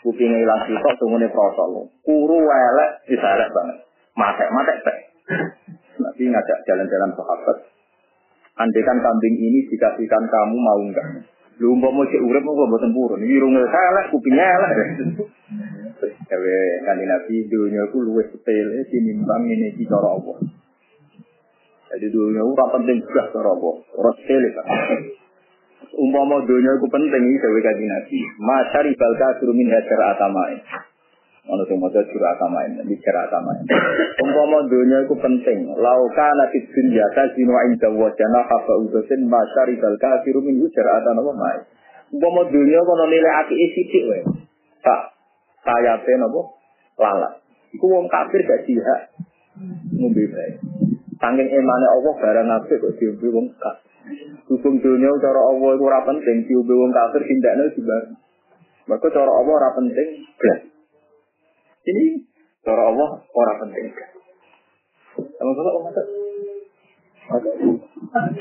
Kupingnya 0.03 0.43
hilang 0.43 0.59
sito, 0.67 0.89
tunggunya 0.99 1.31
protol. 1.31 1.87
Kuru 2.03 2.35
welek, 2.35 3.07
bisa 3.07 3.27
elek 3.39 3.47
banget. 3.55 3.77
Matek, 4.19 4.49
matek, 4.51 4.77
teh. 4.83 4.97
Nabi 6.03 6.23
ngajak 6.35 6.57
jalan-jalan 6.67 7.11
sahabat. 7.15 7.57
Andaikan 8.59 8.99
kambing 8.99 9.35
ini 9.39 9.63
dikasihkan 9.71 10.23
kamu 10.27 10.57
mau 10.59 10.79
enggak? 10.83 11.31
Lu 11.63 11.79
mau 11.79 11.95
cek 11.95 12.19
urip 12.27 12.43
mau 12.43 12.59
buat 12.59 12.83
tempurun. 12.83 13.23
Ini 13.23 13.39
saya 13.71 13.87
elek, 13.87 14.05
kupingnya 14.11 14.45
elek. 14.51 14.71
Kawe 16.03 16.55
kanthi 16.83 17.05
Nabi 17.07 17.35
dunia 17.47 17.87
ku 17.87 18.03
luwes 18.03 18.27
sepele 18.35 18.83
tinimbang 18.91 19.47
ini 19.47 19.71
iki 19.71 19.87
cara. 19.87 20.11
Jadi 21.93 22.09
dunia 22.09 22.41
ora 22.41 22.65
penting 22.73 23.05
juga 23.05 23.29
cara 23.29 23.53
Allah, 23.53 23.75
ora. 24.01 24.11
Umpama 25.93 26.41
dunia 26.41 26.73
ku 26.81 26.89
penting 26.89 27.21
iki 27.21 27.37
kawe 27.37 27.59
kanthi 27.61 27.85
Nabi. 27.85 28.17
Masyari 28.41 28.91
bal 28.97 29.13
kafir 29.13 29.49
min 29.53 29.69
hajar 29.69 30.01
atamain. 30.17 30.57
Ono 31.43 31.63
sing 31.69 31.77
maca 31.77 32.01
atamain, 32.01 32.81
bicara 32.81 33.29
atamain. 33.29 33.61
Umpama 34.25 34.65
dunia 34.65 35.05
ku 35.05 35.13
penting, 35.21 35.69
lau 35.77 36.01
kana 36.17 36.49
fid 36.49 36.65
dunya 36.73 37.05
kazinu 37.13 37.53
inda 37.69 37.93
wa 37.93 38.09
jana 38.15 38.41
hafa 38.41 38.73
udatin 38.89 39.29
masyari 39.29 39.77
bal 39.77 39.93
kafir 40.01 40.33
min 40.41 40.65
hajar 40.65 40.87
atamain. 40.97 41.61
Umpama 42.09 42.41
dunia 42.49 42.81
kono 42.81 43.05
nilai 43.05 43.33
ati 43.45 43.53
sithik 43.53 44.03
wae. 44.09 44.21
Tak 44.81 45.13
sayate 45.61 46.13
napa 46.17 46.41
lalat. 46.97 47.33
Iku 47.69 47.85
wong 47.85 48.09
kafir 48.09 48.41
gak 48.49 48.65
jihad. 48.65 49.13
Ngombe 49.93 50.25
bae. 50.33 50.57
Saking 51.23 51.47
emane 51.55 51.87
Allah 51.87 52.13
barang 52.19 52.49
apik 52.51 52.83
kok 52.83 52.99
diombe 52.99 53.27
wong 53.31 53.47
kafir. 53.55 53.95
Hukum 54.51 54.75
dunia 54.83 55.07
cara 55.23 55.39
Allah 55.39 55.69
itu 55.71 55.83
ora 55.87 56.03
penting, 56.03 56.43
diombe 56.43 56.75
wong 56.75 56.91
kafir 56.91 57.23
tindaknya 57.23 57.71
juga. 57.71 57.97
Maka 58.91 59.07
cara 59.07 59.31
Allah 59.31 59.53
ora 59.55 59.71
penting, 59.71 60.27
blas. 60.35 60.59
Ini 61.87 62.27
cara 62.67 62.91
Allah 62.91 63.09
ora 63.23 63.53
penting. 63.63 63.85
Sama 65.15 65.51
sama 65.55 65.69
orang 65.71 65.83
mata. 65.87 66.03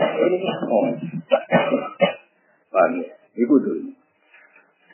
Ini 0.03 0.39
oh. 0.67 0.85
Paham 2.67 2.93
ya? 2.99 3.15
Iku 3.39 3.55
dulu. 3.63 3.95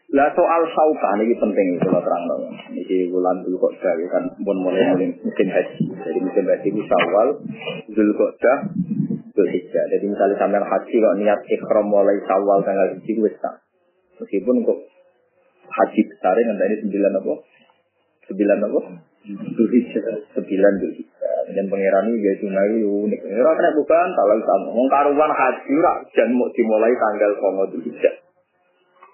Lah 0.08 0.32
soal 0.32 0.62
sauka 0.72 1.20
ini 1.20 1.36
penting 1.36 1.76
lah 1.84 2.00
terang 2.00 2.24
dong. 2.32 2.48
Ini 2.72 3.12
bulan 3.12 3.44
dulu 3.44 3.60
kok 3.60 3.76
gawe 3.76 4.04
kan 4.08 4.24
pun 4.40 4.56
mulai 4.56 4.96
mulai 4.96 5.12
musim 5.20 5.48
haji. 5.52 5.84
Jadi 5.84 6.18
musim 6.24 6.48
haji 6.48 6.68
itu 6.72 6.80
awal 6.80 7.28
dulu 7.92 8.12
kok 8.16 8.32
dah 8.40 8.58
hijjah. 9.36 9.84
Jadi 9.92 10.04
misalnya 10.08 10.40
sampai 10.40 10.64
haji 10.64 10.94
kok 10.96 11.16
niat 11.20 11.40
ikhram 11.44 11.86
mulai 11.92 12.16
sawal 12.24 12.64
tanggal 12.64 12.88
tujuh 12.96 13.20
wis 13.20 13.36
tak. 13.38 13.60
Meskipun 14.16 14.64
kok 14.64 14.78
haji 15.68 16.00
besar 16.08 16.36
nanti 16.40 16.64
ini 16.66 16.76
sembilan 16.88 17.12
apa? 17.20 17.34
Sembilan 18.32 18.58
apa? 18.64 18.80
Zulhijjah, 19.28 20.02
sembilan 20.32 20.72
Zulhijjah. 20.80 21.36
Dan 21.52 21.68
pangeran 21.68 22.08
ini 22.08 22.24
gaya 22.24 22.36
tunai 22.40 22.80
unik. 22.80 23.20
Ora 23.28 23.52
kena 23.60 23.70
bukan 23.76 24.08
kalau 24.16 24.36
sama. 24.40 24.68
Mengkaruan 24.72 25.32
haji 25.36 25.74
rak 25.84 25.98
dan 26.16 26.28
mau 26.32 26.48
dimulai 26.56 26.96
tanggal 26.96 27.30
komo 27.36 27.62
Zulhijjah. 27.76 28.17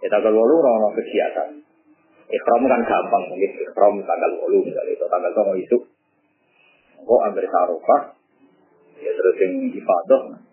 Ya 0.05 0.13
tanggal 0.13 0.37
walu 0.37 0.61
orang 0.61 0.93
kegiatan. 0.93 1.65
Ikhram 2.29 2.63
kan 2.69 2.81
gampang 2.85 3.25
mungkin 3.33 3.51
ikhram 3.57 3.95
tanggal 4.05 4.31
walu 4.45 4.61
misalnya 4.69 4.93
itu 4.93 5.05
tanggal 5.09 5.33
mau 5.33 5.57
itu. 5.57 5.79
Kok 7.05 7.21
ambil 7.33 7.45
sarufah, 7.49 8.03
ya 9.01 9.13
terus 9.17 9.37
yang 9.41 9.65
ibadah. 9.73 10.45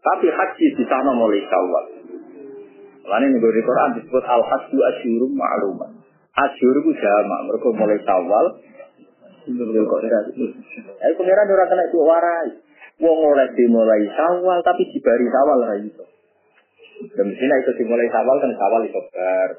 Tapi 0.00 0.26
haji 0.26 0.66
di 0.74 0.84
sana 0.90 1.14
mulai 1.14 1.38
syawal. 1.46 1.86
Lain 3.06 3.30
yang 3.30 3.38
di 3.38 3.62
Quran 3.62 3.90
disebut 4.02 4.24
al 4.26 4.42
hajju 4.42 4.78
asyurum 4.78 5.38
ma'lumat. 5.38 5.94
Asyur 6.34 6.74
itu 6.82 6.90
jama, 6.98 7.46
mereka 7.46 7.70
mulai 7.70 7.98
syawal. 8.02 8.46
Eh 10.98 11.12
pengiran 11.14 11.46
orang 11.46 11.68
kena 11.70 11.82
itu 11.86 11.98
warai. 12.02 12.50
Wong 13.00 13.18
oleh 13.22 13.48
dimulai 13.54 14.02
syawal 14.18 14.58
tapi 14.66 14.82
dibari 14.90 15.26
syawal 15.30 15.58
lah 15.62 15.78
itu. 15.78 16.09
Sini 17.00 17.54
itu 17.64 17.72
dimulai 17.80 18.08
sawal 18.12 18.36
kan 18.36 18.52
sawal 18.60 18.84
itu 18.84 19.00
ber. 19.08 19.50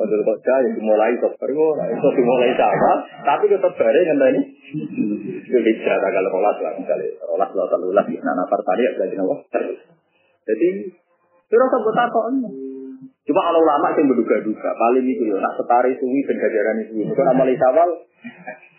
Untuk 0.00 0.20
kota 0.24 0.54
ya 0.64 0.70
dimulai 0.72 1.12
itu 1.12 1.28
ber. 1.28 1.50
Itu 1.92 2.08
dimulai 2.16 2.56
sawal, 2.56 2.96
tapi 3.20 3.44
tetap 3.52 3.72
bare 3.76 4.00
yang 4.00 4.16
tadi. 4.16 4.40
Itu 5.44 5.58
bisa 5.60 5.92
tanggal 6.00 6.24
rolas 6.32 6.56
lah 6.64 6.72
misalnya. 6.80 7.20
Rolas 7.20 7.50
lah 7.52 7.64
kalau 7.68 7.92
ulas 7.92 8.06
di 8.08 8.16
nana 8.16 8.44
partari 8.48 8.82
ya 8.88 8.90
jadi 8.96 9.14
nawa 9.20 9.36
terus. 9.52 9.78
Jadi 10.48 10.68
rasa 11.52 11.76
buat 11.84 11.96
apa 12.00 12.20
Cuma 13.26 13.42
kalau 13.42 13.58
ulama 13.58 13.90
yang 13.98 14.06
berduga-duga, 14.06 14.70
paling 14.78 15.02
itu 15.02 15.26
ya, 15.26 15.42
nak 15.42 15.58
setari 15.58 15.98
suwi 15.98 16.22
dan 16.30 16.38
gajaran 16.38 16.78
itu. 16.86 17.10
Itu 17.10 17.22
nama 17.26 17.42
sawal, 17.58 17.90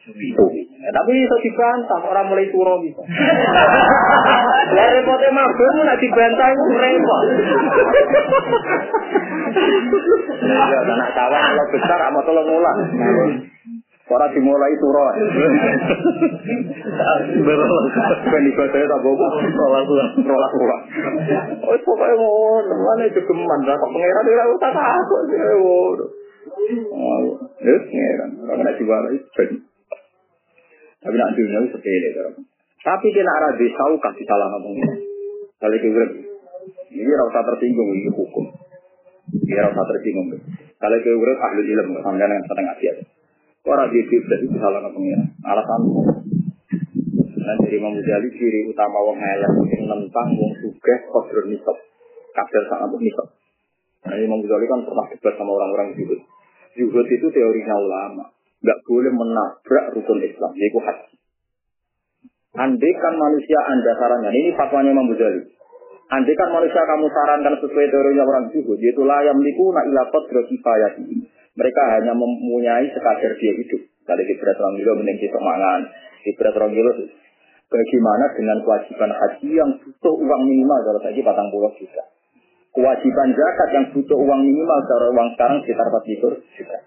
Ya, 0.08 0.90
tapi 0.96 1.12
itu 1.20 1.36
dibantah, 1.44 2.00
orang 2.00 2.32
mulai 2.32 2.48
turo 2.48 2.80
bisa. 2.80 3.04
Ya 4.68 4.84
repotnya 4.84 5.32
mabuk, 5.32 5.80
nak 5.84 6.00
dibantah 6.00 6.48
itu 6.52 6.64
repot. 6.76 7.24
Ya, 10.44 10.80
anak 10.84 11.10
kalau 11.16 11.66
besar, 11.72 12.00
sama 12.00 12.20
tolong 12.24 12.48
ulang. 12.52 12.80
Orang 14.08 14.32
dimulai 14.32 14.76
turo. 14.80 15.04
Ben 18.28 18.44
iku 18.48 18.64
saya 18.72 18.86
tak 18.88 19.00
bobo, 19.04 19.28
rolas 19.40 19.88
ulang, 19.88 20.12
rolas 20.24 20.54
ulang. 20.56 20.82
Oh, 21.64 21.76
pokoknya 21.76 22.16
mau, 22.16 22.64
mana 22.64 23.04
itu 23.08 23.20
geman, 23.24 23.60
kok 23.68 23.92
pengeran 23.92 24.24
dia 24.28 24.48
tak 24.64 24.72
takut. 24.72 25.24
Oh, 26.96 27.20
ya, 27.60 27.76
pengeran. 27.88 28.30
Orang 28.48 28.76
diwarai, 28.80 29.20
ben. 29.36 29.68
Tapi 30.98 31.14
nak 31.14 31.34
dunia 31.38 31.60
itu 31.62 31.70
sepele 31.78 32.10
kan. 32.18 32.34
Tapi 32.82 33.08
kena 33.14 33.32
arah 33.32 33.52
desa 33.60 33.84
kasih 34.00 34.26
salah 34.26 34.48
ngomong 34.58 34.74
ini. 34.82 34.96
Kalau 35.58 35.76
itu 35.78 35.90
ini 36.94 37.12
rasa 37.14 37.40
tersinggung 37.54 37.90
ini 37.94 38.10
hukum. 38.10 38.46
Ini 39.46 39.60
rasa 39.62 39.82
tersinggung. 39.94 40.34
Kalau 40.78 40.96
itu 40.98 41.10
urut 41.14 41.38
ahli 41.38 41.62
ilmu 41.68 42.02
sampai 42.02 42.22
dengan 42.26 42.42
setengah 42.46 42.76
siap. 42.82 42.98
Orang 43.68 43.92
di 43.92 44.00
itu 44.02 44.24
itu 44.24 44.58
salah 44.58 44.82
ngomong 44.82 45.04
ini. 45.06 45.26
Alasan 45.46 45.82
dan 47.48 47.56
dari 47.64 47.80
Imam 47.80 47.96
Ghazali 47.96 48.28
ciri 48.36 48.68
utama 48.68 49.00
wong 49.08 49.24
elek 49.24 49.72
yang 49.72 49.88
tentang 49.88 50.28
wong 50.36 50.52
sugih 50.60 51.00
kodron 51.08 51.48
nisab. 51.48 51.80
Kabel 52.36 52.64
sangat 52.68 52.92
nisab. 53.00 53.28
Nah, 54.04 54.20
Imam 54.20 54.44
Ghazali 54.44 54.68
kan 54.68 54.84
pernah 54.84 55.08
debat 55.08 55.34
sama 55.40 55.52
orang-orang 55.56 55.96
zuhud. 55.96 56.20
Zuhud 56.76 57.08
itu 57.08 57.28
teorinya 57.32 57.76
ulama 57.80 58.37
nggak 58.62 58.80
boleh 58.86 59.12
menabrak 59.14 59.86
rukun 59.94 60.20
Islam, 60.24 60.52
yaitu 60.58 60.80
haji. 60.82 61.14
Andai 62.58 62.94
kan 62.98 63.14
manusia 63.18 63.60
anda 63.70 63.92
sarankan, 63.98 64.34
ini 64.34 64.50
fatwanya 64.58 64.90
Imam 64.94 65.10
Ghazali. 65.14 65.46
Andai 66.10 66.34
kan 66.34 66.50
manusia 66.50 66.82
kamu 66.88 67.06
sarankan 67.12 67.56
sesuai 67.62 67.88
teorinya 67.92 68.24
orang 68.26 68.50
zuhud, 68.56 68.80
yaitu 68.82 69.04
layam 69.06 69.38
liku 69.44 69.70
na 69.76 69.86
ilakot 69.86 70.26
ini. 70.32 71.28
Mereka 71.58 71.82
hanya 71.98 72.14
mempunyai 72.14 72.86
sekadar 72.94 73.34
dia 73.38 73.54
hidup. 73.58 73.82
Kali 74.06 74.24
berat 74.24 74.58
orang 74.62 74.78
gila 74.78 74.94
mending 75.02 75.18
kita 75.20 75.40
mangan. 75.42 75.82
berat 76.38 76.54
orang 76.54 76.74
bagaimana 77.68 78.26
dengan 78.36 78.58
kewajiban 78.64 79.12
haji 79.12 79.50
yang 79.52 79.72
butuh 79.84 80.14
uang 80.16 80.42
minimal 80.48 80.80
kalau 80.88 81.00
tadi 81.04 81.20
patang 81.20 81.52
pulau 81.52 81.72
juta. 81.76 82.04
Kewajiban 82.72 83.30
zakat 83.34 83.70
yang 83.74 83.86
butuh 83.92 84.18
uang 84.18 84.42
minimal 84.46 84.80
kalau 84.88 85.12
uang 85.12 85.30
sekarang 85.36 85.58
sekitar 85.66 85.86
4 85.90 86.08
juta. 86.56 86.78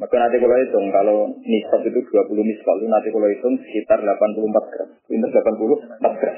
Maka 0.00 0.16
nanti 0.16 0.40
kalau 0.40 0.56
hitung, 0.56 0.86
kalau 0.88 1.18
nisab 1.44 1.84
itu 1.84 2.00
20 2.00 2.32
nisab, 2.40 2.76
itu 2.80 2.88
nanti 2.88 3.08
kalau 3.12 3.28
hitung 3.28 3.54
sekitar 3.60 4.00
84 4.00 4.72
gram. 4.72 4.88
Ini 5.12 5.26
84 5.28 6.20
gram. 6.24 6.36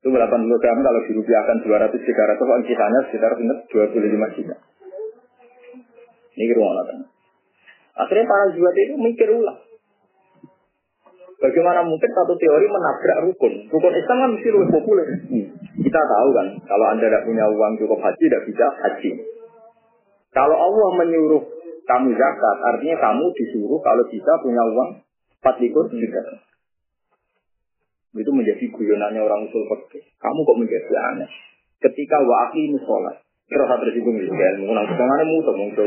Itu 0.00 0.08
80 0.08 0.62
gram 0.64 0.78
kalau 0.80 1.00
dirupiahkan 1.04 1.56
200 1.60 1.92
300 1.92 2.40
kalau 2.40 2.64
kisahnya 2.64 3.00
sekitar 3.12 3.36
25 3.36 4.36
juta. 4.40 4.56
Ini 6.34 6.44
kan. 6.56 6.98
Akhirnya 7.94 8.26
para 8.26 8.46
juat 8.56 8.74
itu 8.74 8.94
mikir 8.96 9.28
ulang. 9.28 9.60
Bagaimana 11.38 11.84
mungkin 11.84 12.10
satu 12.16 12.32
teori 12.40 12.66
menabrak 12.72 13.28
rukun? 13.28 13.68
Rukun 13.68 13.92
Islam 13.92 14.16
kan 14.24 14.30
mesti 14.32 14.48
lebih 14.48 14.70
populer. 14.72 15.06
Kita 15.84 16.00
tahu 16.00 16.28
kan, 16.32 16.46
kalau 16.64 16.86
Anda 16.88 17.12
tidak 17.12 17.28
punya 17.28 17.44
uang 17.44 17.76
cukup 17.76 18.00
haji, 18.00 18.24
tidak 18.24 18.42
bisa 18.48 18.66
haji. 18.80 19.10
Kalau 20.32 20.56
Allah 20.56 20.90
menyuruh 21.04 21.53
kamu 21.84 22.08
zakat, 22.16 22.56
artinya 22.60 22.96
kamu 23.00 23.24
disuruh 23.32 23.80
kalau 23.80 24.04
bisa 24.08 24.32
punya 24.40 24.62
uang 24.64 24.90
4 25.40 25.62
likur 25.64 25.88
juga. 25.88 26.22
Itu 28.14 28.30
menjadi 28.30 28.64
guyonannya 28.70 29.20
orang 29.20 29.50
usul 29.50 29.64
fikih. 29.66 30.04
Kamu 30.22 30.38
kok 30.46 30.58
menjadi 30.60 30.92
aneh? 31.12 31.28
Ketika 31.82 32.22
wa'aki 32.22 32.72
sholat, 32.84 33.23
Terus 33.44 33.66
saya 33.68 33.76
tersinggung 33.76 34.16
di 34.16 34.24
ya, 34.24 34.48
mengulang 34.56 34.88
kesangannya 34.88 35.24
musuh 35.28 35.54
muncul. 35.54 35.84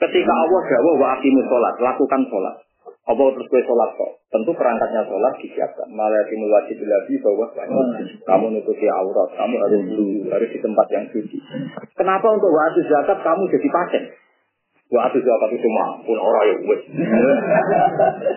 Ketika 0.00 0.32
Allah 0.32 0.60
jawab 0.66 0.94
wa 0.98 1.08
aqimus 1.14 1.46
sholat, 1.46 1.74
lakukan 1.78 2.22
sholat. 2.26 2.56
Apa 3.10 3.22
terus 3.34 3.46
gue 3.46 3.62
sholat 3.62 3.90
kok? 3.94 4.12
Tentu 4.30 4.50
perangkatnya 4.54 5.06
sholat 5.06 5.34
disiapkan. 5.38 5.88
Malah 5.94 6.26
timul 6.26 6.50
wajib 6.50 6.82
lagi 6.82 7.14
bahwa 7.22 7.46
kamu 8.26 8.46
nutupi 8.58 8.86
aurat, 8.90 9.30
kamu 9.38 9.54
harus 9.58 9.82
harus 10.30 10.50
di 10.50 10.58
tempat 10.58 10.86
yang 10.90 11.06
suci. 11.10 11.38
Kenapa 11.94 12.26
untuk 12.30 12.50
wajib 12.50 12.86
zakat 12.90 13.18
kamu 13.22 13.46
jadi 13.50 13.68
pasien? 13.70 14.04
Waktu 14.90 15.22
zakat 15.22 15.50
itu 15.54 15.68
pun 16.02 16.18
orang 16.18 16.44
ya 16.50 16.54
wes. 16.66 16.82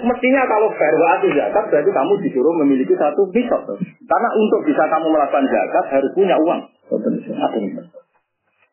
Mestinya 0.05 0.45
kalau 0.45 0.69
fair 0.77 0.93
waktu 1.01 1.33
zakat 1.33 1.65
berarti 1.65 1.89
kamu 1.89 2.13
disuruh 2.21 2.53
memiliki 2.61 2.93
satu 2.93 3.25
bisok. 3.33 3.73
Karena 3.81 4.29
untuk 4.37 4.61
bisa 4.61 4.85
kamu 4.85 5.09
melakukan 5.09 5.49
zakat 5.49 5.85
harus 5.97 6.13
punya 6.13 6.37
uang. 6.37 6.61
Satu 6.93 7.57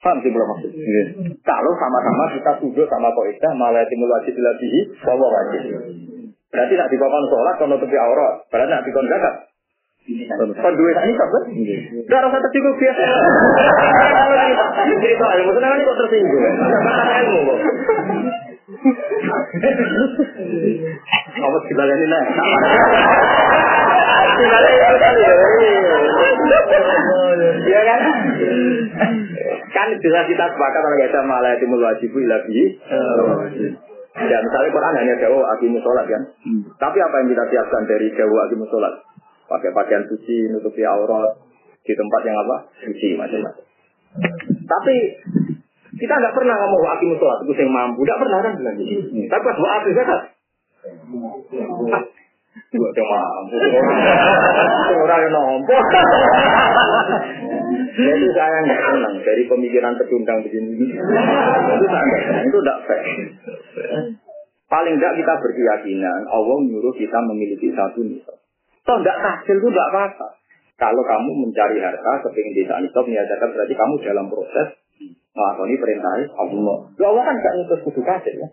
Paham 0.01 0.17
sih 0.25 0.33
belum 0.33 0.49
maksud? 0.49 0.73
Iya. 0.77 1.05
Kalau 1.45 1.73
sama-sama 1.77 2.33
kita 2.33 2.53
tujuh 2.65 2.89
sama 2.89 3.13
koidah 3.13 3.53
malah 3.53 3.85
timul 3.89 4.09
wajib 4.09 4.33
dilabihi 4.33 5.01
bahwa 5.05 5.29
wajib. 5.29 5.61
Berarti 6.53 6.75
nak 6.77 6.89
dikongkon 6.89 7.25
sholat 7.33 7.55
kalau 7.61 7.77
tepi 7.81 7.97
aurat. 7.97 8.45
Berarti 8.49 8.71
nak 8.77 8.85
dikon 8.85 9.09
zakat. 9.09 9.35
Kan 10.37 10.73
duit 10.77 10.97
ini 11.01 11.13
kan? 11.17 11.29
Gak 12.09 12.21
rasa 12.29 12.37
tersinggung 12.45 12.77
biasa. 12.77 13.05
Cerita 15.01 15.25
maksudnya 15.25 15.69
kan 15.71 15.81
kok 15.83 15.99
tersinggung. 16.01 16.45
Ilmu 17.21 17.41
kok. 17.47 17.59
Apa 21.41 21.57
dibalik 21.69 21.97
lah? 22.07 22.23
Dibalik 24.41 24.73
itu 24.73 24.97
kali 25.01 25.21
ya. 25.21 25.33
Iya 27.61 27.81
kan? 27.87 28.01
Kan 29.71 29.89
jelas 30.01 30.25
kita 30.27 30.45
sepakat 30.51 30.81
kalau 30.81 30.99
kita 30.99 31.21
malah 31.23 31.53
itu 31.55 31.67
wajibu 31.71 32.17
ilabi. 32.25 32.79
Ya 34.21 34.39
misalnya 34.43 34.75
Quran 34.75 34.95
hanya 35.01 35.15
jauh 35.23 35.43
akimu 35.45 35.79
sholat 35.81 36.05
kan. 36.11 36.23
Tapi 36.77 36.99
apa 36.99 37.15
yang 37.23 37.29
kita 37.31 37.45
siapkan 37.47 37.87
dari 37.87 38.11
jauh 38.19 38.39
akimu 38.49 38.67
sholat? 38.69 39.07
Pakai 39.47 39.71
pakaian 39.75 40.07
suci, 40.07 40.51
nutupi 40.51 40.87
aurat, 40.87 41.35
di 41.83 41.95
tempat 41.95 42.21
yang 42.23 42.39
apa? 42.39 42.71
Suci 42.87 43.19
macam-macam. 43.19 43.70
Tapi 44.67 44.97
kita 46.01 46.15
nggak 46.17 46.35
pernah 46.35 46.55
ngomong 46.65 46.91
akimu 46.97 47.15
sholat 47.21 47.45
itu 47.45 47.53
yang 47.55 47.71
mampu, 47.71 48.03
nggak 48.03 48.21
pernah 48.21 48.39
kan 48.43 48.53
bilang 48.57 48.77
gitu. 48.81 49.07
Tapi 49.29 49.43
pas 49.43 49.57
buat 49.59 49.83
itu 49.85 49.93
zakat, 49.95 50.21
Dua 52.71 52.89
yang 52.95 53.09
mampu. 53.11 53.57
Orang 54.95 55.21
yang 55.27 55.33
nompo. 55.35 55.75
Jadi 57.91 58.27
saya 58.33 58.59
nggak 58.63 58.81
senang 58.81 59.15
dari 59.23 59.43
pemikiran 59.51 59.95
pecundang 59.99 60.39
begini. 60.47 60.79
Itu 60.79 61.87
saya 61.91 62.03
nggak 62.07 62.23
senang. 62.27 62.45
Itu 62.47 62.59
tidak 62.63 62.79
fair. 62.87 63.05
Paling 64.71 64.95
tidak 65.03 65.15
kita 65.19 65.35
berkeyakinan 65.43 66.21
Allah 66.31 66.57
menyuruh 66.63 66.95
kita 66.95 67.19
memiliki 67.27 67.75
satu 67.75 68.07
nisab. 68.07 68.39
Toh 68.87 68.97
tidak 69.03 69.19
hasil 69.19 69.59
itu 69.59 69.69
tidak 69.69 69.87
apa-apa. 69.91 70.40
Kalau 70.81 71.03
kamu 71.05 71.31
mencari 71.45 71.77
harta, 71.77 72.13
kepingin 72.25 72.57
desa 72.57 72.81
nisab, 72.81 73.05
niadakan 73.05 73.53
berarti 73.53 73.75
kamu 73.77 73.95
dalam 74.01 74.27
proses 74.33 74.81
melakoni 75.37 75.77
perintah 75.77 76.13
Allah. 76.41 76.77
Allah 76.89 77.23
kan 77.29 77.37
tidak 77.37 77.53
ngutus 77.61 77.81
kudu 77.85 78.01
kasih 78.01 78.35
ya. 78.41 78.49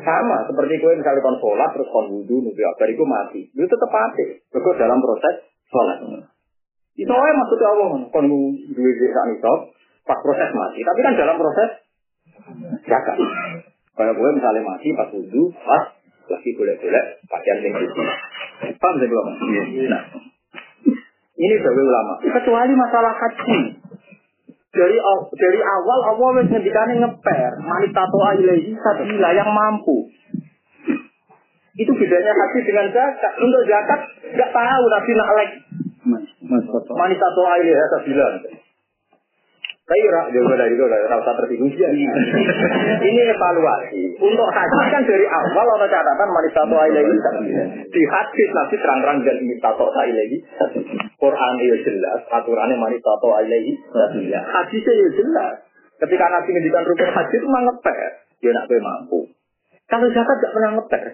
Sama 0.00 0.36
seperti 0.48 0.80
kue 0.80 0.96
misalnya 0.96 1.20
kon 1.20 1.36
sholat 1.40 1.68
terus 1.76 1.88
kon 1.92 2.08
wudhu 2.08 2.40
nubi 2.40 2.62
abar 2.64 2.88
itu 2.88 3.04
mati. 3.04 3.40
Itu 3.52 3.68
tetap 3.68 3.90
mati. 3.92 4.40
Itu 4.40 4.70
dalam 4.76 5.00
proses 5.00 5.34
sholat. 5.68 5.98
Itu 6.96 7.12
aja 7.12 7.32
maksudnya 7.36 7.68
Allah 7.72 7.88
kon 8.08 8.26
duwe 8.72 8.92
desa 8.96 9.20
nisab 9.28 9.58
pas 10.08 10.18
proses 10.24 10.50
mati. 10.56 10.80
Tapi 10.84 11.00
kan 11.04 11.14
dalam 11.16 11.36
proses 11.36 11.70
jaga. 12.88 13.12
Kalau 13.98 14.12
gue 14.14 14.28
misalnya 14.36 14.62
mati 14.62 14.88
pas 14.94 15.10
wudhu, 15.10 15.52
pas 15.52 15.84
lagi 16.28 16.50
boleh-boleh 16.54 17.04
pakaian 17.28 17.58
yang 17.64 17.74
suci. 17.76 18.02
Paham 18.78 18.94
saya 19.00 19.08
belum? 19.08 19.26
Nah, 19.88 20.02
ini 21.38 21.54
sebagai 21.62 21.86
ulama. 21.86 22.14
Kecuali 22.18 22.72
masalah 22.74 23.14
haji 23.14 23.58
dari 24.74 24.98
dari 25.38 25.60
awal 25.62 26.00
Allah 26.12 26.28
wis 26.42 26.50
ngendikane 26.50 26.98
ngeper 26.98 27.52
manitato 27.62 28.18
ilaihi 28.42 28.74
sabila 28.74 29.28
yang 29.32 29.48
mampu. 29.48 30.10
Itu 31.78 31.94
bedanya 31.94 32.34
haji 32.34 32.58
dengan 32.66 32.86
zakat. 32.90 33.32
Untuk 33.38 33.62
zakat 33.70 34.00
nggak 34.34 34.50
tahu 34.50 34.84
nabi 34.90 35.10
nak 35.14 35.30
like. 35.38 35.54
Manitato 36.90 37.42
ilaihi 37.62 37.86
sabila. 37.86 38.26
Tapi 39.88 40.04
rak 40.04 40.28
juga 40.36 40.52
dari 40.60 40.76
itu 40.76 40.84
rasa 40.84 41.32
tersinggung 41.32 41.72
sih. 41.72 41.80
Ini 43.08 43.20
evaluasi. 43.32 44.20
Untuk 44.20 44.48
haji 44.52 44.84
kan 44.92 45.00
dari 45.08 45.24
awal 45.24 45.64
ada 45.80 45.88
catatan 45.88 46.28
manitato 46.28 46.76
ilaihi 46.76 47.16
sabila. 47.24 47.64
Di 47.88 48.02
hadis 48.04 48.48
nanti 48.52 48.76
terang-terang 48.76 49.24
dan 49.24 49.36
manitato 49.40 49.88
ilaihi 49.88 50.44
Quran 51.16 51.52
itu 51.64 51.76
jelas, 51.88 52.20
aturannya 52.28 52.76
manitato 52.76 53.32
ilaihi 53.40 53.80
sabila. 53.88 54.40
Hadisnya 54.44 54.92
ya 54.92 55.08
jelas. 55.24 55.54
Ketika 56.04 56.24
Nabi 56.36 56.48
ngendikan 56.52 56.84
rukun 56.84 57.08
haji 57.08 57.36
itu 57.40 57.48
mah 57.48 57.62
ngeper, 57.64 57.98
dia 58.44 58.52
nak 58.52 58.68
mampu. 58.68 59.20
Kalau 59.88 60.06
zakat 60.12 60.36
gak 60.36 60.52
pernah 60.52 60.70
ngeper. 60.76 61.04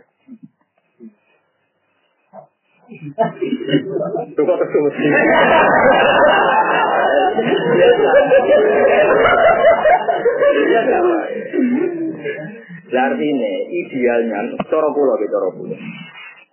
Artinya 12.94 13.52
idealnya, 13.73 14.39
cara 14.69 14.89
kula 14.93 15.15
ke 15.16 15.27
cara 15.32 15.48
kula. 15.51 15.77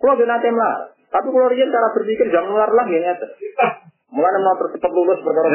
Kula 0.00 0.12
ge 0.16 0.24
nate 0.26 0.48
mlar, 0.50 0.96
tapi 1.12 1.28
kula 1.28 1.52
riyen 1.52 1.68
cara 1.68 1.92
berpikir 1.92 2.32
jangan 2.32 2.50
mlar 2.50 2.70
lah 2.72 2.84
ngene 2.88 3.12
ya. 3.12 3.16
Mulai 4.12 4.44
mau 4.44 4.52
cepat 4.60 4.92
lulus 4.92 5.24
perkara 5.24 5.48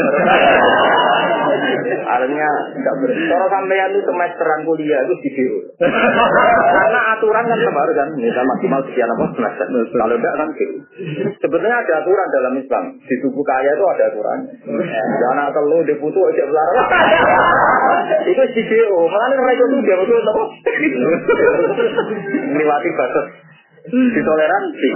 Artinya 2.07 2.49
tidak 2.73 2.93
ber. 2.97 3.09
Kalau 3.13 3.47
sampean 3.53 3.93
itu 3.93 4.01
semesteran 4.01 4.65
kuliah 4.65 4.99
itu 5.05 5.13
di 5.21 5.29
biru. 5.37 5.59
Karena 6.77 6.99
aturan 7.13 7.45
kan 7.45 7.59
baru 7.61 7.91
kan, 7.93 8.09
misal 8.17 8.43
maksimal 8.49 8.81
sekian 8.89 9.13
apa 9.13 9.29
semester. 9.37 9.65
Kalau 9.93 10.15
tidak 10.17 10.33
kan 10.41 10.49
biru. 10.57 10.75
Sebetulnya 11.37 11.77
ada 11.85 11.93
aturan 12.01 12.27
dalam 12.33 12.53
Islam. 12.57 12.83
Di 13.05 13.15
tubuh 13.21 13.45
kaya 13.45 13.69
itu 13.77 13.85
ada 13.85 14.03
aturan. 14.09 14.39
Jangan 15.21 15.53
telu 15.53 15.79
diputu 15.85 16.19
aja 16.25 16.43
belar. 16.49 16.67
itu 18.25 18.41
di 18.57 18.61
biru. 18.65 19.05
Malah 19.05 19.27
mereka 19.37 19.51
itu 19.53 19.77
dia 19.85 19.95
betul 20.01 20.17
apa? 20.25 20.43
Melewati 22.57 22.89
batas 22.97 23.47
ditoleransi. 23.91 24.89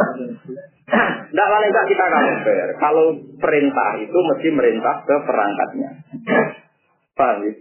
Tidak 1.32 1.48
paling 1.48 1.72
tidak 1.72 1.88
kita 1.88 2.06
fair. 2.44 2.68
Kalau 2.76 3.06
perintah 3.40 3.90
itu 4.04 4.18
mesti 4.20 4.48
merintah 4.52 4.96
ke 5.08 5.16
perangkatnya. 5.24 5.90
Paham 7.16 7.48
ya? 7.48 7.54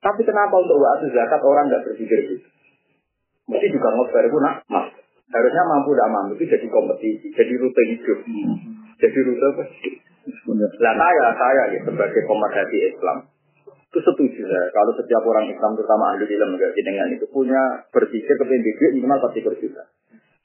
Tapi 0.00 0.20
kenapa 0.24 0.54
untuk 0.60 0.76
waktu 0.76 1.12
zakat 1.12 1.40
orang 1.40 1.68
tidak 1.68 1.84
berpikir 1.88 2.18
gitu? 2.28 2.46
Mesti 3.46 3.66
juga 3.72 3.88
ngobrol 3.94 4.26
itu 4.26 4.38
nak 4.42 4.60
mas. 4.68 4.92
Harusnya 5.26 5.62
mampu 5.66 5.90
tidak 5.94 6.10
mampu 6.12 6.32
itu 6.38 6.44
jadi 6.46 6.66
kompetisi, 6.70 7.26
jadi 7.34 7.52
rute 7.58 7.82
hidup, 7.82 8.18
jadi 9.02 9.18
rute 9.26 9.46
apa? 9.58 9.64
Lah 10.78 10.94
saya, 10.94 11.26
saya 11.34 11.62
ya 11.74 11.78
sebagai 11.82 12.22
pemerhati 12.30 12.78
Islam 12.94 13.26
itu 13.96 13.98
setuju 14.04 14.42
ya. 14.44 14.62
Kalau 14.76 14.92
setiap 14.92 15.22
orang 15.24 15.48
Islam 15.48 15.72
terutama 15.72 16.12
ahli 16.12 16.28
ilmu 16.28 16.60
dengan 16.60 17.08
itu 17.08 17.24
punya 17.32 17.88
berpikir 17.88 18.34
kepentingan 18.36 19.00
minimal 19.00 19.18
pasti 19.24 19.40
berjuta. 19.40 19.88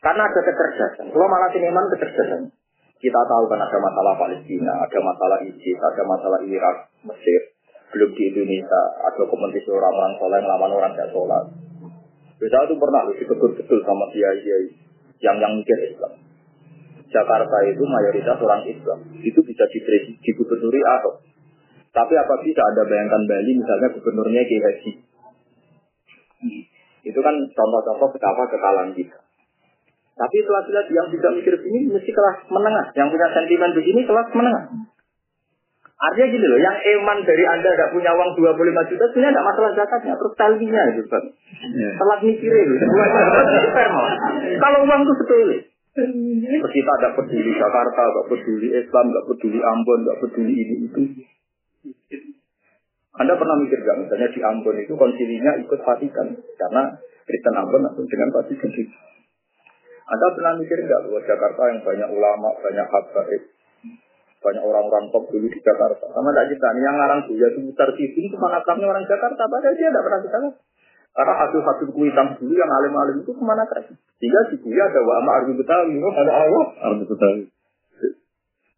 Karena 0.02 0.26
ada 0.26 0.40
kecerdasan. 0.42 1.14
Kalau 1.14 1.28
malah 1.30 1.50
siniman 1.54 1.86
kecerdasan. 1.94 2.42
Kita 3.02 3.22
tahu 3.26 3.50
kan 3.50 3.58
ada 3.58 3.78
masalah 3.82 4.14
Palestina, 4.14 4.78
ada 4.78 5.00
masalah 5.02 5.42
ISIS, 5.42 5.78
ada 5.82 6.04
masalah 6.06 6.40
Irak, 6.46 6.90
Mesir. 7.02 7.42
Belum 7.90 8.14
di 8.14 8.30
Indonesia, 8.30 8.82
ada 9.04 9.24
kompetisi 9.26 9.68
orang-orang 9.74 10.14
soleh 10.22 10.40
melawan 10.42 10.72
orang 10.74 10.92
tidak 10.94 11.10
sholat. 11.10 11.44
Bisa 12.38 12.58
itu 12.66 12.74
pernah 12.78 13.06
lu 13.06 13.14
betul-betul 13.14 13.80
sama 13.86 14.06
dia 14.14 14.30
dia 14.42 14.58
yang 15.22 15.38
yang 15.38 15.54
mikir 15.54 15.78
Islam. 15.94 16.14
Jakarta 17.12 17.58
itu 17.70 17.84
mayoritas 17.86 18.38
orang 18.42 18.66
Islam. 18.66 19.00
Itu 19.22 19.44
bisa 19.46 19.66
di, 19.70 19.80
di 20.18 20.32
gubernuri 20.34 20.82
atau 20.82 21.22
tapi 21.92 22.14
apa 22.16 22.34
bisa 22.42 22.62
ada 22.66 22.82
bayangkan 22.88 23.22
Bali 23.28 23.52
misalnya 23.52 23.92
gubernurnya 23.92 24.42
Haji. 24.48 24.92
Itu 27.06 27.20
kan 27.20 27.36
contoh-contoh 27.52 28.10
betapa 28.16 28.48
kekalahan 28.50 28.96
kita. 28.96 29.21
Tapi 30.22 30.38
laki-laki 30.46 30.94
yang 30.94 31.10
bisa 31.10 31.28
mikir 31.34 31.54
begini 31.58 31.90
mesti 31.90 32.12
kelas 32.14 32.46
menengah. 32.54 32.94
Yang 32.94 33.08
punya 33.18 33.28
sentimen 33.34 33.72
begini 33.74 34.06
kelas 34.06 34.30
menengah. 34.38 34.64
Artinya 36.02 36.28
gini 36.34 36.46
loh, 36.46 36.58
yang 36.62 36.78
eman 36.78 37.22
dari 37.26 37.46
Anda 37.46 37.70
tidak 37.74 37.94
punya 37.94 38.10
uang 38.14 38.34
25 38.34 38.90
juta, 38.90 39.06
sebenarnya 39.14 39.34
tidak 39.38 39.48
masalah 39.54 39.72
zakatnya, 39.78 40.14
terus 40.18 40.34
talinya 40.34 40.82
itu 40.90 41.02
kan. 41.06 41.24
Telat 41.70 42.20
mikirnya 42.26 42.62
gitu. 42.70 42.86
Kalau 44.58 44.80
uang 44.86 45.02
itu 45.06 45.14
sepele. 45.22 45.58
Terus 45.92 46.72
kita 46.74 46.94
tidak 46.98 47.14
peduli 47.18 47.52
Jakarta, 47.54 48.02
tidak 48.02 48.26
peduli 48.34 48.68
Islam, 48.74 49.06
tidak 49.14 49.26
peduli 49.30 49.60
Ambon, 49.62 50.00
tidak 50.02 50.18
peduli 50.26 50.54
ini 50.58 50.76
itu. 50.90 51.02
Anda 53.12 53.38
pernah 53.38 53.56
mikir 53.62 53.78
gak 53.86 53.98
misalnya 54.02 54.30
di 54.34 54.40
Ambon 54.42 54.76
itu 54.82 54.94
konsilinya 54.98 55.54
ikut 55.62 55.80
Vatikan 55.86 56.34
karena 56.58 56.82
Kristen 57.30 57.56
Ambon 57.58 57.86
langsung 57.86 58.10
dengan 58.10 58.30
Vatikan. 58.34 58.70
Anda 60.12 60.28
pernah 60.36 60.54
mikir 60.60 60.76
nggak 60.76 61.08
bahwa 61.08 61.22
Jakarta 61.24 61.62
yang 61.72 61.80
banyak 61.88 62.10
ulama, 62.12 62.52
banyak 62.60 62.84
habaib, 62.84 63.42
banyak 64.44 64.64
orang-orang 64.68 65.08
top 65.16 65.24
dulu 65.32 65.48
di 65.48 65.60
Jakarta. 65.64 66.04
Sama 66.12 66.36
tidak 66.36 66.52
kita, 66.52 66.68
yang 66.84 67.00
ngarang 67.00 67.22
Buya 67.32 67.48
itu 67.48 67.60
Mutar 67.64 67.90
Sidin 67.96 68.28
itu 68.28 68.36
manakamnya 68.36 68.92
orang 68.92 69.08
Jakarta, 69.08 69.40
padahal 69.48 69.76
dia 69.80 69.88
tidak 69.88 70.04
pernah 70.04 70.20
kita 70.20 70.38
Karena 71.12 71.34
hasil-hasil 71.44 71.88
kuitam 71.96 72.28
dulu 72.40 72.54
yang 72.56 72.72
alim-alim 72.72 73.24
itu 73.24 73.32
ke 73.32 73.44
mana 73.44 73.64
kan? 73.68 73.84
Sehingga 74.20 74.52
di 74.52 74.58
Buya 74.60 74.84
ada 74.92 75.00
wa 75.00 75.14
ama 75.24 75.32
arbi 75.40 75.54
betawi, 75.56 75.96
ada 75.96 76.32
Allah 76.36 76.66
arbi 76.92 77.04
betawi. 77.08 77.44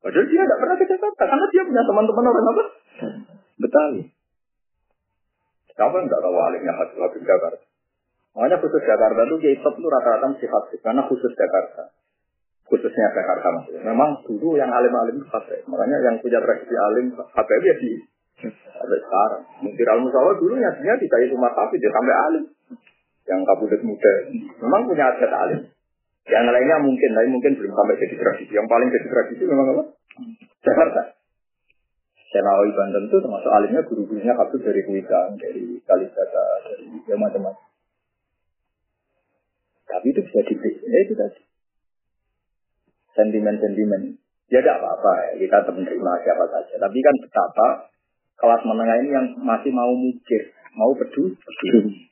Padahal 0.05 0.25
dia 0.29 0.41
tidak 0.45 0.59
pernah 0.61 0.75
ke 0.77 0.85
Jakarta, 0.85 1.23
karena 1.25 1.45
dia 1.49 1.61
punya 1.65 1.83
teman-teman 1.89 2.25
orang 2.29 2.45
apa? 2.45 2.63
Betawi. 3.57 4.01
Siapa 5.73 5.95
yang 5.97 6.05
tidak 6.05 6.21
tahu 6.21 6.37
alimnya 6.37 6.73
hasil 6.77 6.99
hasil 7.01 7.21
Jakarta? 7.25 7.72
Makanya 8.33 8.57
khusus 8.65 8.81
Jakarta 8.81 9.29
itu 9.29 9.35
kiai 9.45 9.57
top 9.61 9.77
itu 9.77 9.87
rata-rata 9.87 10.25
mesti 10.33 10.47
hasil, 10.49 10.77
karena 10.81 11.01
khusus 11.05 11.31
Jakarta. 11.37 11.93
Khususnya 12.65 13.13
Jakarta 13.13 13.47
maksudnya. 13.53 13.85
Memang 13.85 14.25
dulu 14.25 14.57
yang 14.57 14.73
alim-alim 14.73 15.21
itu 15.21 15.27
hasil. 15.29 15.61
Makanya 15.69 16.01
yang 16.01 16.15
punya 16.17 16.41
tradisi 16.41 16.73
alim 16.73 17.13
hasil 17.13 17.59
ya 17.61 17.75
di 17.77 17.91
sampai 18.49 18.99
sekarang. 19.05 19.43
Mungkin 19.61 19.85
al 19.85 19.99
musawah 20.01 20.33
dulu 20.41 20.57
ya 20.57 20.73
dia 20.81 20.97
tidak 20.97 21.19
itu 21.29 21.35
tapi 21.37 21.75
dia 21.77 21.91
sampai 21.93 22.15
alim. 22.17 22.43
Yang 23.29 23.39
kabudet 23.45 23.81
muda. 23.85 24.13
Memang 24.65 24.81
punya 24.89 25.13
adat 25.13 25.31
alim. 25.31 25.61
Yang 26.23 26.45
lainnya 26.55 26.77
mungkin, 26.79 27.09
tapi 27.13 27.27
mungkin 27.29 27.51
belum 27.59 27.71
sampai 27.75 27.99
jadi 27.99 28.15
tradisi. 28.15 28.51
Yang 28.55 28.67
paling 28.71 28.89
jadi 28.89 29.07
tradisi 29.11 29.43
memang 29.43 29.67
apa? 29.77 29.83
Jakarta. 30.63 31.01
Senawi 32.33 32.73
Banten 32.73 33.05
itu 33.05 33.17
termasuk 33.21 33.51
alimnya 33.53 33.85
guru-gurunya 33.85 34.33
kabut 34.33 34.57
dari 34.65 34.81
Kuitang, 34.81 35.37
dari 35.37 35.77
Kalisata, 35.85 36.45
dari 36.65 36.89
ya 37.05 37.13
macam-macam. 37.13 37.72
Tapi 39.93 40.09
itu 40.09 40.21
bisa 40.25 40.41
dibeli. 40.49 40.73
Ya 40.81 40.99
itu 41.05 41.13
tadi. 41.13 41.41
Sentimen-sentimen. 43.13 44.17
Ya 44.49 44.59
tidak 44.65 44.81
apa-apa 44.81 45.13
ya. 45.21 45.31
Kita 45.45 45.69
menerima 45.69 46.11
siapa 46.25 46.45
saja. 46.49 46.75
Tapi 46.81 46.97
kan 46.97 47.15
betapa 47.21 47.67
kelas 48.41 48.61
menengah 48.65 48.97
ini 49.05 49.09
yang 49.13 49.27
masih 49.37 49.69
mau 49.69 49.93
mikir. 49.93 50.49
Mau 50.73 50.97
peduli. 50.97 51.37
peduli. 51.37 52.09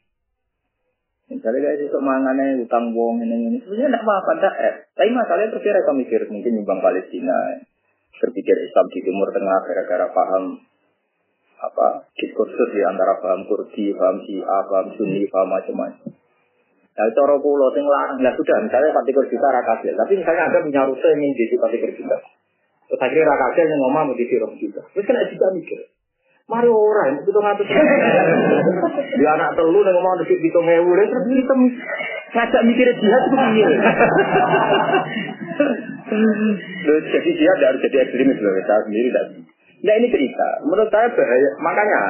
Misalnya 1.33 1.59
kayak 1.63 1.89
itu 1.89 1.97
mangannya 1.97 2.61
utang 2.61 2.93
wong 2.93 3.25
ini 3.25 3.49
ini. 3.49 3.57
Sebenarnya 3.65 3.97
tidak 3.97 4.03
apa-apa. 4.05 4.31
Tidak 4.37 4.55
eh. 4.61 4.75
Tapi 4.93 5.09
masalahnya 5.09 5.49
terus 5.49 5.65
mereka 5.65 5.91
mikir. 5.97 6.21
Mungkin 6.29 6.51
nyumbang 6.61 6.79
Palestina. 6.85 7.65
Berpikir 8.21 8.53
Islam 8.53 8.85
di 8.93 8.99
Timur 9.01 9.33
Tengah 9.33 9.59
gara-gara 9.65 10.05
paham 10.13 10.61
apa 11.61 12.09
diskursus 12.17 12.69
di 12.73 12.81
antara 12.85 13.17
paham 13.21 13.45
Kurdi, 13.45 13.93
paham 13.93 14.17
Syiah, 14.25 14.61
paham 14.65 14.93
Sunni, 14.97 15.25
paham 15.29 15.49
macam-macam. 15.49 16.20
Nah, 16.91 17.07
cara 17.15 17.35
pulau 17.39 17.71
sing 17.71 17.87
larang, 17.87 18.19
nah 18.19 18.35
sudah, 18.35 18.67
misalnya 18.67 18.91
partikel 18.91 19.23
juta 19.31 19.47
rakasil, 19.47 19.95
tapi 19.95 20.19
misalnya 20.19 20.51
Anda 20.51 20.59
punya 20.59 20.81
rute 20.91 21.07
yang 21.07 21.23
ingin 21.23 21.35
jadi 21.39 21.55
partikel 21.63 21.91
juta. 21.95 22.17
Terus 22.91 22.99
akhirnya 22.99 23.31
rakasil 23.31 23.63
yang 23.71 23.79
ngomong 23.79 24.11
mau 24.11 24.15
jadi 24.19 24.35
rong 24.43 24.59
juta. 24.59 24.83
Terus 24.91 25.05
kena 25.07 25.23
juga 25.31 25.47
mikir. 25.55 25.79
Mari 26.51 26.67
orang, 26.67 27.23
itu 27.23 27.31
ngatur. 27.31 27.63
Di 29.15 29.23
anak 29.23 29.55
telu 29.55 29.79
yang 29.87 29.95
ngomong 29.95 30.19
di 30.19 30.35
hitung 30.35 30.67
ewu, 30.67 30.91
terus 30.99 31.23
kita 31.31 31.55
ngajak 32.35 32.61
mikir 32.67 32.87
jihad 32.99 33.23
itu 33.23 33.37
piye. 33.39 33.67
Jadi 36.91 37.29
jihad 37.39 37.57
harus 37.63 37.79
jadi 37.87 37.97
ekstremis 38.03 38.35
loh, 38.43 38.51
saya 38.67 38.83
sendiri 38.83 39.07
tidak. 39.15 39.25
Nah 39.81 39.93
ini 39.95 40.07
cerita, 40.11 40.47
menurut 40.67 40.91
saya 40.91 41.07
bahaya. 41.15 41.49
Makanya 41.63 42.01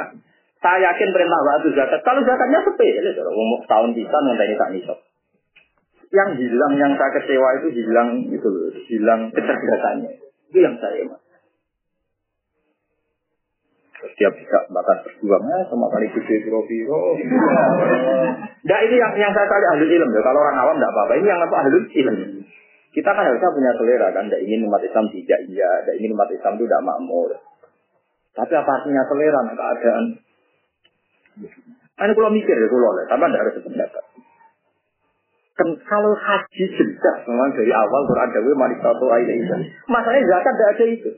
saya 0.62 0.78
yakin 0.94 1.10
perintah 1.10 1.42
waktu 1.42 1.74
zakat. 1.74 2.00
Kalau 2.06 2.22
zakatnya 2.22 2.62
sepele, 2.62 3.12
umur 3.34 3.66
tahun 3.66 3.98
bisa 3.98 4.14
ini 4.14 4.56
tak 4.62 4.70
nisab. 4.78 5.00
Yang 6.14 6.30
hilang, 6.38 6.74
yang 6.78 6.94
saya 7.02 7.12
kecewa 7.18 7.50
itu 7.58 7.68
hilang 7.82 8.10
itu 8.30 8.50
hilang 8.94 9.34
kecerdasannya. 9.34 10.22
Itu 10.54 10.60
yang 10.62 10.78
saya 10.78 11.02
mas. 11.10 11.22
Dia 14.02 14.30
bisa 14.34 14.58
bahkan 14.70 14.98
berjuang 15.06 15.44
ya, 15.46 15.66
sama 15.70 15.90
kali 15.90 16.10
gede 16.14 16.46
biro-biro. 16.46 17.18
Nah 18.62 18.80
ini 18.86 18.96
yang 18.98 19.14
yang 19.18 19.34
saya 19.34 19.46
kali 19.50 19.66
ahli 19.66 19.86
ilm 19.90 20.10
ya. 20.14 20.22
Kalau 20.22 20.42
orang 20.42 20.58
awam 20.62 20.78
tidak 20.78 20.94
apa-apa. 20.94 21.14
Ini 21.22 21.28
yang 21.30 21.42
apa 21.42 21.56
ahli 21.66 21.80
ilm. 21.90 22.18
Kita 22.92 23.10
kan 23.14 23.24
harusnya 23.26 23.50
punya 23.50 23.72
selera 23.78 24.08
kan. 24.14 24.30
Tidak 24.30 24.42
ingin 24.46 24.70
umat 24.70 24.82
Islam 24.86 25.06
tidak 25.10 25.40
iya. 25.50 25.70
Tidak 25.86 25.96
ingin 26.02 26.14
umat 26.18 26.30
Islam 26.34 26.54
itu 26.58 26.66
tidak 26.70 26.82
makmur. 26.86 27.30
Tapi 28.38 28.54
apa 28.58 28.72
artinya 28.82 29.04
selera 29.10 29.40
nah, 29.42 29.56
keadaan? 29.58 30.06
Ini 32.02 32.12
kalau 32.18 32.32
mikir 32.34 32.56
ya 32.58 32.68
kalau 32.70 32.92
lah, 32.98 33.06
tapi 33.06 33.24
tidak 33.30 33.42
ada 33.46 33.52
sependapat. 33.54 34.04
Kan 35.52 35.68
kalau 35.86 36.12
haji 36.18 36.64
jelas 36.74 37.18
memang 37.30 37.54
dari 37.54 37.70
awal 37.70 38.02
Quran 38.10 38.30
mari 38.58 38.76
satu 38.82 39.06
ayat 39.14 39.30
itu. 39.30 39.56
Masalahnya 39.86 40.26
zakat 40.26 40.54
tidak 40.58 40.72
ada 40.74 40.86
itu. 40.90 41.12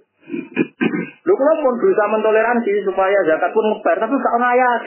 Lu 1.23 1.33
kalau 1.39 1.55
pun 1.63 1.75
berusaha 1.79 2.07
mentoleransi 2.11 2.83
supaya 2.83 3.15
zakat 3.23 3.51
pun 3.55 3.63
ngeper, 3.63 3.95
tapi 3.95 4.11
gak 4.11 4.35
ngayat. 4.43 4.81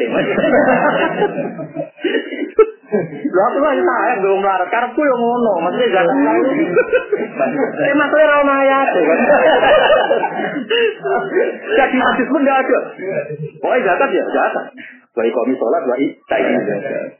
Lu 3.25 3.41
aku 3.49 3.59
lah 3.61 3.73
saya 3.73 4.15
belum 4.21 4.45
melarat, 4.45 4.69
karepku 4.69 5.01
yang 5.01 5.21
ngono, 5.21 5.53
maksudnya 5.65 5.97
zakat 5.97 6.17
lalu. 6.29 6.51
Eh 7.89 7.95
maksudnya 7.97 8.29
ra 8.29 8.41
ngayat. 8.45 8.89
Jadi 11.77 11.97
hadis 12.01 12.27
pun 12.29 12.41
tidak 12.45 12.61
ada. 12.65 12.79
Pokoknya 13.61 13.85
zakat 13.89 14.09
ya 14.13 14.25
zakat. 14.29 14.65
Wa 15.16 15.24
iqami 15.24 15.56
sholat 15.56 15.82
wa 15.88 15.97
iqaimi 15.97 16.60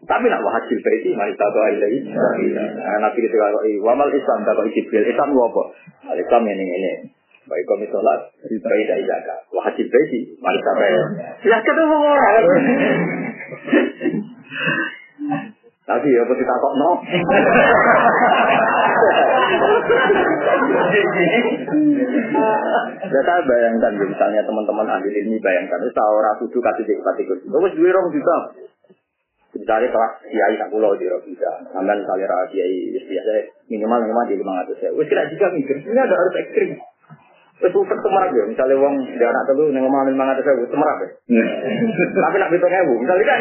Tapi 0.05 0.27
nak 0.29 0.45
wahajil 0.45 0.79
baiti 0.85 1.17
mari 1.17 1.33
tato 1.33 1.61
ilai. 1.65 1.97
Nah, 2.13 3.01
Nabi 3.01 3.25
ketika 3.25 3.57
kok 3.57 3.65
wamal 3.81 4.13
Islam 4.13 4.45
kok 4.45 4.69
Jibril 4.77 5.09
Islam 5.09 5.33
apa? 5.33 5.63
Islam 6.13 6.43
ini 6.45 6.67
ini. 6.77 6.93
Wa 7.49 7.57
iqami 7.57 7.89
sholat 7.89 8.21
wa 8.37 8.47
iqaimi 8.53 9.09
zakat. 9.09 9.49
Wahajil 9.49 9.89
baiti 9.89 10.37
mari 10.45 10.61
tato. 10.61 10.85
Ya 11.49 11.57
ketemu 11.65 11.97
orang. 11.97 12.45
Tapi 15.87 16.09
ya 16.11 16.23
pasti 16.27 16.43
takut 16.43 16.73
no. 16.83 16.91
Ya 23.07 23.21
saya 23.23 23.41
bayangkan 23.47 23.93
misalnya 23.95 24.43
teman-teman 24.43 24.87
ahli 24.91 25.15
ini 25.15 25.39
bayangkan 25.39 25.79
itu 25.87 26.03
orang 26.03 26.35
tujuh 26.43 26.59
kasih 26.59 26.83
di 26.83 26.95
empat 26.99 27.17
ikut. 27.23 27.39
Dua 27.47 27.71
orang 27.71 28.11
juga. 28.11 28.37
Misalnya 29.55 29.89
kelas 29.89 30.13
kiai 30.27 30.55
tak 30.59 30.69
pulau 30.75 30.99
di 30.99 31.07
juga. 31.07 31.51
Sampai 31.71 32.03
misalnya 32.03 32.35
kiai 32.51 32.77
biasa 32.91 33.31
minimal 33.71 33.99
minimal 34.05 34.25
di 34.27 34.35
lima 34.43 34.53
ratus 34.67 34.79
ya. 34.83 34.91
Wes 34.91 35.07
kira 35.07 35.31
juga 35.31 35.55
mikir. 35.55 35.87
Ini 35.87 36.01
ada 36.03 36.15
harus 36.19 36.35
ekstrim. 36.35 36.83
Utek 37.57 37.99
semerak 38.05 38.31
ya. 38.37 38.45
Misalnya 38.45 38.77
uang 38.77 38.95
di 39.01 39.25
anak 39.25 39.43
telu 39.49 39.73
neng 39.73 39.89
omah 39.89 40.05
lima 40.05 40.29
ratus 40.29 40.45
ya. 40.45 40.69
Semerak 40.69 40.97
ya. 41.01 41.09
Tapi 42.29 42.37
nak 42.37 42.53
hitung 42.53 42.75
ewu. 42.85 42.95
Misalnya 43.01 43.25
kan. 43.25 43.39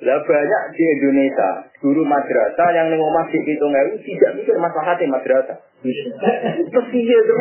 Lah 0.00 0.16
banyak 0.24 0.62
di 0.72 0.82
Indonesia 0.96 1.48
guru 1.84 2.00
madrasah 2.08 2.68
yang 2.72 2.88
neng 2.88 3.04
omah 3.04 3.28
sik 3.28 3.44
hitung 3.44 3.76
tidak 3.76 4.30
mikir 4.32 4.56
masalah 4.56 4.96
hati 4.96 5.04
madrasah. 5.04 5.60
Terus 5.84 6.86
iya 6.96 7.18
terus. 7.20 7.40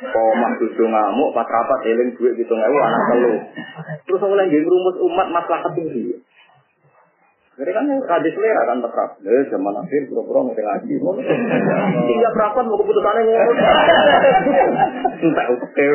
Omah 0.00 0.50
kudu 0.60 0.84
ngamuk 0.84 1.32
pas 1.32 1.48
rapat 1.48 1.80
eling 1.96 2.12
duit 2.12 2.36
hitung 2.36 2.60
ewu 2.60 2.76
anak 2.84 3.02
telu. 3.08 3.32
Terus 4.04 4.20
oleh 4.20 4.44
nggih 4.52 4.68
rumus 4.68 4.96
umat 5.00 5.32
maslahat 5.32 5.72
tinggi. 5.72 6.19
Jadi 7.60 7.76
kan 7.76 7.84
radis 7.92 8.32
selera 8.32 8.62
kan 8.64 8.80
tetap. 8.80 9.20
Eh 9.20 9.44
zaman 9.52 9.76
akhir 9.76 10.08
pura-pura 10.08 10.48
mau 10.48 10.56
ngaji. 10.56 10.94
Tiga 12.08 12.28
perapat 12.32 12.64
mau 12.64 12.80
keputusannya 12.80 13.20
ngono. 13.28 13.52
Entah 15.28 15.46
oke. 15.52 15.86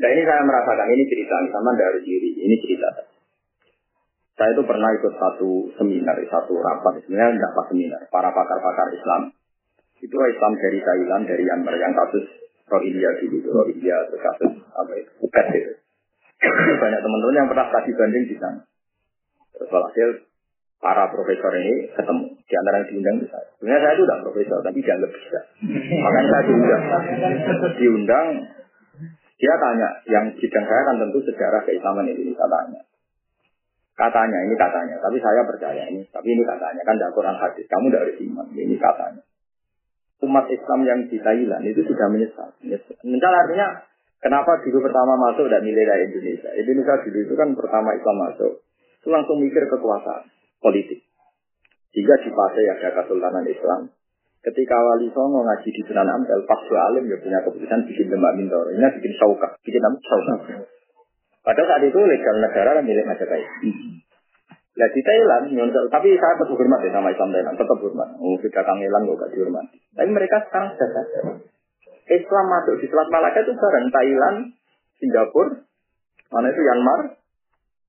Nah 0.00 0.08
ini 0.08 0.22
saya 0.24 0.40
merasakan 0.40 0.88
ini 0.88 1.04
cerita 1.04 1.36
sama 1.52 1.76
dari 1.76 2.00
diri. 2.00 2.30
Ini 2.40 2.56
cerita. 2.64 2.88
Saya 4.40 4.56
itu 4.56 4.64
pernah 4.64 4.88
ikut 4.96 5.12
satu 5.20 5.76
seminar, 5.76 6.16
satu 6.24 6.56
rapat. 6.64 7.04
Sebenarnya 7.04 7.36
tidak 7.36 7.52
pas 7.52 7.66
seminar. 7.68 8.00
Para 8.08 8.32
pakar-pakar 8.32 8.88
Islam. 8.96 9.36
Itu 10.00 10.16
Islam 10.16 10.56
dari 10.56 10.80
Thailand, 10.80 11.28
dari 11.28 11.44
Myanmar 11.44 11.76
yang 11.76 11.92
kasus 11.92 12.24
Rohingya 12.72 13.20
dulu, 13.20 13.52
Rohingya 13.52 14.08
kasus 14.16 14.64
apa 14.72 14.92
itu, 14.96 15.12
Ukat 15.28 15.46
itu. 15.52 15.89
Banyak 16.80 17.00
teman-teman 17.04 17.36
yang 17.36 17.48
pernah 17.52 17.66
studi 17.68 17.92
banding 17.92 18.24
di 18.24 18.36
sana. 18.40 18.60
Terus 19.52 19.68
hasil 19.68 20.08
para 20.80 21.04
profesor 21.12 21.52
ini 21.60 21.92
ketemu. 21.92 22.26
Di 22.40 22.54
antara 22.56 22.80
yang 22.80 22.88
diundang 22.88 23.14
itu 23.20 23.28
saya. 23.28 23.48
Sebenarnya 23.60 23.80
saya 23.84 23.92
itu 23.94 24.04
tidak 24.08 24.20
profesor, 24.24 24.58
tapi 24.64 24.78
dianggap 24.80 25.10
bisa. 25.12 25.40
Makanya 26.00 26.28
saya 26.32 26.42
diundang. 26.48 26.82
Diundang, 27.76 28.26
dia 29.40 29.54
tanya, 29.56 29.88
yang 30.08 30.24
bidang 30.32 30.64
saya 30.64 30.82
kan 30.88 30.96
tentu 31.00 31.18
sejarah 31.28 31.60
keislaman 31.68 32.08
Indonesia 32.08 32.46
tanya. 32.48 32.80
Katanya, 34.00 34.38
ini 34.48 34.56
katanya. 34.56 34.96
Tapi 34.96 35.20
saya 35.20 35.44
percaya 35.44 35.82
ini. 35.92 36.00
Tapi 36.08 36.28
ini 36.32 36.40
katanya. 36.40 36.80
Kan 36.88 36.96
tidak 36.96 37.12
Quran 37.12 37.36
hadis. 37.36 37.68
Kamu 37.68 37.92
tidak 37.92 38.02
harus 38.08 38.18
iman. 38.24 38.46
Ini 38.48 38.76
katanya. 38.80 39.22
Umat 40.24 40.48
Islam 40.48 40.80
yang 40.88 41.00
di 41.04 41.20
Thailand 41.20 41.64
itu 41.68 41.84
sudah 41.84 42.08
menyesal. 42.08 42.48
Menyesal 43.04 43.32
artinya, 43.44 43.84
kenapa 44.20 44.60
dulu 44.62 44.78
pertama 44.84 45.16
masuk 45.16 45.48
dan 45.48 45.64
nilai 45.64 45.84
dari 45.84 46.02
Indonesia. 46.08 46.50
Indonesia 46.54 46.94
dulu 47.04 47.18
itu 47.24 47.34
kan 47.36 47.48
pertama 47.56 47.96
Islam 47.96 48.16
masuk. 48.30 48.52
Itu 49.00 49.08
langsung 49.08 49.40
mikir 49.40 49.64
kekuasaan 49.66 50.28
politik. 50.60 51.00
Jika 51.90 52.14
di 52.22 52.30
fase 52.30 52.62
ada 52.70 52.88
Kesultanan 53.02 53.42
Islam, 53.50 53.90
ketika 54.46 54.76
Wali 54.78 55.10
Songo 55.10 55.42
ngaji 55.42 55.68
di 55.74 55.82
Sunan 55.82 56.06
Ampel, 56.06 56.46
pas 56.46 56.62
alim 56.62 57.10
ya 57.10 57.18
punya 57.18 57.42
keputusan 57.42 57.82
bikin 57.88 58.06
demak 58.12 58.38
mintor. 58.38 58.70
Ini 58.70 58.86
bikin 59.00 59.12
saukah, 59.18 59.58
bikin 59.66 59.82
apa? 59.82 59.98
Saukah. 59.98 60.38
Padahal 61.40 61.66
saat 61.66 61.82
itu 61.88 61.98
legal 61.98 62.36
negara 62.38 62.78
kan 62.78 62.84
milik 62.84 63.08
Majapahit. 63.08 63.48
Nah 64.70 64.88
di 64.92 65.00
Thailand, 65.02 65.44
tapi 65.90 66.08
saya 66.14 66.34
tetap 66.38 66.54
hormat 66.54 66.80
ya 66.86 66.90
sama 66.94 67.10
Islam 67.10 67.34
Thailand, 67.34 67.56
tetap 67.58 67.78
hormat. 67.82 68.08
Oh, 68.22 68.38
kita 68.38 68.60
kangelan 68.62 69.02
kok 69.08 69.16
gak 69.18 69.30
dihormati. 69.34 69.76
Tapi 69.92 70.10
mereka 70.14 70.36
sekarang 70.46 70.68
sudah 70.78 70.88
sadar. 70.94 71.24
Islam 72.10 72.44
masuk 72.50 72.82
di 72.82 72.86
Selat 72.90 73.08
Malaka 73.14 73.38
itu 73.46 73.54
bareng 73.54 73.86
Thailand, 73.94 74.38
Singapura, 74.98 75.62
mana 76.34 76.46
itu 76.50 76.60
Myanmar, 76.60 77.00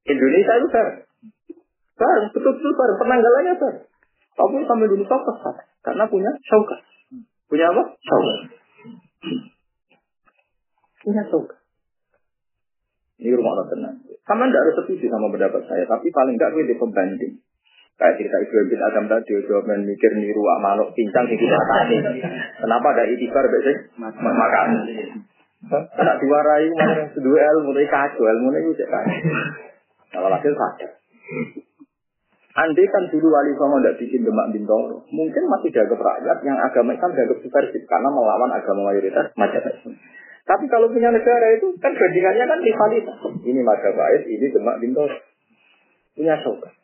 Indonesia 0.06 0.54
itu 0.62 0.68
bareng. 0.70 1.00
Bareng, 1.98 2.26
betul-betul 2.30 2.72
bareng, 2.78 2.98
penanggalannya 3.02 3.54
bareng. 3.58 3.86
Tapi 4.32 4.56
sampai 4.66 4.88
dulu 4.90 5.04
kesal, 5.06 5.56
karena 5.82 6.04
punya 6.06 6.32
syaukat. 6.46 6.80
Punya 7.50 7.66
apa? 7.68 7.84
Syaukat. 8.00 8.38
Punya 11.02 11.22
syaukat. 11.28 11.60
Ini 13.22 13.38
rumah 13.38 13.54
Allah 13.54 13.68
tenang. 13.70 13.96
Sama 14.26 14.50
tidak 14.50 14.62
harus 14.66 14.76
setuju 14.82 15.06
sama 15.14 15.30
pendapat 15.30 15.62
saya, 15.70 15.86
tapi 15.86 16.10
paling 16.10 16.38
tidak 16.38 16.58
gue 16.58 16.74
pembanding. 16.78 17.34
Kayak 18.00 18.16
cerita 18.18 18.38
Ibrahim 18.42 18.68
bin 18.72 18.82
Adam 18.82 19.06
tadi, 19.06 19.32
jawab 19.46 19.68
mikir 19.82 20.12
niru 20.18 20.42
manuk 20.60 20.90
pincang 20.98 21.30
yang 21.30 21.38
kita 21.38 21.58
tadi. 21.58 21.98
Kenapa 22.58 22.88
ada 22.98 23.04
itibar 23.06 23.46
biasanya? 23.46 23.82
Makan. 24.18 24.70
Tidak 25.70 26.18
diwarai, 26.26 26.66
mana 26.74 27.06
kedua 27.14 27.38
ilmu, 27.38 27.70
ini 27.78 27.86
kacau, 27.86 28.26
ilmu 28.26 28.50
ini 28.50 28.74
kan. 28.90 29.06
Kalau 30.10 30.34
hasil 30.34 30.54
sadar. 30.58 30.92
Andai 32.52 32.84
kan 32.84 33.08
dulu 33.08 33.32
wali 33.32 33.56
songo 33.56 33.80
tidak 33.80 33.96
bikin 33.96 34.28
demak 34.28 34.52
bintoro, 34.52 35.08
mungkin 35.08 35.44
masih 35.48 35.72
jaga 35.72 35.96
rakyat 35.96 36.38
yang 36.44 36.60
agama 36.60 36.92
Islam 36.92 37.16
jaga 37.16 37.34
subversif 37.40 37.84
karena 37.88 38.12
melawan 38.12 38.52
agama 38.52 38.92
mayoritas 38.92 39.32
Majapahit. 39.40 39.96
Tapi 40.44 40.66
kalau 40.68 40.92
punya 40.92 41.16
negara 41.16 41.48
itu 41.56 41.72
kan 41.80 41.96
bandingannya 41.96 42.44
kan 42.44 42.60
rivalitas. 42.60 43.18
Ini 43.48 43.62
Majapahit, 43.64 44.28
ini 44.28 44.52
Demak 44.52 44.84
Bintoro. 44.84 45.16
Punya 46.12 46.36
sauka. 46.44 46.81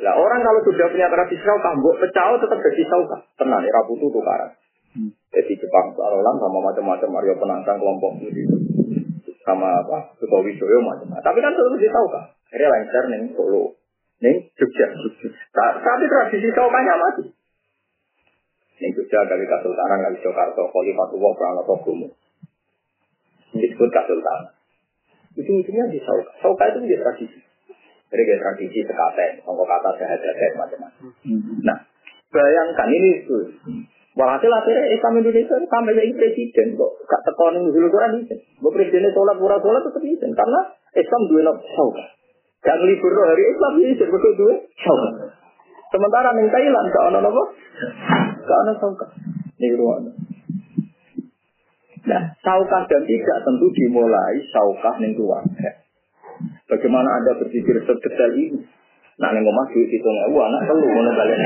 Lah 0.00 0.14
orang 0.16 0.40
kalau 0.40 0.60
sudah 0.64 0.88
punya 0.88 1.12
tradisi 1.12 1.44
sauka, 1.44 1.76
mbok 1.76 2.00
pecah 2.00 2.32
tetap 2.40 2.58
jadi 2.58 2.82
sauka. 2.88 3.16
Tenang, 3.36 3.60
ya 3.60 3.72
raputu 3.76 4.08
tukaran. 4.08 4.56
Hmm. 4.96 5.12
Jadi 5.30 5.52
Jepang 5.60 5.92
Sarolan 5.94 6.36
sama 6.40 6.58
macam-macam 6.72 7.08
Mario 7.14 7.34
penantang 7.38 7.78
kelompok 7.78 8.18
itu 8.26 8.56
sama 9.46 9.84
apa 9.84 10.16
Sutowi 10.18 10.56
Joyo 10.56 10.80
macam-macam. 10.82 11.22
Tapi 11.22 11.38
kan 11.44 11.52
tetap 11.52 11.76
jadi 11.76 11.88
sauka. 11.92 12.20
Akhirnya 12.50 12.68
lancar 12.74 13.04
nih 13.12 13.30
Solo, 13.36 13.78
nih 14.24 14.36
Jogja. 14.58 14.86
Tapi 15.54 16.04
tradisi 16.08 16.48
saukanya 16.50 16.94
masih. 16.98 17.28
Ning 18.80 18.90
Jogja 18.96 19.28
kali 19.28 19.44
Kasultanan 19.44 19.98
kali 20.00 20.18
Jakarta 20.24 20.62
Khalifatullah 20.64 21.32
Pranoto 21.36 21.74
Disebut 23.52 23.90
Kasultanan. 23.92 24.56
Itu 25.36 25.50
ujungnya 25.62 25.86
di 25.92 26.00
Sauka. 26.02 26.32
Sauka 26.42 26.64
itu 26.72 26.78
menjadi 26.82 27.02
tradisi. 27.06 27.38
Jadi 28.10 28.22
kayak 28.26 28.40
tradisi 28.42 28.82
sekaten, 28.82 29.30
songkok 29.46 29.70
kata 29.70 29.90
sehat-sehat 30.02 30.58
macam-macam. 30.58 31.14
Nah, 31.62 31.78
bayangkan 32.34 32.88
ini 32.90 33.22
itu. 33.22 33.38
Walhasil 34.18 34.50
akhirnya 34.50 34.90
Islam 34.90 35.22
Indonesia 35.22 35.54
sampai 35.70 35.94
jadi 35.94 36.10
presiden 36.18 36.74
kok. 36.74 36.92
Gak 37.06 37.22
tekonin 37.22 37.70
dulu 37.70 37.86
Quran 37.86 38.26
itu. 38.26 38.34
Bahwa 38.58 38.74
presidennya 38.74 39.14
sholat, 39.14 39.38
pura 39.38 39.62
sholat 39.62 39.86
tetap 39.86 40.02
izin. 40.02 40.34
Karena 40.34 40.60
Islam 40.98 41.22
dua 41.30 41.40
nok 41.46 41.56
sauka. 41.62 42.04
Gak 42.66 42.76
ngelibur 42.82 43.14
hari 43.14 43.44
Islam 43.54 43.72
izin. 43.78 44.08
Betul 44.10 44.32
dua 44.34 44.54
sauka. 44.82 45.10
Sementara 45.94 46.34
di 46.34 46.50
Thailand 46.50 46.86
gak 46.90 47.04
ada 47.14 47.18
apa? 47.22 47.42
Gak 48.42 48.58
ada 48.66 48.72
sauka. 48.82 49.06
Ini 49.62 49.78
ruang. 49.78 50.10
Nah, 52.10 52.22
saukah 52.42 52.82
dan 52.90 53.02
tidak 53.06 53.38
tentu 53.46 53.66
dimulai 53.70 54.42
saukah 54.50 54.98
ning 54.98 55.14
keluarga. 55.14 55.70
Bagaimana 56.70 57.08
Anda 57.18 57.32
berpikir 57.42 57.82
sedetail 57.82 58.32
ini? 58.38 58.62
Nah, 59.20 59.36
ning 59.36 59.44
omah 59.44 59.66
duit 59.68 59.90
itu 59.90 60.06
nggak 60.06 60.32
anak 60.32 60.62
perlu 60.64 60.86
ngono 60.86 61.10
kalian. 61.12 61.40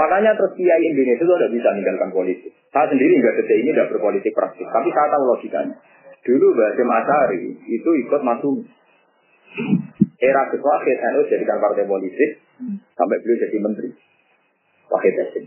Makanya 0.00 0.30
terus 0.36 0.52
kiai 0.58 0.84
Indonesia 0.92 1.24
itu 1.24 1.24
tidak 1.24 1.52
bisa 1.56 1.68
meninggalkan 1.72 2.10
politik. 2.12 2.52
Saya 2.68 2.86
sendiri 2.92 3.16
nggak 3.16 3.34
detik 3.40 3.58
ini 3.64 3.70
tidak 3.72 3.88
berpolitik 3.96 4.32
praktis, 4.36 4.68
tapi 4.68 4.88
saya 4.92 5.08
tahu 5.14 5.24
logikanya. 5.24 5.76
Dulu 6.20 6.46
Basim 6.52 6.88
Asari 6.90 7.42
itu 7.64 7.90
ikut 8.04 8.20
masuk 8.20 8.60
era 10.20 10.42
Wahid, 10.52 10.98
NU 11.00 11.22
jadikan 11.32 11.58
partai 11.58 11.88
politik 11.88 12.44
sampai 12.92 13.16
beliau 13.24 13.40
jadi 13.40 13.56
menteri. 13.56 13.88
Wahid 14.92 15.14
Hasim. 15.16 15.44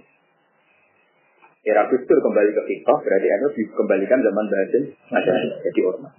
Era 1.64 1.88
Gus 1.88 2.04
Dur 2.04 2.20
kembali 2.20 2.52
ke 2.52 2.62
Fikoh, 2.68 3.00
berarti 3.00 3.28
NU 3.40 3.48
dikembalikan 3.56 4.20
zaman 4.20 4.46
Basim 4.52 4.84
jadi 5.64 5.82
ormas. 5.88 6.14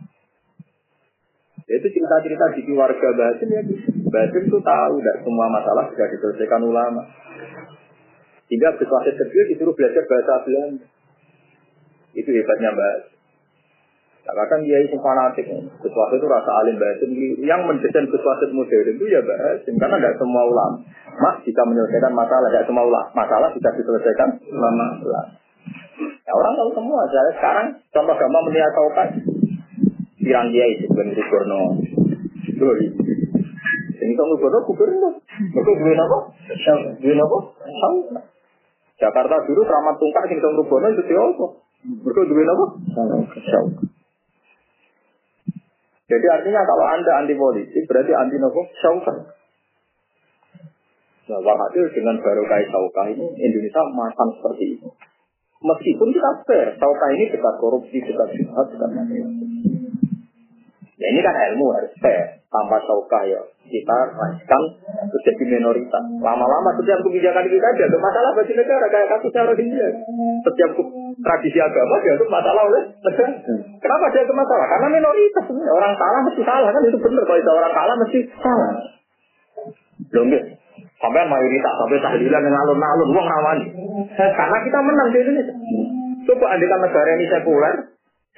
Itu 1.64 1.86
cerita-cerita 1.88 2.44
di 2.56 2.60
keluarga 2.64 3.08
Basim 3.12 3.48
ya. 3.52 3.60
Basim 4.08 4.42
itu 4.48 4.58
tahu 4.64 4.94
tidak 5.04 5.16
semua 5.20 5.46
masalah 5.52 5.84
sudah 5.92 6.08
diselesaikan 6.08 6.64
ulama. 6.64 7.02
Sehingga 8.48 8.72
Gus 8.80 8.88
Wahid 8.88 9.14
kecil 9.20 9.44
disuruh 9.52 9.76
belajar 9.76 10.04
bahasa 10.08 10.34
Belanda. 10.48 10.86
Itu 12.16 12.30
hebatnya 12.32 12.70
Basim. 14.24 14.32
Katakan 14.32 14.58
dia 14.64 14.78
itu 14.80 14.96
fanatik. 15.04 15.44
Sesuatu 15.84 16.14
itu 16.16 16.26
rasa 16.26 16.50
alim 16.64 16.80
batin. 16.80 17.10
Yang 17.44 17.60
mendesain 17.68 18.08
sesuatu 18.08 18.44
modern 18.56 18.96
itu 18.96 19.04
ya 19.12 19.20
batin. 19.20 19.74
Karena 19.76 20.00
tidak 20.00 20.16
semua 20.16 20.42
ulama. 20.48 20.80
Mak 21.20 21.44
bisa 21.44 21.60
menyelesaikan 21.68 22.12
masalah. 22.16 22.48
Tidak 22.48 22.66
semua 22.66 22.84
ulama. 22.88 23.08
Masalah 23.12 23.48
bisa 23.52 23.68
diselesaikan 23.76 24.40
ulama. 24.48 24.86
Ya, 26.24 26.32
orang 26.32 26.56
tahu 26.56 26.70
semua. 26.72 27.00
Saya 27.12 27.32
sekarang 27.36 27.66
contoh 27.92 28.14
gampang 28.16 28.44
melihat 28.48 28.72
kan. 28.96 29.08
Pirang 30.24 30.48
dia 30.50 30.64
itu. 30.72 30.88
Ben 30.96 31.12
Ruborno. 31.12 31.60
Doi. 32.54 32.86
Ini 33.94 34.12
kamu 34.20 34.36
gubernur, 34.36 34.62
gubernur. 34.68 35.14
Mereka 35.16 35.70
duit 35.80 35.96
apa? 35.96 36.18
Duit 37.00 37.16
apa? 37.16 37.38
Jakarta 39.00 39.36
dulu 39.48 39.60
keramat 39.64 39.96
tungkar 39.96 40.28
sing 40.28 40.38
kamu 40.44 40.60
Ruborno 40.64 40.86
itu 40.92 41.02
siapa? 41.08 41.46
Mereka 41.84 42.20
duit 42.28 42.48
apa? 42.48 42.64
Syauka. 43.40 43.93
Jadi 46.04 46.26
artinya 46.28 46.60
kalau 46.68 46.84
Anda 46.84 47.12
anti 47.24 47.32
politik, 47.32 47.88
berarti 47.88 48.12
anti 48.12 48.36
nopo 48.36 48.60
saukah. 48.76 49.16
Nah, 51.24 51.40
walhasil 51.40 51.88
dengan 51.96 52.20
baru 52.20 52.44
kait 52.44 52.68
saukah 52.68 53.08
ini, 53.08 53.24
Indonesia 53.40 53.80
makan 53.96 54.28
seperti 54.36 54.76
itu. 54.76 54.88
Meskipun 55.64 56.12
kita 56.12 56.30
fair, 56.44 56.76
saukah 56.76 57.08
ini 57.16 57.32
dekat 57.32 57.54
korupsi, 57.56 57.96
dekat 57.96 58.28
jihad, 58.36 58.66
dekat 58.68 58.90
macam 58.92 59.32
Ya 61.00 61.06
ini 61.08 61.20
kan 61.24 61.34
ilmu 61.52 61.72
harus 61.72 61.92
fair. 62.04 62.43
Tanpa 62.54 62.78
saukah 62.86 63.22
ya 63.26 63.42
kita 63.66 63.94
rasakan 64.14 64.62
jadi 65.26 65.44
minoritas. 65.58 66.04
Lama-lama 66.22 66.70
setiap 66.78 67.02
kebijakan 67.02 67.50
kita 67.50 67.66
ada 67.66 67.98
masalah 67.98 68.30
bagi 68.38 68.54
negara 68.54 68.86
kayak 68.86 69.10
kasusnya 69.10 69.42
Rohingya. 69.50 69.88
Setiap 70.46 70.70
tradisi 71.18 71.58
agama 71.58 71.98
dianggap 71.98 72.28
masalah 72.30 72.62
oleh 72.62 72.82
negara. 73.02 73.34
Kenapa 73.82 74.04
dia 74.14 74.22
itu 74.22 74.34
masalah? 74.38 74.66
Karena 74.70 74.86
minoritas. 74.86 75.44
Orang 75.50 75.94
salah 75.98 76.20
mesti 76.22 76.42
salah 76.46 76.70
kan 76.70 76.82
itu 76.86 76.98
benar. 77.02 77.22
Kalau 77.26 77.40
itu 77.42 77.50
orang 77.50 77.72
salah 77.74 77.94
mesti 77.98 78.18
salah. 78.38 78.70
Belum. 80.14 80.28
Sampai 80.94 81.26
mayoritas, 81.26 81.72
sampai 81.74 82.00
tahlilan 82.00 82.42
yang 82.48 82.56
alun-alun, 82.64 83.08
uang 83.12 83.26
rawani. 83.28 83.66
Karena 84.14 84.58
kita 84.62 84.78
menang 84.80 85.08
di 85.10 85.18
Indonesia. 85.20 85.54
Coba 86.24 86.56
andikan 86.56 86.80
negara 86.80 87.10
ini 87.18 87.26
sekuler, 87.28 87.74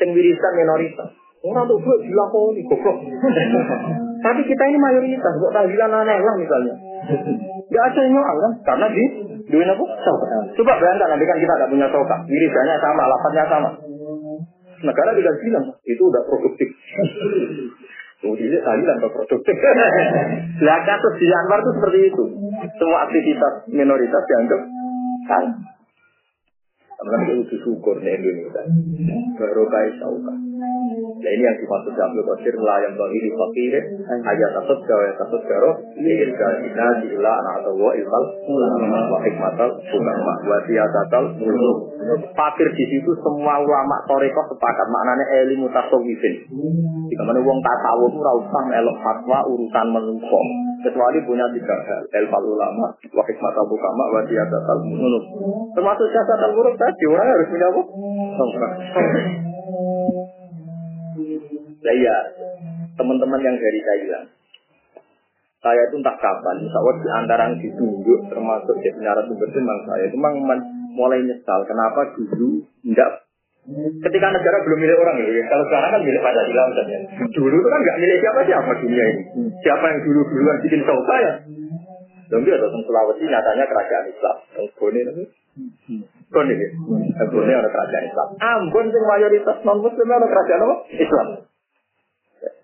yang 0.03 0.09
wirisan 0.11 0.53
minoritas. 0.59 1.11
Orang 1.45 1.65
tuh 1.69 1.79
gue 1.79 1.97
dilakoni, 2.09 2.61
goblok. 2.65 2.97
Tapi 4.27 4.41
kita 4.49 4.63
ini 4.73 4.79
mayoritas, 4.81 5.33
kok 5.37 5.53
tahlilan 5.53 5.93
aneh 5.93 6.19
lah 6.19 6.35
misalnya. 6.41 6.75
Gak 7.71 7.85
ada 7.93 8.01
yang 8.03 8.13
nyoal 8.17 8.37
kan? 8.41 8.53
Karena 8.65 8.87
di 8.91 9.05
duit? 9.47 9.69
Soka. 9.77 10.39
Coba 10.59 10.73
bayangkan 10.81 11.15
nanti 11.15 11.25
kan 11.29 11.39
kita 11.39 11.55
tidak 11.55 11.71
punya 11.71 11.87
soka. 11.93 12.17
Wiridannya 12.27 12.77
sama, 12.83 13.03
lapatnya 13.07 13.45
sama. 13.47 13.71
Negara 14.77 15.11
tidak 15.15 15.35
bilang, 15.41 15.65
itu 15.87 16.03
udah 16.03 16.23
produktif. 16.27 16.69
Tuh, 18.17 18.33
ini 18.33 18.57
tahlilan 18.65 18.97
atau 18.97 19.13
produktif. 19.13 19.55
Lah 20.67 20.79
kasus 20.89 21.15
di 21.21 21.29
Anwar 21.29 21.61
itu 21.61 21.71
seperti 21.77 21.99
itu. 22.09 22.25
Semua 22.81 23.05
aktivitas 23.05 23.55
minoritas 23.69 24.23
dianggap 24.25 24.61
salah. 25.29 25.76
Karena 26.97 27.29
itu 27.29 27.57
syukur 27.61 28.01
di 28.01 28.09
Indonesia. 28.09 28.63
Baru 29.37 29.69
kaya 29.69 29.91
sauka. 30.01 30.35
Nah 31.17 31.31
ini 31.33 31.43
yang 31.45 31.57
dimaksud 31.61 31.93
Abdul 31.97 32.25
Qadir 32.25 32.57
lah 32.61 32.77
yang 32.85 32.93
di 32.97 33.31
fakir 33.33 33.73
ayat 34.25 34.51
takut 34.57 34.79
gawe 34.85 35.07
takut 35.17 35.43
garo 35.49 35.71
ingin 35.97 36.33
gajina 36.33 36.87
diilah 37.05 37.35
anak 37.41 37.55
atau 37.65 37.73
wa 37.77 37.93
ilfal 37.97 38.25
wa 39.13 39.19
hikmatal 39.25 39.71
ulama 39.81 40.33
wa 40.45 40.59
siyasatal 40.65 41.25
fakir 42.37 42.69
di 42.77 42.85
situ 42.89 43.11
semua 43.21 43.61
ulama 43.61 43.97
toriko 44.09 44.41
sepakat 44.49 44.87
maknanya 44.93 45.25
ilmu 45.45 45.69
tasawufin 45.73 46.35
jika 47.09 47.23
mana 47.25 47.41
wong 47.45 47.59
tasawuf 47.65 48.13
ora 48.17 48.33
usah 48.37 48.65
elok 48.77 48.97
fatwa 49.01 49.39
urusan 49.51 49.87
menungso 49.93 50.41
kecuali 50.85 51.19
punya 51.25 51.47
tiga 51.55 51.77
hal. 51.87 52.03
Ilfal 52.11 52.45
ulama 52.45 52.93
wa 52.93 53.23
hikmatal 53.25 53.67
ulama 53.69 54.05
wa 54.13 54.21
siyasatal 54.27 54.83
muluk. 54.85 55.25
Termasuk 55.73 56.07
siyasatal 56.11 56.53
muluk 56.53 56.75
tadi 56.77 57.05
orang 57.09 57.29
harus 57.31 57.49
punya 57.49 57.69
apa? 57.71 57.83
Nah 61.77 61.95
iya, 61.95 62.17
teman-teman 62.99 63.41
yang 63.47 63.57
dari 63.57 63.81
Thailand, 63.85 64.27
saya 65.63 65.83
itu 65.87 65.95
entah 65.99 66.17
kapan, 66.19 66.63
insya 66.63 66.81
di 66.83 67.09
antara 67.11 67.43
yang 67.51 67.57
ditunjuk 67.63 68.21
termasuk 68.31 68.75
jadi 68.83 68.99
narasumber 69.03 69.49
memang 69.55 69.79
saya. 69.87 70.03
Itu 70.11 70.17
memang 70.19 70.63
mulai 70.97 71.23
nyesal 71.23 71.67
kenapa 71.69 72.15
dulu 72.17 72.65
enggak 72.87 73.26
ketika 73.75 74.27
negara 74.31 74.63
belum 74.63 74.79
milik 74.79 74.99
orang 75.03 75.17
ya 75.19 75.43
kalau 75.51 75.65
sekarang 75.67 75.91
kan 75.91 76.03
milik 76.07 76.23
Pancasila 76.23 76.63
misalnya 76.71 76.99
dulu 77.35 77.57
itu 77.59 77.69
kan 77.69 77.81
nggak 77.83 77.99
milik 77.99 78.19
siapa 78.23 78.41
siapa 78.47 78.71
dunia 78.79 79.05
ini. 79.11 79.23
Siapa 79.67 79.85
yang 79.91 80.01
dulu 80.07 80.21
duluan 80.31 80.57
bikin 80.63 80.81
sauta 80.87 81.15
ya? 81.19 81.33
Lalu 82.27 82.43
dia 82.43 82.59
datang 82.59 82.83
Sulawesi 82.83 83.25
nyatanya 83.27 83.65
kerajaan 83.71 84.05
Islam. 84.11 84.37
Yang 84.59 84.67
Bone 84.79 84.99
itu 84.99 85.13
Bone 86.31 86.55
ya? 86.55 86.69
Bone 87.31 87.53
ada 87.55 87.71
kerajaan 87.71 88.05
Islam. 88.07 88.29
Ambon 88.39 88.87
yang 88.91 89.05
mayoritas 89.07 89.57
non 89.63 89.79
Muslim 89.83 90.07
ada 90.11 90.27
kerajaan 90.27 90.61
apa? 90.67 90.77
Islam. 90.95 91.27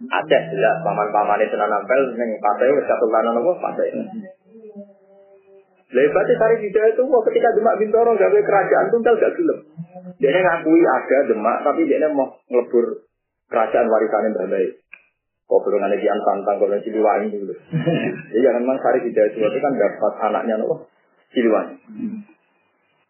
Ada 0.02 0.38
jelas 0.50 0.76
paman-paman 0.86 1.42
itu 1.42 1.54
nampel 1.58 2.00
yang 2.14 2.30
partai 2.42 2.74
wis 2.74 2.86
satu 2.86 3.06
lanan 3.10 3.38
apa? 3.38 3.52
Partai 3.58 3.86
Lebatnya 5.92 6.34
Sari 6.40 6.56
Hidayah 6.64 6.90
itu 6.96 7.02
wah 7.04 7.20
ketika 7.28 7.52
Demak 7.52 7.76
Bintoro 7.76 8.16
gawe 8.16 8.38
kerajaan 8.40 8.86
tunggal 8.88 9.14
gak 9.20 9.36
gelem. 9.36 9.58
Dia 10.16 10.40
ngakui 10.40 10.80
ada 10.80 11.18
Demak 11.28 11.56
tapi 11.68 11.84
dia 11.84 12.08
mau 12.08 12.32
ngelebur 12.48 13.04
kerajaan 13.52 13.86
warisan 13.92 14.32
yang 14.32 14.34
terbaik. 14.40 14.72
Kok 15.44 15.60
belum 15.68 15.84
ada 15.84 15.96
Jian 16.00 16.20
Santang 16.24 16.56
kalau 16.56 16.80
Siliwangi 16.80 17.28
dulu. 17.28 17.54
Jadi 18.32 18.40
jangan 18.40 18.64
memang 18.64 18.80
Sari 18.80 19.04
Hidayah 19.04 19.36
itu 19.36 19.58
kan 19.60 19.72
dapat 19.76 20.12
anaknya 20.32 20.54
nopo 20.56 20.88
Siliwangi. 21.36 21.76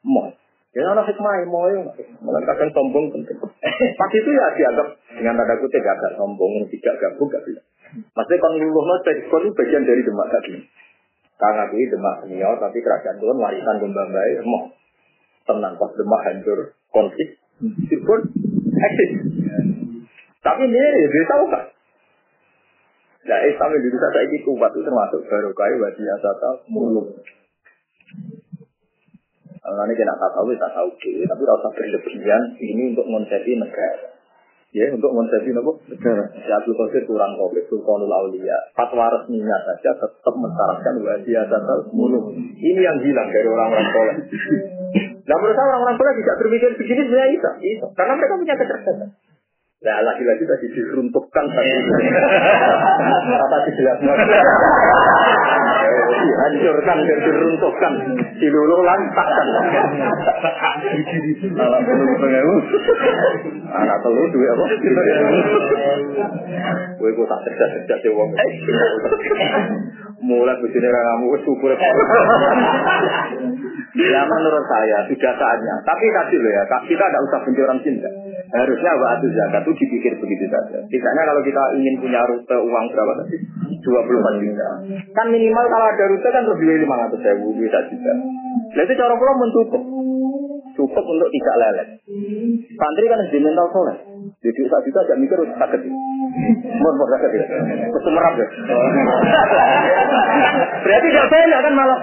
Mau 0.02 0.34
Ya 0.72 0.88
anak 0.88 1.04
hikmah 1.04 1.44
mau 1.52 1.68
ya, 1.68 1.84
malah 2.24 2.40
kadang 2.48 2.72
sombong 2.72 3.12
penting. 3.12 3.36
Pas 4.00 4.08
itu 4.08 4.30
ya 4.32 4.56
dianggap 4.56 4.88
dengan 5.20 5.36
tanda 5.36 5.60
kutip 5.60 5.84
agak 5.84 6.16
sombong, 6.16 6.64
tidak 6.72 6.96
gabung 6.96 7.28
gak 7.28 7.44
bisa. 7.44 7.60
Maksudnya 7.92 8.40
kalau 8.40 8.56
luluh 8.56 8.84
no 8.88 8.96
bagian 9.52 9.84
dari 9.84 10.00
demak 10.00 10.32
tadi. 10.32 10.64
Karena 11.42 11.66
aku 11.66 11.74
demak 11.74 12.22
senior, 12.22 12.54
tapi 12.62 12.78
kerajaan 12.78 13.18
itu 13.18 13.26
kan 13.26 13.38
warisan 13.42 13.82
gembambai, 13.82 14.38
mau 14.46 14.70
tenang 15.42 15.74
pas 15.74 15.90
demak 15.98 16.22
hancur 16.22 16.70
konflik, 16.94 17.34
pun 18.06 18.20
eksis. 18.70 19.10
Tapi 20.38 20.62
ini 20.70 20.78
ya 20.78 21.06
dia 21.10 21.24
tahu 21.26 21.44
kan. 21.50 21.64
Nah, 23.22 23.38
Islam 23.42 23.74
Indonesia 23.74 24.10
saya 24.10 24.26
ini 24.30 24.38
kuat 24.46 24.70
itu 24.70 24.86
termasuk 24.86 25.20
baru 25.26 25.50
kaya 25.50 25.74
wajib 25.82 26.06
asata 26.14 26.50
muluk. 26.70 27.10
Kalau 29.62 29.82
ini 29.86 29.94
kita 29.98 30.14
tak 30.14 30.30
tahu, 30.34 30.46
kita 30.54 30.68
tahu 30.74 30.88
tapi 31.26 31.42
rasa 31.42 31.68
berlebihan 31.74 32.42
ini 32.62 32.94
untuk 32.94 33.06
menjadi 33.10 33.50
negara. 33.58 34.11
Ya, 34.72 34.88
untuk 34.88 35.12
menjadi 35.12 35.52
apa? 35.52 35.72
Negara. 35.84 36.24
Si 36.32 36.48
Abdul 36.48 36.72
Qadir 36.72 37.04
kurang 37.04 37.36
komplit, 37.36 37.68
Sultanul 37.68 38.08
Aulia. 38.08 38.56
Fatwa 38.72 39.04
resminya 39.12 39.60
saja 39.68 39.92
tetap 40.00 40.32
mensyaratkan 40.32 40.96
wajib 41.04 41.44
asata 41.44 41.92
muluk. 41.92 42.32
Ini 42.56 42.80
yang 42.80 42.96
hilang 43.04 43.28
dari 43.28 43.52
orang-orang 43.52 43.86
soleh. 43.92 44.16
Nah 45.28 45.36
menurut 45.36 45.56
saya 45.60 45.66
orang-orang 45.76 45.96
soleh 46.00 46.14
tidak 46.24 46.36
berpikir 46.40 46.70
begini 46.80 47.00
sebenarnya 47.04 47.30
bisa. 47.36 47.50
bisa. 47.60 47.86
Karena 47.92 48.12
mereka 48.16 48.34
punya 48.40 48.54
kecerdasan. 48.56 49.08
Nah, 49.82 49.98
lagi-lagi 50.08 50.44
tadi 50.46 50.66
diruntuhkan 50.72 51.44
tadi. 51.52 51.72
Kata 53.44 53.58
dijelaskan. 53.68 54.16
Dihancurkan 56.42 56.98
dan 57.06 57.18
diruntuhkan. 57.22 57.92
Dilulu 58.34 58.82
lantakkan. 58.82 59.46
Anak 61.54 61.80
telur 61.86 62.10
pengewu. 62.18 62.56
Anak 63.70 63.98
telur 64.02 64.26
duit 64.34 64.50
apa? 64.50 64.64
Gue 66.98 67.10
kok 67.14 67.26
tak 67.30 67.40
cerdas-cerdas 67.46 68.00
ya 68.02 68.10
wong. 68.10 68.34
Mulai 70.26 70.58
begini 70.58 70.88
kamu 70.90 71.30
syukur. 71.46 71.78
Ya 74.02 74.20
menurut 74.26 74.64
saya 74.66 75.06
sudah 75.06 75.34
saatnya. 75.38 75.74
Tapi 75.86 76.06
tadi 76.10 76.36
loh 76.42 76.50
ya, 76.50 76.62
kita 76.90 77.04
tidak 77.06 77.22
usah 77.22 77.38
benci 77.46 77.60
orang 77.62 77.80
cinta. 77.86 78.10
Harusnya 78.52 78.92
waktu 79.00 79.26
zakat 79.32 79.64
itu 79.64 79.72
dipikir 79.80 80.12
begitu 80.20 80.44
saja. 80.52 80.84
Misalnya 80.84 81.22
kalau 81.24 81.40
kita 81.40 81.62
ingin 81.80 81.94
punya 82.04 82.20
rute 82.28 82.52
uang 82.52 82.84
berapa 82.92 83.12
tadi? 83.24 83.36
24 83.80 84.44
juta. 84.44 84.68
Kan 85.16 85.26
minimal 85.32 85.64
kalau 85.72 85.86
ada 85.88 86.04
rute 86.12 86.28
kan 86.28 86.44
terus 86.44 86.60
duit 86.60 86.84
500 86.84 87.16
ribu, 87.32 87.48
bisa 87.56 87.80
juga. 87.88 88.12
Nah 88.76 88.82
itu 88.84 88.92
cara 88.92 89.14
pulau 89.16 89.40
mencukup. 89.40 89.82
Cukup 90.72 91.04
untuk 91.04 91.28
tidak 91.32 91.56
lelet. 91.64 91.88
Santri 92.76 93.08
kan 93.08 93.20
harus 93.24 93.40
mental 93.40 93.66
soleh. 93.72 93.96
Jadi 94.44 94.60
saat 94.68 94.84
juta 94.84 95.00
tidak 95.04 95.18
mikir 95.24 95.36
harus 95.40 95.56
sakit. 95.56 95.80
Mau 96.76 96.92
mau 96.92 97.08
sakit 97.08 97.30
ya? 97.32 97.44
Terus 97.88 98.04
merap 98.12 98.34
ya? 98.36 98.46
Berarti 100.84 101.06
tidak 101.08 101.28
banyak 101.32 101.60
kan 101.60 101.72
malah. 101.72 102.00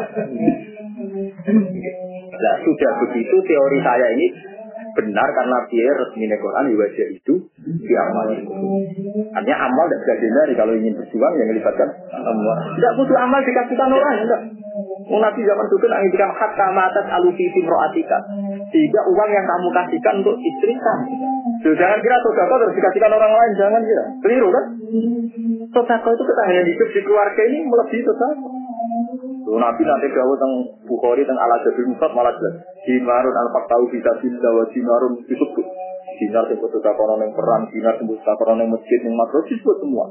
Nah 2.29 2.55
sudah 2.63 2.91
begitu 3.05 3.35
teori 3.43 3.79
saya 3.83 4.07
ini 4.17 4.27
benar 4.95 5.27
karena 5.35 5.57
dia 5.69 5.89
resmi 5.93 6.25
Quran 6.29 6.63
di 6.69 6.75
wajah 6.77 7.07
itu 7.13 7.33
diamal. 7.85 8.27
Artinya 9.35 9.57
amal 9.69 9.85
tidak 9.89 9.99
bisa 10.01 10.13
dihindari 10.21 10.53
kalau 10.57 10.73
ingin 10.77 10.93
berjuang 10.97 11.33
yang 11.37 11.47
melibatkan 11.51 11.89
amal. 12.13 12.55
Tidak 12.77 12.93
butuh 12.97 13.17
amal 13.17 13.39
dikasihkan 13.43 13.89
orang, 13.89 14.15
enggak. 14.25 14.41
Nabi 15.09 15.41
zaman 15.41 15.65
dulu 15.73 15.85
menginginkan 15.89 16.31
hatta 16.37 16.67
matat 16.69 17.05
alufi 17.09 17.49
roatika. 17.65 18.19
Sehingga 18.69 19.01
uang 19.09 19.29
yang 19.33 19.45
kamu 19.49 19.67
kasihkan 19.73 20.13
untuk 20.21 20.37
istri 20.37 20.77
kamu. 20.77 21.09
Jangan 21.65 21.99
kira 21.99 22.17
sodako 22.21 22.55
terus 22.61 22.75
dikasihkan 22.77 23.11
orang 23.11 23.33
lain, 23.33 23.51
jangan 23.57 23.81
kira. 23.81 24.05
Keliru 24.21 24.47
kan? 24.53 24.65
Sodako 25.73 26.09
itu 26.13 26.23
ketahanan 26.23 26.65
hidup 26.69 26.89
di 26.93 27.01
keluarga 27.01 27.41
ini 27.49 27.57
melebihi 27.65 28.05
sodako. 28.05 28.47
Nabi 29.49 29.81
nanti 29.81 30.07
gawe 30.13 30.33
tentang 30.37 30.53
Bukhari 30.85 31.25
tentang 31.25 31.41
ala 31.41 31.57
jadi 31.65 31.81
musab 31.89 32.11
malah 32.13 32.33
jelas. 32.37 32.55
Dinarun 32.89 33.35
al 33.37 33.49
tahu 33.69 33.85
bisa 33.93 34.17
bisa 34.17 34.49
wa 34.49 34.65
dinarun 34.73 35.21
disebut. 35.29 35.65
Dinar 36.17 36.49
yang 36.49 36.57
betul 36.57 36.81
kono 36.81 37.21
yang 37.21 37.37
perang, 37.37 37.69
dinar 37.69 37.93
yang 38.01 38.09
betul 38.09 38.33
kono 38.33 38.57
yang 38.57 38.73
masjid 38.73 38.99
yang 39.05 39.13
makro 39.13 39.45
disebut 39.45 39.77
semua. 39.77 40.09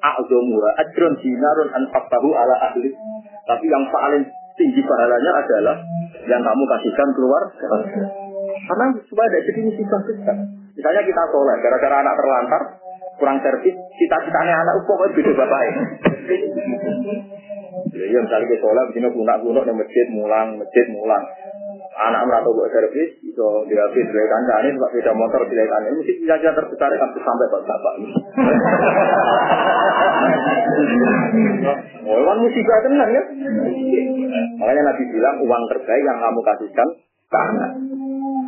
A'zomura 0.00 0.72
ajron 0.80 1.20
dinarun 1.20 1.68
tahu 1.92 2.30
ala 2.32 2.56
ahli. 2.72 2.96
Tapi 3.44 3.64
yang 3.68 3.84
paling 3.92 4.24
tinggi 4.56 4.80
pahalanya 4.88 5.30
adalah 5.36 5.76
yang 6.24 6.40
kamu 6.40 6.64
kasihkan 6.64 7.08
keluar. 7.12 7.42
Karena 7.52 8.86
supaya 9.04 9.28
ada 9.28 9.38
jadi 9.44 9.60
misi 9.68 9.84
besar. 9.84 10.36
Misalnya 10.78 11.02
kita 11.04 11.22
sholat, 11.28 11.58
gara-gara 11.60 11.96
anak 12.06 12.14
terlantar, 12.16 12.62
kurang 13.18 13.38
servis, 13.42 13.74
cita-citanya 13.98 14.62
anak 14.62 14.80
pokoknya 14.86 15.14
beda 15.18 15.32
bapak 15.34 15.60
Ya 17.98 18.18
misalnya 18.22 18.46
kita 18.46 18.56
sholat, 18.62 18.84
begini 18.94 19.08
guna-guna 19.10 19.60
di 19.66 19.74
masjid 19.74 20.06
mulang, 20.14 20.56
masjid 20.56 20.86
mulang. 20.94 21.24
Anak 21.98 22.30
merata 22.30 22.46
buat 22.54 22.70
servis, 22.70 23.10
itu 23.26 23.48
dirapin 23.66 24.06
dari 24.06 24.28
kancane, 24.30 24.70
sebab 24.70 24.90
beda 24.94 25.12
motor 25.18 25.42
dari 25.50 25.66
kancane, 25.66 25.98
mesti 25.98 26.14
bisa 26.22 26.38
aja 26.38 26.54
terbesar 26.54 26.94
kan 26.94 27.10
sampai 27.10 27.50
buat 27.50 27.64
bapak. 27.66 27.94
Oh, 32.06 32.22
kan 32.22 32.38
musibah 32.38 32.78
tenang 32.86 33.10
ya. 33.10 33.22
Makanya 34.62 34.82
Nabi 34.86 35.02
bilang 35.10 35.36
uang 35.42 35.64
terbaik 35.74 36.02
yang 36.06 36.18
kamu 36.22 36.40
kasihkan 36.46 36.88
ke. 37.28 37.42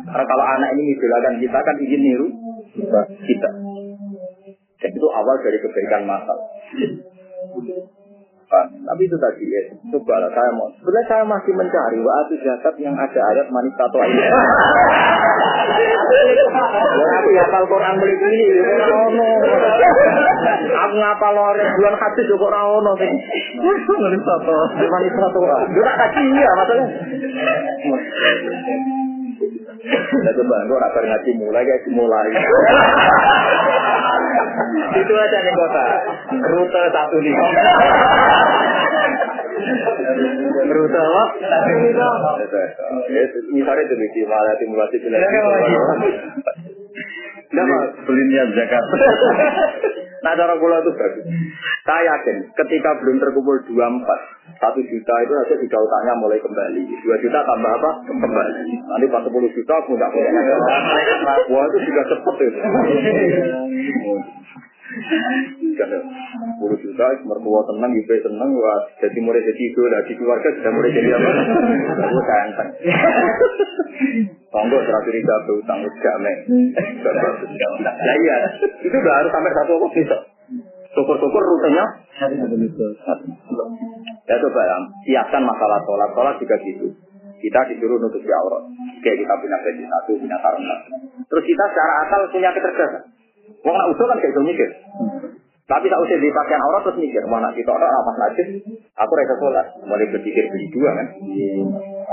Karena 0.01 0.25
kalau 0.25 0.45
anak 0.47 0.69
ini 0.75 0.81
mengidolakan 0.95 1.35
kita 1.43 1.59
kan 1.59 1.75
ingin 1.77 2.01
niru 2.01 2.27
kita. 3.03 3.49
Dan 4.81 4.91
itu 4.97 5.07
awal 5.13 5.35
dari 5.45 5.57
kebaikan 5.61 6.03
masal. 6.09 6.37
Pak, 8.51 8.67
Tapi 8.83 9.07
itu 9.07 9.15
tadi 9.15 9.47
ya, 9.47 9.63
coba 9.95 10.19
lah 10.19 10.31
saya 10.35 10.51
mau. 10.51 10.67
Sebenarnya 10.75 11.07
saya 11.07 11.23
masih 11.23 11.55
mencari 11.55 12.03
waktu 12.03 12.35
zakat 12.43 12.75
yang 12.83 12.91
ada 12.99 13.19
ayat 13.31 13.47
manis 13.47 13.71
atau 13.79 13.99
ayat. 14.03 14.27
Aku 16.91 17.29
hafal 17.39 17.63
Quran 17.63 17.95
beli 18.03 18.15
ini, 18.19 18.59
ono. 18.91 19.29
Aku 20.67 20.95
ngapal 20.99 21.31
lore 21.31 21.63
bulan 21.79 21.95
hadis 21.95 22.27
kok 22.27 22.43
ora 22.43 22.59
ono. 22.67 22.91
Manis 22.99 24.19
atau 24.19 24.59
manis 24.75 25.15
atau. 25.15 25.41
Yo 25.71 25.81
tak 25.87 25.95
kaji 25.95 26.23
ya 26.35 26.51
masalah. 26.59 26.87
Nah 29.81 30.33
coba, 30.37 30.55
gue 30.69 30.77
rapat 30.77 31.03
ngaji 31.09 31.31
mulai, 31.41 31.65
kayak 31.65 31.89
mulai. 31.89 32.29
Itu 34.93 35.13
aja 35.17 35.37
nih 35.41 35.53
kota. 35.57 35.85
Rute 36.37 36.81
satu 36.93 37.17
lima. 37.17 37.45
Rute 40.69 40.99
apa? 41.01 41.23
Satu 41.41 41.71
lima. 41.81 42.09
Misalnya 43.57 43.83
itu 43.89 43.95
di 43.97 44.21
malah 44.29 44.53
simulasi 44.61 44.95
pilihan. 45.01 45.29
Nah, 47.51 47.65
beli 48.07 48.23
niat 48.31 48.47
zakat. 48.55 48.83
Nah 50.21 50.37
cara 50.37 50.53
bola 50.53 50.77
itu 50.85 50.91
bagus. 50.93 51.25
Saya 51.81 52.01
yakin 52.13 52.53
ketika 52.53 52.89
belum 53.01 53.17
terkumpul 53.17 53.57
24, 53.65 54.61
satu 54.61 54.79
juta 54.85 55.13
itu 55.25 55.33
nanti 55.33 55.55
tiga 55.65 55.77
utangnya 55.81 56.13
mulai 56.21 56.37
kembali. 56.37 56.81
Dua 57.01 57.17
juta 57.17 57.41
tambah 57.41 57.71
apa? 57.81 57.91
Kembali. 58.05 58.53
Nanti 58.85 59.05
pas 59.09 59.25
10 59.25 59.33
juta 59.33 59.73
aku 59.81 59.97
nggak 59.97 60.11
punya. 60.13 60.29
Wah 61.49 61.65
itu 61.73 61.77
juga 61.89 62.01
cepet 62.05 62.35
itu. 62.45 62.59
Kan, 65.71 65.89
10 65.89 66.83
juta, 66.83 67.05
mertua 67.23 67.59
tenang, 67.63 67.91
ibu 67.95 68.11
tenang, 68.11 68.49
wah 68.53 68.79
jadi 68.99 69.17
mulai 69.23 69.41
jadi 69.41 69.63
itu, 69.71 69.81
di 69.87 70.13
keluarga 70.19 70.51
sudah 70.51 70.71
mulai 70.75 70.91
jadi 70.91 71.09
apa? 71.15 71.31
Aku 72.05 72.19
ganteng. 72.27 72.69
Tonggo 74.51 74.77
seratus 74.83 75.11
ribu 75.15 75.31
berutang 75.47 75.79
gak 75.79 76.15
men. 76.19 76.37
Ya 77.95 78.13
iya, 78.19 78.35
itu 78.83 78.91
udah 78.91 79.13
harus 79.23 79.31
sampai 79.31 79.55
satu 79.55 79.79
apa 79.79 79.87
bisa. 79.95 80.17
Syukur-syukur 80.91 81.39
rutenya. 81.39 81.85
Ya 84.27 84.35
coba 84.43 84.61
ya, 84.67 84.77
kiaskan 85.07 85.47
masalah 85.47 85.79
sholat. 85.87 86.11
Sholat 86.11 86.35
juga 86.35 86.55
gitu. 86.67 86.91
Kita 87.39 87.59
disuruh 87.71 87.95
nutup 87.95 88.19
di 88.19 88.27
aurat. 88.27 88.67
Kayak 88.99 89.23
kita 89.23 89.33
punya 89.39 89.57
gaji 89.63 89.83
satu, 89.87 90.11
punya 90.19 90.37
sarung 90.43 90.67
Terus 91.31 91.43
kita 91.47 91.63
secara 91.71 91.93
asal 92.05 92.19
punya 92.29 92.51
kecerdasan. 92.51 93.03
Wong 93.63 93.75
nak 93.79 93.89
usul 93.95 94.05
kan 94.05 94.19
kayak 94.19 94.35
gitu 94.35 94.41
mikir. 94.43 94.69
Tapi 95.65 95.87
tak 95.87 96.01
usah 96.03 96.19
dipakai 96.19 96.59
aurat 96.59 96.81
terus 96.83 96.99
mikir, 96.99 97.23
mana 97.31 97.47
kita 97.55 97.71
orang 97.71 97.87
apa 97.87 98.11
najis, 98.19 98.47
aku 98.99 99.11
rasa 99.15 99.35
sholat. 99.39 99.65
Mulai 99.87 100.11
berpikir 100.11 100.43
beli 100.51 100.67
dua 100.75 100.91
kan. 100.91 101.07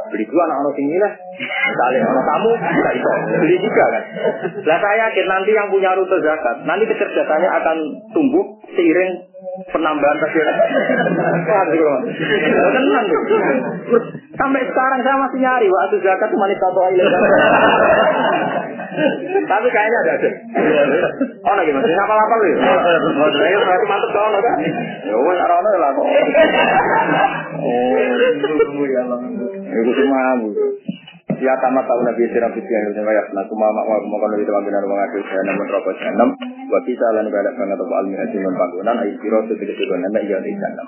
Beli 0.08 0.24
dua 0.26 0.42
anak 0.48 0.56
orang 0.64 0.74
tinggi 0.78 0.96
lah. 0.96 1.12
Misalnya 1.38 1.98
orang 2.08 2.26
kamu, 2.26 2.50
bisa 2.72 2.90
itu. 2.96 3.08
Beli 3.38 3.56
juga 3.60 3.84
kan. 3.92 4.02
Lah 4.64 4.78
saya 4.80 4.96
yakin 5.08 5.26
nanti 5.28 5.50
yang 5.52 5.68
punya 5.68 5.90
rute 5.92 6.18
zakat, 6.24 6.56
nanti 6.64 6.84
kecerdasannya 6.88 7.50
akan 7.50 7.76
tumbuh 8.16 8.44
seiring 8.72 9.27
penambahan 9.70 10.16
tasbih. 10.18 10.42
Tenang 12.74 13.06
Sampai 14.38 14.62
sekarang 14.66 15.00
saya 15.02 15.16
masih 15.18 15.38
nyari 15.42 15.66
waktu 15.70 15.96
zakat 16.02 16.30
itu 16.30 16.38
manis 16.38 16.58
satu 16.58 16.80
aja. 16.82 17.04
Tapi 19.48 19.66
kayaknya 19.70 19.98
ada 20.02 20.12
ada. 20.18 20.30
Oh, 21.46 21.54
lagi 21.54 21.70
masih 21.70 21.94
apa 21.94 22.14
apa 22.18 22.34
lu? 22.34 22.46
Ayo 23.38 23.58
berarti 23.62 23.86
mantep 23.86 24.10
kau 24.10 24.28
kan? 24.34 24.56
Ya 25.06 25.14
wes 25.14 25.38
ora 25.38 25.54
ono 25.54 25.68
lah 25.78 25.90
kok. 25.94 26.06
Oh, 27.62 28.86
ya 28.86 29.00
Allah. 29.06 29.18
Itu 29.70 29.90
cuma 30.02 30.18
Ya 31.38 31.54
tamat 31.62 31.86
tahu 31.86 32.00
Nabi 32.02 32.26
Sirah 32.34 32.50
Fitri 32.50 32.72
yang 32.74 32.90
hirusnya 32.90 33.06
kayak 33.06 33.26
Nah 33.30 33.44
kuma 33.46 33.70
mak 33.70 33.86
mak 33.86 34.00
mak 34.10 34.28
nabi 34.34 34.42
teman 34.42 34.62
binar 34.66 34.82
mengaku 34.82 35.18
saya 35.22 35.42
namun 35.46 35.66
rokok 35.70 35.94
enam 36.02 36.28
Wa 36.66 36.80
kita 36.82 37.06
lan 37.14 37.26
balak 37.30 37.54
banget 37.54 37.78
atau 37.78 37.94
almi 37.94 38.16
haji 38.18 38.36
non 38.42 38.54
panggunan 38.58 38.96
Ayo 39.06 39.14
siro 39.22 39.38
sebagai 39.46 39.74
sebuah 39.78 39.98
nanda 40.02 40.20
iya 40.26 40.38
di 40.42 40.50
enam 40.50 40.86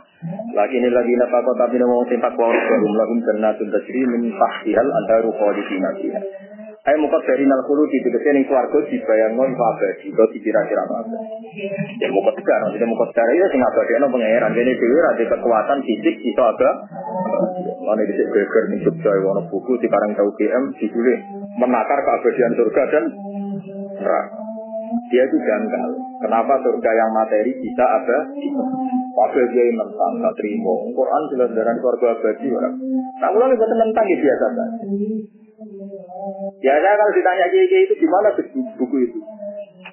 Lagi 0.58 0.76
ini 0.82 0.90
lagi 0.90 1.12
napa 1.14 1.38
kau 1.46 1.54
tapi 1.54 1.78
mau 1.78 2.02
tempat 2.02 2.32
kau 2.34 2.50
Rum 2.50 2.92
lahum 2.98 3.18
jannatun 3.22 3.66
tasri 3.70 4.02
min 4.10 4.22
fahtihal 4.34 4.88
Antara 4.90 5.22
rukhwa 5.22 5.54
di 5.54 5.62
sinatiha 5.70 6.20
Ayo 6.80 6.96
muka 6.96 7.20
dari 7.28 7.44
nalkulu 7.44 7.84
di 7.92 8.00
tegese 8.00 8.32
ning 8.32 8.48
swarga 8.48 8.80
dibayangno 8.88 9.52
iku 9.52 9.64
abadi 9.68 10.06
kok 10.16 10.32
dikira-kira 10.32 10.80
apa. 10.88 11.12
Ya 12.00 12.08
muka 12.08 12.32
tegar, 12.32 12.56
nanti 12.64 12.80
muka 12.88 13.04
tegar 13.12 13.28
ya 13.36 13.44
sing 13.52 13.60
abadi 13.60 13.92
ana 14.00 14.08
pangeran 14.08 14.56
dene 14.56 14.72
ra 14.80 15.12
ada 15.12 15.24
kekuatan 15.28 15.78
fisik 15.84 16.16
iso 16.24 16.40
aga. 16.40 16.70
Ana 17.84 18.00
dhisik 18.00 18.32
geger 18.32 18.64
ning 18.72 18.80
Jogja 18.80 19.12
ana 19.12 19.44
buku 19.52 19.76
di 19.76 19.92
Karang 19.92 20.16
Tau 20.16 20.32
GM 20.32 20.64
ditulis 20.80 21.20
menakar 21.60 22.00
keabadian 22.00 22.56
surga 22.56 22.82
dan 22.88 23.04
neraka. 24.00 24.40
Dia 25.12 25.22
itu 25.28 25.36
janggal. 25.36 25.90
Kenapa 26.24 26.64
surga 26.64 26.90
yang 26.96 27.10
materi 27.12 27.60
bisa 27.60 27.84
ada? 27.84 28.18
Wakil 29.20 29.44
dia 29.52 29.68
yang 29.68 29.76
menentang, 29.84 30.12
tak 30.22 30.34
terima. 30.40 30.74
Quran 30.96 31.22
jelas 31.28 31.50
dari 31.52 31.76
surga 31.76 32.08
abadi. 32.16 32.48
Nah, 33.20 33.28
mulai 33.36 33.52
buat 33.52 33.68
tentang 33.68 34.06
ya 34.08 34.16
biasa 34.16 34.46
saja. 34.48 34.66
Ya 36.64 36.72
saya 36.80 36.94
kalau 36.96 37.12
ditanya 37.12 37.46
kiai 37.52 37.84
itu 37.84 37.94
gimana 38.00 38.32
buku 38.80 38.96
itu? 39.04 39.18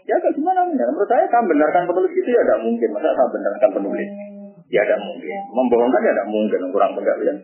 Ya 0.07 0.15
gak 0.15 0.31
gimana 0.39 0.63
benar. 0.63 0.87
Menurut 0.95 1.11
saya 1.11 1.27
kan 1.27 1.43
benarkan 1.43 1.83
penulis 1.83 2.15
itu 2.15 2.29
ya 2.31 2.39
tidak 2.47 2.63
mungkin. 2.63 2.89
Masa 2.95 3.11
saya 3.11 3.27
benarkan 3.27 3.69
penulis? 3.75 4.09
Ya 4.71 4.87
tidak 4.87 5.03
mungkin. 5.03 5.39
Membohongkan 5.51 6.07
ya 6.07 6.11
tidak 6.15 6.29
mungkin. 6.31 6.59
Kurang 6.71 6.91
penggalian. 6.95 7.37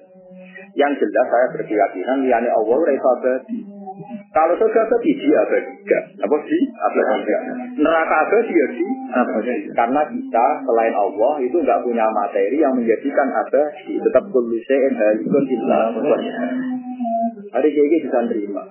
Yang 0.73 0.91
jelas 1.03 1.27
saya 1.27 1.47
berkeyakinan 1.51 2.17
liane 2.23 2.47
Allah 2.47 2.77
rasa 2.79 3.09
abadi. 3.19 3.59
Kalau 4.31 4.55
surga 4.55 4.79
abadi 4.87 5.11
dia 5.19 5.37
abadi. 5.43 5.73
Apa 6.23 6.35
sih? 6.47 6.61
Abadi. 6.71 7.31
Neraka 7.83 8.15
abadi 8.23 8.53
ya 8.55 8.67
sih. 8.71 8.89
Karena 9.75 10.01
kita 10.07 10.47
selain 10.63 10.95
Allah 10.95 11.33
itu 11.43 11.57
nggak 11.59 11.83
punya 11.83 12.07
materi 12.15 12.55
yang 12.55 12.71
menjadikan 12.71 13.27
abadi. 13.35 13.99
Tetap 13.99 14.23
kuluse 14.31 14.77
halikun 14.95 15.43
illa 15.51 15.79
Hari 17.53 17.67
kayak 17.69 18.01
bisa 18.03 18.19
terima. 18.29 18.63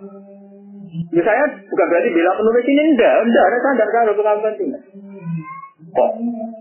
Misalnya 1.12 1.46
bukan 1.68 1.86
berarti 1.88 2.10
bila 2.12 2.30
penulis 2.36 2.64
ini 2.68 2.82
enggak, 2.92 3.14
enggak 3.24 3.44
ada 3.48 3.58
standar 3.64 3.88
kalau 3.88 4.12
bukan 4.16 4.36
kepentingan. 4.40 4.82
Kok? 5.92 6.10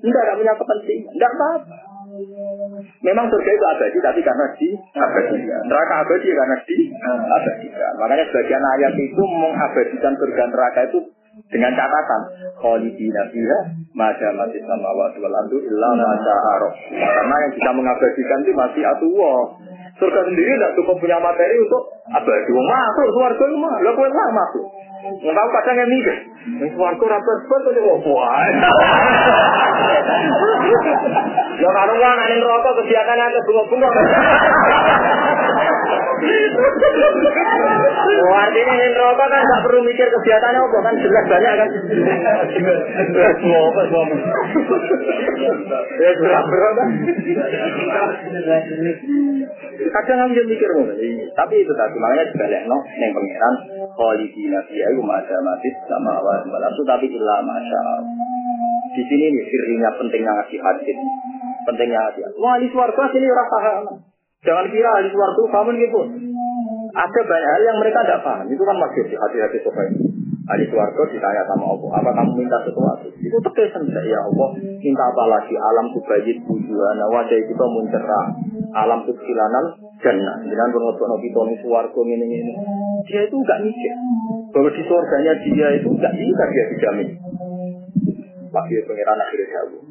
Enggak, 0.03 0.22
enggak 0.23 0.38
punya 0.40 0.53
kepentingan. 0.56 1.11
Enggak 1.15 1.32
apa-apa. 1.36 1.78
Memang 3.02 3.26
surga 3.32 3.52
itu 3.56 3.65
abadi, 3.65 3.98
tapi 4.03 4.19
karena 4.22 4.45
di 4.60 4.69
abadi. 4.94 5.38
Neraka 5.48 5.95
abadi 6.06 6.30
karena 6.32 6.56
di 6.68 6.78
abadi. 7.10 7.68
Makanya 7.72 8.23
sebagian 8.30 8.64
ayat 8.78 8.94
itu 8.99 9.23
mengabadikan 9.26 10.14
surga 10.19 10.44
neraka 10.52 10.82
itu 10.91 10.99
dengan 11.48 11.72
catatan 11.72 12.22
khalidina 12.60 13.23
fiha 13.32 13.60
mada 13.95 14.30
mati 14.36 14.60
sama 14.68 14.91
wa 14.91 15.07
wal 15.07 15.36
ardu 15.44 15.57
illa 15.64 15.90
ma 15.95 16.11
Karena 16.91 17.36
yang 17.48 17.52
bisa 17.56 17.72
mengabadikan 17.72 18.40
itu 18.44 18.52
masih 18.56 18.84
atuwa. 18.84 19.36
Surga 20.02 20.22
sendiri 20.26 20.49
tidak 20.57 20.73
cukup 20.82 20.98
punya 20.98 21.22
materi 21.22 21.61
untuk 21.61 21.94
abadi. 22.10 22.49
Masuk 22.49 23.07
suarga 23.14 23.44
itu 23.45 23.57
mah, 23.61 23.76
lah 23.86 23.94
kowe 23.94 24.10
lah 24.10 24.30
masuk. 24.34 24.65
Nggak 25.02 25.34
tahu 25.34 25.49
kadang 25.49 25.78
yang 25.82 25.90
mikir, 25.90 26.15
suarga 26.78 27.06
rapor 27.10 27.38
pun 27.49 27.60
tuh 27.65 28.06
wah. 28.06 28.38
Ya 31.57 31.69
kalau 31.73 31.94
nggak 31.98 32.14
nanti 32.22 32.38
rokok 32.41 32.73
kegiatannya 32.86 33.26
ada 33.26 33.40
bunga-bunga. 33.45 33.90
Oh, 38.22 38.38
artinya 38.38 38.73
yang 38.78 38.94
rokok 38.94 39.26
kan 39.26 39.41
nggak 39.41 39.64
perlu 39.65 39.82
mikir 39.82 40.06
kegiatannya 40.06 40.60
apa 40.61 40.78
kan 40.86 40.95
jelas 41.02 41.26
banyak 41.26 41.53
kan. 41.57 41.69
Ya 46.02 46.11
berapa 46.14 46.72
kan. 46.78 46.90
Kadang 49.82 50.30
nggak 50.30 50.45
mikir 50.45 50.69
Tapi 51.32 51.56
itu 51.57 51.73
tadi 51.73 51.95
makanya 51.98 52.30
dibalik 52.30 52.61
no, 52.69 52.78
neng 52.86 53.11
pangeran 53.18 53.53
Khalidina 53.98 54.60
fiha 54.69 54.90
ma'ada 54.99 55.38
matis 55.39 55.76
sama 55.88 56.19
awal 56.19 56.43
itu 56.43 56.84
tapi 56.84 57.07
ilah 57.07 57.39
masya 57.47 57.81
Di 58.91 59.03
sini 59.07 59.26
nih 59.31 59.43
sirinya 59.47 59.89
pentingnya 59.95 60.31
ngasih 60.35 60.59
hadis. 60.59 60.97
Pentingnya 61.63 61.99
hati. 62.11 62.19
Wah, 62.35 62.59
ahli 62.59 62.68
swarga 62.68 63.07
sini 63.15 63.23
orang 63.31 63.47
paham. 63.47 63.77
Jangan 64.43 64.68
kira 64.68 64.89
ahli 64.99 65.07
swarga 65.15 65.41
paham 65.47 65.80
gitu. 65.80 66.01
Ada 66.91 67.19
banyak 67.23 67.51
hal 67.55 67.61
yang 67.72 67.77
mereka 67.80 68.03
tidak 68.03 68.19
paham. 68.27 68.45
Itu 68.51 68.63
kan 68.68 68.76
masih 68.76 69.01
di 69.07 69.15
hati-hati 69.15 69.57
sobat. 69.63 69.88
Ahli 70.52 70.68
swarga 70.68 71.03
ditanya 71.07 71.48
sama 71.48 71.64
Allah, 71.72 71.90
apa 72.03 72.10
kamu 72.11 72.44
minta 72.44 72.60
sesuatu? 72.68 73.07
Itu 73.23 73.38
tekesan 73.40 73.88
ya 73.88 74.19
Allah, 74.19 74.49
minta 74.60 75.03
apa 75.07 75.23
lagi? 75.32 75.56
Alam 75.56 75.95
kubayit 75.95 76.44
bujuana, 76.44 77.07
wajah 77.07 77.40
kita 77.40 77.65
mencerah. 77.72 78.26
Alam 78.76 78.99
subsilanan 79.07 79.65
jannah. 80.03 80.44
Jangan 80.44 80.69
pengetahuan 80.76 81.23
kita 81.23 81.40
ini 81.48 81.56
swarga 81.64 82.02
ini 82.03 82.26
ini. 82.28 82.53
Dia 83.07 83.22
itu 83.32 83.36
enggak 83.40 83.60
mikir 83.64 83.95
bahwa 84.52 84.69
di 84.76 84.84
surganya 84.84 85.34
dia 85.40 85.68
itu 85.80 85.88
enggak 85.88 86.14
bisa 86.19 86.44
dia 86.52 86.64
dijamin. 86.76 87.10
Pasti 88.52 88.76
pengiran 88.84 89.23
akhirnya 89.23 89.48
jauh. 89.56 89.90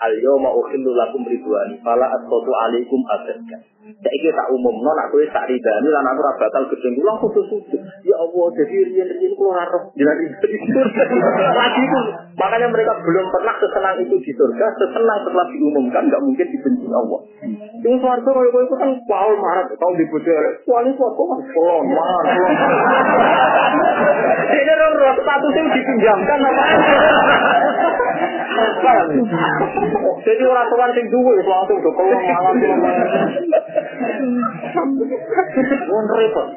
Al 0.00 0.14
yawma 0.20 0.50
ukhillu 0.52 0.90
lakum 0.92 1.22
ridwani 1.24 1.80
fala 1.80 2.06
asqatu 2.12 2.50
alaikum 2.52 3.00
abadan. 3.08 3.60
Saiki 3.86 4.34
tak 4.34 4.50
umumno 4.50 4.90
nak 4.98 5.14
kowe 5.14 5.22
tak 5.30 5.46
ridani 5.46 5.88
lan 5.94 6.10
aku 6.10 6.18
ora 6.18 6.34
bakal 6.42 6.62
gedeng 6.74 6.98
kula 6.98 7.14
kudu 7.22 7.42
sujud. 7.46 7.82
Ya 8.02 8.18
Allah, 8.18 8.46
jadi 8.58 8.76
riyen-riyen 8.82 9.32
kula 9.38 9.62
ora 9.62 9.64
roh 9.70 9.94
itu. 9.94 10.46
Lagi 11.54 11.80
itu. 11.86 12.00
Makanya 12.34 12.66
mereka 12.66 12.98
belum 12.98 13.26
pernah 13.30 13.54
sesenang 13.62 13.96
itu 14.02 14.18
di 14.18 14.32
surga, 14.34 14.66
sesenang 14.82 15.22
setelah 15.22 15.46
diumumkan 15.54 16.02
nggak 16.10 16.18
mungkin 16.18 16.46
dibenci 16.50 16.86
Allah. 16.90 17.20
Cuma 17.78 17.96
suarga 18.02 18.26
kalau 18.26 18.50
kowe 18.50 18.62
itu 18.66 18.74
kan 18.74 18.90
paul 19.06 19.34
marah, 19.38 19.64
kau 19.70 19.94
dipuji 19.94 20.34
Kuali 20.66 20.90
suarga 20.98 21.22
kan 21.22 21.40
kolon, 21.54 21.86
marah. 21.86 22.36
Ini 24.50 24.72
roh 24.82 25.14
statusnya 25.14 25.62
dipinjamkan 25.70 26.38
apa? 26.42 26.64
Jadi 30.26 30.42
orang 30.42 30.66
tuan 30.70 30.90
sing 30.96 31.06
duwe 31.12 31.34
langsung 31.44 31.78
kolong 31.82 32.24
malam. 32.24 32.54
Wong 35.86 36.04
repot. 36.10 36.48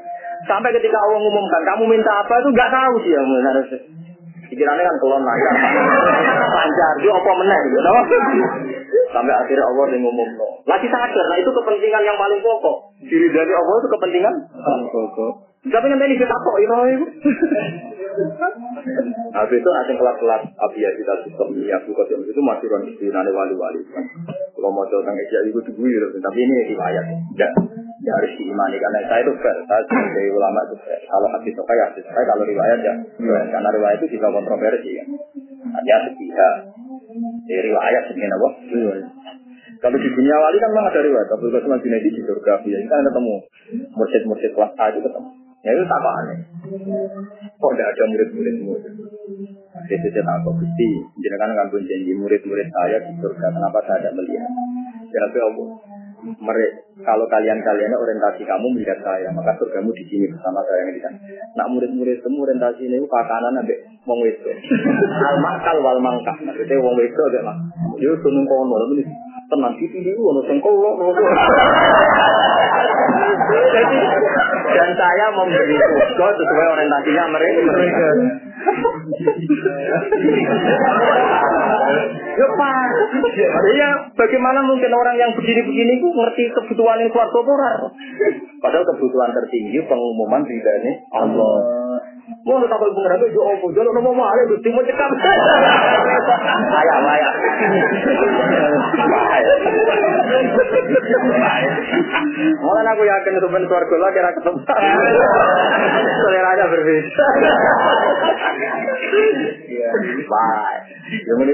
Sampai 0.47 0.71
ketika 0.73 0.97
Allah 0.97 1.19
ngumumkan, 1.19 1.61
kamu 1.67 1.83
minta 1.85 2.11
apa 2.25 2.33
itu 2.39 2.49
nggak 2.55 2.71
tahu 2.71 2.93
dia 3.03 3.19
harus. 3.21 3.69
Pikirannya 4.49 4.81
kan 4.81 4.95
kelon 4.97 5.21
lah 5.21 5.35
ya. 5.37 5.51
Pancar, 6.49 6.93
dia 6.97 7.11
apa 7.13 7.31
menang 7.37 7.61
gitu. 7.69 7.79
Sampai 9.13 9.33
akhirnya 9.33 9.65
Allah 9.69 9.85
yang 9.93 10.01
no. 10.09 10.47
Lagi 10.65 10.87
sadar, 10.89 11.25
nah 11.29 11.37
itu 11.37 11.49
kepentingan 11.53 12.01
yang 12.01 12.17
paling 12.17 12.41
pokok. 12.41 12.97
Diri 13.05 13.29
dari 13.29 13.53
Allah 13.53 13.75
itu 13.77 13.87
kepentingan 13.93 14.33
pokok. 14.89 15.48
Tapi 15.59 15.85
kan 15.91 15.99
tadi 15.99 16.15
kita 16.15 16.35
kok 16.35 16.57
itu. 16.63 16.75
Habis 19.29 19.59
itu 19.61 19.69
nanti 19.69 19.93
kelas-kelas 19.95 20.43
abiyah 20.55 20.91
kita 20.97 21.13
sistem 21.23 21.47
ini 21.55 21.71
aku 21.71 21.93
kau 21.93 22.03
itu 22.03 22.41
masih 22.41 22.67
orang 22.67 22.83
istilahnya 22.89 23.31
wali-wali. 23.31 23.79
Kalau 24.55 24.71
mau 24.75 24.83
tentang 24.87 25.15
Isya 25.15 25.47
itu 25.47 25.71
dulu, 25.71 26.07
tapi 26.19 26.39
ini 26.43 26.75
riwayat. 26.75 27.05
Ya, 27.39 27.47
ya 28.03 28.11
harus 28.19 28.31
diimani 28.35 28.75
karena 28.75 28.99
saya 29.07 29.23
itu 29.23 29.31
fair. 29.39 29.55
Saya 29.67 29.83
sebagai 29.87 30.35
ulama 30.35 30.59
itu 30.67 30.75
fair. 30.83 30.99
Kalau 31.07 31.27
hadis 31.31 31.53
suka 31.55 31.73
ya 31.75 31.85
hadis 31.93 32.03
saya, 32.11 32.23
kalau 32.27 32.43
riwayat 32.43 32.79
ya. 32.83 32.93
Karena 33.23 33.69
riwayat 33.71 33.97
itu 34.03 34.07
bisa 34.19 34.27
kontroversi 34.27 34.89
ya. 34.99 35.03
Hanya 35.79 35.95
sepihak. 36.09 36.55
Jadi 37.47 37.61
riwayat 37.71 38.03
sebenarnya 38.11 38.35
apa? 38.35 38.49
Kalau 39.79 39.95
di 39.95 40.09
dunia 40.11 40.35
wali 40.35 40.57
kan 40.59 40.69
memang 40.75 40.87
ada 40.91 40.99
riwayat. 40.99 41.29
Abdul 41.31 41.51
Qasim 41.55 41.71
Al-Junaidi 41.71 42.09
di 42.11 42.21
surga. 42.27 42.53
Biasanya 42.67 42.89
kan 42.91 43.07
ketemu 43.07 43.35
mursyid-mursyid 43.95 44.51
kelas 44.51 44.71
A 44.75 44.85
itu 44.91 44.99
ketemu. 45.07 45.48
Ya 45.59 45.75
itu 45.75 45.83
tak 45.83 45.99
aneh. 45.99 46.39
Kok 47.59 47.71
tidak 47.75 47.89
ada 47.91 48.03
murid-muridmu? 48.07 48.73
Jadi 49.91 50.07
saya 50.07 50.23
tak 50.23 50.37
kok 50.47 50.55
gusti. 50.55 50.89
Jangan 51.19 51.51
kan 51.51 51.67
pun 51.67 51.83
janji 51.83 52.11
murid-murid 52.15 52.67
saya 52.71 52.97
di 53.03 53.11
surga. 53.19 53.47
Kenapa 53.51 53.79
saya 53.83 53.99
tidak 53.99 54.13
melihat? 54.23 54.51
Ya 55.11 55.19
tapi 55.27 55.39
Allah. 55.43 55.69
Mereka, 56.19 56.99
kalau 56.99 57.23
kalian-kalian 57.31 57.95
orientasi 57.95 58.43
kamu 58.43 58.75
melihat 58.75 58.99
saya, 58.99 59.31
maka 59.31 59.55
surgamu 59.55 59.87
di 59.95 60.03
sini 60.03 60.27
bersama 60.27 60.59
saya 60.67 60.83
yang 60.83 60.91
di 60.91 61.01
sana. 61.03 61.17
Nak 61.55 61.67
murid-murid 61.71 62.19
temu 62.19 62.43
orientasi 62.43 62.91
ini 62.91 63.07
pakanan 63.07 63.63
abe 63.63 63.75
wong 64.09 64.19
wedo. 64.25 64.49
Al 65.21 65.37
makal 65.37 65.77
wal 65.85 66.01
mangkah. 66.01 66.33
Maksudnya 66.41 66.81
wong 66.81 66.97
wedo 66.97 67.21
abe 67.29 67.39
mak. 67.45 67.57
Yo 68.01 68.17
sunung 68.25 68.49
kono 68.49 68.89
ini 68.97 69.05
tenang 69.49 69.73
di 69.77 69.85
sini 69.93 70.11
ono 70.17 70.41
sing 70.49 70.57
kolok. 70.57 70.97
Jadi 73.49 73.97
dan 74.69 74.89
saya 74.93 75.25
memberi 75.33 75.75
surga 75.77 76.27
sesuai 76.37 76.67
orientasinya 76.77 77.23
mereka. 77.33 77.61
Ya 82.39 82.47
Pak, 82.55 82.89
ya 83.75 83.89
bagaimana 84.13 84.59
mungkin 84.63 84.91
orang 84.93 85.15
yang 85.17 85.31
begini-begini 85.33 85.99
itu 85.99 86.07
ngerti 86.13 86.43
kebutuhan 86.53 87.01
yang 87.01 87.11
orang? 87.11 87.91
Padahal 88.61 88.85
kebutuhan 88.95 89.31
tertinggi 89.33 89.79
pengumuman 89.89 90.45
ridhanya 90.45 90.93
Allah. 91.17 91.88
Mau 92.45 92.61
tak 92.61 92.77
boleh 92.77 92.93
pengen 92.93 93.25
itu 93.25 93.41
apa? 93.41 93.65
Jangan 93.73 93.93
nama 93.93 94.09
mau 94.13 94.25
ada 94.29 94.43
gusti 94.45 94.69
mau 94.69 94.85
cekam. 94.85 95.11
Ayah, 96.77 96.97
ayah. 97.01 97.33
Malah 102.61 102.91
aku 102.93 103.03
yakin 103.05 103.33
itu 103.37 103.47
ben 103.49 103.65
suarga 103.65 103.95
lah 103.97 104.09
kira 104.13 104.29
ketemu. 104.37 104.59
Selera 106.21 106.49
aja 106.53 106.65
berbeda. 106.69 107.25
Baik. 110.29 110.81
Yang 111.25 111.39
ini 111.41 111.53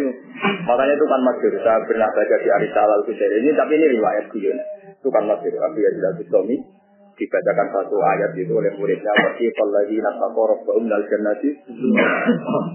makanya 0.68 0.94
itu 1.00 1.06
kan 1.08 1.22
masyur. 1.24 1.54
Saya 1.64 1.80
pernah 1.88 2.10
baca 2.12 2.36
di 2.36 2.50
Arisalah 2.52 3.00
al 3.00 3.04
ini, 3.08 3.50
tapi 3.56 3.72
ini 3.80 3.96
riwayat 3.96 4.26
gue. 4.28 4.54
Itu 5.00 5.08
kan 5.08 5.24
masyur. 5.24 5.56
Tapi 5.56 5.78
ya 5.80 5.90
tidak 5.96 6.28
suami 6.28 6.56
dibacakan 7.16 7.68
satu 7.72 7.96
ayat 8.04 8.32
itu 8.36 8.52
oleh 8.52 8.72
muridnya 8.76 9.12
wasi 9.24 9.48
lagi 9.48 9.96
nasakorok 10.04 10.68
umdal 10.76 11.04
jannati 11.08 11.50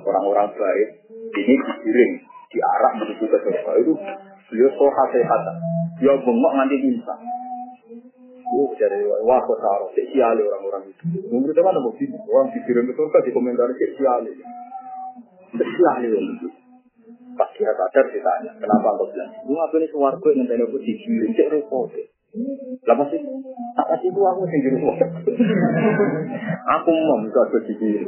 orang-orang 0.09 0.49
baik 0.57 0.89
ini 1.37 1.55
digiring 1.61 2.13
diarah 2.51 2.93
menuju 2.99 3.25
ke 3.29 3.39
surga 3.45 3.73
itu 3.85 3.93
beliau 4.51 4.71
soha 4.75 5.05
sehat 5.13 5.43
dia 6.01 6.15
bengok 6.17 6.53
nanti 6.57 6.77
minta 6.81 7.17
Oh, 8.51 8.67
jadi 8.75 9.07
wah 9.23 9.39
kok 9.47 9.63
taruh, 9.63 9.95
siali 9.95 10.43
orang-orang 10.43 10.91
itu. 10.91 11.23
Mungkin 11.31 11.55
itu 11.55 11.63
mana 11.63 11.79
bukti 11.87 12.03
orang 12.11 12.51
dikirim 12.51 12.91
ke 12.91 12.99
surga 12.99 13.23
di 13.23 13.31
komentar 13.31 13.71
siali, 13.79 14.35
siali 15.55 16.07
orang 16.11 16.35
itu. 16.35 16.49
Pas 17.39 17.47
dia 17.55 17.71
sadar 17.71 18.11
ditanya, 18.11 18.51
kenapa 18.59 18.99
kau 18.99 19.07
bilang? 19.07 19.31
Lu 19.47 19.55
ngapain 19.55 19.87
ini 19.87 19.95
suarga 19.95 20.29
yang 20.35 20.51
nanti 20.51 20.67
aku 20.67 20.83
dikirim 20.83 21.31
cek 21.31 21.49
repot. 21.55 21.95
Lah 22.87 22.95
pasti 22.95 23.19
tak 23.75 23.87
kasih 23.91 24.11
aku 24.15 24.43
sendiri 24.47 24.79
Aku 26.79 26.91
mau 26.95 27.19
minta 27.19 27.43
ke 27.51 27.59
sini. 27.67 28.07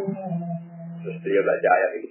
Terus 1.03 1.17
dia 1.27 1.43
baca 1.43 1.69
ayat 1.75 1.91
ini. 1.99 2.11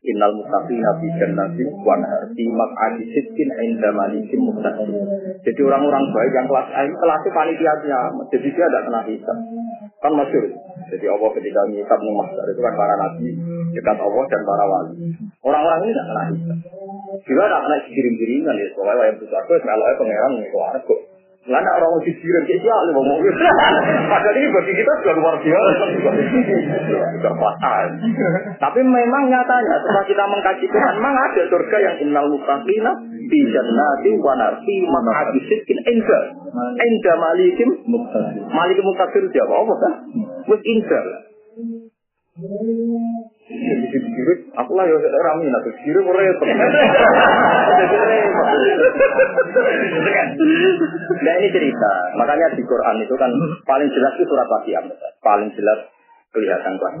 Innal 0.00 0.32
muttaqina 0.32 0.96
fi 0.96 1.06
jannatin 1.20 1.68
wa 1.84 1.92
nahar 2.00 2.24
fi 2.32 2.44
maq'adi 2.48 3.04
sidqin 3.12 3.48
'inda 3.52 3.92
malikin 3.92 4.40
muqtadir. 4.48 4.88
Jadi 5.44 5.60
orang-orang 5.60 6.08
baik 6.12 6.32
yang 6.32 6.48
kelas 6.48 6.68
A 6.72 6.88
kelas 6.88 7.24
panitia 7.32 7.72
Jadi 8.32 8.48
dia 8.48 8.64
tidak 8.68 8.82
kena 8.88 9.00
hisab. 9.08 9.38
Kan 10.00 10.12
masyur. 10.16 10.44
Jadi 10.88 11.04
Allah 11.04 11.30
ketika 11.36 11.60
mengikat 11.68 12.00
mahsyar 12.00 12.46
itu 12.48 12.60
kan 12.64 12.74
para 12.76 12.94
nabi 12.96 13.28
dekat 13.76 13.96
Allah 14.00 14.24
dan 14.28 14.42
para 14.44 14.64
wali. 14.68 14.94
Orang-orang 15.44 15.80
ini 15.84 15.92
tidak 15.92 16.06
kena 16.08 16.22
hisab. 16.32 16.58
Juga 17.24 17.42
tidak 17.48 17.60
kena 17.64 17.76
kirim-kiriman 17.88 18.56
ya. 18.56 18.68
Soalnya 18.72 19.04
yang 19.04 19.16
besar 19.20 19.40
itu 19.44 19.52
meloknya 19.60 19.96
pangeran 20.00 20.32
nih 20.36 20.48
kok. 20.48 21.00
Nggak 21.40 21.56
ada 21.56 21.70
orang 21.80 21.90
mau 21.96 22.04
disiram 22.04 22.42
kayak 22.44 22.60
siapa 22.60 22.92
ngomong 22.92 23.18
gitu. 23.24 23.40
Padahal 24.12 24.36
ini 24.36 24.48
bagi 24.52 24.72
kita 24.76 24.92
sudah 25.00 25.14
luar 25.16 25.34
biasa. 25.40 25.84
Sudah 27.16 27.32
fatal. 27.32 27.84
Tapi 28.60 28.80
memang 28.84 29.24
nyatanya 29.32 29.74
setelah 29.80 30.04
kita 30.04 30.24
mengkaji 30.28 30.66
Tuhan, 30.68 30.94
memang 31.00 31.16
ada 31.16 31.42
surga 31.48 31.76
yang 31.80 31.96
innal 32.04 32.28
mutaqina 32.28 32.92
fi 33.08 33.38
jannati 33.56 34.10
wa 34.20 34.36
narfi 34.36 34.76
maq'adi 34.84 35.40
sidqin 35.48 35.80
inda. 35.80 36.20
Inda 36.76 37.12
malikim. 37.16 37.70
Malikim 38.52 38.84
muqtadir 38.84 39.24
siapa? 39.32 39.54
Apa 39.64 39.74
kan? 39.80 39.92
Wis 40.44 40.60
inda. 40.68 41.00
Jadi 43.50 43.86
dikirim, 43.90 44.38
aku 44.54 44.72
lah 44.78 44.86
ya 44.86 44.94
rami 44.94 45.50
nanti 45.50 45.74
dikirim 45.74 46.06
repot. 46.14 46.46
Nah 51.18 51.34
ini 51.34 51.48
cerita, 51.50 51.92
makanya 52.14 52.54
di 52.54 52.62
Quran 52.62 52.96
itu 53.02 53.14
kan 53.18 53.30
paling 53.66 53.90
jelas 53.90 54.14
itu 54.14 54.30
surat 54.30 54.46
Waqiah, 54.46 54.86
paling 55.18 55.50
jelas 55.58 55.90
kelihatan 56.30 56.78
kelas 56.78 56.94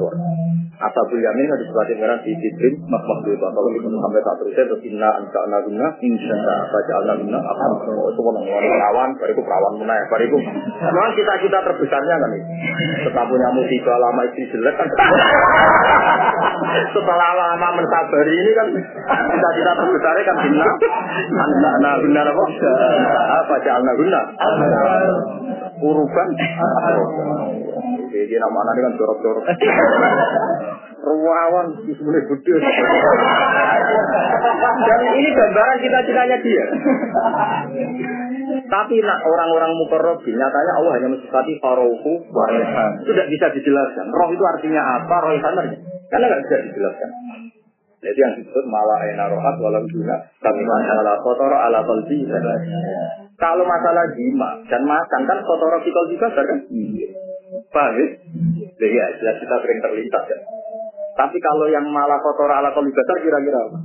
Ashabul 0.80 1.20
Yamin 1.20 1.52
surat 1.68 1.92
yang 1.92 2.08
di 2.24 2.32
Tidrim 2.40 2.80
Mas 2.88 3.04
Mahdi 3.04 3.36
Kalau 3.36 3.68
itu 3.76 3.84
sampai 3.84 4.20
saat 4.24 4.36
terusnya 4.40 4.64
Terus 4.64 4.82
inna 4.88 5.08
anka 5.12 5.40
guna 5.68 5.86
Insya 6.00 6.34
Allah 6.40 6.58
Baca 6.72 6.92
Allah 7.04 7.14
guna 7.20 7.36
Apa 7.36 7.64
Itu 7.84 8.20
mau 8.24 8.32
ngomong 8.32 8.48
perawan 8.48 9.10
Bariku 9.20 9.40
perawan 9.44 9.72
menaik 9.76 10.08
Bariku 10.08 10.40
Memang 10.40 11.12
kita-kita 11.12 11.58
terbesarnya 11.68 12.14
kan 12.16 12.32
Setelah 13.04 13.26
punya 13.28 13.48
musibah 13.52 13.96
lama 14.00 14.24
istri 14.32 14.48
jelek 14.48 14.74
kan. 14.80 14.88
Setelah 16.96 17.30
lama 17.36 17.68
mensabari 17.76 18.34
ini 18.40 18.50
kan 18.56 18.66
Kita-kita 19.36 19.72
terbesarnya 19.84 20.22
kan 20.24 20.36
Inna. 20.48 20.64
Anka 21.44 21.92
guna 22.00 22.20
apa? 22.24 22.44
Baca 23.52 23.70
Allah 23.76 23.94
guna. 24.00 24.20
Uruban 25.80 26.28
Jadi 28.20 28.36
nama 28.36 28.58
anak 28.60 28.74
kan 28.76 28.92
jorok-jorok 29.00 29.44
Ruawan 31.00 31.66
sebenarnya 31.80 32.28
gede. 32.28 32.54
Dan 34.84 35.00
ini 35.16 35.30
gambaran 35.32 35.76
cita-citanya 35.80 36.36
dia. 36.44 36.64
Tapi 38.68 38.94
nak 39.00 39.18
orang-orang 39.24 39.72
mukarrabin 39.80 40.36
nyatanya 40.36 40.72
Allah 40.76 40.92
hanya 41.00 41.08
mensifati 41.16 41.56
farohu 41.64 42.20
tidak 43.08 43.26
bisa 43.32 43.46
dijelaskan. 43.56 44.12
Roh 44.12 44.28
itu 44.28 44.44
artinya 44.44 45.00
apa? 45.00 45.14
Roh 45.24 45.32
itu 45.32 45.46
artinya 45.48 45.80
karena 46.12 46.24
nggak 46.28 46.42
bisa 46.44 46.56
dijelaskan. 46.68 47.10
Jadi 48.00 48.16
yang 48.16 48.32
disebut 48.40 48.64
malah 48.64 49.00
enak 49.04 49.28
rohat 49.28 49.60
walau 49.60 49.84
guna 49.84 50.16
kami 50.40 50.62
masalah 50.64 51.20
kotor 51.20 51.52
ala 51.52 51.84
kolbi. 51.84 52.24
Kalau 53.36 53.64
masalah 53.64 54.04
jima 54.16 54.56
dan 54.68 54.84
makan 54.88 55.20
kan 55.28 55.38
kotor 55.44 55.80
fikol 55.80 56.08
juga 56.12 56.28
kan? 56.32 56.58
Paham 57.50 57.94
ya? 57.98 58.06
Iya, 58.80 59.04
jelas 59.18 59.36
kita 59.42 59.56
sering 59.62 59.80
terlintas 59.82 60.24
ya. 60.30 60.38
Tapi 61.18 61.36
kalau 61.42 61.66
yang 61.68 61.84
malah 61.90 62.22
kotor 62.22 62.48
ala 62.48 62.70
kolbi 62.70 62.94
kira-kira 62.94 63.58
apa? 63.66 63.78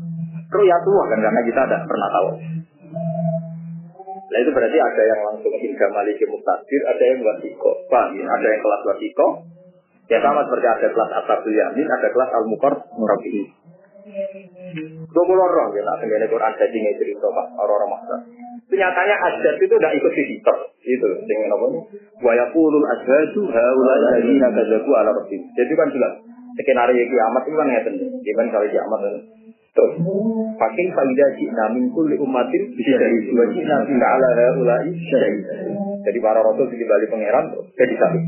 ya 0.55 0.77
tua 0.87 1.03
kan 1.11 1.19
karena 1.19 1.41
kita 1.43 1.61
ada 1.67 1.77
pernah 1.83 2.09
tahu. 2.15 2.29
Nah 4.25 4.37
itu 4.39 4.51
berarti 4.55 4.77
ada 4.79 5.03
yang 5.03 5.19
langsung 5.27 5.51
hingga 5.51 5.87
maliki 5.91 6.25
muktadir, 6.29 6.81
ada 6.87 7.03
yang 7.03 7.19
wasiko. 7.25 7.71
Paham 7.91 8.15
ya? 8.15 8.25
Ada 8.29 8.47
yang 8.55 8.61
kelas 8.63 8.81
wasiko, 8.87 9.27
ya 10.07 10.17
sama 10.21 10.47
seperti 10.47 10.67
ada 10.69 10.87
kelas 10.95 11.11
asabul 11.25 11.53
yamin, 11.53 11.87
ada 11.89 12.07
kelas 12.07 12.29
al-mukor 12.39 12.73
murabihi. 12.95 13.43
Dua 15.09 15.23
puluh 15.25 15.43
orang 15.43 15.73
ya, 15.73 15.81
sendiri 15.97 16.29
Quran 16.29 16.53
nggak 16.53 16.95
cerita 17.01 17.25
pak 17.25 17.47
orang-orang 17.57 17.89
maksa. 17.89 18.17
Nyatanya 18.65 19.15
adat 19.21 19.55
itu 19.61 19.75
tidak 19.77 19.93
ikut 19.93 20.11
visitor, 20.11 20.57
itu 20.81 21.07
dengan 21.29 21.53
apa 21.53 21.65
nih? 21.69 21.81
Waya 22.25 22.45
pulul 22.49 22.83
adhadu 22.83 23.45
haulai 23.47 23.99
dari 24.09 24.35
nagazaku 24.41 24.89
ala 24.91 25.13
rabbim. 25.13 25.41
Jadi 25.53 25.73
kan 25.77 25.87
jelas 25.93 26.13
skenario 26.57 27.03
kiamat 27.05 27.43
itu 27.45 27.55
kan 27.55 27.67
ngeten. 27.69 27.93
Gimana 28.25 28.49
kalau 28.49 28.67
kiamat 28.67 28.99
kan? 29.05 29.15
Terus, 29.75 29.93
pakai 30.55 30.87
faidah 30.87 31.29
cina 31.35 31.65
mingkul 31.75 32.07
li 32.07 32.15
umatin 32.15 32.63
dari 32.79 33.17
dua 33.27 33.45
cina 33.51 33.75
tidak 33.83 34.11
ala 34.17 34.29
haulai 34.33 34.87
Jadi 36.01 36.17
para 36.23 36.39
rasul 36.39 36.71
di 36.71 36.85
balik 36.87 37.11
pangeran 37.11 37.51
jadi 37.75 37.93
satu. 37.99 38.19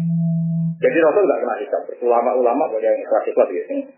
Jadi 0.77 0.97
rasul 1.01 1.23
nggak 1.26 1.39
kena 1.41 1.55
hisab. 1.65 1.81
Ulama-ulama 2.03 2.64
boleh 2.69 2.85
yang 2.85 2.99
ikhlas-ikhlas 2.99 3.49
gitu. 3.49 3.89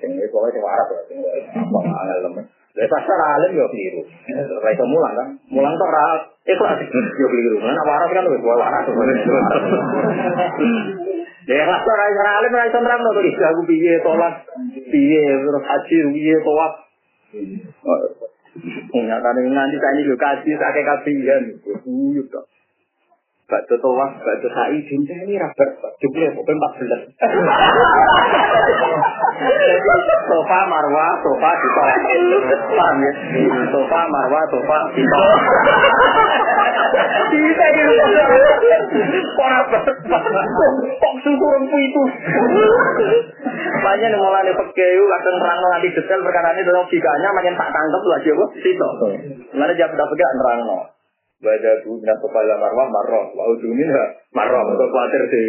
Sing 0.00 0.10
itu 0.16 0.28
pokoknya 0.32 0.56
sing 0.56 0.64
waras 0.64 0.88
lah, 0.88 1.02
sing 1.08 1.18
apa 1.20 1.78
angel 1.84 2.18
lemen. 2.28 2.44
Lah 2.70 2.86
pasar 2.86 3.18
alim 3.18 3.58
yo 3.58 3.66
keliru. 3.66 4.06
Ora 4.30 4.70
iso 4.70 4.84
mulang 4.86 5.14
kan. 5.18 5.28
Mulang 5.50 5.74
tok 5.74 5.90
ora 5.90 6.22
ikhlas 6.46 6.78
yo 7.18 7.26
keliru. 7.26 7.58
Nah 7.66 7.82
waras 7.82 8.10
kan 8.14 8.30
wis 8.30 8.42
waras. 8.46 8.86
Ya 11.50 11.66
kelas 11.66 11.82
ora 11.82 12.04
iso 12.14 12.22
alim 12.22 12.52
ora 12.54 12.70
iso 12.70 12.78
nerangno 12.78 13.10
to 13.10 13.20
iki 13.26 13.42
aku 13.42 13.62
piye 13.66 13.94
tolak 14.06 14.34
piye 14.86 15.22
terus 15.34 15.64
haji 15.66 15.96
piye 16.14 16.34
tawaf. 16.46 16.72
Nyatane 18.94 19.40
nganti 19.50 19.76
tani 19.82 20.00
lho 20.06 20.14
kaji 20.14 20.50
sakake 20.54 20.82
kabihan. 20.86 21.44
Uyup 21.90 22.30
tok. 22.30 22.46
Bakso 23.50 23.74
tawaf, 23.82 24.14
bakso 24.22 24.46
sa'i, 24.54 24.78
dinta 24.86 25.26
ini 25.26 25.34
rabar, 25.34 25.68
jumlah 25.98 26.30
pokoknya 26.38 26.70
14. 27.18 27.18
sofa, 30.30 30.58
marwah, 30.70 31.18
sofa, 31.18 31.50
kita. 31.58 31.82
Paham 32.70 33.02
ya? 33.02 33.12
Sofa, 33.74 34.00
marwah, 34.06 34.42
sofa, 34.54 34.78
kita. 34.94 35.22
Bisa 37.30 37.64
gitu. 37.74 37.94
Orang 39.40 39.64
kok 41.00 41.14
syukur 41.26 41.52
itu. 41.58 42.02
Banyak 43.80 44.08
yang 44.12 44.20
mulai 44.20 44.52
pekeyu, 44.52 45.04
kadang 45.08 45.36
terang 45.40 45.58
nanti 45.58 45.88
detail 45.94 46.20
perkara 46.22 46.52
ini 46.54 46.62
dalam 46.66 46.84
figanya, 46.86 47.28
makin 47.32 47.54
tak 47.56 47.70
tangkap 47.72 48.02
lagi 48.06 48.28
apa? 48.30 48.46
Situ. 48.60 48.88
Mana 49.56 49.72
jam 49.74 49.90
dapat 49.94 50.14
gak 50.14 50.32
nerang 50.38 50.60
Baca 51.40 51.72
bu 51.88 51.96
minat 51.96 52.20
kepala 52.20 52.52
marwah 52.60 52.84
marwah, 52.92 53.32
wau 53.32 53.56
minha 53.72 54.04
marwah, 54.36 54.60
untuk 54.60 54.92
khawatir 54.92 55.22
sih. 55.32 55.48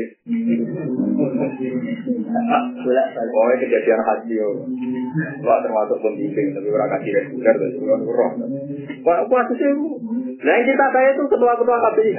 Pokoknya 3.27 3.55
kejadian 3.59 3.99
haji 3.99 4.39
yo. 4.39 4.49
Wah 5.43 5.59
termasuk 5.59 5.99
pembimbing, 5.99 6.55
tapi 6.55 6.71
orang 6.71 6.95
kasih 6.95 7.11
reguler, 7.11 7.55
tapi 7.59 7.75
orang 7.83 8.07
roh. 8.07 8.31
Wah 9.03 9.17
aku 9.19 9.53
sih. 9.59 9.67
Nah 10.39 10.53
yang 10.55 10.63
kita 10.63 10.85
saya 10.95 11.09
itu 11.11 11.23
ketua-ketua 11.27 11.77
KPI. 11.83 12.13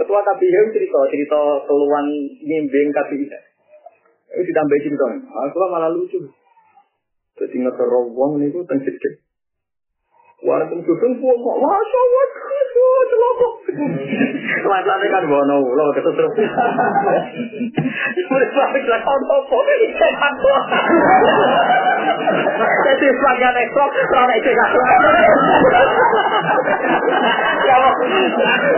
Ketua 0.00 0.20
KPI 0.24 0.56
cerita 0.72 1.00
cerita 1.12 1.40
keluhan 1.68 2.06
nyimbing 2.40 2.88
KPI. 2.96 3.28
Itu 3.28 4.40
ditambah 4.40 4.76
cerita. 4.88 5.04
Aku 5.20 5.56
malah 5.68 5.92
lucu. 5.92 6.32
Jadi 7.36 7.54
nggak 7.60 7.76
terowong 7.76 8.40
nih, 8.40 8.48
itu 8.48 8.64
tengkit 8.64 8.96
Walaupun 10.40 10.80
sudung 10.88 11.12
pun 11.20 11.36
kok 11.36 11.56
masya 11.60 11.98
Allah, 12.00 12.24
celokok. 13.12 13.54
Masalahnya 14.64 15.06
kan 15.12 15.24
bono, 15.28 15.56
lo 15.60 15.84
ketut 15.92 16.16
terus. 16.16 16.32
Mulai 18.30 18.48
sampai 18.56 18.80
celokok 18.80 19.20
apa? 19.20 19.36
Jadi 22.88 23.06
sebagian 23.12 23.56
ekstrak, 23.56 23.90
rana 23.92 24.34
itu 24.36 24.50
gak 24.56 24.70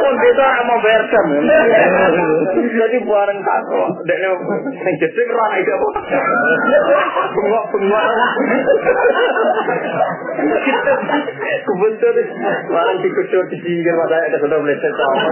Pun 0.03 0.15
kita 0.19 0.47
mau 0.67 0.79
jam. 0.83 1.27
Jadi 2.59 2.97
bareng 3.07 3.39
tako. 3.47 3.83
Deknya 4.03 4.31
yang 4.35 4.95
jeding 4.99 5.29
rana 5.31 5.57
itu 5.63 5.71
apa? 5.71 5.89
Bengok-bengok. 7.33 8.05
Kebetul, 11.53 12.17
barang 12.73 12.99
dikucur 13.05 13.45
di 13.53 13.59
pinggir 13.61 13.95
mata 13.99 14.17
ada 14.17 14.39
sudah 14.41 14.59
mulai 14.59 14.77
sesuatu. 14.81 15.27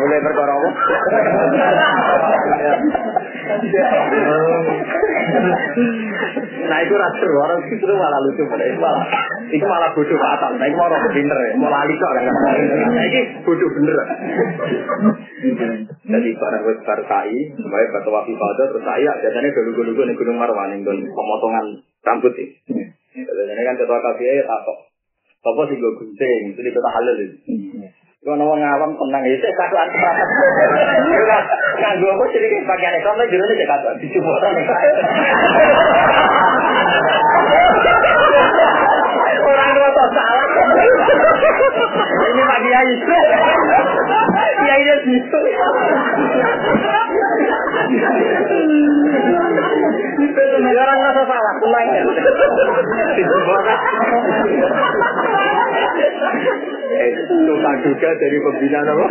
Mulai 0.00 0.18
berkorong. 0.24 0.64
Nah 6.62 6.78
itu 6.80 6.94
rasa 6.96 7.24
orang 7.26 7.60
itu 7.68 7.84
malah 7.84 8.20
lucu 8.24 8.42
malah 8.48 9.06
itu 9.52 9.66
malah 9.68 9.90
bodoh 9.92 10.18
fatal. 10.18 10.52
Nah 10.56 10.66
itu 10.70 10.76
malah 10.78 10.98
pinter 11.12 11.36
ya, 11.36 11.50
malah 11.60 11.84
lali 11.84 11.94
kok. 11.98 12.12
Nah 12.16 13.04
ini 13.04 13.20
bodoh 13.44 13.68
bener. 13.76 13.96
Jadi 16.02 16.28
barang 16.38 16.62
wes 16.64 16.78
baru 16.86 17.04
baik 17.06 17.88
batu 17.92 18.10
wafi 18.14 18.32
pada 18.38 18.64
terus 18.70 18.84
saya 18.84 19.10
biasanya 19.20 19.48
dulu-dulu 19.52 20.00
nih 20.06 20.14
gunung 20.16 20.38
Marwan 20.40 20.72
pemotongan 20.86 21.66
rambut 22.02 22.34
ini. 22.38 22.71
Biasanya 23.62 23.78
kan 23.78 23.86
ketua 23.86 23.98
KPI 24.02 24.42
ya 24.42 24.44
takut. 24.50 24.78
Apa 25.42 25.62
sih 25.70 25.78
gue 25.78 25.92
gunting, 25.94 26.42
itu 26.50 26.60
di 26.66 26.70
kota 26.74 26.90
halal 26.90 27.14
itu. 27.14 27.38
Kalau 28.22 28.42
orang 28.42 28.58
ngawam 28.58 28.90
tenang 28.98 29.22
ya, 29.22 29.38
saya 29.38 29.54
katuan 29.54 29.86
sepakat. 29.90 30.26
Kan 31.82 31.98
gue 31.98 32.10
apa 32.10 32.24
sedikit 32.30 32.62
bagian 32.66 32.94
ekor, 32.98 33.14
tapi 33.18 33.30
jadinya 33.30 33.54
saya 33.54 33.70
katuan. 33.70 33.94
Dicoba 34.02 34.30
orang 34.38 34.54
Orang 39.42 39.70
tua 39.74 40.06
salah. 40.10 40.46
Ini 42.18 42.42
Pak 42.46 42.58
Kiai. 42.66 42.90
Kiai 44.62 44.82
dia 44.82 44.96
ya. 51.92 52.02
Dicoba 53.16 53.56
Tukang 57.22 57.76
juga 57.82 58.10
dari 58.20 58.38
pembina 58.42 58.78
apa? 58.84 59.06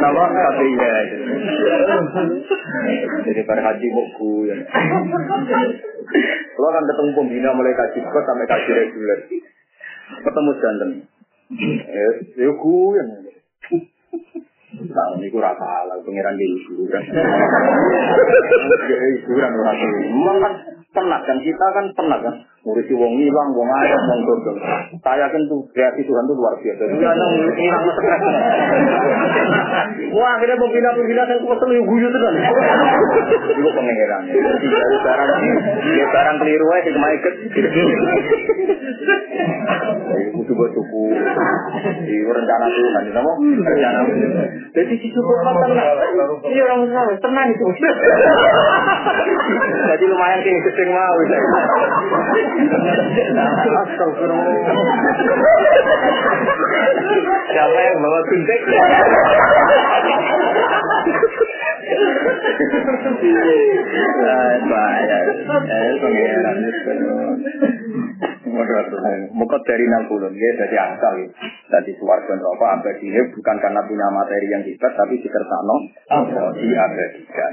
Nama 0.00 0.22
KPI 0.26 0.74
Jadi 3.24 3.40
para 3.44 3.60
haji 3.62 3.86
buku 3.90 4.48
ya. 4.48 4.56
Kalau 6.54 6.70
kan 6.70 6.84
ketemu 6.88 7.10
pembina 7.14 7.50
mulai 7.52 7.74
kaji 7.74 7.98
kok 8.00 8.24
sampai 8.24 8.46
kaji 8.48 8.70
reguler. 8.70 9.18
Ketemu 10.24 10.50
jantan. 10.62 10.90
Eh, 11.84 12.12
ya 12.38 12.50
ku 12.56 12.96
yang. 12.96 13.33
Nah, 14.74 15.06
ini 15.14 15.30
kurang 15.30 15.54
salah, 15.54 15.94
pengiran 16.02 16.34
di 16.34 16.46
ibu. 16.50 16.82
Ibu 19.14 19.32
kan 19.38 19.52
orang 19.54 19.76
Memang 20.10 20.36
kan 20.42 20.52
penat 20.90 21.20
kan, 21.22 21.38
kita 21.38 21.66
kan 21.74 21.86
penat 21.94 22.20
kan. 22.26 22.34
Ngurusi 22.64 22.96
wong 22.96 23.20
hilang, 23.20 23.52
wong 23.52 23.68
ayam, 23.68 24.00
wong 24.08 24.20
dodol. 24.24 24.56
Saya 25.04 25.28
yakin 25.28 25.52
tuh 25.52 25.68
kreasi 25.76 26.00
Tuhan 26.00 26.24
tuh 26.24 26.32
luar 26.32 26.56
biasa. 26.56 26.80
Dia 26.80 27.12
yang 27.12 27.52
hilang 27.60 27.84
stres. 27.92 28.20
Wah, 30.16 30.30
akhirnya 30.40 30.56
pembina-pembina 30.56 31.28
yang 31.28 31.44
kesel 31.44 31.70
yang 31.76 31.84
guyu 31.84 32.08
tuh 32.08 32.20
kan. 32.24 32.34
Itu 33.52 33.68
pengeran. 33.68 34.22
Jadi 34.32 34.96
barang, 34.96 35.30
ya 35.92 36.06
barang 36.08 36.36
keliru 36.40 36.66
aja 36.72 36.88
cuma 36.88 37.08
ikut. 37.12 37.34
Kudu 40.32 40.52
buat 40.56 40.70
suku. 40.72 41.04
Di 42.08 42.16
rencana 42.24 42.66
Tuhan, 42.72 43.04
sama 43.12 43.32
rencana. 43.44 44.00
Jadi 44.72 44.94
si 45.04 45.08
apa 45.12 45.60
tenang? 45.68 45.88
Iya 46.48 46.62
orang 46.64 46.80
Islam 46.88 47.06
tenang 47.20 47.46
itu. 47.52 47.66
Jadi 49.84 50.04
lumayan 50.08 50.40
sih 50.40 50.54
kesing 50.64 50.90
mau. 50.96 51.16
Siapa 57.54 57.78
yang 57.78 57.96
bawa 58.02 58.20
gunting? 58.30 58.62
Bahaya. 64.64 65.18
Eh, 65.64 65.92
pengeran 66.00 66.58
Muka 69.34 69.58
dari 69.66 69.86
puluh, 70.06 70.30
dia 70.30 70.50
jadi 70.56 70.76
asal. 70.94 71.14
Jadi 71.74 71.90
suarga 71.98 72.32
neraka 72.38 72.66
abadi 72.78 73.10
bukan 73.34 73.56
karena 73.58 73.82
punya 73.82 74.06
materi 74.14 74.46
yang 74.46 74.62
hebat, 74.62 74.92
tapi 74.94 75.18
dikersano 75.18 75.76
di 76.54 76.68
abadikan. 76.70 77.52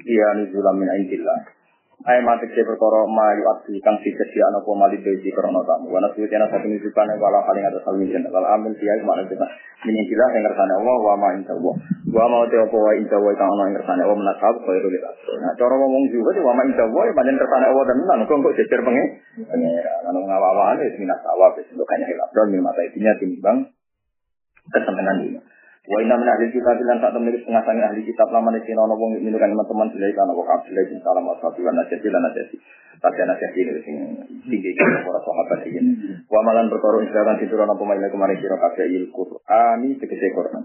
Iya 0.00 0.28
nuzulam 0.40 0.80
min 0.80 0.88
indillah. 1.04 1.59
Ayat 2.00 2.24
mati 2.24 2.48
ke 2.48 2.64
perkara 2.64 3.04
mayu 3.04 3.44
abdi 3.44 3.76
kang 3.84 4.00
disediakan 4.00 4.56
apa 4.56 4.70
mali 4.72 4.96
bezi 5.04 5.28
krono 5.36 5.60
tamu. 5.68 5.92
Wana 5.92 6.08
suwi 6.16 6.32
tiana 6.32 6.48
satu 6.48 6.64
nunjukane 6.64 7.12
wala 7.20 7.44
paling 7.44 7.60
atas 7.60 7.84
hal 7.84 7.92
minjen. 8.00 8.24
Wal 8.24 8.40
amil 8.40 8.72
siya 8.80 9.04
mana 9.04 9.20
kita 9.28 9.44
minikilah 9.84 10.28
yang 10.32 10.48
ngersane 10.48 10.72
Allah 10.80 10.96
wa 10.96 11.14
ma 11.20 11.28
inta 11.36 11.52
Allah. 11.52 11.74
Wa 12.08 12.24
ma 12.24 12.48
te 12.48 12.56
apa 12.56 12.72
wa 12.72 12.92
inta 12.96 13.20
Allah 13.20 13.32
kang 13.36 13.52
ana 13.52 13.64
ngersane 13.76 14.00
Allah 14.00 14.16
menasab 14.16 14.54
kaya 14.64 14.80
rulit 14.80 15.02
Nah 15.44 15.52
cara 15.60 15.74
ngomong 15.76 16.04
juga 16.08 16.40
wa 16.40 16.52
ma 16.56 16.62
inta 16.64 16.82
Allah 16.88 17.04
pancen 17.12 17.36
ngersane 17.36 17.66
Allah 17.68 17.84
tenan 17.84 18.18
kok 18.24 18.36
kok 18.48 18.54
jejer 18.56 18.80
pengen. 18.80 19.06
Pengira 19.44 19.94
lan 20.00 20.16
ngawawane 20.24 20.80
wis 20.80 20.96
minas 20.96 21.20
awab 21.36 21.52
wis 21.60 21.68
kanya 21.68 22.06
hilap. 22.08 22.32
Dan 22.32 22.48
min 22.48 22.64
mata 22.64 22.80
intinya 22.80 23.12
timbang 23.20 23.58
kesenangan 24.72 25.16
ini. 25.28 25.40
Wa 25.88 25.96
inna 26.04 26.12
min 26.20 26.28
ahli 26.28 26.52
kitab 26.52 26.76
lan 26.76 27.00
sak 27.00 27.16
temene 27.16 27.40
setengah 27.40 27.64
sange 27.64 27.80
ahli 27.80 28.04
kitab 28.04 28.28
lama 28.28 28.52
nek 28.52 28.68
ana 28.68 28.92
wong 28.92 29.16
minukan 29.16 29.48
teman-teman 29.48 29.88
dilai 29.88 30.12
kana 30.12 30.36
kok 30.36 30.44
kabeh 30.44 30.84
bin 30.92 31.00
salam 31.00 31.24
wa 31.24 31.32
sabi 31.40 31.64
wa 31.64 31.72
nasati 31.72 32.08
lan 32.12 32.20
nasati. 32.20 32.56
Tapi 33.00 33.16
nasati 33.24 33.58
ini 33.64 33.80
sing 33.80 33.96
tinggi 34.44 34.76
kan 34.76 35.00
para 35.08 35.24
sahabat 35.24 35.64
iki. 35.64 35.80
Wa 36.28 36.44
malan 36.44 36.68
perkara 36.68 37.00
insaran 37.00 37.40
diturun 37.40 37.64
apa 37.64 37.80
maile 37.80 38.12
kemarin 38.12 38.36
sira 38.36 38.60
kabeh 38.60 38.92
il 38.92 39.08
Qur'ani 39.08 39.96
tegese 39.96 40.28
Qur'an. 40.36 40.64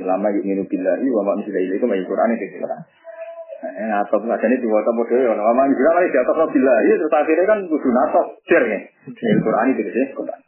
Lama 0.00 0.28
yuk 0.32 0.48
minu 0.48 0.64
billahi 0.64 1.06
wa 1.12 1.22
ma 1.28 1.36
unzila 1.36 1.60
ilaikum 1.60 1.92
ayat 1.92 2.08
Qur'an 2.08 2.32
tegese 2.32 2.56
Qur'an. 2.64 2.80
Eh, 3.64 3.92
atau 4.00 4.20
nggak 4.20 4.40
jadi 4.44 4.56
dua 4.60 4.84
tamu 4.84 5.08
deh, 5.08 5.24
orang 5.24 5.40
lama 5.40 5.72
juga 5.72 5.96
lagi 5.96 6.12
di 6.12 6.20
atas 6.20 6.36
billahi, 6.52 7.00
terus 7.00 7.14
akhirnya 7.16 7.48
kan 7.48 7.58
kudu 7.64 7.88
nasab, 7.96 8.26
cer 8.44 8.60
ya. 8.68 8.80
Al-Qur'an 9.08 9.72
itu 9.72 9.80
tegese 9.88 10.12
Qur'an. 10.12 10.40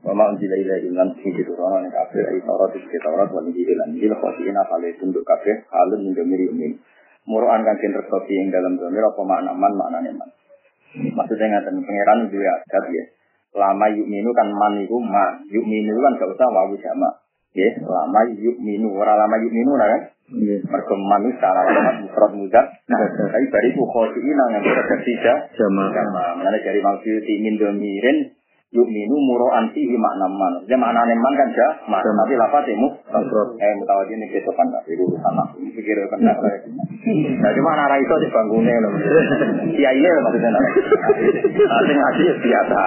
Wama 0.00 0.32
unjila 0.32 0.56
ilaihi 0.56 0.92
lan 0.96 1.12
sing 1.20 1.32
diturunkan 1.36 1.84
ning 1.84 1.92
kafir 1.92 2.24
ai 2.24 2.40
Taurat 2.44 2.72
iki 2.72 2.98
Taurat 3.00 3.28
wa 3.32 3.40
injil 3.44 3.68
lan 3.76 3.92
injil 3.92 4.12
khosina 4.16 4.64
kale 4.68 4.96
tunduk 4.96 5.24
kafir 5.28 5.60
halun 5.68 6.08
ing 6.08 6.16
miri 6.24 6.48
umin. 6.48 6.72
Muruan 7.28 7.62
kan 7.62 7.76
kin 7.76 7.92
resopi 7.92 8.32
ing 8.32 8.48
dalam 8.48 8.80
domir 8.80 9.04
apa 9.04 9.20
makna 9.22 9.52
man 9.52 9.72
maknane 9.76 10.10
man. 10.16 10.28
Maksudnya 10.96 11.46
ngaten 11.52 11.84
pangeran 11.84 12.18
duwe 12.32 12.48
adat 12.48 12.84
ya. 12.90 13.04
Lama 13.54 13.86
yuk 13.92 14.08
minu 14.08 14.30
kan 14.32 14.48
man 14.50 14.80
iku 14.82 14.98
ma. 14.98 15.36
Yuk 15.46 15.64
minu 15.68 15.94
kan 16.00 16.16
gak 16.16 16.32
usah 16.32 16.48
wawu 16.48 16.74
sama. 16.80 17.10
Ya, 17.50 17.70
lama 17.82 18.20
yuk 18.34 18.56
minu 18.62 18.94
ora 18.94 19.14
lama 19.14 19.36
yuk 19.42 19.52
minu 19.52 19.76
nah 19.76 19.84
kan. 19.84 20.02
Mergo 20.40 20.94
man 20.96 21.22
salah 21.38 21.66
alamat 21.66 22.08
mufrad 22.08 22.32
mudah. 22.34 22.66
Tapi 22.88 23.46
bariku 23.52 23.82
khosina 23.84 24.44
yang 24.58 24.62
berkerja 24.64 25.34
sama. 25.54 25.92
Sama. 25.92 26.24
Mengenai 26.40 26.64
dari 26.64 26.80
maksud 26.82 27.26
min 27.42 27.54
domirin 27.60 28.39
yuk 28.70 28.86
minu 28.86 29.16
muro 29.18 29.50
anti 29.50 29.82
makna 29.98 30.30
man. 30.30 30.62
Dia 30.70 30.78
makna 30.78 31.02
man 31.02 31.34
kan 31.34 31.48
mas. 31.90 32.06
Tapi 32.06 32.34
lafaz 32.38 32.62
temu. 32.66 32.86
Eh 33.58 33.72
mutawadi 33.82 34.14
ini 34.14 34.26
kita 34.30 34.50
kan 34.54 34.66
tak 34.70 34.86
itu 34.86 35.02
sama. 35.18 35.44
Pikir 35.58 35.98
kan 36.06 36.18
tak. 36.22 36.38
Nah 37.42 37.50
cuma 37.50 37.70
anak 37.74 37.98
itu 37.98 38.14
di 38.22 38.28
bangunnya 38.30 38.78
loh. 38.78 38.92
Kiai 39.74 39.98
ini 39.98 40.08
maksudnya 40.22 40.54
nak. 40.54 40.62
Asing 41.50 41.98
asing 41.98 42.26
ya 42.30 42.34
biasa. 42.38 42.78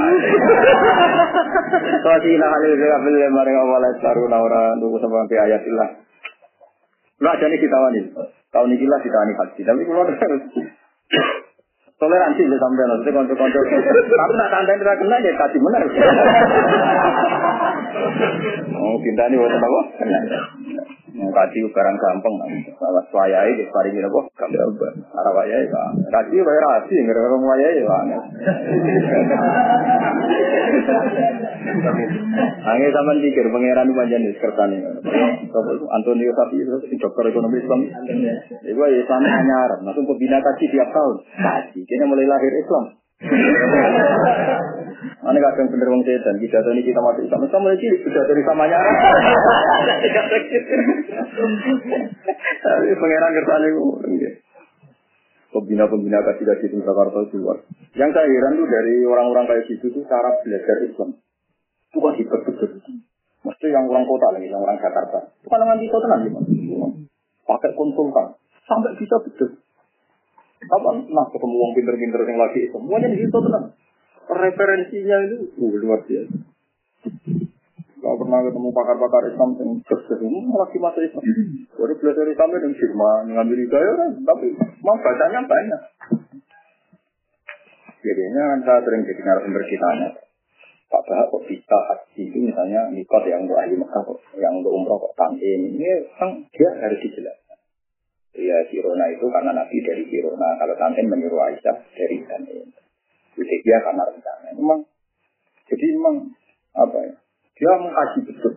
Nak 2.04 2.50
halil 2.56 2.74
beli 2.80 3.28
mereka 3.28 3.60
awalnya 3.60 4.00
baru 4.00 4.24
naura 4.32 4.64
tunggu 4.80 4.98
sampai 5.04 5.36
ayatilah. 5.52 5.90
Lu 7.20 7.28
aja 7.28 7.46
nih 7.48 7.60
kita 7.60 7.76
wani. 7.76 8.00
Tahun 8.56 8.72
ini 8.72 8.86
lah 8.88 9.00
kita 9.04 9.16
wani 9.20 9.34
haji. 9.36 9.62
Tapi 9.68 9.82
kalau 9.84 10.08
terus 10.08 10.44
toleransi 12.04 12.44
ya 12.44 12.58
sampai 12.60 12.84
nanti 12.84 13.10
konco-konco. 13.16 13.60
Tapi 14.20 14.34
nak 14.36 14.50
tanda 14.52 14.74
tidak 14.76 14.96
kena 15.00 15.16
ya 15.24 15.32
kasih 15.40 15.60
benar. 15.64 15.82
Oh, 18.84 19.00
pindah 19.00 19.32
nih 19.32 19.40
waktu 19.40 19.58
apa? 19.58 19.82
Kaji 21.14 21.60
barang 21.70 21.98
gampang, 22.02 22.36
awas 22.82 23.08
wayai 23.14 23.54
di 23.54 23.70
paling 23.70 23.94
ini 23.94 24.10
kok 24.10 24.26
gampang. 24.34 24.96
Arah 25.14 25.34
wayai 25.38 25.70
pak, 25.70 25.88
kaji 26.10 26.42
bayar 26.42 26.64
rasi, 26.66 26.96
nggak 27.06 27.14
ada 27.14 27.22
orang 27.30 27.44
wayai 27.46 27.86
pak. 27.86 28.02
Angin 32.66 32.90
sama 32.90 33.14
pikir 33.22 33.46
pangeran 33.46 33.86
itu 33.86 33.94
panjang 33.94 34.22
nih 34.26 34.34
kertani. 34.42 34.78
Antonio 35.94 36.34
Sapi 36.34 36.56
itu 36.58 36.98
dokter 36.98 37.30
ekonomi 37.30 37.62
Islam. 37.62 37.82
Itu 38.66 38.82
ya 38.82 39.02
sama 39.06 39.38
nyarap, 39.46 39.86
langsung 39.86 40.10
pembina 40.10 40.42
kaji 40.42 40.66
tiap 40.74 40.90
tahun. 40.90 41.16
Kaji, 41.30 41.80
kini 41.86 42.04
mulai 42.10 42.26
lahir 42.26 42.54
Islam. 42.58 43.03
Mana 45.24 45.40
kadang 45.40 45.68
bener 45.72 45.88
wong 45.88 46.04
setan, 46.04 46.36
kita 46.36 46.60
ini 46.76 46.84
kita 46.84 47.00
masuk 47.00 47.24
Islam, 47.24 47.48
kita 47.48 47.58
mulai 47.64 47.80
cilik 47.80 48.04
sudah 48.04 48.24
dari 48.28 48.44
samanya. 48.44 48.76
Tapi 52.60 52.92
pangeran 52.92 53.32
kertani 53.32 53.68
itu. 53.72 53.84
Pembina-pembina 55.54 56.20
kasih 56.28 56.44
kasih 56.50 56.68
di 56.76 56.82
Jakarta 56.82 57.30
keluar. 57.30 57.62
Yang 57.94 58.10
saya 58.18 58.26
heran 58.26 58.58
tuh 58.58 58.68
dari 58.68 59.06
orang-orang 59.06 59.46
kayak 59.48 59.70
gitu 59.70 59.86
tuh 59.94 60.04
cara 60.10 60.34
belajar 60.42 60.78
Islam. 60.82 61.16
Itu 61.94 62.02
kan 62.02 62.14
hebat 62.18 62.42
betul. 62.44 62.70
Mesti 63.44 63.68
yang 63.70 63.86
orang 63.86 64.04
kota 64.10 64.28
lagi, 64.34 64.50
yang 64.50 64.60
orang 64.66 64.82
Jakarta. 64.82 65.30
Dengan 65.46 65.78
kita 65.78 65.98
tenang 66.04 66.22
gimana? 66.26 66.48
Pakai 67.48 67.72
konsultan. 67.78 68.34
Sampai 68.66 68.98
bisa 68.98 69.16
betul. 69.24 69.63
Apa? 70.70 70.90
Nah, 71.12 71.26
ketemu 71.32 71.56
orang 71.60 71.74
pinter-pinter 71.76 72.20
yang 72.28 72.40
lagi. 72.40 72.62
Semuanya 72.72 73.08
di 73.12 73.18
situ 73.20 73.38
tenang. 73.38 73.66
Referensinya 74.24 75.18
itu 75.28 75.38
uh, 75.60 75.76
luar 75.84 76.00
biasa. 76.08 76.38
Kalau 78.04 78.20
pernah 78.20 78.40
ketemu 78.44 78.70
pakar-pakar 78.76 79.22
Islam 79.32 79.50
yang 79.64 79.72
sukses 79.88 80.20
ini 80.20 80.44
lagi 80.52 80.78
masa 80.80 81.00
Islam. 81.00 81.24
Baru 81.80 81.94
belajar 81.96 82.26
Islam 82.28 82.50
yang 82.52 82.76
Jerman, 82.76 83.22
yang 83.32 83.40
Amerika 83.48 83.80
ya 83.80 83.94
kan, 83.96 84.12
tapi 84.28 84.48
mau 84.84 85.00
bacanya 85.00 85.40
banyak. 85.48 85.82
Jadinya 88.04 88.44
kan 88.44 88.60
saya 88.68 88.80
sering 88.84 89.08
jadi 89.08 89.22
narasumber 89.24 89.64
kitanya. 89.72 90.10
Pak 90.92 91.02
Bahak 91.10 91.26
kok 91.32 91.44
bisa 91.50 91.78
haji 91.90 92.22
itu 92.30 92.38
misalnya 92.38 92.92
nikot 92.94 93.24
yang 93.26 93.50
untuk 93.50 93.58
ahli 93.58 93.74
Mekah 93.74 94.02
kok, 94.04 94.20
yang 94.38 94.62
untuk 94.62 94.76
umroh 94.78 95.00
kok 95.00 95.16
tantin. 95.18 95.74
Ini 95.74 96.06
kan 96.20 96.30
dia 96.54 96.70
harus 96.70 97.00
dijelaskan. 97.02 97.43
Ya 98.34 98.58
Sirona 98.66 99.06
itu 99.14 99.30
karena 99.30 99.54
Nabi 99.54 99.78
dari 99.86 100.04
Sirona. 100.10 100.58
Kalau 100.58 100.74
tantin 100.82 101.06
menyuruh 101.06 101.38
Aisyah 101.54 101.86
dari 101.94 102.18
tantin. 102.26 102.66
Jadi 103.38 103.56
dia 103.62 103.78
karena 103.78 104.10
rencana. 104.10 104.50
Memang, 104.58 104.80
jadi 105.70 105.86
memang 105.94 106.16
apa 106.74 106.98
ya? 107.06 107.14
Dia 107.54 107.72
mengkaji 107.78 108.20
betul. 108.26 108.54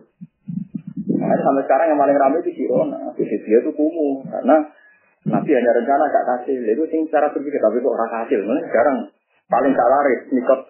Nah, 1.17 1.33
sampai 1.33 1.63
sekarang 1.65 1.93
yang 1.93 1.99
paling 2.01 2.17
ramai 2.17 2.41
itu 2.41 2.57
Sirona. 2.57 3.13
Dia 3.13 3.57
itu 3.61 3.71
kumuh 3.77 4.25
karena 4.25 4.73
Nabi 5.29 5.51
hanya 5.53 5.71
rencana 5.77 6.03
gak 6.09 6.25
kasih. 6.25 6.57
Itu 6.73 6.83
sing 6.89 7.05
cara 7.13 7.29
berpikir 7.29 7.61
tapi 7.61 7.77
kok 7.77 7.93
orang 7.93 8.11
hasil. 8.25 8.39
Mana 8.49 8.65
sekarang 8.65 8.95
paling 9.45 9.71
gak 9.77 9.89
laris 9.93 10.21
nikot. 10.33 10.61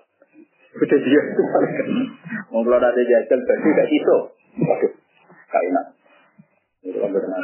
Dia 0.78 1.22
itu 1.32 1.42
paling. 1.48 1.74
Mau 2.52 2.62
kalau 2.62 2.78
ada 2.78 2.92
jajal 2.92 3.40
berarti 3.40 3.68
gak 3.72 3.88
iso. 3.88 4.18
Waduh, 4.68 4.92
gak 5.48 5.64
enak. 5.64 5.86
Itu 6.84 7.00
kan. 7.00 7.42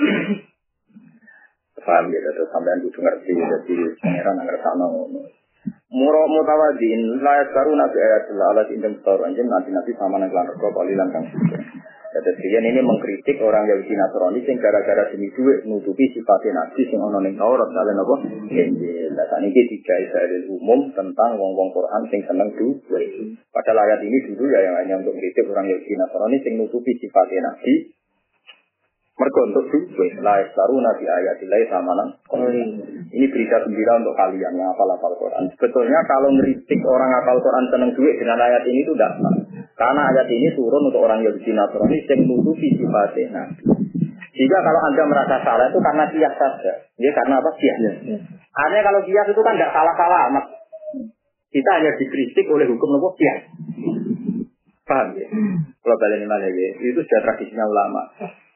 Paham 1.84 2.05
ya, 2.10 2.19
terus 2.31 2.49
sampai 2.51 2.80
kudu 2.84 2.99
ngerti. 3.03 3.31
Jadi 3.35 3.73
pangeran 3.99 4.39
ngerti 4.39 4.64
sama 4.64 4.85
Muro 5.93 6.26
mutawadin 6.26 7.22
layak 7.22 7.53
baru 7.53 7.77
nabi 7.77 7.97
ayat 8.01 8.26
alat 8.34 8.68
indem 8.73 8.97
taruh 9.05 9.30
anjem 9.30 9.45
nanti 9.45 9.69
nanti 9.69 9.93
sama 9.93 10.18
nang 10.18 10.34
lan 10.34 10.49
rego 10.49 10.73
kalilan 10.73 11.07
kang 11.14 11.23
Jadi 12.14 12.30
sekian 12.34 12.65
ini 12.65 12.81
mengkritik 12.81 13.38
orang 13.41 13.69
Yahudi 13.69 13.93
Nasrani 13.93 14.41
sing 14.45 14.57
gara-gara 14.57 15.10
demi 15.14 15.30
duit 15.34 15.65
nutupi 15.69 16.10
sifatnya 16.14 16.65
nabi 16.65 16.81
sing 16.89 16.97
ono 16.97 17.22
ning 17.22 17.38
Taurat 17.38 17.69
kalian 17.69 18.01
apa 18.01 18.15
Injil. 18.53 19.14
Lah 19.14 19.38
ini 19.41 19.49
tiga 19.53 19.95
Israel 20.01 20.45
umum 20.49 20.93
tentang 20.97 21.38
wong-wong 21.38 21.69
Quran 21.73 22.01
sing 22.10 22.22
seneng 22.26 22.53
duit. 22.53 23.10
Padahal 23.49 23.85
ayat 23.85 24.01
ini 24.05 24.18
dulu 24.34 24.45
ya 24.49 24.61
yang 24.65 24.76
hanya 24.81 24.95
untuk 25.01 25.14
kritik 25.14 25.45
orang 25.45 25.69
Yahudi 25.69 25.93
Nasrani 25.93 26.38
sing 26.41 26.53
nutupi 26.57 26.97
sifatnya 27.01 27.53
nabi 27.53 27.93
mereka 29.14 29.40
untuk 29.45 29.69
duit, 29.69 30.14
layak 30.26 30.57
baru 30.57 30.81
nabi 30.81 31.06
ayat 31.06 31.38
ilai 31.45 31.69
sama 31.69 31.94
Ini 33.14 33.26
berita 33.30 33.61
gembira 33.61 34.02
untuk 34.02 34.18
kalian 34.18 34.57
yang 34.57 34.73
hafal 34.73 34.90
hafal 34.90 35.14
Quran. 35.22 35.53
Sebetulnya 35.53 36.02
kalau 36.10 36.34
ngeritik 36.34 36.81
orang 36.81 37.14
hafal 37.22 37.38
Quran 37.38 37.65
seneng 37.69 37.91
duit 37.94 38.18
dengan 38.18 38.41
ayat 38.41 38.65
ini 38.65 38.81
itu 38.81 38.98
tidak 38.98 39.14
sah. 39.22 39.35
Karena 39.77 40.02
ayat 40.10 40.27
ini 40.34 40.57
turun 40.57 40.90
untuk 40.90 41.06
orang 41.06 41.22
Yahudi 41.22 41.53
Nasrani 41.53 41.98
yang 42.10 42.19
nutupi 42.26 42.73
sifatnya 42.73 43.26
nabi. 43.38 43.64
Jika 44.34 44.57
kalau 44.65 44.81
anda 44.81 45.03
merasa 45.06 45.35
salah 45.45 45.69
itu 45.69 45.77
karena 45.77 46.03
kias 46.10 46.34
saja. 46.34 46.73
Ya 46.98 47.11
karena 47.14 47.38
apa 47.38 47.49
kias? 47.53 47.77
Ya. 47.85 47.94
Artinya 48.49 48.81
kalau 48.81 48.99
kias 49.06 49.27
itu 49.30 49.41
kan 49.45 49.53
tidak 49.61 49.72
salah-salah 49.77 50.19
amat. 50.34 50.45
Kita 51.53 51.69
hanya 51.69 51.94
dikritik 52.02 52.49
oleh 52.49 52.65
hukum 52.65 52.98
nopo 52.98 53.14
kias. 53.14 53.45
Paham 54.90 55.14
ya? 55.14 55.30
Kalau 55.85 55.98
kalian 56.02 56.26
ini 56.26 56.49
ya, 56.49 56.69
itu 56.81 56.98
sudah 56.98 57.22
tradisinya 57.23 57.69
ulama. 57.69 58.02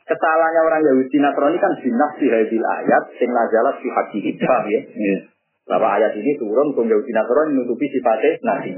Kesalahannya 0.08 0.62
orang 0.64 0.82
Yahudi 0.88 1.20
Nasrani 1.20 1.60
kan 1.60 1.76
binas 1.84 2.12
di 2.16 2.32
hadil 2.32 2.64
ayat 2.64 3.04
sing 3.20 3.28
nazalat 3.28 3.76
fi 3.84 3.88
hadis 3.92 4.40
paham 4.40 4.64
ya? 4.72 4.82
Yeah. 4.88 5.20
Bahwa 5.68 6.00
ayat 6.00 6.16
ini 6.16 6.40
turun 6.40 6.72
ke 6.72 6.82
Yahudi 6.88 7.12
Nasrani 7.12 7.60
menutupi 7.60 7.92
sifatnya 7.92 8.40
nabi. 8.40 8.72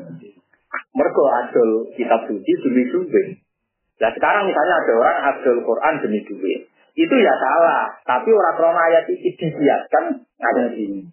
Mereka 0.89 1.23
adol 1.45 1.93
kitab 1.93 2.26
suci 2.26 2.51
demi 2.65 2.81
duit. 2.89 3.45
Nah 4.01 4.10
sekarang 4.18 4.49
misalnya 4.49 4.76
ada 4.81 4.93
orang 4.97 5.18
adol 5.30 5.57
Quran 5.61 5.93
demi 6.01 6.19
duit. 6.26 6.65
Itu 6.97 7.15
ya 7.22 7.34
salah. 7.38 7.93
Tapi 8.01 8.30
orang 8.34 8.56
krono 8.57 8.80
ayat 8.81 9.06
ini 9.14 9.30
dibiarkan 9.30 10.06
ada 10.41 10.64
di 10.73 11.06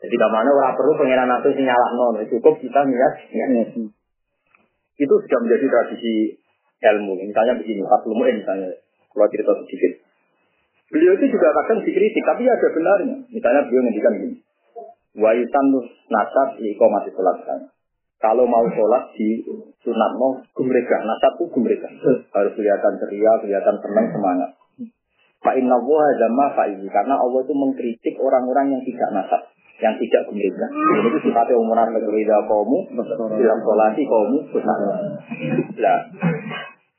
Jadi 0.00 0.16
ke 0.16 0.28
mana 0.32 0.48
orang 0.48 0.80
perlu 0.80 0.96
pengiran 0.96 1.28
itu 1.28 1.60
sinyalah 1.60 1.90
non. 1.92 2.24
Cukup 2.24 2.56
kita 2.56 2.88
niat. 2.88 3.14
Ya. 3.36 3.68
Itu 4.96 5.14
sudah 5.20 5.38
menjadi 5.44 5.66
tradisi 5.68 6.40
ilmu. 6.80 7.20
Misalnya 7.20 7.60
begini, 7.60 7.84
Pak 7.84 8.08
Lumu'in 8.08 8.40
misalnya. 8.40 8.80
Kalau 9.10 9.26
cerita 9.30 9.52
sedikit. 9.66 9.92
Beliau 10.90 11.14
itu 11.14 11.26
juga 11.30 11.54
kadang 11.54 11.86
dikritik, 11.86 12.22
tapi 12.26 12.46
ada 12.50 12.68
benarnya. 12.70 13.16
Misalnya 13.30 13.62
beliau 13.66 13.82
ngendikan 13.86 14.12
begini. 14.18 14.38
Wa 15.18 15.30
yusannu 15.34 15.78
nasab 16.10 16.58
li 16.62 16.74
iqamati 16.74 17.10
sholat 17.14 17.38
kan. 17.46 17.60
Kalau 18.20 18.44
mau 18.44 18.66
sholat 18.68 19.10
di 19.16 19.42
sunat 19.80 20.12
mau 20.20 20.38
gumrega, 20.52 20.96
nasab 21.02 21.40
itu 21.40 21.50
gumrega. 21.50 21.88
Harus 22.36 22.52
kelihatan 22.52 22.92
ceria, 23.00 23.32
kelihatan 23.40 23.76
senang, 23.80 24.06
semangat. 24.12 24.50
Pak 25.40 25.56
Inna 25.56 25.80
Wahadama 25.80 26.52
Fa'izi. 26.52 26.84
Karena 26.92 27.16
Allah 27.16 27.40
itu 27.40 27.54
mengkritik 27.56 28.14
orang-orang 28.20 28.76
yang 28.76 28.82
tidak 28.84 29.08
nasab. 29.16 29.42
Yang 29.80 30.04
tidak 30.04 30.22
gumrega. 30.28 30.66
Ini 30.68 31.08
itu 31.08 31.18
sifatnya 31.24 31.56
umuran 31.56 31.96
negeri 31.96 32.28
kamu. 32.28 32.78
Dalam 33.40 33.58
sholati 33.64 34.02
kamu. 34.04 34.38
Nah, 35.80 35.98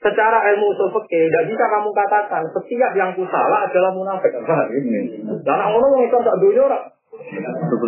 secara 0.02 0.38
ilmu 0.54 0.66
usul 0.74 0.90
fikih 0.98 1.30
tidak 1.30 1.46
bisa 1.54 1.66
kamu 1.70 1.90
katakan 1.94 2.42
setiap 2.50 2.92
yang 2.98 3.14
kusalah 3.14 3.70
adalah 3.70 3.94
munafik. 3.94 4.34
Karena 4.34 5.66
orang 5.70 6.02
itu 6.02 6.18
tak 6.18 6.38
dunia 6.42 6.62
orang. 6.66 6.86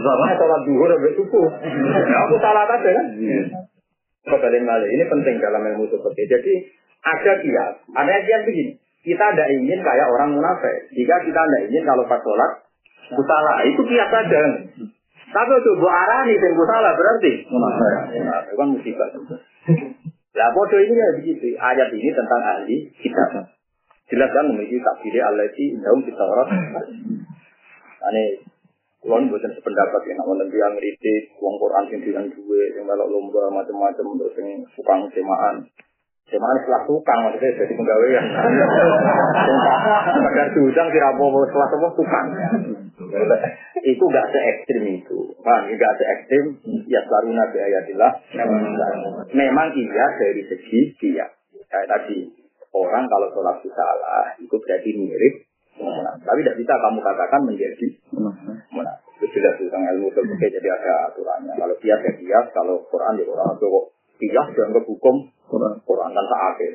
Salah 0.04 0.30
sholat 0.38 0.62
duhur 0.68 0.90
sampai 0.94 1.14
subuh. 1.18 1.48
Ya, 2.06 2.18
aku 2.28 2.36
salah 2.38 2.70
aja 2.70 2.90
kan? 2.92 3.06
Kembali 4.24 4.60
malah 4.64 4.88
ini 4.88 5.04
penting 5.10 5.36
dalam 5.42 5.68
ilmu 5.74 5.90
seperti 5.90 6.22
jadi 6.30 6.54
ada 7.04 7.34
kias. 7.44 7.74
Ada 7.92 8.24
kias 8.24 8.42
begini. 8.48 8.74
Kita 9.04 9.36
tidak 9.36 9.52
ingin 9.52 9.80
kayak 9.84 10.08
orang 10.08 10.32
munafik. 10.32 10.88
Jika 10.96 11.28
kita 11.28 11.42
tidak 11.44 11.62
ingin 11.68 11.84
kalau 11.84 12.08
pas 12.08 12.22
sholat 12.24 12.52
salah 13.12 13.58
itu 13.68 13.82
kias 13.84 14.10
saja. 14.14 14.42
Tapi 15.34 15.54
bu 15.82 15.88
arani 15.90 16.34
dan 16.40 16.52
salah 16.56 16.94
berarti 16.94 17.32
munafik. 17.50 17.94
Itu 18.22 18.54
kan 18.56 18.68
musibah. 18.70 19.10
Lah 20.34 20.50
bodoh 20.50 20.82
ini 20.82 20.98
ya 20.98 21.10
begitu. 21.22 21.54
Ayat 21.58 21.94
ini 21.94 22.10
tentang 22.10 22.42
ahli 22.42 22.90
kitab. 22.98 23.54
Jelas 24.10 24.30
kan 24.34 24.50
memiliki 24.50 24.82
takdir 24.82 25.22
Allah 25.22 25.48
di 25.54 25.78
dalam 25.78 26.02
kita 26.02 26.24
orang. 26.26 26.50
Ane 28.04 28.24
Kulon 29.04 29.28
buatan 29.28 29.52
sependapat 29.52 30.00
ya, 30.08 30.16
namun 30.16 30.40
nanti 30.40 30.56
yang 30.56 30.80
ngeritik, 30.80 31.36
uang 31.36 31.60
Quran 31.60 31.92
yang 31.92 32.24
duwe, 32.24 32.72
yang 32.72 32.88
melok 32.88 33.12
lomba 33.12 33.52
macam-macam 33.52 34.16
untuk 34.16 34.32
yang 34.40 34.64
tukang 34.80 35.04
semaan. 35.12 35.68
Semaan 36.32 36.56
setelah 36.64 36.88
tukang 36.88 37.20
maksudnya 37.28 37.52
jadi 37.52 37.74
penggawean. 37.76 38.26
Kadang 40.08 40.50
diundang 40.56 40.88
tidak 40.88 41.10
apa 41.20 41.24
setelah 41.52 41.68
semua 41.68 41.92
tukang. 42.00 42.28
itu 43.94 44.04
gak 44.06 44.28
se 44.30 44.40
ekstrim 44.40 44.84
itu. 45.02 45.18
Kan, 45.42 45.66
gak 45.74 45.94
se 45.98 46.04
ekstrim. 46.06 46.46
Ya 46.86 47.02
selalu 47.06 47.34
nabi 47.34 47.58
ayatillah. 47.58 48.12
Memang 49.34 49.68
iya 49.74 50.06
dari 50.18 50.44
segi 50.46 50.94
dia. 51.02 51.26
Kayak 51.70 51.90
tadi, 51.90 52.30
orang 52.70 53.10
kalau 53.10 53.34
sholat 53.34 53.58
salah, 53.66 54.38
itu 54.38 54.56
berarti 54.62 54.90
mirip 54.94 55.36
tapi 56.24 56.40
tidak 56.46 56.58
bisa 56.62 56.74
kamu 56.78 57.00
katakan 57.02 57.42
menjadi 57.50 57.88
munafik. 58.70 59.10
Itu 59.18 59.26
jelas 59.40 59.58
tentang 59.58 59.84
ilmu 59.98 60.14
terbuka 60.14 60.46
jadi 60.46 60.70
ada 60.70 60.94
aturannya. 61.10 61.54
Kalau 61.58 61.76
kias 61.82 62.02
ya 62.06 62.14
kias, 62.14 62.46
kalau 62.54 62.86
Quran 62.94 63.18
ya 63.18 63.26
Quran. 63.26 63.54
Kalau 63.58 63.82
kias 64.22 64.48
dianggap 64.54 64.84
hukum 64.86 65.33
Quran. 65.50 65.74
Quran 65.84 66.10
kan 66.12 66.26
tak 66.26 66.42
akhir. 66.54 66.72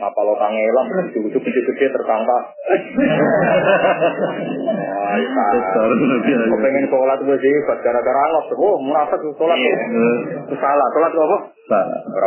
Apa 0.00 0.20
lo 0.26 0.34
kang 0.36 0.54
elam, 0.54 0.86
cucu 1.10 1.38
gede-gede 1.38 1.86
tertangkap. 1.94 2.42
Kau 6.50 6.58
pengen 6.60 6.84
sholat 6.90 7.18
gue 7.22 7.36
sih, 7.38 7.54
gara-gara 7.66 8.20
Allah. 8.26 8.42
Oh, 8.58 8.76
munafik 8.82 9.22
sholat. 9.38 9.58
Itu 10.44 10.54
salah. 10.58 10.86
Sholat 10.92 11.12
apa? 11.14 11.38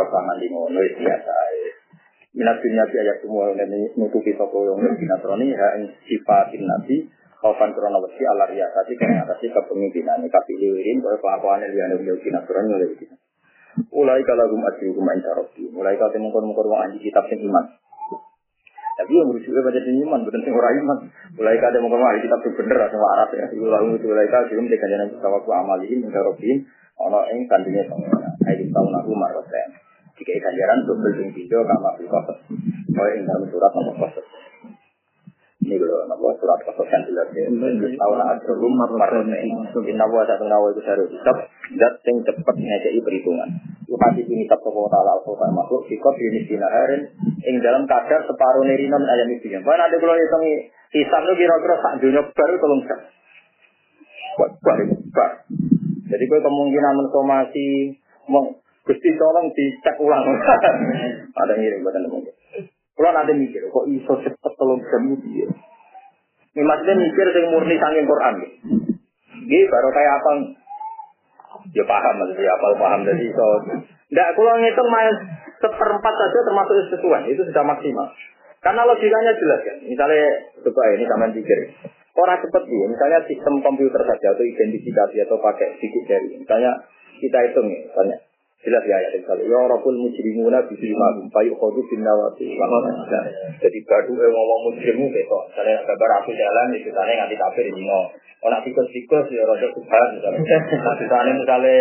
Tangan 0.08 0.36
di 0.40 0.46
ngono, 0.50 0.80
biasa 0.82 1.32
minat 2.38 2.62
dunia 2.62 2.86
ayat 2.86 3.18
semua 3.18 3.50
yang 3.50 3.66
nutupi 3.98 4.30
toko 4.38 4.62
yang 4.62 4.78
lebih 4.78 5.10
natroni 5.10 5.50
ha 5.58 5.74
sifatin 6.06 6.62
nabi 6.70 7.10
kaufan 7.42 7.74
krono 7.74 7.98
wasi 7.98 8.22
ala 8.22 8.46
riasati 8.46 8.94
kena 8.94 9.26
atasi 9.26 9.50
kepemimpinan 9.50 10.22
kapilih 10.22 10.78
wirin 10.78 11.02
kaya 11.02 11.18
kelakuan 11.18 11.66
yang 11.66 11.72
dianggap 11.74 11.98
lebih 12.04 12.30
natroni 12.30 12.70
oleh 12.78 12.88
kita 12.94 13.16
mulai 13.92 14.20
kalau 14.26 14.50
gum 14.50 14.62
asli 14.66 14.90
gum 14.90 15.06
intarofi 15.06 15.64
mulai 15.70 15.94
kalau 15.94 16.10
temu 16.10 16.28
kono 16.34 16.50
kono 16.54 16.78
anji 16.78 16.98
kitab 17.02 17.26
sing 17.30 17.42
iman. 17.46 17.64
Tapi 18.98 19.14
yang 19.14 19.30
berusaha 19.30 19.62
baca 19.62 19.78
sing 19.78 19.96
iman 20.02 20.20
bukan 20.26 20.40
sing 20.42 20.54
ora 20.54 20.70
iman. 20.74 20.98
Mulai 21.38 21.56
kalau 21.62 21.72
temu 21.74 21.86
kono 21.92 22.04
anji 22.08 22.20
kitab 22.26 22.40
sing 22.42 22.52
bener 22.58 22.78
atau 22.88 22.98
Arab 22.98 23.30
ya. 23.34 23.46
Itu 23.50 23.66
lalu 23.66 23.98
itu 23.98 24.06
mulai 24.10 24.26
kalau 24.26 24.46
belum 24.50 24.66
dikajian 24.66 25.10
tawaku 25.22 25.50
amalin 25.54 25.98
intarofin 26.02 26.66
ono 26.98 27.18
ing 27.30 27.46
kandungnya 27.46 27.86
sama 27.86 28.10
ayat 28.42 28.66
tahun 28.74 28.92
aku 28.98 29.10
marwasen 29.14 29.70
jika 30.18 30.34
ganjaran 30.42 30.82
double 30.82 31.14
sing 31.14 31.30
video 31.30 31.62
kama 31.62 31.94
fil 31.94 32.10
qasas. 32.10 32.38
Kaya 32.90 33.10
ing 33.14 33.22
dalam 33.22 33.46
surat 33.46 33.70
nomor 33.70 33.94
qasas. 34.02 34.26
Ini 35.62 35.78
lho 35.78 36.10
nomor 36.10 36.34
surat 36.42 36.58
qasas 36.66 36.86
yang 36.90 37.06
jelas 37.06 37.28
ya. 37.30 37.46
Tahun 37.46 38.20
asrum 38.34 38.74
marrone. 38.74 39.38
Inna 39.86 40.04
wa 40.10 40.26
satu 40.26 40.44
nawa 40.50 40.74
itu 40.74 40.82
saru 40.82 41.06
dat 41.76 41.94
sing 42.06 42.24
cepet 42.24 42.54
ngejeki 42.56 43.00
perhitungan. 43.04 43.48
Lokasi 43.88 44.24
ini 44.24 44.44
tak 44.48 44.60
toko 44.64 44.88
ta'ala 44.88 45.20
al 45.20 45.52
makhluk 45.52 45.84
sikot 45.88 46.16
ini 46.16 46.48
sinaharin 46.48 47.08
ing 47.44 47.56
dalam 47.60 47.84
kadar 47.84 48.24
separuh 48.24 48.64
nerina 48.64 48.96
min 48.96 49.08
ayam 49.08 49.28
itu. 49.32 49.52
Bahkan 49.52 49.80
ada 49.80 49.96
kalau 50.00 50.16
hitungi 50.16 50.52
hisab 50.96 51.20
itu 51.28 51.34
kira-kira 51.44 51.76
sak 51.80 51.92
dunia 52.00 52.22
baru 52.24 52.54
tolong 52.56 52.80
jam. 52.88 53.00
Buat 54.38 54.50
bar. 54.62 55.30
Jadi 56.08 56.24
kemungkinan 56.24 56.92
mensomasi 56.96 57.68
Gusti 58.88 59.08
tolong 59.20 59.52
dicek 59.52 60.00
ulang. 60.00 60.24
Ada 61.44 61.52
ngirim 61.60 61.84
buatan 61.84 62.08
mungkin. 62.08 62.32
Kalau 62.96 63.12
nanti 63.12 63.36
mikir, 63.36 63.68
kok 63.68 63.84
iso 63.84 64.16
cepet 64.24 64.52
tolong 64.56 64.80
jam 64.80 65.12
itu 65.12 65.44
ya. 65.44 65.48
Ini 66.56 66.64
maksudnya 66.64 66.96
mikir 66.96 67.26
sing 67.36 67.44
murni 67.52 67.76
sanging 67.76 68.08
Quran. 68.08 68.34
Gini 69.44 69.68
baru 69.68 69.88
kayak 69.92 70.12
apa? 70.18 70.30
Ya 71.74 71.84
paham 71.84 72.14
maksudnya 72.22 72.52
apa 72.52 72.66
paham 72.78 73.00
dari 73.04 73.28
iso. 73.28 73.46
Nggak, 74.08 74.28
kalau 74.34 74.56
ngitung 74.56 74.88
main 74.88 75.14
seperempat 75.58 76.14
saja 76.16 76.38
termasuk 76.46 76.74
sesuai, 76.96 77.28
itu 77.28 77.42
sudah 77.44 77.64
maksimal. 77.66 78.08
Karena 78.58 78.82
logikanya 78.88 79.32
jelas 79.38 79.60
kan. 79.62 79.76
Misalnya, 79.84 80.26
coba 80.64 80.82
ini 80.96 81.04
sama 81.06 81.30
pikir. 81.30 81.58
Orang 82.18 82.42
cepet 82.42 82.62
ya, 82.66 82.86
misalnya 82.90 83.20
sistem 83.30 83.62
komputer 83.62 84.02
saja 84.02 84.34
atau 84.34 84.42
identifikasi 84.42 85.16
atau 85.22 85.38
pakai 85.38 85.78
sedikit 85.78 86.02
jari. 86.10 86.34
Misalnya 86.34 86.72
kita 87.22 87.38
hitung 87.46 87.70
ya, 87.70 87.78
misalnya 87.86 88.16
Jelas 88.58 88.82
ya 88.90 88.94
ayat 88.98 89.12
itu. 89.14 89.22
Ya 89.46 89.60
Rabbul 89.70 89.98
mujrimuna 90.02 90.66
bisi 90.66 90.90
ma'um 90.90 91.30
payu 91.30 91.54
khodu 91.54 91.78
bin 91.86 92.02
nawati. 92.02 92.58
Jadi 93.62 93.78
badu 93.86 94.18
yang 94.18 94.34
ngomong 94.34 94.60
mujrimu 94.74 95.06
besok. 95.14 95.42
Misalnya 95.54 95.86
kabar 95.86 96.10
aku 96.18 96.34
jalan, 96.34 96.74
itu 96.74 96.90
tanya 96.90 97.22
nganti 97.22 97.38
kafir 97.38 97.70
di 97.70 97.72
Nino. 97.78 98.10
Oh 98.42 98.50
nak 98.50 98.66
tikus-tikus 98.66 99.30
ya 99.30 99.46
rojok 99.46 99.70
subhan 99.78 100.08
misalnya. 100.18 100.42
Misalnya 100.42 101.32
misalnya 101.38 101.78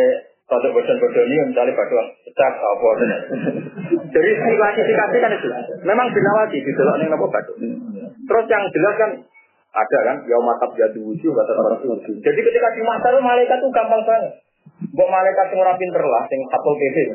kalau 0.47 0.69
bosan-bosan 0.69 1.25
ini 1.27 1.49
misalnya 1.49 1.73
badu 1.73 1.97
cetak 2.29 2.53
apa 2.61 2.89
Jadi 4.13 4.29
klasifikasi 4.37 5.15
kan 5.17 5.31
itu. 5.33 5.49
Memang 5.81 6.07
binawati 6.13 6.57
di 6.61 6.71
dalam 6.77 7.01
ini 7.01 7.09
apa 7.09 7.25
badu. 7.25 7.53
Terus 8.05 8.45
yang 8.53 8.63
jelas 8.69 8.95
kan 9.01 9.11
ada 9.67 9.99
kan, 10.01 10.17
ya 10.25 10.37
matab 10.41 10.73
jadu 10.73 11.05
wujud, 11.05 11.33
Jadi 12.21 12.39
ketika 12.41 12.67
di 12.73 12.81
masa 12.81 13.13
malaikat 13.21 13.61
itu 13.61 13.69
gampang 13.69 14.01
banget. 14.05 14.46
Mbok 14.77 15.09
malaikat 15.09 15.49
sing 15.49 15.57
ora 15.57 15.73
pinter 15.73 16.05
lah, 16.05 16.21
sing 16.29 16.37
satu 16.53 16.69
TV. 16.77 17.09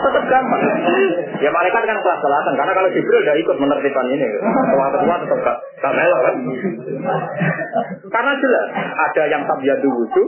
Tetap 0.00 0.24
gampang. 0.32 0.62
Ya 1.44 1.52
malaikat 1.52 1.84
kan 1.84 2.00
kelas 2.00 2.18
selatan, 2.24 2.56
karena 2.56 2.72
kalau 2.72 2.88
Jibril 2.88 3.20
udah 3.20 3.36
ikut 3.36 3.56
menertibkan 3.60 4.08
ini. 4.08 4.24
Ketua-ketua 4.24 5.16
tetap 5.28 5.38
gak, 5.44 5.56
gak 5.84 5.92
melo 5.92 6.18
kan. 6.24 6.34
Karena 8.08 8.32
jelas, 8.32 8.66
ada 8.96 9.22
yang 9.28 9.44
tabiatu 9.44 9.88
wudhu, 9.92 10.22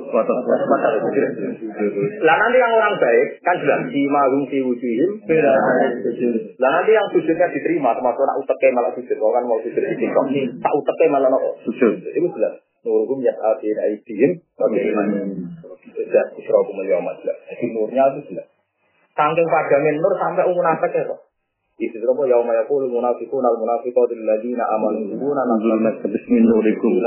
lah 2.20 2.36
nanti 2.36 2.56
yang 2.60 2.72
orang 2.76 3.00
baik, 3.00 3.40
kan 3.40 3.56
jelas, 3.56 3.80
si 3.88 4.04
mahum 4.12 4.44
si 4.52 4.60
wudhuhim, 4.60 5.10
lah 6.60 6.70
nanti 6.76 6.90
yang 6.92 7.08
sujudnya 7.16 7.48
diterima, 7.48 7.96
termasuk 7.96 8.28
nak 8.28 8.36
uteke 8.44 8.68
malah 8.76 8.92
sujud, 8.92 9.16
kan 9.16 9.44
mau 9.48 9.56
sujud 9.64 9.82
di 9.88 9.96
singkong, 10.04 10.28
tak 10.60 10.72
uteke 10.76 11.04
malah 11.08 11.32
nopo 11.32 11.56
sujud, 11.64 11.96
itu 12.12 12.28
jelas. 12.36 12.60
Nuruhum 12.86 13.18
yas'atin 13.18 13.76
aidihim 13.82 14.38
Bagaimana 14.54 15.26
Tidak 15.90 16.26
Isra'ukum 16.38 16.76
al-yawmat 16.86 17.18
Jadi 17.26 17.66
nurnya 17.74 18.14
itu 18.14 18.30
jelas 18.30 18.46
Saking 19.18 19.48
padangin 19.50 19.98
nur 19.98 20.14
sampai 20.14 20.46
umur 20.46 20.62
nafek 20.62 20.94
ya 20.94 21.18
Itu 21.76 21.98
apa 21.98 22.22
yauma 22.30 22.52
yaqulu 22.62 22.88
munafiqun 22.88 23.42
al 23.42 23.56
munafiqatu 23.58 24.14
alladziina 24.14 24.64
amanu 24.76 25.12
yuzuna 25.12 25.42
nazalna 25.44 25.90
Bismin 26.08 26.48
nurikum. 26.48 27.04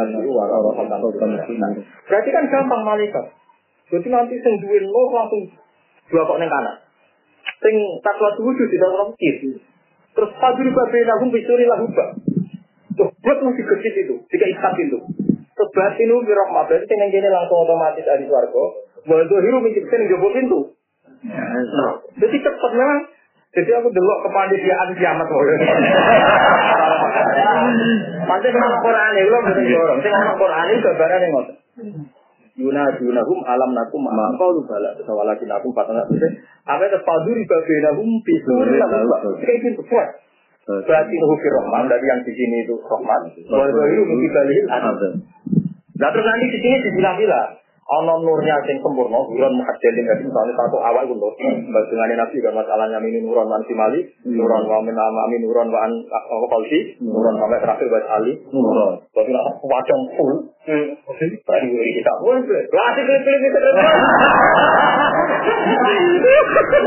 Berarti 2.05 2.29
kan 2.29 2.45
gampang 2.53 2.81
malaikat. 2.85 3.25
Jadi 3.89 4.07
nanti 4.13 4.37
sing 4.37 4.53
duwe 4.61 4.77
nur 4.85 5.09
langsung 5.09 5.49
dua 6.13 6.21
kok 6.21 6.37
ning 6.37 6.49
kanan. 6.49 6.75
Sing 7.57 7.75
takwa 8.05 8.29
wujud 8.37 8.67
di 8.69 8.77
dalam 8.77 9.09
kiri. 9.17 9.57
Terus 10.13 10.31
fadri 10.37 10.69
babe 10.69 10.99
lahum 11.01 11.33
bisuri 11.33 11.65
lahum 11.65 11.89
ba. 11.89 12.05
Tuh, 12.93 13.09
buat 13.23 13.37
masih 13.39 13.63
kecil 13.63 13.93
itu, 13.95 14.15
jika 14.27 14.45
ikat 14.51 14.73
itu. 14.83 14.99
Terus 15.59 15.75
batinu 15.75 16.23
bi 16.23 16.31
rahmat, 16.31 16.71
berarti 16.71 16.87
sing 16.87 16.99
ngene 17.03 17.27
langsung 17.27 17.67
otomatis 17.67 18.07
ada 18.07 18.23
swarga. 18.23 18.63
Wa 19.03 19.19
zahiru 19.27 19.59
min 19.59 19.75
sing 19.75 20.01
jowo 20.07 20.31
pintu. 20.31 20.59
Jadi 22.15 22.37
cepat 22.39 22.71
memang. 22.79 23.03
Jadi 23.49 23.71
aku 23.75 23.91
delok 23.91 24.19
kepanditiaan 24.23 24.95
kiamat 24.95 25.27
kok. 25.27 25.43
Pantes 28.23 28.55
nang 28.55 28.75
Quran 28.79 29.19
iki 29.19 29.27
lho 29.27 29.39
mboten 29.43 29.65
dorong. 29.67 29.99
Sing 29.99 30.13
nang 30.15 30.39
Quran 30.39 30.65
iki 30.71 30.79
gambarane 30.79 31.27
ngoten. 31.27 31.55
Yuna 32.55 32.83
yunahum 32.95 33.39
alam 33.43 33.71
nakum 33.75 33.99
ma 34.07 34.31
qalu 34.39 34.63
bala 34.63 34.95
sawalakin 35.03 35.51
aku 35.59 35.75
patana 35.75 36.07
apa 36.67 36.83
itu 36.87 36.99
paduri 37.07 37.43
babinahum 37.47 38.19
pisuri 38.19 38.75
kayak 38.79 39.59
gitu 39.63 39.79
kuat 39.87 40.07
berarti 40.69 41.13
nuhu 41.17 41.35
firman 41.41 41.89
dari 41.89 42.05
yang 42.05 42.21
di 42.21 42.33
sini 42.33 42.61
itu 42.61 42.77
rahman. 42.85 43.21
Walau 43.49 43.85
itu 43.89 44.03
balik 44.05 44.63
Nah 45.99 46.07
terus 46.13 46.25
nanti 46.25 46.45
di 46.53 46.59
sini 46.61 46.77
dibilang-bilang 46.85 47.49
ono 47.89 48.13
nurnya 48.21 48.53
sing 48.69 48.77
sempurna, 48.85 49.17
nuron 49.17 49.53
muhajjalin 49.57 50.05
jadi 50.05 50.21
misalnya 50.21 50.53
satu 50.53 50.77
awal 50.77 51.09
itu 51.09 51.17
loh. 51.17 51.33
Dengan 51.89 52.21
nabi 52.21 52.37
kan 52.37 52.53
masalahnya 52.53 53.01
ini 53.01 53.25
nuron 53.25 53.49
wan 53.49 53.65
simali, 53.65 54.05
nuron 54.29 54.63
wa 54.69 54.77
min 54.85 54.93
amami 54.93 55.41
nuron 55.41 55.73
wa 55.73 55.89
an 55.89 55.91
kalsi, 56.53 57.01
nuron 57.01 57.35
sampai 57.41 57.57
terakhir 57.57 57.89
buat 57.89 58.05
ali, 58.13 58.37
nuron. 58.53 59.01
Tapi 59.09 59.29
nak 59.33 59.57
wajang 59.65 60.01
full. 60.13 60.53
Tadi 60.69 61.67
kita 61.73 62.13
pun, 62.21 62.45
klasik 62.45 63.03
pilih-pilih 63.09 63.39
kita. 63.41 63.59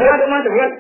Macam-macam 0.07 0.53
kan. 0.55 0.71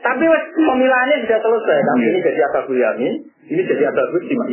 Tapi 0.00 0.24
pemilihannya 0.56 1.16
sudah 1.28 1.40
selesai. 1.44 1.78
Tapi 1.84 2.04
ini 2.08 2.18
jadi 2.24 2.40
agak 2.48 2.72
yamin, 2.72 3.14
ini 3.52 3.62
jadi 3.68 3.84
agak 3.92 4.16
simak. 4.24 4.48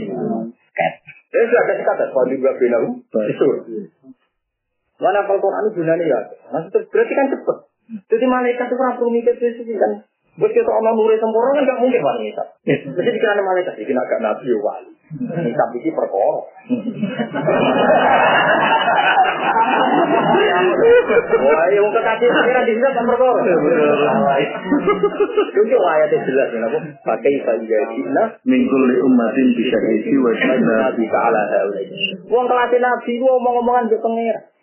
Ya 1.36 1.44
sudah 1.52 1.68
ada 1.68 1.84
kata, 1.84 2.04
kalau 2.16 2.32
juga 2.32 2.56
binahu, 2.56 2.96
itu. 3.28 3.48
Mana 4.96 5.28
kalau 5.28 5.44
Quran 5.44 5.68
itu 5.68 5.84
gunanya 5.84 6.06
ya? 6.08 6.20
Maksudnya 6.56 6.88
berarti 6.88 7.14
kan 7.14 7.28
cepet. 7.36 7.58
Jadi 8.08 8.26
malaikat 8.26 8.68
itu 8.72 8.76
orang 8.80 9.12
mikir 9.12 9.34
sih 9.38 9.76
kan. 9.78 9.92
Buat 10.36 10.52
kita 10.52 10.68
orang 10.68 11.00
nuri 11.00 11.16
sempurna 11.16 11.56
kan 11.56 11.64
nggak 11.64 11.80
mungkin 11.80 12.04
wanita. 12.04 12.44
Mesti 12.68 13.12
dikira 13.12 13.40
malaikat, 13.40 13.80
dikira 13.80 14.04
agak 14.04 14.20
nabi 14.20 14.52
ya 14.52 14.60
wali. 14.60 14.92
Tapi 15.32 15.78
ini 15.80 15.92
perkara. 15.96 16.44
Wah, 21.40 21.66
yang 21.72 21.88
kekasih 21.88 22.28
kira 22.28 22.62
di 22.68 22.74
sini 22.76 22.84
kan 22.84 23.06
perkara. 23.08 23.40
Itu 25.56 25.78
ayatnya 25.80 26.18
jelas 26.28 26.50
ya? 26.52 26.68
Pakai 27.00 27.36
fajajina 27.48 28.24
Mingkul 28.44 28.84
li 28.92 28.98
ummatin 29.08 29.48
bisa 29.56 29.80
isi 29.96 30.20
wa 30.20 30.36
nabi 30.36 31.04
ta'ala. 31.08 31.42
Wong 32.28 32.46
kelasnya 32.52 32.84
nabi, 32.84 33.12
gua 33.24 33.40
omong-omongan 33.40 33.88
ke 33.88 34.04
pengira. 34.04 34.55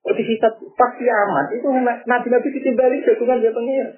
Jadi 0.00 0.22
kita 0.24 0.48
pas 0.80 0.92
kiamat 0.96 1.46
itu 1.52 1.68
nabi-nabi 2.08 2.48
ditimbali 2.56 3.04
jagungan 3.04 3.44
dia 3.44 3.52
pengira. 3.52 3.88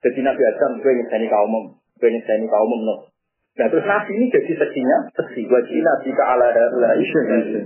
Jadi 0.00 0.20
Nabi 0.24 0.42
Adam 0.44 0.80
gue 0.80 0.92
nyesani 0.96 1.26
kaum 1.28 1.54
gue 1.76 2.08
nyesani 2.08 2.46
kaum 2.48 2.72
no. 2.84 3.08
Nah 3.56 3.66
terus 3.68 3.84
Nabi 3.84 4.16
ini 4.16 4.32
jadi 4.32 4.52
seksinya, 4.56 5.12
seksi 5.12 5.44
wajib 5.48 5.80
Nabi 5.84 6.08
ke 6.12 6.24
ala 6.24 6.52
ala 6.52 6.96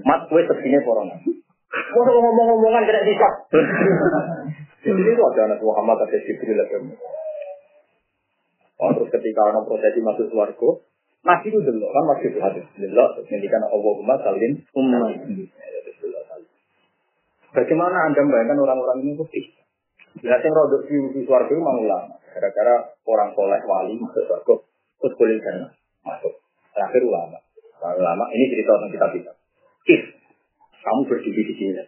mat 0.03 0.21
gue 0.31 0.43
seksinya 0.47 0.81
corona. 0.87 1.15
Gue 1.75 2.03
ngomong-ngomongan 2.07 2.87
kena 2.87 3.03
sifat. 3.03 3.35
Jadi 4.85 5.01
itu 5.01 5.23
ada 5.23 5.41
anak 5.51 5.61
Muhammad 5.63 5.97
ada 6.07 6.19
Jibril 6.23 6.61
ada. 6.61 6.77
Oh, 8.83 8.91
terus 8.95 9.11
ketika 9.11 9.41
orang 9.49 9.65
prosesi 9.65 10.03
masuk 10.03 10.29
suarga, 10.35 10.71
Nabi 11.25 11.47
itu 11.51 11.59
dulu 11.63 11.87
kan 11.89 12.05
masih 12.11 12.37
hadis 12.37 12.67
dulu 12.75 13.05
terus 13.17 13.27
ngendikan 13.31 13.63
Allahumma 13.65 14.15
salim 14.23 14.61
umma. 14.77 15.09
Bagaimana 17.55 18.11
anda 18.11 18.21
membayangkan 18.27 18.59
orang-orang 18.59 18.99
ini 19.07 19.15
putih? 19.15 19.55
Ya, 20.27 20.35
yang 20.43 20.55
rodok 20.55 20.91
di, 20.91 20.95
di 21.15 21.21
suarga 21.23 21.51
itu 21.51 21.59
memang 21.59 21.87
ulama. 21.87 22.15
Gara-gara 22.35 22.99
orang 23.07 23.31
soleh 23.39 23.63
wali 23.63 23.95
masuk 23.99 24.27
suarga, 24.27 24.55
terus 24.99 25.15
boleh 25.15 25.39
kan 25.39 25.71
masuk. 26.03 26.35
Terakhir 26.75 27.03
ulama. 27.07 27.39
Nah, 27.79 27.95
ulama 27.95 28.25
ini 28.35 28.51
cerita 28.51 28.75
tentang 28.75 28.91
kita 28.91 29.07
kita. 29.15 29.33
If 29.87 30.03
kamu 30.83 31.01
berdiri 31.07 31.43
di 31.47 31.55
sini, 31.55 31.83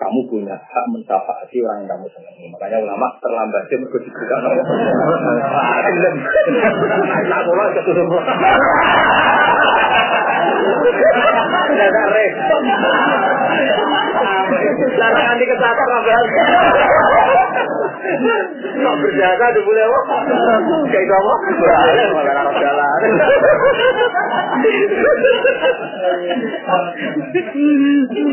kamu 0.00 0.20
punya 0.32 0.56
hak 0.56 0.86
mentafaati 0.88 1.56
orang 1.60 1.84
yang 1.84 2.00
kamu 2.00 2.08
senangi. 2.08 2.48
Makanya 2.48 2.80
ulama 2.80 3.06
terlambat 3.20 3.68
dia 3.68 3.76
diberikan 3.80 4.40
Allah. 4.40 4.64
Nah, 7.24 7.40
bola 7.44 7.72
ketutup. 7.72 8.08
Tidak 10.64 11.12
apa? 15.64 17.42
Kok 18.74 18.96
berjasa 19.00 19.44
di 19.54 19.60
apa? 19.64 20.00
Kayak 20.88 21.06
kamu? 21.08 21.32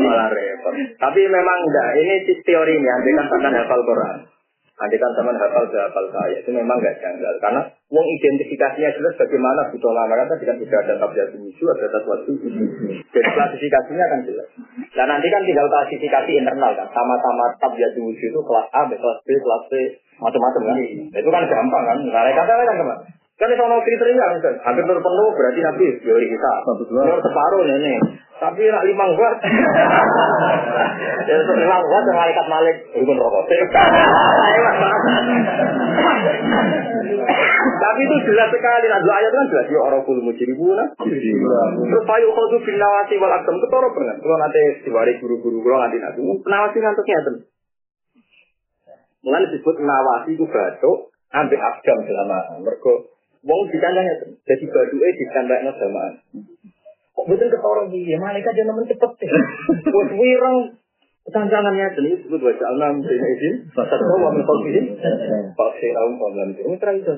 Malah. 0.02 0.30
Tapi 0.98 1.20
memang 1.28 1.58
enggak, 1.68 1.88
ini 2.00 2.14
teori 2.46 2.72
ini, 2.78 2.88
andai 2.88 3.12
kan 3.18 3.26
sampai 3.28 3.52
hafal 3.60 3.80
Quran. 3.84 4.31
Andai 4.72 4.96
kan 4.96 5.12
sampai 5.12 5.36
hafal 5.36 5.68
hafal 5.68 6.06
saya, 6.08 6.40
itu 6.40 6.48
memang 6.48 6.80
enggak 6.80 6.96
janggal. 7.04 7.34
Karena 7.44 7.60
uang 7.92 8.06
identifikasinya 8.08 8.90
jelas 8.96 9.14
bagaimana 9.20 9.68
butuh 9.68 9.92
lama 9.92 10.16
kan 10.16 10.32
tidak 10.40 10.56
tidak 10.64 10.78
ada 10.88 10.94
tabiat 10.96 11.28
musuh, 11.36 11.68
ada 11.76 11.86
sesuatu. 11.92 12.32
Jadi 13.12 13.28
klasifikasinya 13.36 14.04
kan 14.08 14.20
jelas. 14.24 14.48
Nah 14.96 15.04
nanti 15.12 15.28
kan 15.28 15.44
tinggal 15.44 15.68
klasifikasi 15.68 16.30
internal 16.32 16.72
kan, 16.72 16.88
sama-sama 16.88 17.52
tabiat 17.60 17.92
musuh 18.00 18.28
itu 18.32 18.40
kelas 18.40 18.66
A, 18.72 18.80
kelas 18.88 19.18
B, 19.22 19.28
kelas 19.36 19.62
C, 19.68 19.72
macam-macam 20.18 20.62
kan. 20.64 20.76
Itu 21.20 21.28
kan 21.28 21.44
gampang 21.44 21.84
kan. 21.84 21.98
Nah, 22.08 22.32
kata 22.32 22.52
kan 22.52 22.76
ke 22.80 22.86
mana? 22.88 23.04
Kan 23.40 23.48
itu 23.48 23.62
ono 23.62 23.76
kriteria 23.80 24.24
kan. 24.38 24.54
Hampir 24.62 24.84
nur 24.86 24.98
penuh 25.00 25.28
berarti 25.34 25.60
nabi 25.64 25.86
teori 26.04 26.26
kita. 26.28 26.52
Nur 26.92 27.18
separuh 27.20 27.62
ini. 27.64 27.94
Tapi 28.42 28.62
nak 28.66 28.82
lima 28.82 29.04
buat. 29.14 29.34
Ya 31.22 31.34
untuk 31.38 31.54
lima 31.54 31.78
buat 31.78 32.02
yang 32.10 32.18
malaikat 32.18 32.46
malik 32.50 32.76
rukun 32.98 33.14
rokok. 33.14 33.46
Tapi 37.82 38.00
itu 38.02 38.16
jelas 38.26 38.48
sekali. 38.50 38.86
Nah, 38.90 39.00
dua 39.02 39.14
ayat 39.22 39.30
kan 39.30 39.46
jelas. 39.46 39.66
Ya 39.70 39.78
orang 39.78 40.02
kulu 40.02 40.20
mujribuna. 40.26 40.84
Terus 40.98 42.02
payu 42.02 42.28
khodu 42.34 42.56
bin 42.66 42.76
nawasi 42.82 43.14
wal 43.22 43.30
akdam. 43.30 43.62
Ketoro 43.62 43.94
banget. 43.94 44.16
Kalau 44.22 44.38
nanti 44.42 44.60
diwari 44.86 45.22
guru-guru 45.22 45.62
kalau 45.62 45.78
nanti 45.86 45.98
nanti. 46.02 46.20
Nawasi 46.22 46.76
ngantuknya 46.82 47.16
itu. 47.22 47.32
Mulai 49.22 49.46
disebut 49.54 49.76
nawasi 49.78 50.34
itu 50.34 50.44
batuk. 50.50 51.14
Ambil 51.30 51.62
akdam 51.62 51.98
selama. 52.04 52.38
Mereka 52.58 52.92
Wong 53.42 53.60
dikandangnya 53.74 54.14
jadi 54.46 54.64
baduke 54.70 55.08
dikandangnya 55.18 55.72
samaan. 55.74 56.14
Kok 57.12 57.26
betul 57.26 57.50
ketorong 57.50 57.90
dia, 57.90 58.16
malaikat 58.16 58.54
jangan 58.54 58.78
nemen 58.78 58.88
cepet. 58.88 59.10
Buat 59.90 60.10
wirang 60.14 60.58
tantangannya 61.28 61.86
ini 61.98 62.18
disebut 62.18 62.40
wajah 62.40 62.66
alam 62.70 63.02
sini 63.02 63.28
izin. 63.38 63.54
Satu 63.74 64.04
wa 64.18 64.30
min 64.30 64.42
qalbihi. 64.46 64.80
Pakai 65.58 65.90
raum 65.94 66.18
pamlan 66.18 66.54
itu. 66.54 66.66
Ini 66.66 66.76
terang 66.78 66.96
itu. 67.02 67.12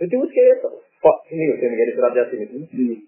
Jadi 0.00 0.14
wis 0.16 0.30
kayak 0.32 0.56
itu. 0.60 0.70
Kok 1.00 1.16
ini 1.32 1.44
udah 1.56 1.68
menjadi 1.72 1.92
surat 1.96 2.12
yasin 2.16 2.40
itu. 2.44 2.56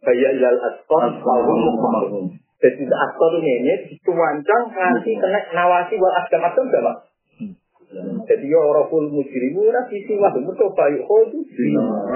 Kayak 0.00 0.30
ilal 0.40 0.58
asqar 0.72 1.04
mukmahum. 1.20 2.32
Jadi 2.60 2.82
asqar 2.88 3.32
ini 3.40 3.74
dicuancang 3.92 4.62
nanti 4.72 5.10
kena 5.20 5.40
nawasi 5.52 5.94
buat 6.00 6.14
asqar 6.24 6.40
macam 6.40 6.64
apa? 6.68 7.11
Jadi 8.24 8.46
ya 8.48 8.62
roful 8.62 9.12
mujrimu 9.12 9.68
ora 9.68 9.84
sisi 9.92 10.16
wa 10.16 10.32
mutu 10.40 10.64
bayu 10.72 11.04
khudu 11.04 11.44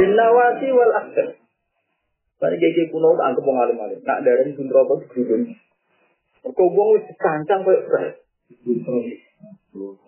binawati 0.01 0.69
wal 0.73 0.93
akhir. 1.05 1.37
Bari 2.41 2.57
gege 2.57 2.89
kuno 2.89 3.17
anggap 3.17 3.45
wong 3.45 3.61
alim 3.61 3.81
alim. 3.81 4.01
Tak 4.05 4.25
dareni 4.25 4.57
sundra 4.57 4.85
apa 4.85 5.05
gurun. 5.09 5.53
Mergo 6.45 6.65
wong 6.73 6.89
wis 6.97 7.09
kancang 7.21 7.65
koyo 7.65 7.81
kreh. 7.89 8.17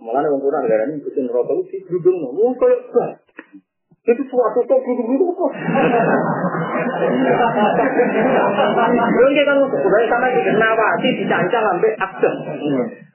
Mulane 0.00 0.28
wong 0.32 0.40
kuno 0.40 0.58
dareni 0.64 1.04
sundra 1.04 1.40
apa 1.44 1.52
gurun. 1.60 2.16
Wong 2.32 2.52
koyo 2.56 2.78
kreh. 2.88 3.12
Itu 4.08 4.22
suatu 4.24 4.60
tuh 4.64 4.78
dulu-dulu 4.80 5.36
kok. 5.36 5.52
Kan 9.44 9.58
udah 9.60 10.02
sama 10.08 10.26
di 10.32 10.40
nawasi 10.56 11.08
dicancang 11.20 11.64
sampai 11.68 11.92
akses. 12.00 12.34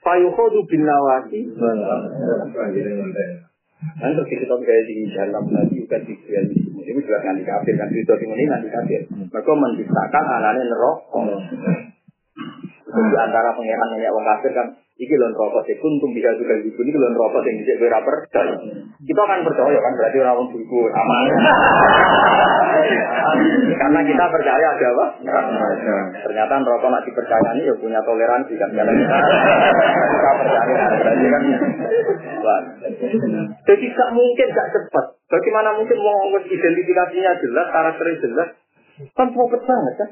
Fayuhodu 0.06 0.62
bin 0.70 0.86
nawasi. 0.86 1.50
Nanti 3.84 4.16
terus 4.16 4.28
kita 4.32 4.56
kayak 4.64 4.84
di 4.88 5.12
dalam 5.12 5.44
lagi 5.52 5.76
juga 5.76 5.98
di 6.06 6.16
ini 6.84 7.00
jelas 7.04 7.24
nanti 7.26 7.44
kafir 7.44 7.76
kan 7.76 7.90
itu 7.92 8.14
ini 8.24 8.44
nanti 8.48 8.68
kafir. 8.70 9.02
Mereka 9.12 9.52
menciptakan 9.52 10.24
anaknya 10.30 10.64
neraka. 10.72 11.22
Di 12.94 13.18
antara 13.18 13.50
pangeran 13.58 13.90
nenek 13.98 14.14
wong 14.14 14.22
kafir 14.22 14.54
kan 14.54 14.68
iki 15.02 15.18
lon 15.18 15.34
rokok 15.34 15.66
sih 15.66 15.74
kuntum 15.82 16.14
bisa 16.14 16.30
juga 16.38 16.62
di 16.62 16.70
ini 16.70 16.94
lon 16.94 17.18
rokok 17.18 17.42
yang 17.42 17.58
bisa 17.66 17.82
berapa 17.82 18.06
percaya. 18.06 18.54
Kita 19.02 19.22
akan 19.26 19.42
percaya 19.42 19.78
kan 19.82 19.94
berarti 19.98 20.18
orang 20.22 20.38
wong 20.38 20.48
buku 20.54 20.80
aman. 20.94 21.26
Karena 23.74 24.00
kita 24.06 24.26
percaya 24.30 24.68
ada 24.78 24.88
apa? 24.94 25.06
Ternyata 26.22 26.54
rokok 26.62 26.90
nak 26.94 27.06
dipercayai 27.10 27.66
ya 27.66 27.74
punya 27.82 28.00
toleransi 28.06 28.54
kan 28.62 28.70
karena 28.70 28.94
kita 28.94 29.16
kita 29.18 30.32
percaya 30.38 30.88
berarti 31.02 31.26
kan. 31.26 31.44
Jadi 33.64 33.86
gak 33.90 34.10
mungkin 34.14 34.48
gak 34.54 34.70
cepat. 34.70 35.06
Bagaimana 35.34 35.74
mungkin 35.74 35.98
mau 35.98 36.30
identifikasinya 36.38 37.42
jelas, 37.42 37.68
karakternya 37.74 38.22
jelas? 38.22 38.50
Kan 39.18 39.34
profit 39.34 39.62
banget 39.66 39.94
kan? 39.98 40.10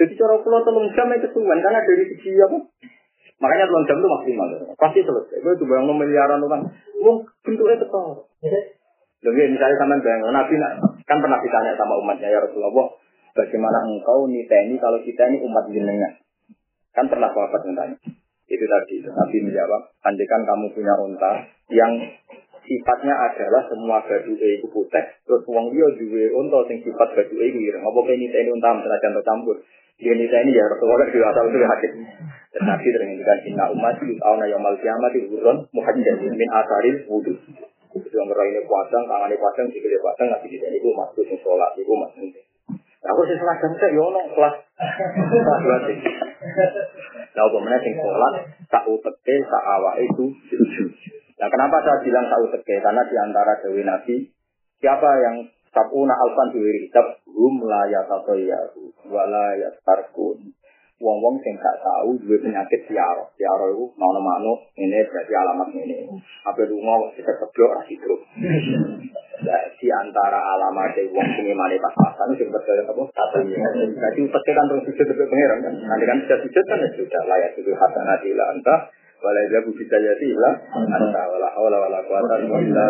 Jadi 0.00 0.16
cara 0.16 0.40
pulau 0.40 0.64
telung 0.64 0.88
jam 0.96 1.12
itu 1.12 1.28
kesuwan 1.28 1.60
karena 1.60 1.84
dari 1.84 2.04
segi 2.08 2.32
apa? 2.40 2.56
Makanya 3.36 3.68
telung 3.68 3.84
jam 3.84 4.00
itu 4.00 4.08
maksimal. 4.08 4.48
Pasti 4.80 5.00
selesai. 5.04 5.44
Gue 5.44 5.60
coba 5.60 5.84
yang 5.84 5.92
miliaran 5.92 6.40
orang. 6.40 6.72
Wong 7.04 7.28
bentuknya 7.44 7.76
tetap. 7.76 8.24
Lalu 9.20 9.52
misalnya 9.52 9.76
sama 9.76 10.00
bayang, 10.00 10.32
Nabi 10.32 10.56
kan 11.04 11.20
pernah 11.20 11.36
ditanya 11.44 11.76
sama 11.76 12.00
umatnya 12.00 12.32
ya 12.32 12.40
Rasulullah, 12.40 12.88
bagaimana 13.36 13.84
engkau 13.84 14.24
niteni 14.24 14.80
kalau 14.80 14.96
kita 15.04 15.28
ini 15.28 15.44
umat 15.44 15.68
jenengan? 15.68 16.16
Kan 16.96 17.04
pernah 17.12 17.28
sahabat 17.28 17.60
tanya. 17.60 17.96
Itu 18.48 18.64
tadi, 18.64 19.04
Nabi 19.04 19.36
menjawab, 19.44 19.92
andikan 20.08 20.40
kamu 20.48 20.72
punya 20.72 20.96
unta 21.04 21.32
yang 21.68 21.92
sifatnya 22.64 23.12
adalah 23.12 23.62
semua 23.68 24.00
baju 24.00 24.32
itu 24.32 24.66
putih. 24.72 25.04
Terus 25.28 25.42
uang 25.44 25.68
dia 25.68 25.86
juga 26.00 26.24
unta 26.40 26.58
sing 26.72 26.80
sifat 26.80 27.08
baju 27.12 27.34
itu 27.36 27.58
ireng. 27.60 27.84
Apa 27.84 27.98
kayak 28.08 28.18
niteni 28.24 28.50
unta 28.56 28.72
senajan 28.72 29.12
tercampur? 29.20 29.56
Dia 30.00 30.16
ini 30.16 30.52
ya 30.56 30.64
Rasulullah 30.64 31.08
juga 31.12 31.28
asal 31.28 31.44
itu 31.52 31.60
hakim. 31.60 31.92
Tetapi 32.50 32.86
dengan 32.88 33.38
inna 33.46 33.64
umat 33.76 34.00
yus'auna 34.00 34.48
yamal 34.48 34.74
kiamat 34.80 35.12
hurun 35.12 35.68
muhajjadin 35.76 36.32
min 36.34 36.48
asaril 36.48 36.96
wudhu. 37.06 37.36
Itu 37.90 38.06
yang 38.16 38.30
ini 38.30 38.62
pasang, 38.64 39.02
tangannya 39.04 39.36
pasang, 39.36 39.66
sikilnya 39.68 39.98
pasang, 40.00 40.30
ngasih 40.30 40.48
kita 40.48 40.66
itu 40.72 40.88
masuk 40.94 41.26
yang 41.26 41.38
sholat, 41.42 41.74
itu 41.74 41.90
masuk. 41.90 42.22
Nah, 43.00 43.08
aku 43.10 43.20
sih 43.26 43.34
salah 43.34 43.56
jam 43.58 43.72
saya, 43.76 43.96
yono 43.96 44.20
kelas 44.30 44.54
kelas. 45.40 45.82
Nah, 47.34 47.46
mana 47.50 47.76
sing 47.82 47.94
sholat, 47.98 48.34
tak 48.70 48.84
uteke, 48.86 49.36
tak 49.42 49.64
awak 49.66 49.94
itu 50.00 50.24
Nah, 51.40 51.48
kenapa 51.48 51.76
saya 51.80 51.98
bilang 52.04 52.28
tak 52.28 52.40
uteke? 52.46 52.74
Karena 52.78 53.02
di 53.08 53.16
antara 53.16 53.52
Dewi 53.64 53.82
Nabi, 53.82 54.16
siapa 54.78 55.10
yang 55.24 55.36
Sabuna 55.70 56.14
alfan 56.18 56.50
diwiri 56.50 56.90
kitab 56.90 57.22
hum 57.30 57.62
la 57.62 57.86
yatatoyaru 57.86 58.90
wala 59.06 59.54
yatarkun. 59.54 60.50
Wong-wong 61.00 61.40
sing 61.40 61.56
gak 61.56 61.80
tahu 61.80 62.12
duwe 62.20 62.36
penyakit 62.44 62.84
siaro. 62.84 63.32
Siaro 63.32 63.72
itu 63.72 63.88
mau 63.96 64.12
mano 64.20 64.68
ini 64.76 65.00
berarti 65.08 65.32
alamat 65.32 65.72
ini. 65.72 66.04
Apa 66.44 66.60
lunga 66.68 67.08
kita 67.16 67.32
keblok 67.40 67.72
ra 67.72 67.82
hidup. 67.88 68.20
Di 69.80 69.88
antara 69.88 70.36
alamat 70.36 70.92
dari 70.92 71.08
wong 71.08 71.24
sing 71.40 71.48
imane 71.48 71.80
pas-pasan 71.80 72.36
sing 72.36 72.52
berkaya 72.52 72.84
apa? 72.84 73.02
Jadi 73.40 74.18
uteknya 74.28 74.52
kan 74.52 74.64
terus 74.68 74.84
sujud 74.92 75.06
ke 75.08 75.24
pangeran 75.24 75.58
kan. 75.64 75.74
Nanti 75.88 76.04
kan 76.04 76.18
sudah 76.20 76.38
sujud 76.44 76.64
kan 76.68 76.84
ya 76.84 76.88
sudah 76.92 77.22
layak 77.24 77.56
itu 77.56 77.72
hasanati 77.72 78.26
ila 78.36 78.44
anta 78.52 78.74
wala 79.24 79.40
jabu 79.48 79.72
bisa 79.72 79.96
jadi 79.96 80.28
lah 80.36 80.54
anta 80.76 81.22
wala 81.32 81.48
hawla 81.52 81.76
wala 81.80 81.98
quwata 82.04 82.34
illa 82.44 82.84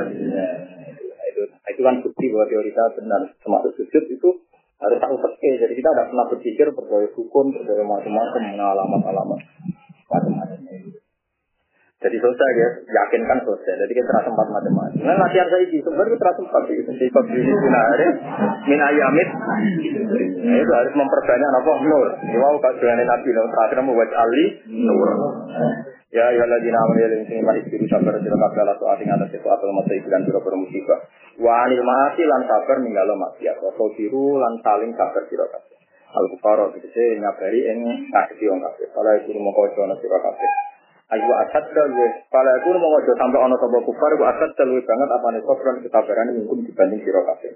itu 1.30 1.42
itu 1.46 1.80
kan 1.80 1.96
bukti 2.02 2.24
bahwa 2.34 2.46
teori 2.50 2.70
saya 2.74 2.90
benar 2.98 3.20
termasuk 3.38 3.70
sujud 3.78 4.04
itu 4.10 4.30
harus 4.80 4.98
tahu 4.98 5.16
persis 5.22 5.56
jadi 5.62 5.72
kita 5.72 5.88
tidak 5.94 6.06
pernah 6.10 6.26
berpikir 6.28 6.66
percaya 6.74 7.06
hukum 7.14 7.44
percaya 7.54 7.84
macam-macam 7.86 8.42
alamat-alamat 8.58 9.40
macam-macam 10.10 10.60
jadi 12.00 12.16
selesai 12.16 12.50
ya, 12.56 12.68
yakinkan 12.80 13.44
selesai. 13.44 13.76
Jadi 13.76 13.92
kita 13.92 14.08
terasa 14.08 14.32
sempat 14.32 14.48
macam-macam. 14.48 15.04
Nah 15.04 15.20
latihan 15.20 15.52
saya 15.52 15.68
ini 15.68 15.84
sebenarnya 15.84 16.16
terasa 16.16 16.40
sempat 16.40 16.62
sih. 16.64 16.80
Jadi 16.80 17.04
kalau 17.12 17.28
di 17.28 17.40
hari 17.44 18.08
min 18.72 18.80
ayamit, 18.80 19.28
nah, 20.40 20.56
itu 20.64 20.72
harus 20.72 20.94
memperbanyak 20.96 21.50
apa 21.60 21.72
nur. 21.84 22.08
Wow 22.40 22.56
kajian 22.56 23.04
nabi 23.04 23.28
terakhir 23.36 23.78
membuat 23.84 24.10
ali 24.16 24.44
nur. 24.80 25.10
Ya 26.10 26.26
ya 26.34 26.42
lagi 26.42 26.66
nama 26.74 26.90
dia 26.98 27.06
yang 27.06 27.22
sini 27.22 27.38
mari 27.38 27.62
diri 27.70 27.86
sabar 27.86 28.18
sira 28.18 28.34
kabeh 28.34 28.60
ala 28.66 28.74
soal 28.82 28.98
ing 28.98 29.14
atas 29.14 29.30
sesuatu 29.30 29.62
masa 29.70 29.94
ibulan 29.94 30.26
sira 30.26 30.42
bermusibah. 30.42 31.06
Wa 31.38 31.70
anil 31.70 31.86
maasi 31.86 32.26
lan 32.26 32.50
sabar 32.50 32.82
ninggalo 32.82 33.14
maksiat. 33.14 33.62
Wa 33.62 33.70
biru 33.94 34.42
lan 34.42 34.58
saling 34.58 34.90
sabar 34.98 35.22
sira 35.30 35.46
kabeh. 35.46 35.78
Al 36.10 36.26
bukara 36.34 36.66
tegese 36.74 37.14
nyabari 37.14 37.62
ing 37.62 38.10
ngadepi 38.10 38.42
wong 38.50 38.58
kabeh. 38.58 38.90
Kala 38.90 39.22
iku 39.22 39.38
mongko 39.38 39.70
ana 39.86 39.94
sira 40.02 40.18
kabeh. 40.18 40.50
Ayo 41.14 41.34
asad 41.46 41.64
dalwe. 41.78 42.06
Kala 42.26 42.58
iku 42.58 42.68
mongko 42.74 42.98
aja 43.06 43.12
sampe 43.14 43.38
ana 43.38 43.54
sapa 43.54 43.78
kufar 43.78 44.12
wa 44.18 44.26
asad 44.34 44.50
dalwe 44.58 44.82
banget 44.82 45.08
apane 45.14 45.38
kofran 45.46 45.78
ketabaran 45.78 46.34
mungkin 46.34 46.66
dibanding 46.66 47.06
sira 47.06 47.22
kabeh. 47.22 47.54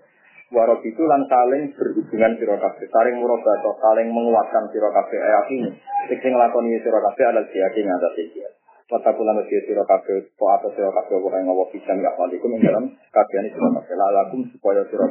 Warok 0.54 0.86
itu 0.86 1.02
lan 1.02 1.26
saling 1.26 1.74
berhubungan 1.74 2.38
sira 2.38 2.54
kabeh, 2.54 2.86
saling 2.86 3.18
murobato, 3.18 3.74
saling 3.82 4.06
menguatkan 4.06 4.70
sira 4.70 4.86
ayat 4.94 5.50
ini. 5.50 5.70
Sing 6.06 6.30
nglakoni 6.30 6.78
sira 6.78 7.02
adalah 7.02 7.42
jihad 7.50 7.74
ing 7.74 7.90
atas 7.90 8.14
iki. 8.22 8.38
Mata 8.86 9.10
kula 9.10 9.34
mesti 9.34 9.66
sira 9.66 9.82
kabeh, 9.82 10.30
po 10.38 10.54
apa 10.54 10.70
sira 10.78 10.94
kabeh 10.94 11.18
ora 11.18 11.42
ngowo 11.42 11.74
pisan 11.74 11.98
ing 11.98 12.62
dalam 12.62 12.84
kabehane 13.10 13.50
sira. 13.50 13.82
Lalakum 13.98 14.46
supaya 14.54 14.86
sira 14.86 15.10